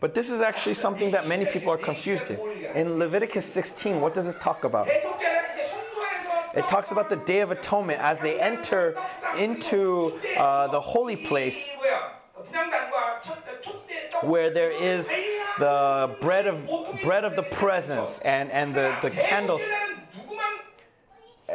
but 0.00 0.16
this 0.16 0.30
is 0.30 0.40
actually 0.40 0.74
something 0.74 1.12
that 1.12 1.28
many 1.28 1.46
people 1.46 1.70
are 1.72 1.78
confused 1.78 2.30
in. 2.30 2.40
In 2.74 2.98
Leviticus 2.98 3.46
16, 3.46 4.00
what 4.00 4.12
does 4.12 4.26
it 4.26 4.40
talk 4.40 4.64
about? 4.64 4.88
It 6.58 6.66
talks 6.66 6.90
about 6.90 7.08
the 7.08 7.16
Day 7.16 7.38
of 7.38 7.52
Atonement 7.52 8.00
as 8.00 8.18
they 8.18 8.40
enter 8.40 8.96
into 9.36 10.18
uh, 10.36 10.66
the 10.66 10.80
holy 10.80 11.14
place 11.14 11.72
where 14.22 14.50
there 14.50 14.72
is 14.72 15.06
the 15.60 16.16
bread 16.20 16.48
of 16.48 16.68
bread 17.04 17.24
of 17.24 17.36
the 17.36 17.44
presence 17.44 18.18
and, 18.20 18.50
and 18.50 18.74
the, 18.74 18.96
the 19.02 19.10
candles. 19.10 19.62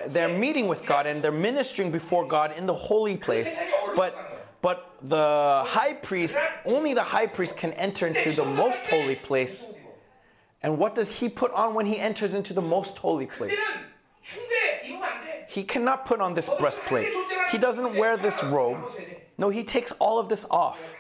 They're 0.08 0.38
meeting 0.38 0.70
with 0.70 0.86
God 0.86 1.06
and 1.06 1.22
they're 1.22 1.34
ministering 1.34 1.92
before 1.92 2.26
God 2.26 2.58
in 2.58 2.66
the 2.66 2.74
holy 2.74 3.18
place. 3.18 3.58
But 3.98 4.16
but 4.62 4.96
the 5.02 5.64
high 5.68 5.96
priest, 6.02 6.38
only 6.64 6.94
the 6.94 7.04
high 7.04 7.28
priest 7.28 7.58
can 7.58 7.74
enter 7.74 8.08
into 8.08 8.32
the 8.32 8.46
most 8.46 8.88
holy 8.88 9.18
place. 9.18 9.70
And 10.62 10.78
what 10.78 10.96
does 10.96 11.12
he 11.12 11.28
put 11.28 11.52
on 11.52 11.74
when 11.74 11.86
he 11.86 12.00
enters 12.00 12.34
into 12.34 12.54
the 12.54 12.62
most 12.62 13.00
holy 13.00 13.26
place? 13.26 13.60
He 15.48 15.64
cannot 15.64 16.06
put 16.06 16.20
on 16.20 16.34
this 16.34 16.50
breastplate. 16.60 17.14
He 17.52 17.58
doesn't 17.58 17.96
wear 17.96 18.18
this 18.18 18.44
robe. 18.44 18.80
No, 19.38 19.50
he 19.50 19.64
takes 19.64 19.92
all 19.94 20.20
of 20.20 20.30
this 20.30 20.46
off. 20.50 20.96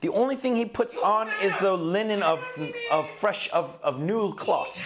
The 0.00 0.08
only 0.10 0.36
thing 0.36 0.54
he 0.54 0.64
puts 0.64 0.96
on 0.96 1.28
is 1.42 1.54
the 1.60 1.72
linen 1.72 2.22
of, 2.22 2.40
of 2.90 3.10
fresh, 3.10 3.50
of, 3.50 3.78
of 3.82 4.00
new 4.00 4.32
cloth. 4.34 4.78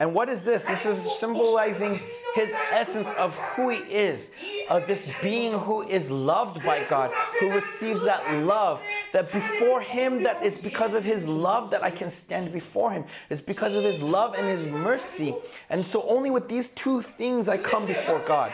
And 0.00 0.14
what 0.14 0.28
is 0.28 0.42
this? 0.42 0.62
This 0.62 0.86
is 0.86 1.18
symbolizing 1.18 2.00
his 2.38 2.52
essence 2.70 3.08
of 3.16 3.34
who 3.34 3.70
he 3.70 3.78
is, 3.78 4.32
of 4.70 4.86
this 4.86 5.10
being 5.22 5.52
who 5.52 5.82
is 5.82 6.10
loved 6.10 6.62
by 6.62 6.84
God, 6.84 7.10
who 7.40 7.50
receives 7.50 8.00
that 8.02 8.44
love. 8.44 8.80
That 9.12 9.32
before 9.32 9.80
him, 9.80 10.22
that 10.24 10.44
it's 10.44 10.58
because 10.58 10.94
of 10.94 11.02
his 11.02 11.26
love 11.26 11.70
that 11.70 11.82
I 11.82 11.90
can 11.90 12.10
stand 12.10 12.52
before 12.52 12.92
him. 12.92 13.06
It's 13.30 13.40
because 13.40 13.74
of 13.74 13.82
his 13.82 14.02
love 14.02 14.34
and 14.34 14.46
his 14.46 14.66
mercy. 14.66 15.34
And 15.70 15.84
so 15.84 16.02
only 16.02 16.30
with 16.30 16.48
these 16.48 16.68
two 16.68 17.00
things 17.00 17.48
I 17.48 17.56
come 17.56 17.86
before 17.86 18.20
God. 18.20 18.52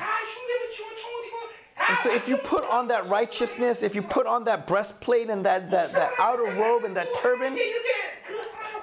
And 1.88 1.98
so 2.02 2.14
if 2.14 2.28
you 2.28 2.36
put 2.36 2.64
on 2.66 2.88
that 2.88 3.08
righteousness, 3.08 3.82
if 3.82 3.94
you 3.94 4.02
put 4.02 4.26
on 4.26 4.44
that 4.44 4.66
breastplate 4.66 5.28
and 5.28 5.44
that, 5.44 5.70
that, 5.70 5.92
that 5.92 6.12
outer 6.18 6.44
robe 6.44 6.84
and 6.84 6.96
that 6.96 7.12
turban, 7.14 7.58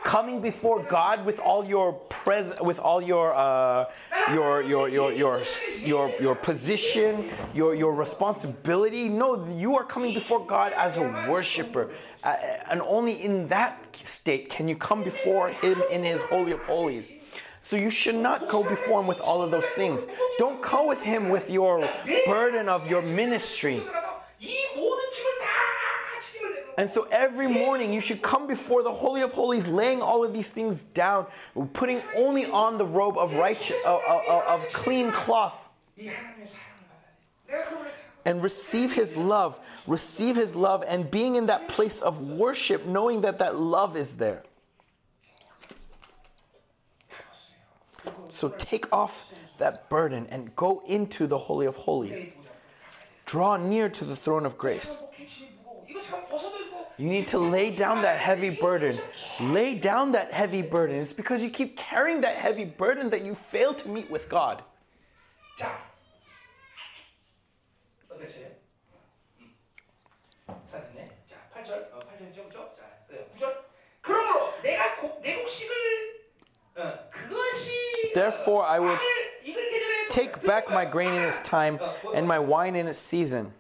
coming 0.04 0.42
before 0.42 0.84
God 0.84 1.26
with 1.26 1.40
all 1.40 1.66
your 1.66 1.94
pres 1.94 2.54
with 2.62 2.80
all 2.80 3.02
your 3.02 3.34
uh, 3.34 3.86
your, 4.34 4.62
your 4.64 4.90
your 4.90 5.12
your 5.12 5.44
your 5.84 6.14
your 6.20 6.36
position, 6.36 7.30
your 7.54 7.76
your 7.76 7.94
responsibility. 7.94 9.10
No, 9.10 9.48
you 9.50 9.76
are 9.78 9.84
coming 9.84 10.14
before 10.14 10.46
God 10.46 10.74
as 10.74 10.98
a 10.98 11.04
worshiper, 11.30 11.92
uh, 12.24 12.36
and 12.70 12.82
only 12.82 13.22
in 13.24 13.48
that 13.48 13.96
state 14.04 14.50
can 14.50 14.68
you 14.68 14.76
come 14.76 15.04
before 15.04 15.50
Him 15.50 15.84
in 15.92 16.04
His 16.04 16.22
holy 16.24 16.52
of 16.52 16.60
holies. 16.62 17.14
So 17.64 17.76
you 17.76 17.92
should 17.92 18.16
not 18.16 18.50
go 18.50 18.64
before 18.64 19.02
Him 19.02 19.08
with 19.08 19.22
all 19.22 19.42
of 19.44 19.52
those 19.52 19.68
things. 19.68 20.08
Don't 20.40 20.62
go 20.62 20.88
with 20.88 21.02
Him 21.02 21.30
with 21.30 21.50
your 21.50 21.88
burden 22.26 22.68
of 22.68 22.90
your 22.90 23.04
ministry. 23.04 23.84
And 26.78 26.90
so 26.90 27.08
every 27.12 27.48
morning 27.48 27.94
you 27.94 28.00
should 28.00 28.22
come 28.22 28.48
before 28.48 28.84
the 28.84 28.94
Holy 28.94 29.22
of 29.22 29.34
Holies, 29.34 29.68
laying 29.68 30.02
all 30.02 30.24
of 30.24 30.34
these 30.34 30.50
things 30.50 30.84
down, 30.84 31.26
putting 31.74 32.02
only 32.16 32.46
on 32.46 32.78
the 32.78 32.86
robe 32.86 33.18
of, 33.18 33.36
righteous, 33.36 33.78
of, 33.86 34.02
of, 34.08 34.44
of 34.44 34.68
clean 34.74 35.12
cloth. 35.12 35.58
And 38.24 38.44
receive 38.44 38.94
his 38.94 39.16
love, 39.16 39.60
receive 39.88 40.36
his 40.36 40.56
love, 40.56 40.84
and 40.88 41.10
being 41.10 41.36
in 41.36 41.48
that 41.48 41.68
place 41.68 42.02
of 42.02 42.22
worship, 42.22 42.86
knowing 42.86 43.22
that 43.22 43.40
that 43.40 43.60
love 43.60 43.98
is 43.98 44.18
there. 44.18 44.44
So 48.30 48.50
take 48.50 48.92
off 48.94 49.26
that 49.58 49.90
burden 49.90 50.28
and 50.30 50.56
go 50.56 50.82
into 50.88 51.28
the 51.28 51.38
Holy 51.38 51.66
of 51.66 51.76
Holies. 51.76 52.38
Draw 53.26 53.58
near 53.58 53.90
to 53.90 54.06
the 54.06 54.16
throne 54.16 54.46
of 54.46 54.58
grace. 54.58 55.06
You 56.98 57.10
need 57.10 57.28
to 57.28 57.40
lay 57.40 57.72
down 57.72 58.02
that 58.04 58.20
heavy 58.20 58.50
burden. 58.50 58.98
Lay 59.40 59.76
down 59.76 60.12
that 60.12 60.32
heavy 60.32 60.62
burden. 60.62 60.98
It's 60.98 61.14
because 61.14 61.44
you 61.44 61.50
keep 61.50 61.78
carrying 61.78 62.22
that 62.22 62.36
heavy 62.36 62.66
burden 62.66 63.10
that 63.10 63.26
you 63.26 63.34
fail 63.34 63.74
to 63.74 63.90
meet 63.90 64.10
with 64.10 64.30
God. 64.30 64.64
Therefore, 78.14 78.66
I 78.66 78.80
will 78.80 79.00
take 80.10 80.44
back 80.44 80.70
my 80.70 80.86
grain 80.86 81.14
in 81.14 81.24
its 81.24 81.40
time 81.40 81.80
and 82.14 82.28
my 82.28 82.40
wine 82.40 82.76
in 82.76 82.88
its 82.88 82.98
season. 82.98 83.54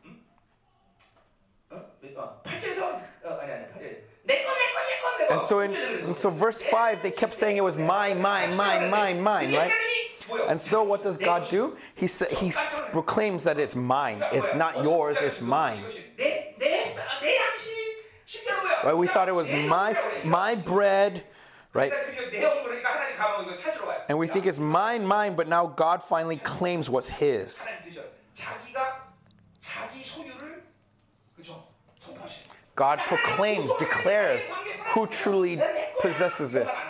And 5.32 5.42
so 5.42 5.60
in 5.62 5.74
and 5.76 6.16
so 6.18 6.30
verse 6.30 6.62
5, 6.62 7.02
they 7.04 7.12
kept 7.12 7.34
saying 7.34 7.58
it 7.58 7.64
was 7.64 7.78
mine, 7.78 8.22
mine, 8.22 8.56
mine, 8.56 8.90
mine, 8.90 9.22
mine, 9.22 9.54
right? 9.54 9.72
And 10.48 10.60
so 10.60 10.84
what 10.84 11.04
does 11.04 11.18
God 11.18 11.50
do? 11.50 11.76
He, 11.96 12.08
sa- 12.08 12.26
he 12.34 12.52
proclaims 12.92 13.44
that 13.44 13.60
it's 13.60 13.76
mine. 13.76 14.24
It's 14.32 14.56
not 14.56 14.84
yours, 14.84 15.18
it's 15.20 15.42
mine. 15.42 15.84
Right? 18.84 18.98
We 18.98 19.08
thought 19.08 19.28
it 19.30 19.36
was 19.36 19.52
my, 19.52 19.96
my 20.24 20.56
bread, 20.56 21.24
right? 21.74 21.92
And 24.10 24.18
we 24.18 24.28
think 24.28 24.46
it's 24.46 24.60
mine, 24.60 25.06
mine, 25.06 25.36
but 25.36 25.48
now 25.48 25.68
God 25.68 26.02
finally 26.04 26.38
claims 26.38 26.90
what's 26.90 27.10
his. 27.10 27.68
God 32.82 33.00
proclaims, 33.06 33.72
declares 33.78 34.52
who 34.96 35.06
truly 35.06 35.62
possesses 36.02 36.50
this. 36.50 36.90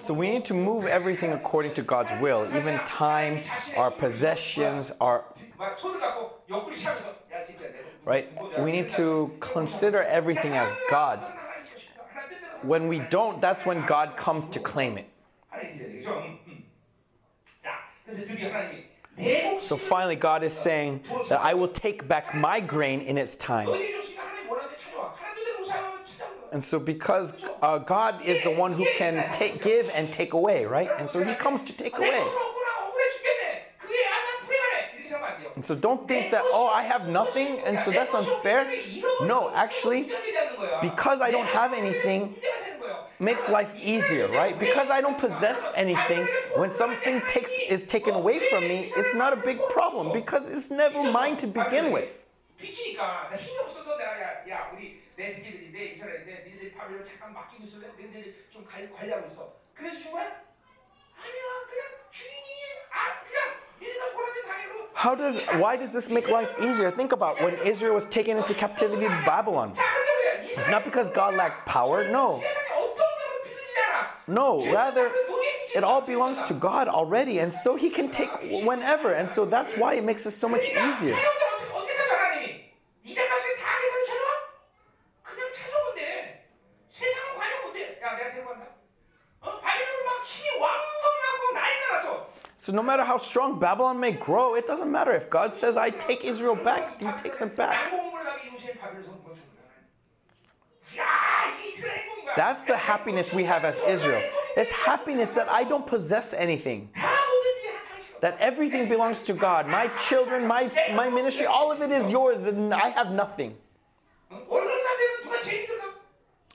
So 0.00 0.12
we 0.12 0.30
need 0.30 0.44
to 0.46 0.54
move 0.54 0.86
everything 0.86 1.32
according 1.32 1.74
to 1.74 1.82
God's 1.82 2.12
will, 2.20 2.46
even 2.56 2.78
time, 2.84 3.42
our 3.76 3.90
possessions, 3.90 4.92
our. 5.00 5.24
Right? 8.04 8.60
We 8.60 8.72
need 8.72 8.88
to 8.90 9.32
consider 9.40 10.02
everything 10.02 10.52
as 10.52 10.72
God's. 10.90 11.32
When 12.62 12.88
we 12.88 12.98
don't, 12.98 13.40
that's 13.40 13.66
when 13.66 13.84
God 13.86 14.16
comes 14.16 14.46
to 14.46 14.58
claim 14.58 14.98
it. 14.98 15.08
So 19.60 19.76
finally, 19.76 20.16
God 20.16 20.42
is 20.42 20.52
saying 20.52 21.02
that 21.28 21.40
I 21.40 21.54
will 21.54 21.68
take 21.68 22.08
back 22.08 22.34
my 22.34 22.60
grain 22.60 23.00
in 23.00 23.16
its 23.16 23.36
time. 23.36 23.68
And 26.54 26.62
so, 26.62 26.78
because 26.78 27.34
uh, 27.62 27.78
God 27.78 28.24
is 28.24 28.40
the 28.44 28.50
one 28.52 28.72
who 28.74 28.86
can 28.96 29.28
take, 29.32 29.60
give 29.60 29.90
and 29.92 30.12
take 30.12 30.34
away, 30.34 30.64
right? 30.64 30.88
And 31.00 31.10
so, 31.10 31.24
He 31.24 31.34
comes 31.34 31.64
to 31.64 31.72
take 31.72 31.98
away. 31.98 32.24
And 35.56 35.66
so, 35.66 35.74
don't 35.74 36.06
think 36.06 36.30
that, 36.30 36.44
oh, 36.46 36.68
I 36.68 36.84
have 36.84 37.08
nothing, 37.08 37.58
and 37.66 37.76
so 37.80 37.90
that's 37.90 38.14
unfair. 38.14 38.72
No, 39.22 39.50
actually, 39.52 40.12
because 40.80 41.20
I 41.20 41.32
don't 41.32 41.48
have 41.48 41.72
anything, 41.72 42.36
makes 43.18 43.48
life 43.48 43.74
easier, 43.80 44.28
right? 44.30 44.56
Because 44.56 44.90
I 44.90 45.00
don't 45.00 45.18
possess 45.18 45.72
anything, 45.74 46.28
when 46.54 46.70
something 46.70 47.20
takes 47.26 47.50
is 47.68 47.82
taken 47.82 48.14
away 48.14 48.38
from 48.48 48.68
me, 48.68 48.92
it's 48.96 49.14
not 49.16 49.32
a 49.32 49.36
big 49.36 49.58
problem 49.70 50.12
because 50.12 50.48
it's 50.48 50.70
never 50.70 51.02
mine 51.10 51.36
to 51.38 51.48
begin 51.48 51.90
with. 51.90 52.22
빚이니까 55.13 55.13
나 55.13 55.13
힘이 55.13 55.13
없어서 55.13 55.13
내가 55.13 55.13
야, 55.13 55.13
야 55.13 55.13
우리 55.13 55.13
내 55.15 55.33
새끼들인데 55.33 55.85
이스라엘인데 55.85 56.43
니들 56.47 56.73
바벨론 56.73 57.05
잠깐 57.05 57.33
맡기고 57.33 57.63
있을래? 57.65 57.87
너희들 57.87 58.45
좀 58.51 58.65
관리, 58.65 58.89
관리하고 58.91 59.27
있어. 59.27 59.53
그래서 59.75 59.99
준 59.99 60.11
거야? 60.11 60.23
아니야 60.23 61.43
그냥 61.69 61.85
주인이 62.11 62.47
아 62.91 63.21
그냥 63.23 63.59
니네가 63.81 64.11
보라는 64.13 64.45
당해로 64.47 64.89
How 64.95 65.15
does 65.15 65.39
why 65.59 65.77
does 65.77 65.91
this 65.91 66.09
make 66.09 66.29
life 66.29 66.51
easier? 66.61 66.91
Think 66.91 67.11
about 67.11 67.41
when 67.41 67.55
Israel 67.67 67.93
was 67.93 68.07
taken 68.09 68.37
into 68.37 68.53
captivity 68.53 69.07
to 69.07 69.23
Babylon. 69.25 69.73
자 69.73 69.83
근데 69.83 70.11
뭐야? 70.13 70.57
It's 70.57 70.69
not 70.69 70.83
because 70.83 71.11
God 71.11 71.35
lacked 71.35 71.65
power, 71.65 72.07
no. 72.07 72.39
세상에 72.39 72.69
어떤 72.79 72.97
경우 72.97 73.43
빚을 73.43 73.57
지잖아. 73.67 74.23
No, 74.27 74.47
rather 74.71 75.11
it 75.75 75.83
all 75.83 76.01
belongs 76.01 76.41
to 76.47 76.53
God 76.53 76.87
already, 76.87 77.39
and 77.39 77.51
so 77.53 77.75
He 77.75 77.89
can 77.89 78.09
take 78.09 78.31
whenever, 78.65 79.13
and 79.13 79.27
so 79.27 79.45
that's 79.45 79.75
why 79.77 79.95
it 79.95 80.03
makes 80.03 80.25
it 80.25 80.31
so 80.31 80.49
much 80.49 80.67
easier. 80.69 81.15
So 92.64 92.72
no 92.72 92.82
matter 92.82 93.04
how 93.04 93.18
strong 93.18 93.58
Babylon 93.60 94.00
may 94.00 94.12
grow, 94.12 94.54
it 94.54 94.66
doesn't 94.66 94.90
matter. 94.90 95.12
If 95.12 95.28
God 95.28 95.52
says, 95.52 95.76
I 95.76 95.90
take 95.90 96.24
Israel 96.24 96.54
back, 96.54 96.98
he 96.98 97.12
takes 97.12 97.42
it 97.42 97.54
back. 97.54 97.92
That's 102.34 102.62
the 102.62 102.78
happiness 102.78 103.34
we 103.34 103.44
have 103.44 103.66
as 103.66 103.78
Israel. 103.86 104.22
It's 104.56 104.70
happiness 104.70 105.28
that 105.30 105.46
I 105.50 105.64
don't 105.64 105.86
possess 105.86 106.32
anything. 106.32 106.88
That 108.22 108.38
everything 108.40 108.88
belongs 108.88 109.20
to 109.24 109.34
God. 109.34 109.68
My 109.68 109.88
children, 110.08 110.46
my, 110.46 110.70
my 110.94 111.10
ministry, 111.10 111.44
all 111.44 111.70
of 111.70 111.82
it 111.82 111.90
is 111.90 112.10
yours, 112.10 112.46
and 112.46 112.72
I 112.72 112.88
have 112.88 113.12
nothing. 113.12 113.56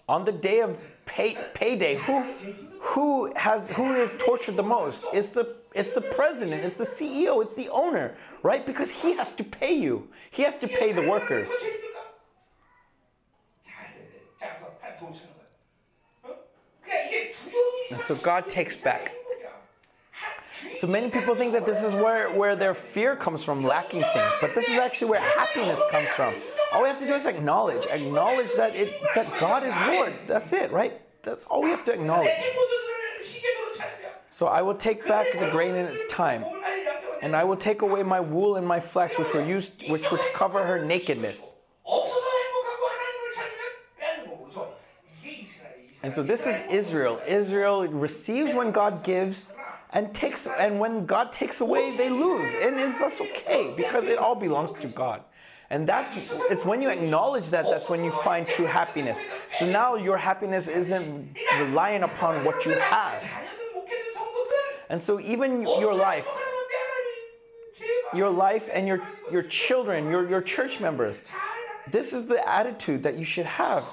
On 0.08 0.26
the 0.26 0.32
day 0.32 0.62
of 0.62 0.76
pay, 1.06 1.38
payday, 1.54 1.98
who, 1.98 2.24
who, 2.80 3.32
has, 3.36 3.70
who 3.70 3.94
is 3.94 4.12
tortured 4.18 4.58
the 4.58 4.64
most? 4.64 5.06
Is 5.14 5.30
the 5.30 5.59
it's 5.74 5.92
the 5.92 6.02
president, 6.02 6.64
it's 6.64 6.74
the 6.74 6.84
CEO, 6.84 7.42
it's 7.42 7.54
the 7.54 7.70
owner, 7.70 8.16
right? 8.42 8.66
Because 8.66 8.92
he 8.92 9.16
has 9.18 9.34
to 9.34 9.44
pay 9.44 9.74
you. 9.74 10.08
He 10.32 10.44
has 10.44 10.58
to 10.58 10.68
pay 10.68 10.92
the 10.92 11.08
workers. 11.08 11.52
And 17.92 18.02
so 18.02 18.16
God 18.16 18.50
takes 18.50 18.76
back. 18.76 19.14
So 20.80 20.88
many 20.88 21.10
people 21.10 21.36
think 21.36 21.54
that 21.54 21.66
this 21.66 21.84
is 21.84 21.96
where, 21.96 22.30
where 22.32 22.56
their 22.56 22.74
fear 22.74 23.16
comes 23.16 23.44
from, 23.44 23.64
lacking 23.64 24.02
things, 24.14 24.34
but 24.42 24.56
this 24.56 24.68
is 24.68 24.78
actually 24.78 25.12
where 25.12 25.22
happiness 25.22 25.82
comes 25.92 26.10
from. 26.10 26.36
All 26.72 26.84
we 26.84 26.90
have 26.90 27.00
to 27.00 27.08
do 27.08 27.14
is 27.14 27.26
acknowledge, 27.26 27.86
acknowledge 27.88 28.54
that 28.54 28.76
it 28.76 28.94
that 29.16 29.40
God 29.40 29.64
is 29.64 29.74
Lord. 29.88 30.14
That's 30.28 30.54
it, 30.54 30.72
right? 30.72 31.02
That's 31.24 31.46
all 31.46 31.64
we 31.64 31.70
have 31.70 31.84
to 31.86 31.94
acknowledge. 31.94 32.44
So 34.40 34.48
I 34.48 34.62
will 34.62 34.76
take 34.76 35.06
back 35.06 35.38
the 35.38 35.50
grain 35.50 35.76
in 35.76 35.86
its 35.86 36.06
time, 36.06 36.46
and 37.22 37.36
I 37.36 37.44
will 37.44 37.58
take 37.58 37.82
away 37.82 38.04
my 38.04 38.22
wool 38.22 38.56
and 38.56 38.66
my 38.66 38.80
flax, 38.80 39.20
which 39.20 39.34
were 39.34 39.44
used, 39.44 39.84
which 39.90 40.10
were 40.10 40.18
to 40.18 40.32
cover 40.34 40.66
her 40.66 40.82
nakedness. 40.82 41.58
And 46.02 46.14
so 46.14 46.24
this 46.24 46.48
is 46.48 46.62
Israel. 46.72 47.20
Israel 47.28 47.86
receives 47.90 48.54
when 48.54 48.72
God 48.72 49.04
gives, 49.04 49.50
and 49.92 50.16
takes, 50.16 50.48
and 50.48 50.80
when 50.80 51.06
God 51.06 51.34
takes 51.34 51.60
away, 51.60 51.98
they 51.98 52.10
lose, 52.10 52.54
and 52.62 52.80
that's 52.80 53.20
okay 53.20 53.74
because 53.76 54.06
it 54.06 54.18
all 54.18 54.36
belongs 54.36 54.72
to 54.76 54.88
God. 54.88 55.22
And 55.70 55.86
that's 55.86 56.16
it's 56.50 56.64
when 56.64 56.82
you 56.82 56.90
acknowledge 56.90 57.50
that 57.50 57.66
that's 57.66 57.90
when 57.90 58.06
you 58.06 58.12
find 58.12 58.48
true 58.48 58.68
happiness. 58.68 59.22
So 59.58 59.66
now 59.66 59.96
your 59.96 60.16
happiness 60.16 60.70
isn't 60.70 61.36
relying 61.58 62.04
upon 62.04 62.46
what 62.46 62.66
you 62.66 62.72
have. 62.80 63.22
And 64.90 65.00
so 65.00 65.20
even 65.20 65.62
your 65.62 65.94
life, 65.94 66.28
your 68.14 68.30
life 68.30 68.70
and 68.74 68.88
your, 68.88 69.02
your 69.32 69.44
children, 69.44 70.10
your, 70.10 70.28
your 70.28 70.42
church 70.42 70.80
members, 70.80 71.22
this 71.92 72.12
is 72.12 72.28
the 72.28 72.48
attitude 72.48 73.04
that 73.04 73.18
you 73.18 73.26
should 73.26 73.46
have. 73.46 73.86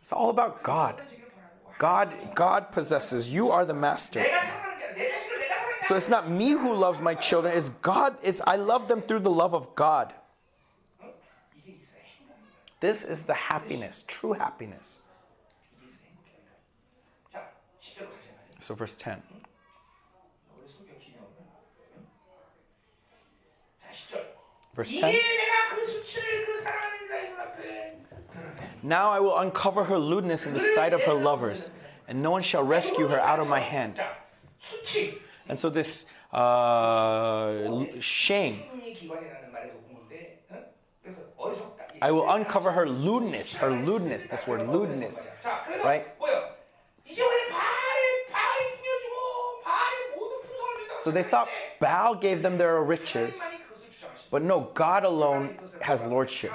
It's 0.00 0.12
all 0.12 0.30
about 0.30 0.62
God. 0.62 1.00
God, 1.78 2.12
God 2.34 2.72
possesses. 2.72 3.28
You 3.28 3.50
are 3.50 3.64
the 3.64 3.74
master. 3.74 4.26
So 5.86 5.96
it's 5.96 6.08
not 6.08 6.30
me 6.30 6.50
who 6.50 6.74
loves 6.74 7.00
my 7.00 7.14
children, 7.14 7.56
it's 7.56 7.68
God. 7.68 8.16
It's 8.22 8.42
I 8.46 8.56
love 8.56 8.88
them 8.88 9.00
through 9.00 9.20
the 9.20 9.30
love 9.30 9.54
of 9.54 9.74
God. 9.74 10.12
This 12.80 13.04
is 13.04 13.22
the 13.22 13.34
happiness, 13.34 14.04
true 14.06 14.32
happiness. 14.34 15.00
So, 18.60 18.74
verse 18.74 18.96
10. 18.96 19.22
Verse 24.78 24.92
10. 24.92 25.18
Now 28.84 29.10
I 29.10 29.18
will 29.18 29.36
uncover 29.36 29.82
her 29.82 29.98
lewdness 29.98 30.46
in 30.46 30.54
the 30.54 30.60
sight 30.60 30.92
of 30.92 31.02
her 31.02 31.14
lovers, 31.14 31.70
and 32.06 32.22
no 32.22 32.30
one 32.30 32.42
shall 32.42 32.62
rescue 32.62 33.08
her 33.08 33.18
out 33.18 33.40
of 33.40 33.48
my 33.48 33.58
hand. 33.58 34.00
And 35.48 35.58
so 35.58 35.68
this 35.68 36.06
uh, 36.32 37.86
shame. 37.98 38.62
I 42.00 42.12
will 42.12 42.30
uncover 42.30 42.70
her 42.70 42.88
lewdness, 42.88 43.56
her 43.56 43.72
lewdness, 43.72 44.26
this 44.28 44.46
word 44.46 44.68
lewdness, 44.68 45.26
right? 45.82 46.06
So 51.00 51.10
they 51.10 51.24
thought 51.24 51.48
Baal 51.80 52.14
gave 52.14 52.42
them 52.42 52.58
their 52.58 52.80
riches, 52.80 53.40
but 54.30 54.42
no, 54.42 54.70
God 54.74 55.04
alone 55.04 55.58
has 55.80 56.04
lordship. 56.04 56.52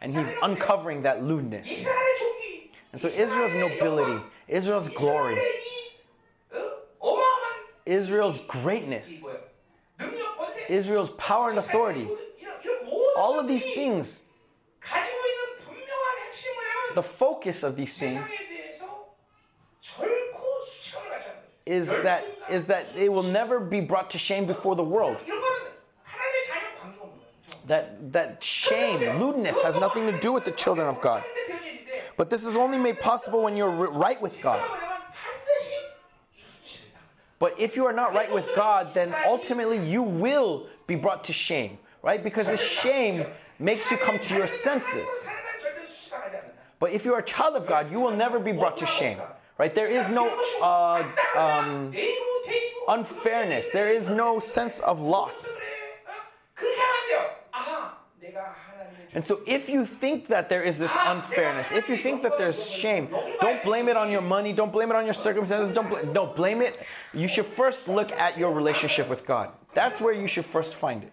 And 0.00 0.16
he's 0.16 0.32
uncovering 0.42 1.02
that 1.02 1.22
lewdness. 1.22 1.84
And 2.92 3.00
so 3.00 3.08
Israel's 3.08 3.54
nobility, 3.54 4.24
Israel's 4.48 4.88
glory, 4.88 5.40
Israel's 7.84 8.40
greatness, 8.42 9.24
Israel's 10.68 11.10
power 11.10 11.50
and 11.50 11.58
authority, 11.58 12.08
all 13.16 13.38
of 13.38 13.48
these 13.48 13.64
things, 13.64 14.22
the 16.94 17.02
focus 17.02 17.62
of 17.62 17.76
these 17.76 17.94
things 17.94 18.30
is 21.66 21.88
that, 21.88 22.24
is 22.48 22.66
that 22.66 22.94
they 22.94 23.08
will 23.08 23.24
never 23.24 23.58
be 23.58 23.80
brought 23.80 24.10
to 24.10 24.18
shame 24.18 24.46
before 24.46 24.76
the 24.76 24.84
world 24.84 25.16
that, 27.66 28.12
that 28.12 28.42
shame, 28.42 29.20
lewdness 29.20 29.60
has 29.62 29.74
nothing 29.76 30.06
to 30.06 30.18
do 30.18 30.32
with 30.32 30.44
the 30.44 30.52
children 30.52 30.88
of 30.88 31.00
God. 31.00 31.24
But 32.16 32.30
this 32.30 32.44
is 32.44 32.56
only 32.56 32.78
made 32.78 33.00
possible 33.00 33.42
when 33.42 33.56
you're 33.56 33.70
right 33.70 34.20
with 34.20 34.40
God. 34.40 34.66
But 37.38 37.58
if 37.60 37.76
you 37.76 37.84
are 37.84 37.92
not 37.92 38.14
right 38.14 38.32
with 38.32 38.46
God, 38.54 38.94
then 38.94 39.14
ultimately 39.26 39.78
you 39.86 40.02
will 40.02 40.68
be 40.86 40.94
brought 40.94 41.24
to 41.24 41.32
shame, 41.32 41.78
right? 42.02 42.22
Because 42.22 42.46
the 42.46 42.56
shame 42.56 43.26
makes 43.58 43.90
you 43.90 43.98
come 43.98 44.18
to 44.18 44.34
your 44.34 44.46
senses. 44.46 45.24
But 46.78 46.92
if 46.92 47.04
you 47.04 47.14
are 47.14 47.20
a 47.20 47.24
child 47.24 47.56
of 47.56 47.66
God, 47.66 47.90
you 47.90 48.00
will 48.00 48.16
never 48.16 48.38
be 48.38 48.52
brought 48.52 48.76
to 48.78 48.86
shame, 48.86 49.18
right? 49.58 49.74
There 49.74 49.88
is 49.88 50.08
no 50.08 50.28
uh, 50.62 51.04
um, 51.36 51.94
unfairness, 52.88 53.68
there 53.70 53.88
is 53.88 54.08
no 54.08 54.38
sense 54.38 54.80
of 54.80 55.00
loss. 55.00 55.46
And 59.16 59.24
so 59.24 59.40
if 59.46 59.70
you 59.70 59.86
think 59.86 60.26
that 60.26 60.50
there 60.50 60.62
is 60.62 60.76
this 60.76 60.92
ah, 60.94 61.12
unfairness, 61.12 61.72
if 61.72 61.88
you 61.88 61.96
think 61.96 62.22
that 62.22 62.36
there's 62.36 62.68
shame, 62.68 63.08
don't 63.40 63.62
blame 63.64 63.88
it 63.88 63.96
on 63.96 64.10
your 64.10 64.20
money, 64.20 64.52
don't 64.52 64.70
blame 64.70 64.90
it 64.90 64.94
on 64.94 65.06
your 65.06 65.14
circumstances, 65.14 65.72
don't 65.72 65.88
bl- 65.88 66.12
no, 66.12 66.26
blame 66.26 66.60
it. 66.60 66.78
You 67.14 67.26
should 67.26 67.46
first 67.46 67.88
look 67.88 68.12
at 68.12 68.36
your 68.36 68.52
relationship 68.52 69.08
with 69.08 69.24
God. 69.24 69.52
That's 69.72 70.02
where 70.02 70.12
you 70.12 70.26
should 70.26 70.44
first 70.44 70.74
find 70.74 71.02
it. 71.02 71.12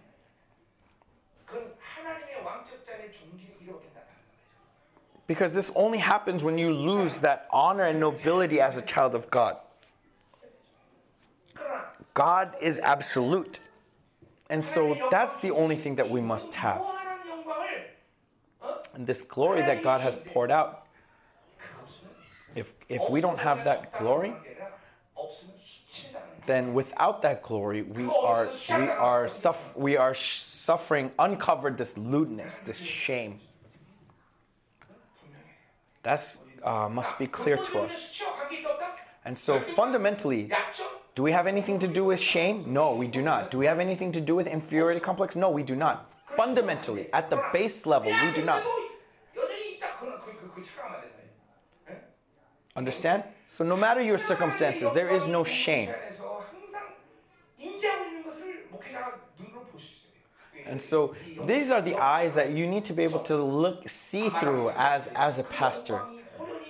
Because 5.26 5.54
this 5.54 5.72
only 5.74 5.96
happens 5.96 6.44
when 6.44 6.58
you 6.58 6.74
lose 6.74 7.20
that 7.20 7.48
honor 7.50 7.84
and 7.84 7.98
nobility 7.98 8.60
as 8.60 8.76
a 8.76 8.82
child 8.82 9.14
of 9.14 9.30
God. 9.30 9.56
God 12.12 12.54
is 12.60 12.78
absolute. 12.80 13.60
And 14.50 14.62
so 14.62 14.94
that's 15.10 15.38
the 15.38 15.52
only 15.52 15.76
thing 15.76 15.94
that 15.94 16.10
we 16.10 16.20
must 16.20 16.52
have. 16.52 16.84
And 18.94 19.06
this 19.06 19.22
glory 19.22 19.62
that 19.62 19.82
God 19.82 20.00
has 20.00 20.16
poured 20.16 20.50
out, 20.50 20.86
if, 22.54 22.72
if 22.88 23.02
we 23.10 23.20
don't 23.20 23.38
have 23.38 23.64
that 23.64 23.98
glory, 23.98 24.32
then 26.46 26.74
without 26.74 27.22
that 27.22 27.42
glory, 27.42 27.82
we 27.82 28.04
are, 28.04 28.50
we 28.68 28.74
are, 28.74 29.28
suf 29.28 29.76
we 29.76 29.96
are 29.96 30.14
suffering, 30.14 31.10
uncovered 31.18 31.78
this 31.78 31.96
lewdness, 31.98 32.58
this 32.58 32.78
shame. 32.78 33.40
That 36.02 36.36
uh, 36.62 36.88
must 36.88 37.18
be 37.18 37.26
clear 37.26 37.56
to 37.56 37.80
us. 37.80 38.20
And 39.24 39.38
so, 39.38 39.60
fundamentally, 39.60 40.52
do 41.14 41.22
we 41.22 41.32
have 41.32 41.46
anything 41.46 41.78
to 41.78 41.88
do 41.88 42.04
with 42.04 42.20
shame? 42.20 42.72
No, 42.72 42.94
we 42.94 43.06
do 43.06 43.22
not. 43.22 43.50
Do 43.50 43.58
we 43.58 43.66
have 43.66 43.80
anything 43.80 44.12
to 44.12 44.20
do 44.20 44.36
with 44.36 44.46
inferiority 44.46 45.00
complex? 45.00 45.34
No, 45.34 45.48
we 45.48 45.62
do 45.62 45.74
not. 45.74 46.12
Fundamentally, 46.36 47.08
at 47.12 47.30
the 47.30 47.42
base 47.52 47.86
level, 47.86 48.12
we 48.12 48.32
do 48.32 48.44
not. 48.44 48.62
Understand? 52.76 53.22
So 53.46 53.64
no 53.64 53.76
matter 53.76 54.02
your 54.02 54.18
circumstances, 54.18 54.90
there 54.92 55.08
is 55.08 55.28
no 55.28 55.44
shame. 55.44 55.90
And 60.66 60.80
so 60.80 61.14
these 61.46 61.70
are 61.70 61.82
the 61.82 61.96
eyes 61.96 62.32
that 62.32 62.50
you 62.50 62.66
need 62.66 62.84
to 62.86 62.92
be 62.92 63.04
able 63.04 63.20
to 63.20 63.36
look 63.36 63.88
see 63.88 64.28
through 64.28 64.70
as 64.70 65.06
as 65.14 65.38
a 65.38 65.44
pastor. 65.44 66.00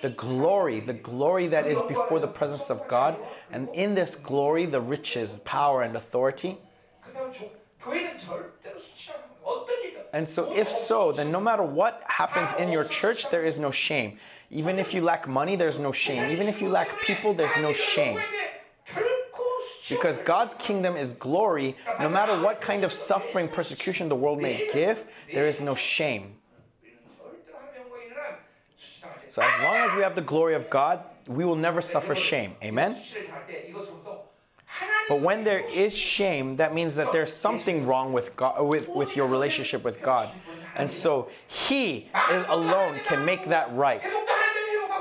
The 0.02 0.10
glory, 0.10 0.80
the 0.80 0.92
glory 0.92 1.46
that 1.46 1.66
is 1.66 1.80
before 1.82 2.20
the 2.20 2.26
presence 2.26 2.68
of 2.68 2.86
God, 2.88 3.16
and 3.50 3.68
in 3.72 3.94
this 3.94 4.14
glory 4.16 4.66
the 4.66 4.80
riches, 4.80 5.38
power 5.44 5.80
and 5.82 5.96
authority. 5.96 6.58
And 10.14 10.28
so, 10.28 10.54
if 10.54 10.70
so, 10.70 11.10
then 11.10 11.32
no 11.32 11.40
matter 11.40 11.64
what 11.64 12.00
happens 12.06 12.50
in 12.56 12.68
your 12.68 12.84
church, 12.84 13.30
there 13.30 13.44
is 13.44 13.58
no 13.58 13.72
shame. 13.72 14.16
Even 14.48 14.78
if 14.78 14.94
you 14.94 15.00
lack 15.00 15.26
money, 15.26 15.56
there's 15.56 15.80
no 15.80 15.90
shame. 15.90 16.30
Even 16.30 16.46
if 16.46 16.62
you 16.62 16.68
lack 16.68 17.02
people, 17.02 17.34
there's 17.34 17.56
no 17.56 17.72
shame. 17.72 18.20
Because 19.88 20.16
God's 20.18 20.54
kingdom 20.54 20.96
is 20.96 21.12
glory, 21.14 21.76
no 21.98 22.08
matter 22.08 22.40
what 22.40 22.60
kind 22.60 22.84
of 22.84 22.92
suffering, 22.92 23.48
persecution 23.48 24.08
the 24.08 24.14
world 24.14 24.40
may 24.40 24.70
give, 24.72 25.02
there 25.32 25.48
is 25.48 25.60
no 25.60 25.74
shame. 25.74 26.36
So, 29.28 29.42
as 29.42 29.62
long 29.64 29.76
as 29.78 29.96
we 29.96 30.02
have 30.02 30.14
the 30.14 30.22
glory 30.22 30.54
of 30.54 30.70
God, 30.70 31.02
we 31.26 31.44
will 31.44 31.56
never 31.56 31.82
suffer 31.82 32.14
shame. 32.14 32.54
Amen? 32.62 32.96
But 35.08 35.20
when 35.20 35.44
there 35.44 35.60
is 35.60 35.96
shame, 35.96 36.56
that 36.56 36.74
means 36.74 36.94
that 36.94 37.12
there's 37.12 37.32
something 37.32 37.86
wrong 37.86 38.12
with 38.12 38.34
God, 38.36 38.62
with, 38.62 38.88
with 38.88 39.16
your 39.16 39.26
relationship 39.26 39.84
with 39.84 40.00
God. 40.00 40.30
And 40.76 40.90
so 40.90 41.28
He 41.46 42.10
alone 42.14 43.00
can 43.04 43.24
make 43.24 43.48
that 43.48 43.74
right. 43.74 44.10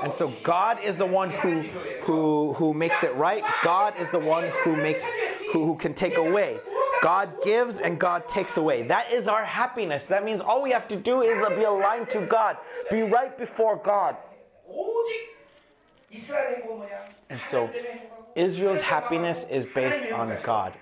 And 0.02 0.12
so 0.12 0.32
God 0.42 0.80
is 0.82 0.96
the 0.96 1.06
one 1.06 1.30
who, 1.30 1.62
who, 2.02 2.52
who 2.54 2.74
makes 2.74 3.02
it 3.04 3.14
right. 3.14 3.42
God 3.62 3.94
is 3.98 4.10
the 4.10 4.18
one 4.18 4.50
who 4.62 4.76
makes 4.76 5.10
who, 5.52 5.64
who 5.64 5.76
can 5.76 5.94
take 5.94 6.16
away. 6.16 6.58
God 7.00 7.42
gives 7.42 7.78
and 7.78 7.98
God 7.98 8.28
takes 8.28 8.56
away. 8.56 8.82
That 8.86 9.10
is 9.12 9.28
our 9.28 9.44
happiness. 9.44 10.06
That 10.06 10.24
means 10.24 10.40
all 10.40 10.62
we 10.62 10.72
have 10.72 10.88
to 10.88 10.96
do 10.96 11.22
is 11.22 11.46
be 11.50 11.64
aligned 11.64 12.10
to 12.10 12.26
God, 12.26 12.56
be 12.90 13.02
right 13.02 13.36
before 13.38 13.76
God. 13.76 14.16
And 17.30 17.40
so 17.40 17.70
Israel's 18.36 18.82
happiness 18.82 19.46
is 19.48 19.64
based 19.66 20.10
on 20.10 20.36
God. 20.42 20.74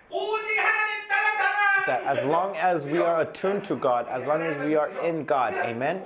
That 1.87 2.05
as 2.05 2.24
long 2.24 2.57
as 2.57 2.87
we 2.87 2.99
are 2.99 3.23
attuned 3.23 3.65
to 3.65 3.77
God, 3.77 4.07
as 4.09 4.27
long 4.27 4.43
as 4.43 4.57
we 4.59 4.77
are 4.77 4.89
in 5.05 5.24
God, 5.24 5.55
amen? 5.55 6.03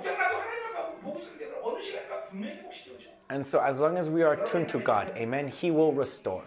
And 3.29 3.45
so, 3.45 3.59
as 3.59 3.79
long 3.79 3.97
as 3.97 4.09
we 4.09 4.23
are 4.23 4.33
attuned 4.33 4.69
to 4.69 4.79
God, 4.79 5.11
amen, 5.15 5.49
He 5.49 5.69
will 5.69 5.93
restore. 5.93 6.43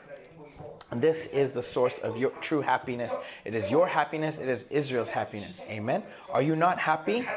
This 0.92 1.26
is 1.26 1.52
the 1.52 1.62
source 1.62 1.98
of 1.98 2.16
your 2.16 2.30
true 2.40 2.62
happiness. 2.62 3.14
It 3.44 3.54
is 3.54 3.70
your 3.70 3.86
happiness, 3.86 4.38
it 4.38 4.48
is 4.48 4.64
Israel's 4.70 5.10
happiness, 5.10 5.62
amen? 5.68 6.02
Are 6.30 6.42
you 6.42 6.56
not 6.56 6.78
happy? 6.78 7.28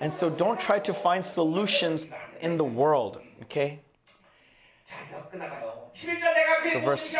And 0.00 0.12
so, 0.12 0.30
don't 0.30 0.58
try 0.58 0.78
to 0.78 0.94
find 0.94 1.24
solutions 1.24 2.06
in 2.40 2.56
the 2.56 2.64
world, 2.64 3.20
okay? 3.42 3.80
So 6.72 6.80
verse 6.80 7.14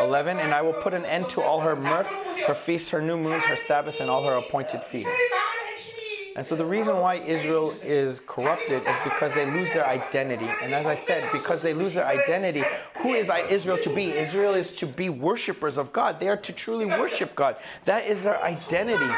11, 0.00 0.38
and 0.38 0.52
I 0.52 0.62
will 0.62 0.74
put 0.74 0.94
an 0.94 1.04
end 1.04 1.28
to 1.30 1.42
all 1.42 1.60
her 1.60 1.76
mirth, 1.76 2.08
her 2.46 2.54
feasts, 2.54 2.90
her 2.90 3.02
new 3.02 3.16
moons, 3.16 3.44
her 3.44 3.56
Sabbaths, 3.56 4.00
and 4.00 4.10
all 4.10 4.24
her 4.24 4.34
appointed 4.34 4.82
feasts. 4.82 5.16
And 6.36 6.44
so 6.44 6.54
the 6.54 6.66
reason 6.66 6.98
why 6.98 7.14
Israel 7.14 7.74
is 7.82 8.20
corrupted 8.20 8.86
is 8.86 8.96
because 9.04 9.32
they 9.32 9.46
lose 9.46 9.70
their 9.70 9.86
identity. 9.86 10.48
And 10.62 10.74
as 10.74 10.84
I 10.84 10.94
said, 10.94 11.32
because 11.32 11.60
they 11.60 11.72
lose 11.72 11.94
their 11.94 12.06
identity, 12.06 12.62
who 12.98 13.14
is 13.14 13.30
Israel 13.48 13.78
to 13.78 13.94
be? 13.94 14.12
Israel 14.12 14.54
is 14.54 14.72
to 14.72 14.86
be 14.86 15.08
worshippers 15.08 15.78
of 15.78 15.94
God. 15.94 16.20
They 16.20 16.28
are 16.28 16.36
to 16.36 16.52
truly 16.52 16.84
worship 16.84 17.34
God. 17.34 17.56
That 17.86 18.04
is 18.06 18.24
their 18.24 18.42
identity. 18.42 19.10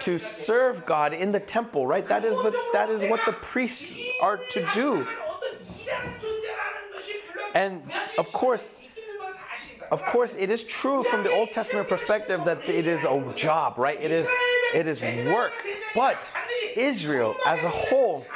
To 0.00 0.18
serve 0.18 0.86
God 0.86 1.12
in 1.12 1.32
the 1.32 1.40
temple, 1.40 1.86
right? 1.86 2.08
That 2.08 2.24
is 2.24 2.34
the, 2.36 2.54
that 2.72 2.88
is 2.88 3.04
what 3.04 3.20
the 3.26 3.32
priests 3.32 3.92
are 4.22 4.38
to 4.38 4.70
do. 4.72 5.06
And 7.56 7.82
of 8.18 8.30
course, 8.32 8.82
of 9.90 10.04
course, 10.04 10.34
it 10.38 10.50
is 10.50 10.62
true 10.62 11.02
from 11.04 11.22
the 11.22 11.30
Old 11.30 11.50
Testament 11.50 11.88
perspective 11.88 12.44
that 12.44 12.68
it 12.68 12.86
is 12.86 13.04
a 13.04 13.32
job, 13.34 13.78
right? 13.78 13.98
It 14.00 14.10
is, 14.10 14.28
it 14.74 14.86
is 14.86 15.00
work. 15.24 15.52
But 15.94 16.30
Israel 16.76 17.34
as 17.46 17.64
a 17.64 17.70
whole, 17.70 18.26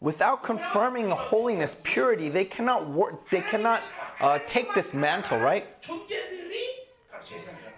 without 0.00 0.42
confirming 0.42 1.08
holiness, 1.10 1.78
purity, 1.82 2.28
they 2.28 2.44
cannot 2.44 2.90
work, 2.90 3.30
they 3.30 3.40
cannot 3.40 3.82
uh, 4.20 4.38
take 4.46 4.74
this 4.74 4.92
mantle, 4.92 5.38
right? 5.38 5.66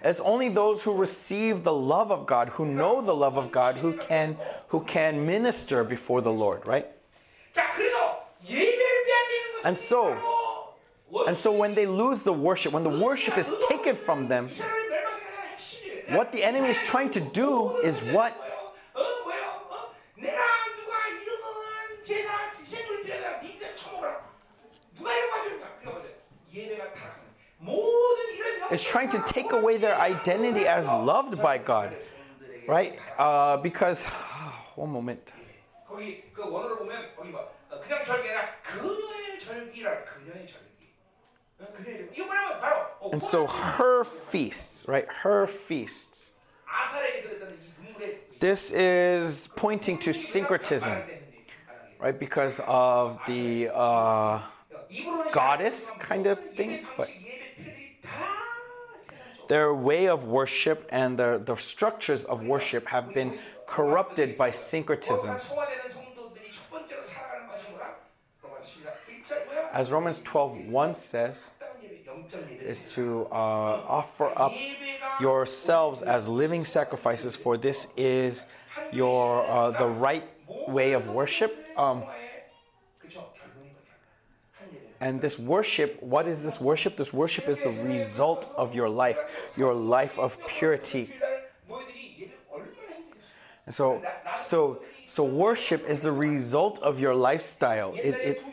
It's 0.03 0.19
only 0.19 0.49
those 0.49 0.83
who 0.83 0.93
receive 0.93 1.63
the 1.63 1.73
love 1.73 2.11
of 2.11 2.25
God, 2.25 2.49
who 2.49 2.65
know 2.65 3.01
the 3.01 3.15
love 3.15 3.37
of 3.37 3.49
God, 3.49 3.77
who 3.77 3.93
can 3.93 4.37
who 4.67 4.81
can 4.81 5.25
minister 5.25 5.85
before 5.85 6.21
the 6.21 6.31
Lord, 6.31 6.67
right? 6.67 6.87
And 9.63 9.77
so, 9.77 10.17
and 11.27 11.37
so 11.37 11.51
when 11.51 11.75
they 11.75 11.85
lose 11.85 12.21
the 12.21 12.33
worship, 12.33 12.73
when 12.73 12.83
the 12.83 12.89
worship 12.89 13.37
is 13.37 13.51
taken 13.67 13.95
from 13.95 14.27
them, 14.27 14.49
what 16.09 16.31
the 16.31 16.43
enemy 16.43 16.69
is 16.69 16.77
trying 16.77 17.09
to 17.11 17.19
do 17.19 17.77
is 17.77 17.99
what? 17.99 18.33
Is 28.71 28.83
trying 28.83 29.09
to 29.09 29.23
take 29.25 29.53
away 29.53 29.77
their 29.77 29.99
identity 29.99 30.67
as 30.67 30.87
loved 30.87 31.41
by 31.41 31.57
God, 31.57 31.95
right? 32.67 32.99
Uh, 33.17 33.57
because, 33.57 34.05
one 34.75 34.91
moment. 34.91 35.31
거기 37.76 37.76
그 37.76 37.76
원어로 37.76 37.76
보면 37.76 37.76
거기 37.76 37.76
뭐 37.76 37.78
어, 37.78 37.80
그냥 37.80 38.04
절기가 38.04 38.34
아니라 38.34 38.62
그녀의 38.62 39.40
절기라 39.40 40.04
그녀의 40.04 40.46
절기. 40.46 40.94
어, 41.58 41.66
그녀의 41.76 41.98
절기. 41.98 42.14
이거 42.16 42.26
뭐냐면 42.26 42.60
바로 42.60 42.76
어, 43.00 43.10
And 43.12 43.22
so 43.22 43.46
her 43.46 44.04
feasts, 44.04 44.86
right? 44.88 45.08
Her 45.24 45.46
feasts. 45.46 46.32
아사레에 46.66 47.22
들었던 47.22 47.50
이 47.54 47.72
눈물의 47.82 48.38
This 48.40 48.72
is 48.72 49.48
pointing 49.56 49.98
to 50.00 50.12
syncretism, 50.12 50.92
right? 52.00 52.18
Because 52.18 52.60
of 52.66 53.18
the 53.26 53.70
uh, 53.72 54.42
goddess 55.32 55.92
kind 56.00 56.26
of 56.26 56.40
thing, 56.56 56.84
but 56.96 57.08
their 59.48 59.74
way 59.74 60.08
of 60.08 60.26
worship 60.26 60.88
and 60.90 61.18
the, 61.18 61.40
the 61.44 61.54
structures 61.56 62.24
of 62.24 62.42
worship 62.42 62.88
have 62.88 63.14
been 63.14 63.38
corrupted 63.66 64.36
by 64.36 64.50
syncretism. 64.50 65.36
as 69.77 69.91
Romans 69.91 70.19
12 70.23 70.65
1 70.69 70.93
says, 70.95 71.51
is 72.65 72.83
to 72.95 73.27
uh, 73.31 73.35
offer 73.99 74.33
up 74.35 74.51
yourselves 75.21 76.01
as 76.01 76.27
living 76.27 76.65
sacrifices, 76.65 77.35
for 77.35 77.57
this 77.57 77.87
is 77.95 78.47
your 78.91 79.45
uh, 79.45 79.69
the 79.69 79.87
right 79.87 80.27
way 80.67 80.93
of 80.93 81.09
worship. 81.09 81.63
Um, 81.77 82.03
and 84.99 85.21
this 85.21 85.37
worship, 85.37 86.01
what 86.01 86.27
is 86.27 86.41
this 86.41 86.59
worship? 86.59 86.97
This 86.97 87.13
worship 87.13 87.47
is 87.47 87.59
the 87.59 87.69
result 87.69 88.51
of 88.57 88.73
your 88.73 88.89
life, 88.89 89.19
your 89.57 89.75
life 89.75 90.17
of 90.17 90.39
purity. 90.47 91.13
And 93.67 93.75
so, 93.75 94.01
so, 94.35 94.81
so 95.05 95.23
worship 95.23 95.87
is 95.87 95.99
the 95.99 96.11
result 96.11 96.79
of 96.79 96.99
your 96.99 97.13
lifestyle. 97.13 97.93
It, 97.93 98.15
it, 98.15 98.43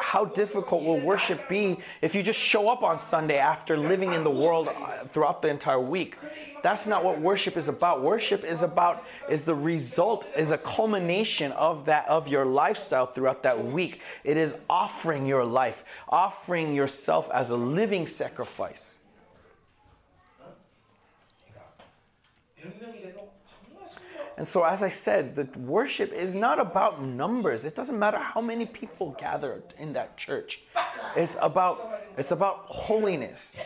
how 0.00 0.24
difficult 0.24 0.82
will 0.82 0.98
worship 0.98 1.48
be 1.48 1.78
if 2.00 2.14
you 2.14 2.22
just 2.22 2.40
show 2.40 2.68
up 2.68 2.82
on 2.82 2.98
Sunday 2.98 3.36
after 3.36 3.76
living 3.76 4.12
in 4.12 4.24
the 4.24 4.30
world 4.30 4.68
uh, 4.68 5.04
throughout 5.04 5.42
the 5.42 5.48
entire 5.48 5.80
week? 5.80 6.16
That's 6.62 6.86
not 6.86 7.04
what 7.04 7.20
worship 7.20 7.56
is 7.56 7.68
about. 7.68 8.02
Worship 8.02 8.44
is 8.44 8.62
about 8.62 9.04
is 9.28 9.42
the 9.42 9.54
result 9.54 10.26
is 10.36 10.50
a 10.50 10.58
culmination 10.58 11.52
of 11.52 11.86
that 11.86 12.08
of 12.08 12.28
your 12.28 12.44
lifestyle 12.44 13.06
throughout 13.06 13.42
that 13.42 13.64
week. 13.64 14.00
It 14.24 14.36
is 14.36 14.56
offering 14.68 15.26
your 15.26 15.44
life, 15.44 15.84
offering 16.08 16.74
yourself 16.74 17.30
as 17.32 17.50
a 17.50 17.56
living 17.56 18.06
sacrifice. 18.06 19.00
And 24.40 24.48
so, 24.48 24.64
as 24.64 24.82
I 24.82 24.88
said, 24.88 25.36
the 25.36 25.46
worship 25.58 26.14
is 26.14 26.34
not 26.34 26.58
about 26.58 27.02
numbers. 27.02 27.66
It 27.66 27.74
doesn't 27.74 27.98
matter 27.98 28.16
how 28.16 28.40
many 28.40 28.64
people 28.64 29.14
gathered 29.18 29.74
in 29.76 29.92
that 29.92 30.16
church. 30.16 30.62
It's 31.14 31.36
about 31.42 32.00
it's 32.16 32.30
about 32.30 32.64
holiness. 32.64 33.58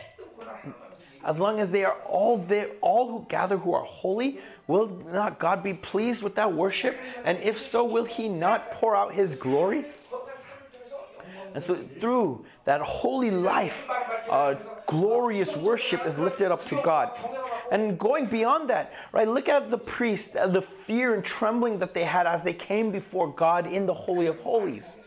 As 1.23 1.39
long 1.39 1.61
as 1.61 1.71
they 1.71 1.85
are 1.85 1.97
all 2.09 2.37
there, 2.37 2.71
all 2.81 3.09
who 3.09 3.25
gather 3.29 3.55
who 3.57 3.73
are 3.73 3.85
holy, 3.85 4.39
will 4.67 4.89
not 5.13 5.39
God 5.39 5.63
be 5.63 5.73
pleased 5.73 6.21
with 6.21 6.35
that 6.35 6.51
worship? 6.51 6.97
And 7.23 7.37
if 7.37 7.57
so, 7.61 7.85
will 7.85 8.03
He 8.03 8.27
not 8.27 8.71
pour 8.71 8.97
out 8.97 9.13
His 9.13 9.33
glory? 9.33 9.85
And 11.53 11.63
so, 11.63 11.75
through 12.01 12.43
that 12.65 12.81
holy 12.81 13.31
life, 13.31 13.89
uh, 14.29 14.55
glorious 14.87 15.55
worship 15.55 16.05
is 16.05 16.17
lifted 16.17 16.51
up 16.51 16.65
to 16.65 16.81
God 16.81 17.11
and 17.71 17.97
going 17.97 18.27
beyond 18.27 18.69
that, 18.69 18.93
right? 19.11 19.27
Look 19.27 19.49
at 19.49 19.69
the 19.69 19.77
priests, 19.77 20.35
uh, 20.35 20.47
the 20.47 20.61
fear 20.61 21.13
and 21.13 21.23
trembling 21.23 21.79
that 21.79 21.93
they 21.93 22.03
had 22.03 22.27
as 22.27 22.43
they 22.43 22.53
came 22.53 22.91
before 22.91 23.31
God 23.31 23.67
in 23.67 23.85
the 23.85 23.93
Holy 23.93 24.27
of 24.27 24.39
Holies. 24.39 24.99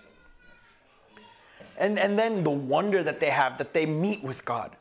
And, 1.76 1.98
and 1.98 2.18
then 2.18 2.42
the 2.42 2.50
wonder 2.50 3.02
that 3.02 3.20
they 3.20 3.30
have 3.30 3.58
that 3.58 3.72
they 3.72 3.86
meet 3.86 4.22
with 4.22 4.44
God. 4.44 4.76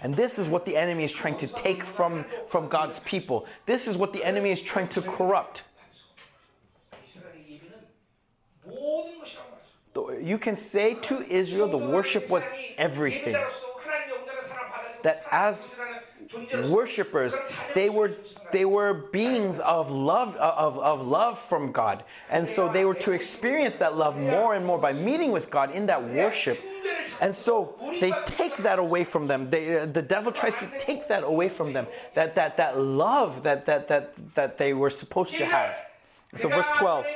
And 0.00 0.16
this 0.16 0.38
is 0.38 0.48
what 0.48 0.64
the 0.64 0.76
enemy 0.76 1.04
is 1.04 1.12
trying 1.12 1.36
to 1.38 1.46
take 1.46 1.84
from, 1.84 2.24
from 2.48 2.68
God's 2.68 2.98
people. 3.00 3.46
This 3.66 3.86
is 3.86 3.96
what 3.96 4.12
the 4.12 4.24
enemy 4.24 4.50
is 4.50 4.60
trying 4.60 4.88
to 4.88 5.02
corrupt. 5.02 5.62
You 10.20 10.38
can 10.38 10.56
say 10.56 10.94
to 10.94 11.20
Israel, 11.30 11.68
the 11.68 11.78
worship 11.78 12.28
was 12.30 12.44
everything. 12.78 13.36
That 15.02 15.24
as 15.30 15.68
worshippers 16.64 17.34
they 17.74 17.90
were 17.90 18.16
they 18.52 18.64
were 18.64 18.94
beings 18.94 19.60
of 19.60 19.90
love 19.90 20.34
of, 20.36 20.78
of 20.78 21.06
love 21.06 21.38
from 21.38 21.72
god. 21.72 22.04
And 22.30 22.46
so 22.46 22.68
they 22.68 22.84
were 22.84 22.94
to 22.94 23.12
experience 23.12 23.76
that 23.76 23.96
love 23.96 24.16
more 24.16 24.54
and 24.54 24.64
more 24.64 24.78
by 24.78 24.92
meeting 24.92 25.32
with 25.32 25.50
god 25.50 25.72
in 25.72 25.86
that 25.86 26.02
worship. 26.02 26.58
And 27.20 27.34
so 27.34 27.76
they 28.00 28.12
take 28.26 28.56
that 28.58 28.78
away 28.78 29.04
from 29.04 29.26
them. 29.26 29.50
They, 29.50 29.78
uh, 29.78 29.86
the 29.86 30.02
devil 30.02 30.32
tries 30.32 30.54
to 30.56 30.70
take 30.78 31.08
that 31.08 31.22
away 31.22 31.48
from 31.48 31.72
them 31.72 31.86
that 32.14 32.34
that 32.34 32.56
that 32.56 32.78
love 32.78 33.42
that 33.42 33.66
that 33.66 33.88
that 33.88 34.34
that 34.34 34.58
they 34.58 34.72
were 34.74 34.90
supposed 34.90 35.36
to 35.38 35.44
have. 35.44 35.76
So 36.34 36.48
verse 36.48 36.68
12 36.76 37.06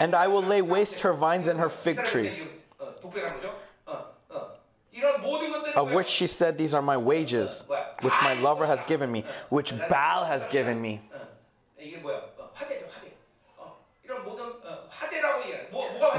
and 0.00 0.14
i 0.14 0.26
will 0.26 0.42
lay 0.42 0.60
waste 0.60 1.00
her 1.00 1.12
vines 1.12 1.46
and 1.46 1.60
her 1.60 1.68
fig 1.68 2.04
trees 2.04 2.46
of 5.74 5.92
which 5.92 6.08
she 6.08 6.26
said, 6.26 6.56
These 6.56 6.74
are 6.74 6.82
my 6.82 6.96
wages, 6.96 7.64
which 8.00 8.14
my 8.22 8.34
lover 8.34 8.66
has 8.66 8.82
given 8.84 9.10
me, 9.10 9.24
which 9.48 9.72
Baal 9.88 10.24
has 10.24 10.46
given 10.46 10.80
me. 10.80 11.00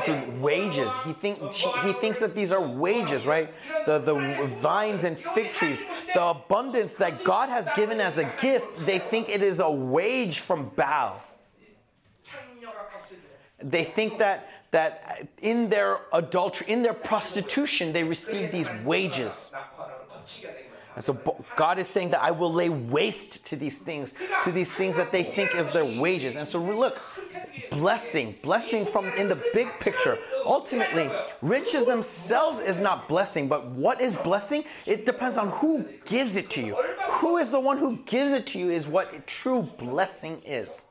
So 0.05 0.23
wages. 0.39 0.91
He, 1.05 1.13
think, 1.13 1.53
she, 1.53 1.69
he 1.83 1.93
thinks 1.93 2.19
that 2.19 2.35
these 2.35 2.51
are 2.51 2.61
wages, 2.61 3.25
right? 3.25 3.53
The, 3.85 3.99
the 3.99 4.15
vines 4.61 5.03
and 5.03 5.17
fig 5.17 5.53
trees, 5.53 5.83
the 6.13 6.23
abundance 6.23 6.95
that 6.97 7.23
God 7.23 7.49
has 7.49 7.67
given 7.75 7.99
as 7.99 8.17
a 8.17 8.31
gift, 8.39 8.85
they 8.85 8.99
think 8.99 9.29
it 9.29 9.41
is 9.41 9.59
a 9.59 9.69
wage 9.69 10.39
from 10.39 10.69
Baal. 10.75 11.21
They 13.63 13.83
think 13.83 14.19
that 14.19 14.49
that 14.75 15.29
in 15.41 15.69
their 15.69 15.99
adultery, 16.11 16.69
in 16.69 16.83
their 16.83 16.93
prostitution, 16.93 17.93
they 17.93 18.03
receive 18.03 18.51
these 18.51 18.69
wages. 18.83 19.49
And 20.95 21.03
so 21.03 21.13
God 21.55 21.79
is 21.79 21.87
saying 21.87 22.09
that 22.09 22.21
I 22.21 22.31
will 22.31 22.51
lay 22.51 22.67
waste 22.67 23.45
to 23.47 23.55
these 23.55 23.77
things, 23.77 24.13
to 24.43 24.51
these 24.51 24.69
things 24.69 24.97
that 24.97 25.13
they 25.13 25.23
think 25.23 25.55
is 25.55 25.69
their 25.69 25.85
wages. 25.85 26.35
And 26.35 26.45
so 26.45 26.61
look, 26.61 26.99
blessing, 27.71 28.35
blessing 28.41 28.85
from 28.85 29.05
in 29.13 29.29
the 29.29 29.41
big 29.53 29.69
picture. 29.79 30.17
Ultimately, 30.45 31.09
riches 31.41 31.85
themselves 31.85 32.59
is 32.59 32.77
not 32.77 33.07
blessing, 33.07 33.47
but 33.47 33.67
what 33.67 34.01
is 34.01 34.17
blessing? 34.17 34.65
It 34.85 35.05
depends 35.05 35.37
on 35.37 35.49
who 35.51 35.85
gives 36.03 36.35
it 36.35 36.49
to 36.51 36.61
you. 36.61 36.75
Who 37.19 37.37
is 37.37 37.49
the 37.49 37.61
one 37.61 37.77
who 37.77 37.99
gives 38.05 38.33
it 38.33 38.45
to 38.47 38.59
you 38.59 38.71
is 38.71 38.89
what 38.89 39.25
true 39.25 39.61
blessing 39.77 40.41
is. 40.45 40.87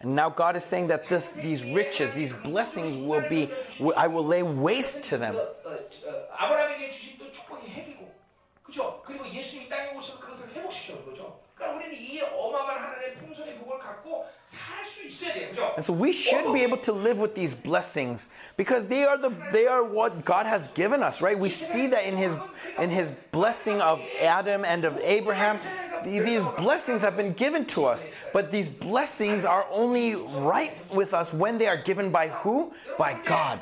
And 0.00 0.14
now 0.14 0.30
God 0.30 0.54
is 0.56 0.64
saying 0.64 0.86
that 0.88 1.08
this, 1.08 1.28
these 1.42 1.64
riches, 1.64 2.12
these 2.12 2.32
blessings 2.32 2.96
will 2.96 3.28
be, 3.28 3.50
I 3.96 4.06
will 4.06 4.24
lay 4.24 4.42
waste 4.44 5.02
to 5.04 5.18
them. 5.18 5.36
And 15.76 15.84
so 15.84 15.92
we 15.92 16.12
should 16.12 16.52
be 16.52 16.62
able 16.62 16.76
to 16.78 16.92
live 16.92 17.18
with 17.18 17.34
these 17.34 17.54
blessings 17.54 18.28
because 18.56 18.86
they 18.86 19.04
are 19.04 19.16
the 19.18 19.30
they 19.50 19.66
are 19.66 19.82
what 19.82 20.24
God 20.24 20.46
has 20.46 20.68
given 20.68 21.02
us, 21.02 21.20
right? 21.20 21.38
We 21.38 21.50
see 21.50 21.86
that 21.88 22.04
in 22.04 22.16
his 22.16 22.36
in 22.78 22.90
his 22.90 23.12
blessing 23.32 23.80
of 23.80 24.00
Adam 24.20 24.64
and 24.64 24.84
of 24.84 24.96
Abraham 24.98 25.58
these 26.04 26.44
blessings 26.56 27.02
have 27.02 27.16
been 27.16 27.32
given 27.32 27.64
to 27.66 27.84
us, 27.84 28.10
but 28.32 28.50
these 28.50 28.68
blessings 28.68 29.44
are 29.44 29.66
only 29.70 30.14
right 30.14 30.72
with 30.92 31.14
us 31.14 31.32
when 31.32 31.58
they 31.58 31.66
are 31.66 31.76
given 31.76 32.10
by 32.10 32.28
who? 32.28 32.72
By 32.98 33.18
God. 33.24 33.60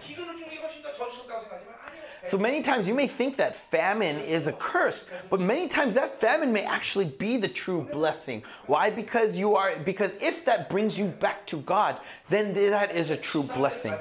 So 2.27 2.39
many 2.39 2.61
times 2.61 2.89
you 2.89 2.95
may 2.95 3.07
think 3.07 3.37
that 3.37 3.55
famine 3.55 4.19
is 4.19 4.49
a 4.49 4.53
curse, 4.53 5.07
but 5.31 5.39
many 5.39 5.69
times 5.69 5.95
that 5.95 6.21
famine 6.21 6.53
may 6.53 6.65
actually 6.65 7.05
be 7.05 7.37
the 7.37 7.47
true 7.47 7.89
blessing. 7.93 8.43
Why? 8.67 8.91
Because 8.91 9.39
you 9.39 9.55
are 9.55 9.77
because 9.77 10.11
if 10.21 10.45
that 10.45 10.69
brings 10.69 10.99
you 10.99 11.07
back 11.07 11.47
to 11.47 11.59
God, 11.59 12.01
then 12.29 12.53
that 12.55 12.97
is 12.97 13.11
a 13.11 13.17
true 13.17 13.45
blessing. 13.45 13.95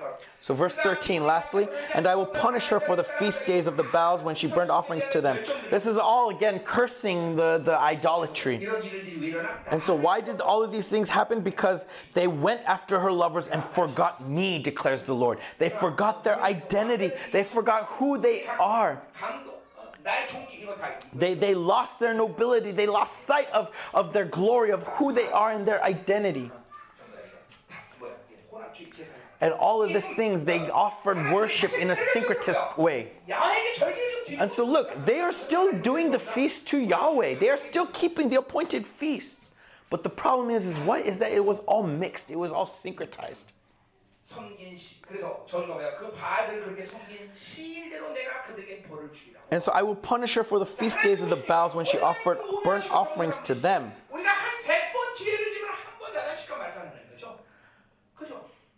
So, 0.46 0.54
verse 0.54 0.76
13, 0.76 1.26
lastly, 1.26 1.68
and 1.96 2.06
I 2.06 2.14
will 2.14 2.28
punish 2.28 2.66
her 2.66 2.80
for 2.80 2.96
the 2.96 3.04
feast 3.04 3.48
days 3.48 3.66
of 3.66 3.78
the 3.78 3.84
Baals 3.84 4.22
when 4.22 4.36
she 4.36 4.46
burnt 4.46 4.70
offerings 4.70 5.04
to 5.10 5.20
them. 5.20 5.40
This 5.72 5.88
is 5.88 5.98
all 5.98 6.30
again 6.30 6.60
cursing 6.60 7.36
the, 7.36 7.58
the 7.66 7.76
idolatry. 7.76 8.64
And 9.72 9.82
so, 9.82 9.96
why 9.96 10.22
did 10.22 10.42
all 10.42 10.62
of 10.62 10.72
these 10.72 10.88
things 10.88 11.10
happen? 11.10 11.42
Because 11.42 11.88
they 12.14 12.28
went 12.28 12.62
after 12.66 13.00
her 13.00 13.12
lovers 13.12 13.48
and 13.48 13.64
forgot 13.64 14.30
me, 14.30 14.60
declares 14.60 15.02
the 15.02 15.16
Lord. 15.16 15.40
They 15.58 15.70
forgot 15.70 16.24
their 16.24 16.40
identity, 16.40 17.10
they 17.32 17.44
forgot 17.44 17.86
who 17.98 18.20
they 18.20 18.46
are. 18.46 19.02
They, 21.12 21.34
they 21.34 21.56
lost 21.56 22.00
their 22.00 22.14
nobility, 22.14 22.70
they 22.72 22.86
lost 22.86 23.26
sight 23.26 23.50
of, 23.50 23.72
of 23.96 24.14
their 24.14 24.26
glory, 24.26 24.70
of 24.70 24.84
who 24.90 25.12
they 25.12 25.28
are 25.30 25.54
and 25.54 25.66
their 25.66 25.84
identity 25.84 26.52
and 29.46 29.54
all 29.54 29.84
of 29.84 29.94
these 29.94 30.10
things, 30.10 30.42
they 30.42 30.72
offered 30.72 31.32
worship 31.32 31.72
in 31.74 31.92
a 31.92 31.96
syncretist 31.96 32.80
way. 32.80 33.12
And 34.40 34.50
so, 34.50 34.66
look, 34.66 35.06
they 35.06 35.20
are 35.20 35.32
still 35.32 35.72
doing 35.72 36.10
the 36.10 36.18
feast 36.18 36.68
to 36.70 36.80
Yahweh. 36.80 37.36
They 37.36 37.50
are 37.50 37.58
still 37.58 37.86
keeping 37.86 38.30
the 38.30 38.38
appointed 38.38 38.88
feasts. 38.88 39.52
But 39.92 40.02
the 40.02 40.10
problem 40.10 40.50
is, 40.50 40.66
is 40.66 40.80
what 40.80 41.06
is 41.06 41.20
that 41.20 41.32
it 41.32 41.46
was 41.46 41.60
all 41.68 41.84
mixed. 41.84 42.32
It 42.32 42.40
was 42.40 42.52
all 42.52 42.66
syncretized. 42.66 43.46
And 49.52 49.62
so 49.62 49.72
I 49.72 49.84
will 49.84 49.96
punish 49.96 50.34
her 50.34 50.44
for 50.44 50.58
the 50.58 50.66
feast 50.66 50.98
days 51.04 51.22
of 51.22 51.30
the 51.30 51.36
Baals 51.36 51.76
when 51.76 51.86
she 51.86 52.00
offered 52.00 52.40
burnt 52.64 52.90
offerings 52.90 53.38
to 53.44 53.54
them. 53.54 53.92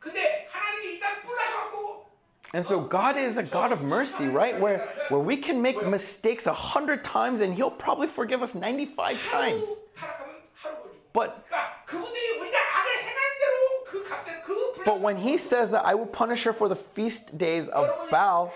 근데 0.08 0.37
and 2.58 2.66
so 2.66 2.80
God 2.80 3.18
is 3.18 3.38
a 3.38 3.44
God 3.44 3.72
of 3.72 3.84
mercy, 3.84 4.26
right? 4.26 4.60
Where, 4.60 4.90
where 5.10 5.22
we 5.22 5.38
can 5.38 5.62
make 5.62 5.86
mistakes 5.86 6.48
a 6.48 6.54
hundred 6.54 7.04
times 7.04 7.42
and 7.42 7.54
He'll 7.54 7.70
probably 7.70 8.08
forgive 8.08 8.42
us 8.42 8.56
95 8.56 9.22
times. 9.22 9.68
But, 11.14 11.46
but 14.84 15.00
when 15.00 15.18
He 15.18 15.38
says 15.38 15.70
that 15.70 15.86
I 15.86 15.94
will 15.94 16.08
punish 16.08 16.46
her 16.46 16.52
for 16.52 16.68
the 16.68 16.76
feast 16.76 17.38
days 17.38 17.68
of 17.68 17.92
Baal, 18.10 18.52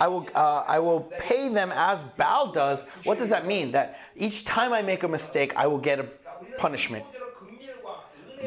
I 0.00 0.08
will, 0.08 0.26
uh, 0.34 0.64
I 0.66 0.80
will 0.80 1.02
pay 1.02 1.48
them 1.48 1.70
as 1.72 2.02
Baal 2.02 2.50
does, 2.50 2.86
what 3.04 3.18
does 3.18 3.28
that 3.28 3.46
mean? 3.46 3.70
That 3.70 4.00
each 4.16 4.44
time 4.44 4.72
I 4.72 4.82
make 4.82 5.04
a 5.04 5.08
mistake, 5.08 5.52
I 5.54 5.68
will 5.68 5.78
get 5.78 6.00
a 6.00 6.08
punishment. 6.58 7.04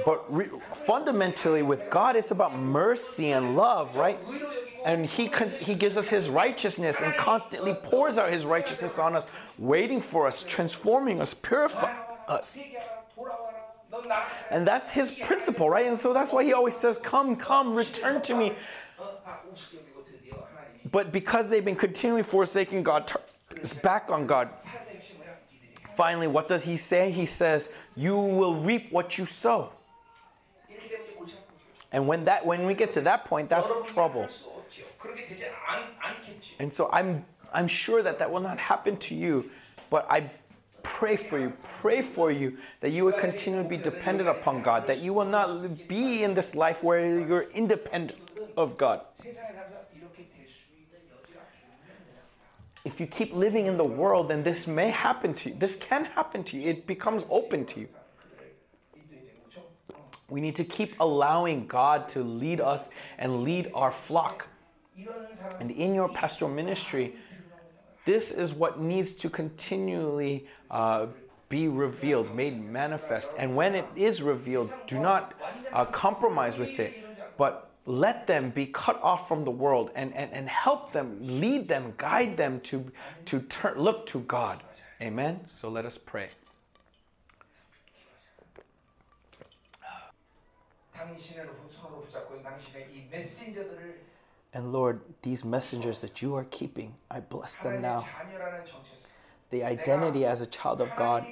But 0.05 0.33
re- 0.33 0.49
fundamentally, 0.73 1.61
with 1.61 1.89
God, 1.89 2.15
it's 2.15 2.31
about 2.31 2.57
mercy 2.57 3.31
and 3.31 3.55
love, 3.55 3.95
right? 3.95 4.19
And 4.85 5.05
he, 5.05 5.27
cons- 5.27 5.57
he 5.57 5.75
gives 5.75 5.97
us 5.97 6.09
His 6.09 6.29
righteousness 6.29 7.01
and 7.01 7.15
constantly 7.15 7.73
pours 7.73 8.17
out 8.17 8.31
His 8.31 8.45
righteousness 8.45 8.97
on 8.99 9.15
us, 9.15 9.27
waiting 9.57 9.99
for 9.99 10.27
us, 10.27 10.43
transforming 10.43 11.21
us, 11.21 11.33
purifying 11.33 11.97
us. 12.27 12.59
And 14.51 14.65
that's 14.67 14.91
His 14.93 15.11
principle, 15.11 15.69
right? 15.69 15.87
And 15.87 15.97
so 15.97 16.13
that's 16.13 16.31
why 16.31 16.43
He 16.43 16.53
always 16.53 16.75
says, 16.75 16.97
Come, 16.97 17.35
come, 17.35 17.75
return 17.75 18.21
to 18.23 18.35
me. 18.35 18.53
But 20.91 21.11
because 21.11 21.49
they've 21.49 21.65
been 21.65 21.75
continually 21.75 22.23
forsaking 22.23 22.83
God, 22.83 23.07
turn 23.07 23.21
his 23.59 23.73
back 23.73 24.09
on 24.09 24.25
God. 24.25 24.49
Finally, 25.95 26.27
what 26.27 26.47
does 26.47 26.63
He 26.63 26.77
say? 26.77 27.11
He 27.11 27.25
says, 27.25 27.69
You 27.95 28.15
will 28.15 28.55
reap 28.55 28.91
what 28.91 29.17
you 29.17 29.25
sow. 29.25 29.73
And 31.91 32.07
when 32.07 32.25
that 32.25 32.45
when 32.45 32.65
we 32.65 32.73
get 32.73 32.91
to 32.91 33.01
that 33.01 33.25
point, 33.25 33.49
that's 33.49 33.69
trouble. 33.91 34.27
And 36.59 36.71
so 36.71 36.89
I'm 36.91 37.25
I'm 37.51 37.67
sure 37.67 38.03
that 38.03 38.19
that 38.19 38.31
will 38.31 38.41
not 38.41 38.59
happen 38.59 38.97
to 38.97 39.15
you, 39.15 39.49
but 39.89 40.05
I 40.09 40.29
pray 40.83 41.15
for 41.17 41.39
you, 41.39 41.53
pray 41.81 42.01
for 42.01 42.31
you 42.31 42.57
that 42.81 42.91
you 42.91 43.05
will 43.05 43.13
continue 43.13 43.63
to 43.63 43.67
be 43.67 43.77
dependent 43.77 44.29
upon 44.29 44.61
God, 44.61 44.87
that 44.87 44.99
you 44.99 45.13
will 45.13 45.25
not 45.25 45.87
be 45.87 46.23
in 46.23 46.33
this 46.33 46.55
life 46.55 46.83
where 46.83 47.19
you're 47.19 47.49
independent 47.53 48.19
of 48.55 48.77
God. 48.77 49.01
If 52.85 52.99
you 52.99 53.07
keep 53.07 53.35
living 53.35 53.67
in 53.67 53.75
the 53.77 53.83
world, 53.83 54.29
then 54.29 54.43
this 54.43 54.65
may 54.65 54.89
happen 54.89 55.33
to 55.35 55.49
you. 55.49 55.55
This 55.59 55.75
can 55.75 56.05
happen 56.05 56.43
to 56.45 56.57
you. 56.57 56.69
It 56.69 56.87
becomes 56.87 57.25
open 57.29 57.65
to 57.65 57.81
you. 57.81 57.89
We 60.29 60.41
need 60.41 60.55
to 60.55 60.63
keep 60.63 60.95
allowing 60.99 61.67
God 61.67 62.07
to 62.09 62.23
lead 62.23 62.61
us 62.61 62.89
and 63.17 63.43
lead 63.43 63.71
our 63.73 63.91
flock. 63.91 64.47
And 65.59 65.71
in 65.71 65.95
your 65.95 66.09
pastoral 66.09 66.51
ministry, 66.51 67.15
this 68.05 68.31
is 68.31 68.53
what 68.53 68.79
needs 68.79 69.13
to 69.15 69.29
continually 69.29 70.47
uh, 70.71 71.07
be 71.47 71.67
revealed, 71.67 72.33
made 72.35 72.63
manifest. 72.63 73.31
And 73.37 73.55
when 73.55 73.75
it 73.75 73.85
is 73.95 74.21
revealed, 74.21 74.71
do 74.87 74.99
not 74.99 75.33
uh, 75.73 75.85
compromise 75.85 76.59
with 76.59 76.79
it, 76.79 76.93
but 77.37 77.71
let 77.85 78.27
them 78.27 78.51
be 78.51 78.67
cut 78.67 79.01
off 79.01 79.27
from 79.27 79.43
the 79.43 79.51
world 79.51 79.89
and, 79.95 80.13
and, 80.15 80.31
and 80.31 80.47
help 80.47 80.91
them, 80.91 81.17
lead 81.21 81.67
them, 81.67 81.93
guide 81.97 82.37
them 82.37 82.59
to, 82.61 82.91
to 83.25 83.41
turn, 83.41 83.79
look 83.79 84.05
to 84.07 84.19
God. 84.21 84.63
Amen. 85.01 85.41
So 85.47 85.69
let 85.69 85.85
us 85.85 85.97
pray. 85.97 86.29
And 94.53 94.73
Lord, 94.73 95.01
these 95.21 95.45
messengers 95.45 95.99
that 95.99 96.21
you 96.21 96.35
are 96.35 96.43
keeping, 96.45 96.95
I 97.09 97.19
bless 97.19 97.55
them 97.55 97.81
now. 97.81 98.07
The 99.51 99.63
identity 99.63 100.25
as 100.25 100.41
a 100.41 100.45
child 100.45 100.81
of 100.81 100.95
God, 100.95 101.25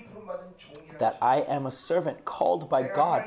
that 1.00 1.18
I 1.22 1.42
am 1.42 1.66
a 1.66 1.72
servant 1.72 2.26
called 2.26 2.70
by 2.70 2.84
God. 2.84 3.26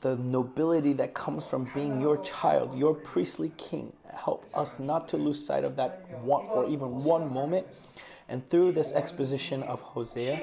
The 0.00 0.16
nobility 0.16 0.92
that 0.94 1.14
comes 1.14 1.46
from 1.46 1.70
being 1.74 2.00
your 2.00 2.18
child, 2.18 2.78
your 2.78 2.94
priestly 2.94 3.52
king, 3.56 3.92
help 4.14 4.44
us 4.54 4.78
not 4.78 5.08
to 5.08 5.16
lose 5.16 5.44
sight 5.44 5.64
of 5.64 5.76
that 5.76 6.06
for 6.24 6.66
even 6.68 7.02
one 7.04 7.32
moment. 7.32 7.66
And 8.28 8.46
through 8.46 8.72
this 8.72 8.92
exposition 8.92 9.62
of 9.62 9.80
Hosea, 9.80 10.42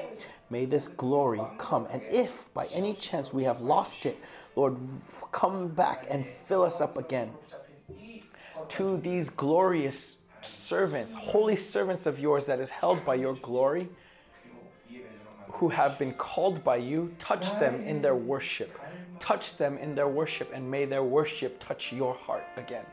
may 0.54 0.64
this 0.64 0.86
glory 0.86 1.40
come. 1.58 1.88
And 1.90 2.00
if 2.08 2.32
by 2.54 2.66
any 2.66 2.94
chance 2.94 3.32
we 3.32 3.42
have 3.42 3.60
lost 3.60 4.06
it, 4.06 4.16
Lord, 4.54 4.76
come 5.32 5.66
back 5.66 6.06
and 6.08 6.24
fill 6.24 6.62
us 6.62 6.80
up 6.80 6.96
again. 6.96 7.32
To 8.68 8.96
these 8.98 9.30
glorious 9.30 10.18
servants, 10.42 11.12
holy 11.12 11.56
servants 11.56 12.06
of 12.06 12.20
yours 12.20 12.44
that 12.44 12.60
is 12.60 12.70
held 12.70 13.04
by 13.04 13.16
your 13.16 13.34
glory, 13.34 13.88
who 15.58 15.68
have 15.70 15.98
been 15.98 16.14
called 16.14 16.62
by 16.62 16.76
you, 16.76 17.12
touch 17.18 17.46
them 17.58 17.74
in 17.82 18.00
their 18.00 18.14
worship. 18.14 18.70
Touch 19.18 19.56
them 19.56 19.76
in 19.78 19.96
their 19.96 20.08
worship, 20.08 20.52
and 20.54 20.70
may 20.70 20.84
their 20.84 21.02
worship 21.02 21.58
touch 21.58 21.92
your 21.92 22.14
heart 22.14 22.44
again. 22.56 22.86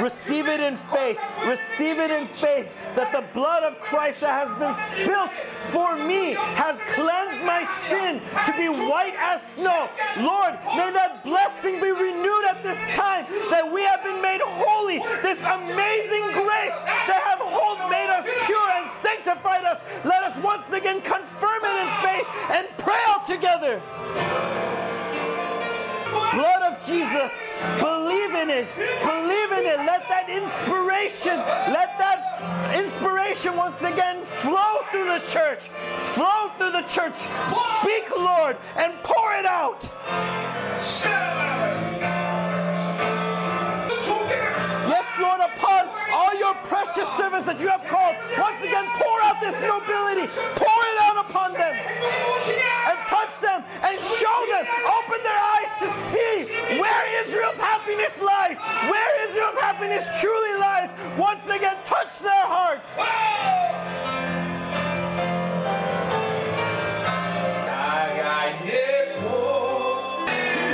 Receive 0.00 0.46
it 0.46 0.60
in 0.60 0.76
faith. 0.76 1.18
Receive 1.46 1.98
it 1.98 2.10
in 2.10 2.26
faith 2.26 2.68
that 2.94 3.12
the 3.12 3.24
blood 3.32 3.62
of 3.64 3.80
Christ 3.80 4.20
that 4.20 4.34
has 4.46 4.52
been 4.58 4.74
spilt 4.90 5.34
for 5.70 5.96
me 5.96 6.34
has 6.34 6.80
cleansed 6.94 7.42
my 7.42 7.64
sin 7.88 8.20
to 8.46 8.52
be 8.56 8.68
white 8.68 9.14
as 9.18 9.42
snow. 9.54 9.88
Lord, 10.18 10.54
may 10.76 10.90
that 10.92 11.24
blessing 11.24 11.80
be 11.80 11.90
renewed 11.90 12.44
at 12.44 12.62
this 12.62 12.78
time 12.94 13.26
that 13.50 13.70
we 13.70 13.82
have 13.82 14.02
been 14.04 14.22
made 14.22 14.40
holy. 14.42 14.98
This 15.22 15.38
amazing 15.38 16.26
grace 16.32 16.78
that 17.06 17.22
have 17.26 17.40
hold 17.42 17.90
made 17.90 18.10
us 18.10 18.24
pure 18.46 18.70
and 18.70 18.90
sanctified 19.02 19.64
us. 19.64 19.80
Let 20.04 20.22
us 20.24 20.38
once 20.42 20.72
again 20.72 21.02
confirm 21.02 21.64
it 21.64 21.76
in 21.82 21.90
faith 22.02 22.26
and 22.50 22.68
pray 22.78 23.00
out 23.06 23.26
together. 23.26 23.82
Blood 26.32 26.62
of 26.62 26.86
Jesus. 26.86 27.32
Believe 27.80 28.34
in 28.34 28.50
it. 28.50 28.68
Believe 28.76 29.52
in 29.52 29.64
it. 29.66 29.78
Let 29.86 30.08
that 30.08 30.28
inspiration, 30.28 31.36
let 31.72 31.98
that 31.98 32.74
inspiration 32.74 33.56
once 33.56 33.80
again 33.82 34.24
flow 34.24 34.84
through 34.90 35.06
the 35.06 35.20
church. 35.20 35.70
Flow 36.14 36.50
through 36.56 36.72
the 36.72 36.82
church. 36.82 37.16
Speak, 37.80 38.10
Lord, 38.16 38.56
and 38.76 38.94
pour 39.02 39.32
it 39.34 39.46
out. 39.46 39.88
Precious 46.64 47.08
servants 47.16 47.46
that 47.46 47.60
you 47.60 47.68
have 47.68 47.84
called, 47.86 48.16
once 48.38 48.60
again, 48.62 48.86
pour 48.96 49.16
out 49.22 49.40
this 49.40 49.54
nobility. 49.60 50.26
Pour 50.56 50.80
it 50.90 50.98
out 51.06 51.18
upon 51.24 51.52
them 51.54 51.74
and 51.74 52.98
touch 53.06 53.32
them 53.40 53.64
and 53.82 54.00
show 54.00 54.38
them. 54.50 54.64
Open 54.86 55.18
their 55.22 55.38
eyes 55.38 55.70
to 55.82 55.88
see 56.10 56.34
where 56.80 57.04
Israel's 57.26 57.60
happiness 57.60 58.14
lies, 58.20 58.58
where 58.90 59.12
Israel's 59.28 59.58
happiness 59.60 60.04
truly 60.20 60.54
lies. 60.58 60.90
Once 61.18 61.44
again, 61.48 61.76
touch 61.84 62.18
their 62.20 62.46
hearts. 62.46 62.88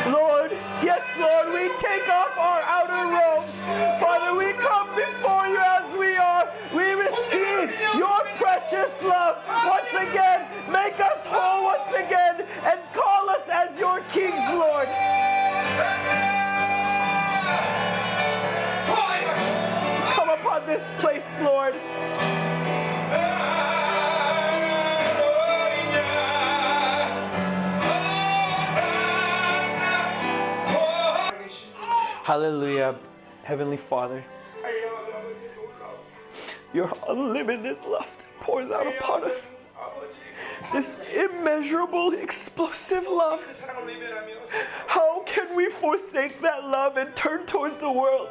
Lord, 0.07 0.53
yes, 0.83 1.03
Lord, 1.19 1.53
we 1.53 1.75
take 1.77 2.09
off 2.09 2.37
our 2.37 2.63
outer 2.63 3.09
robes. 3.09 3.55
Father, 4.01 4.35
we 4.37 4.53
come 4.55 4.95
before 4.95 5.44
we 6.75 6.93
receive 6.93 7.71
your 7.97 8.21
precious 8.37 8.91
love. 9.03 9.39
Once 9.47 9.93
again, 10.09 10.47
make 10.71 10.99
us 11.01 11.25
whole 11.27 11.65
once 11.65 11.95
again 11.95 12.47
and 12.65 12.81
call 12.93 13.31
us 13.31 13.49
as 13.51 13.79
your 13.79 14.01
kings, 14.09 14.43
Lord. 14.53 14.89
Come 20.15 20.29
upon 20.31 20.67
this 20.67 20.89
place, 20.99 21.41
Lord. 21.41 21.75
Hallelujah, 32.25 32.97
Heavenly 33.43 33.77
Father. 33.77 34.25
Your 36.75 36.93
unlimited 37.09 37.79
love 37.87 38.17
that 38.19 38.41
pours 38.41 38.71
out 38.71 38.89
upon 38.89 39.23
us. 39.25 39.55
This 40.73 40.99
immeasurable, 41.15 42.13
explosive 42.15 43.07
love. 43.07 43.41
How 44.89 45.23
can 45.23 45.55
we 45.55 45.71
forsake 45.71 46.41
that 46.43 46.65
love 46.65 46.97
and 46.97 47.15
turn 47.15 47.47
towards 47.47 47.77
the 47.77 47.91
world? 47.91 48.29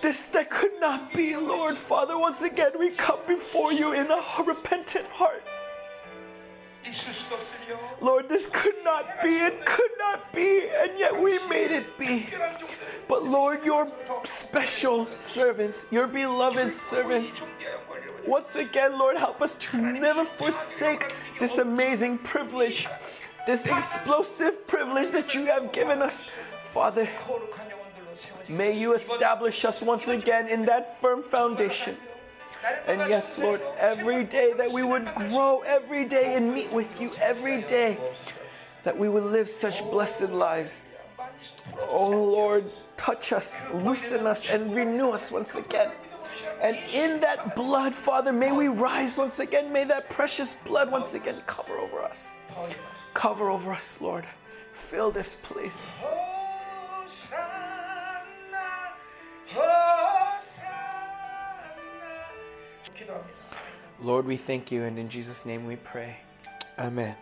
This 0.00 0.24
that 0.26 0.50
could 0.50 0.80
not 0.80 1.12
be, 1.12 1.36
Lord 1.36 1.76
Father. 1.76 2.18
Once 2.18 2.42
again, 2.42 2.72
we 2.78 2.90
come 2.90 3.20
before 3.26 3.72
you 3.72 3.92
in 3.92 4.10
a 4.10 4.22
repentant 4.42 5.06
heart. 5.08 5.42
Lord, 8.00 8.28
this 8.28 8.46
could 8.52 8.74
not 8.84 9.22
be, 9.22 9.36
it 9.36 9.64
could 9.64 9.90
not 9.98 10.32
be, 10.32 10.68
and 10.68 10.98
yet 10.98 11.20
we 11.20 11.38
made 11.48 11.70
it 11.70 11.98
be. 11.98 12.28
But 13.08 13.24
Lord, 13.24 13.64
your 13.64 13.90
special 14.24 15.06
servants, 15.14 15.86
your 15.90 16.06
beloved 16.06 16.70
servants, 16.70 17.40
once 18.26 18.56
again, 18.56 18.98
Lord, 18.98 19.16
help 19.16 19.42
us 19.42 19.54
to 19.54 19.76
never 19.76 20.24
forsake 20.24 21.14
this 21.38 21.58
amazing 21.58 22.18
privilege, 22.18 22.86
this 23.46 23.66
explosive 23.66 24.66
privilege 24.66 25.10
that 25.10 25.34
you 25.34 25.46
have 25.46 25.72
given 25.72 26.02
us. 26.02 26.28
Father, 26.62 27.08
may 28.48 28.76
you 28.78 28.94
establish 28.94 29.64
us 29.64 29.82
once 29.82 30.08
again 30.08 30.48
in 30.48 30.64
that 30.66 31.00
firm 31.00 31.22
foundation. 31.22 31.96
And 32.86 33.08
yes, 33.08 33.38
Lord, 33.38 33.60
every 33.78 34.24
day 34.24 34.52
that 34.54 34.70
we 34.70 34.82
would 34.82 35.14
grow 35.14 35.60
every 35.60 36.04
day 36.04 36.34
and 36.34 36.52
meet 36.54 36.72
with 36.72 37.00
you 37.00 37.12
every 37.20 37.62
day, 37.62 37.98
that 38.84 38.96
we 38.96 39.08
would 39.08 39.24
live 39.24 39.48
such 39.48 39.82
blessed 39.90 40.30
lives. 40.30 40.88
Oh 41.88 42.10
Lord, 42.10 42.70
touch 42.96 43.32
us, 43.32 43.62
loosen 43.72 44.26
us, 44.26 44.46
and 44.46 44.74
renew 44.74 45.10
us 45.10 45.30
once 45.30 45.56
again. 45.56 45.90
And 46.60 46.76
in 46.90 47.20
that 47.20 47.56
blood, 47.56 47.94
Father, 47.94 48.32
may 48.32 48.52
we 48.52 48.68
rise 48.68 49.18
once 49.18 49.38
again. 49.38 49.72
May 49.72 49.84
that 49.84 50.08
precious 50.08 50.54
blood 50.54 50.90
once 50.90 51.14
again 51.14 51.42
cover 51.46 51.76
over 51.78 52.02
us. 52.02 52.38
Cover 53.12 53.50
over 53.50 53.72
us, 53.72 54.00
Lord. 54.00 54.26
Fill 54.72 55.10
this 55.10 55.36
place. 55.36 55.92
Lord, 64.00 64.26
we 64.26 64.36
thank 64.36 64.70
you, 64.70 64.84
and 64.84 64.98
in 64.98 65.08
Jesus' 65.08 65.44
name 65.46 65.66
we 65.66 65.76
pray. 65.76 66.16
Amen. 66.78 67.16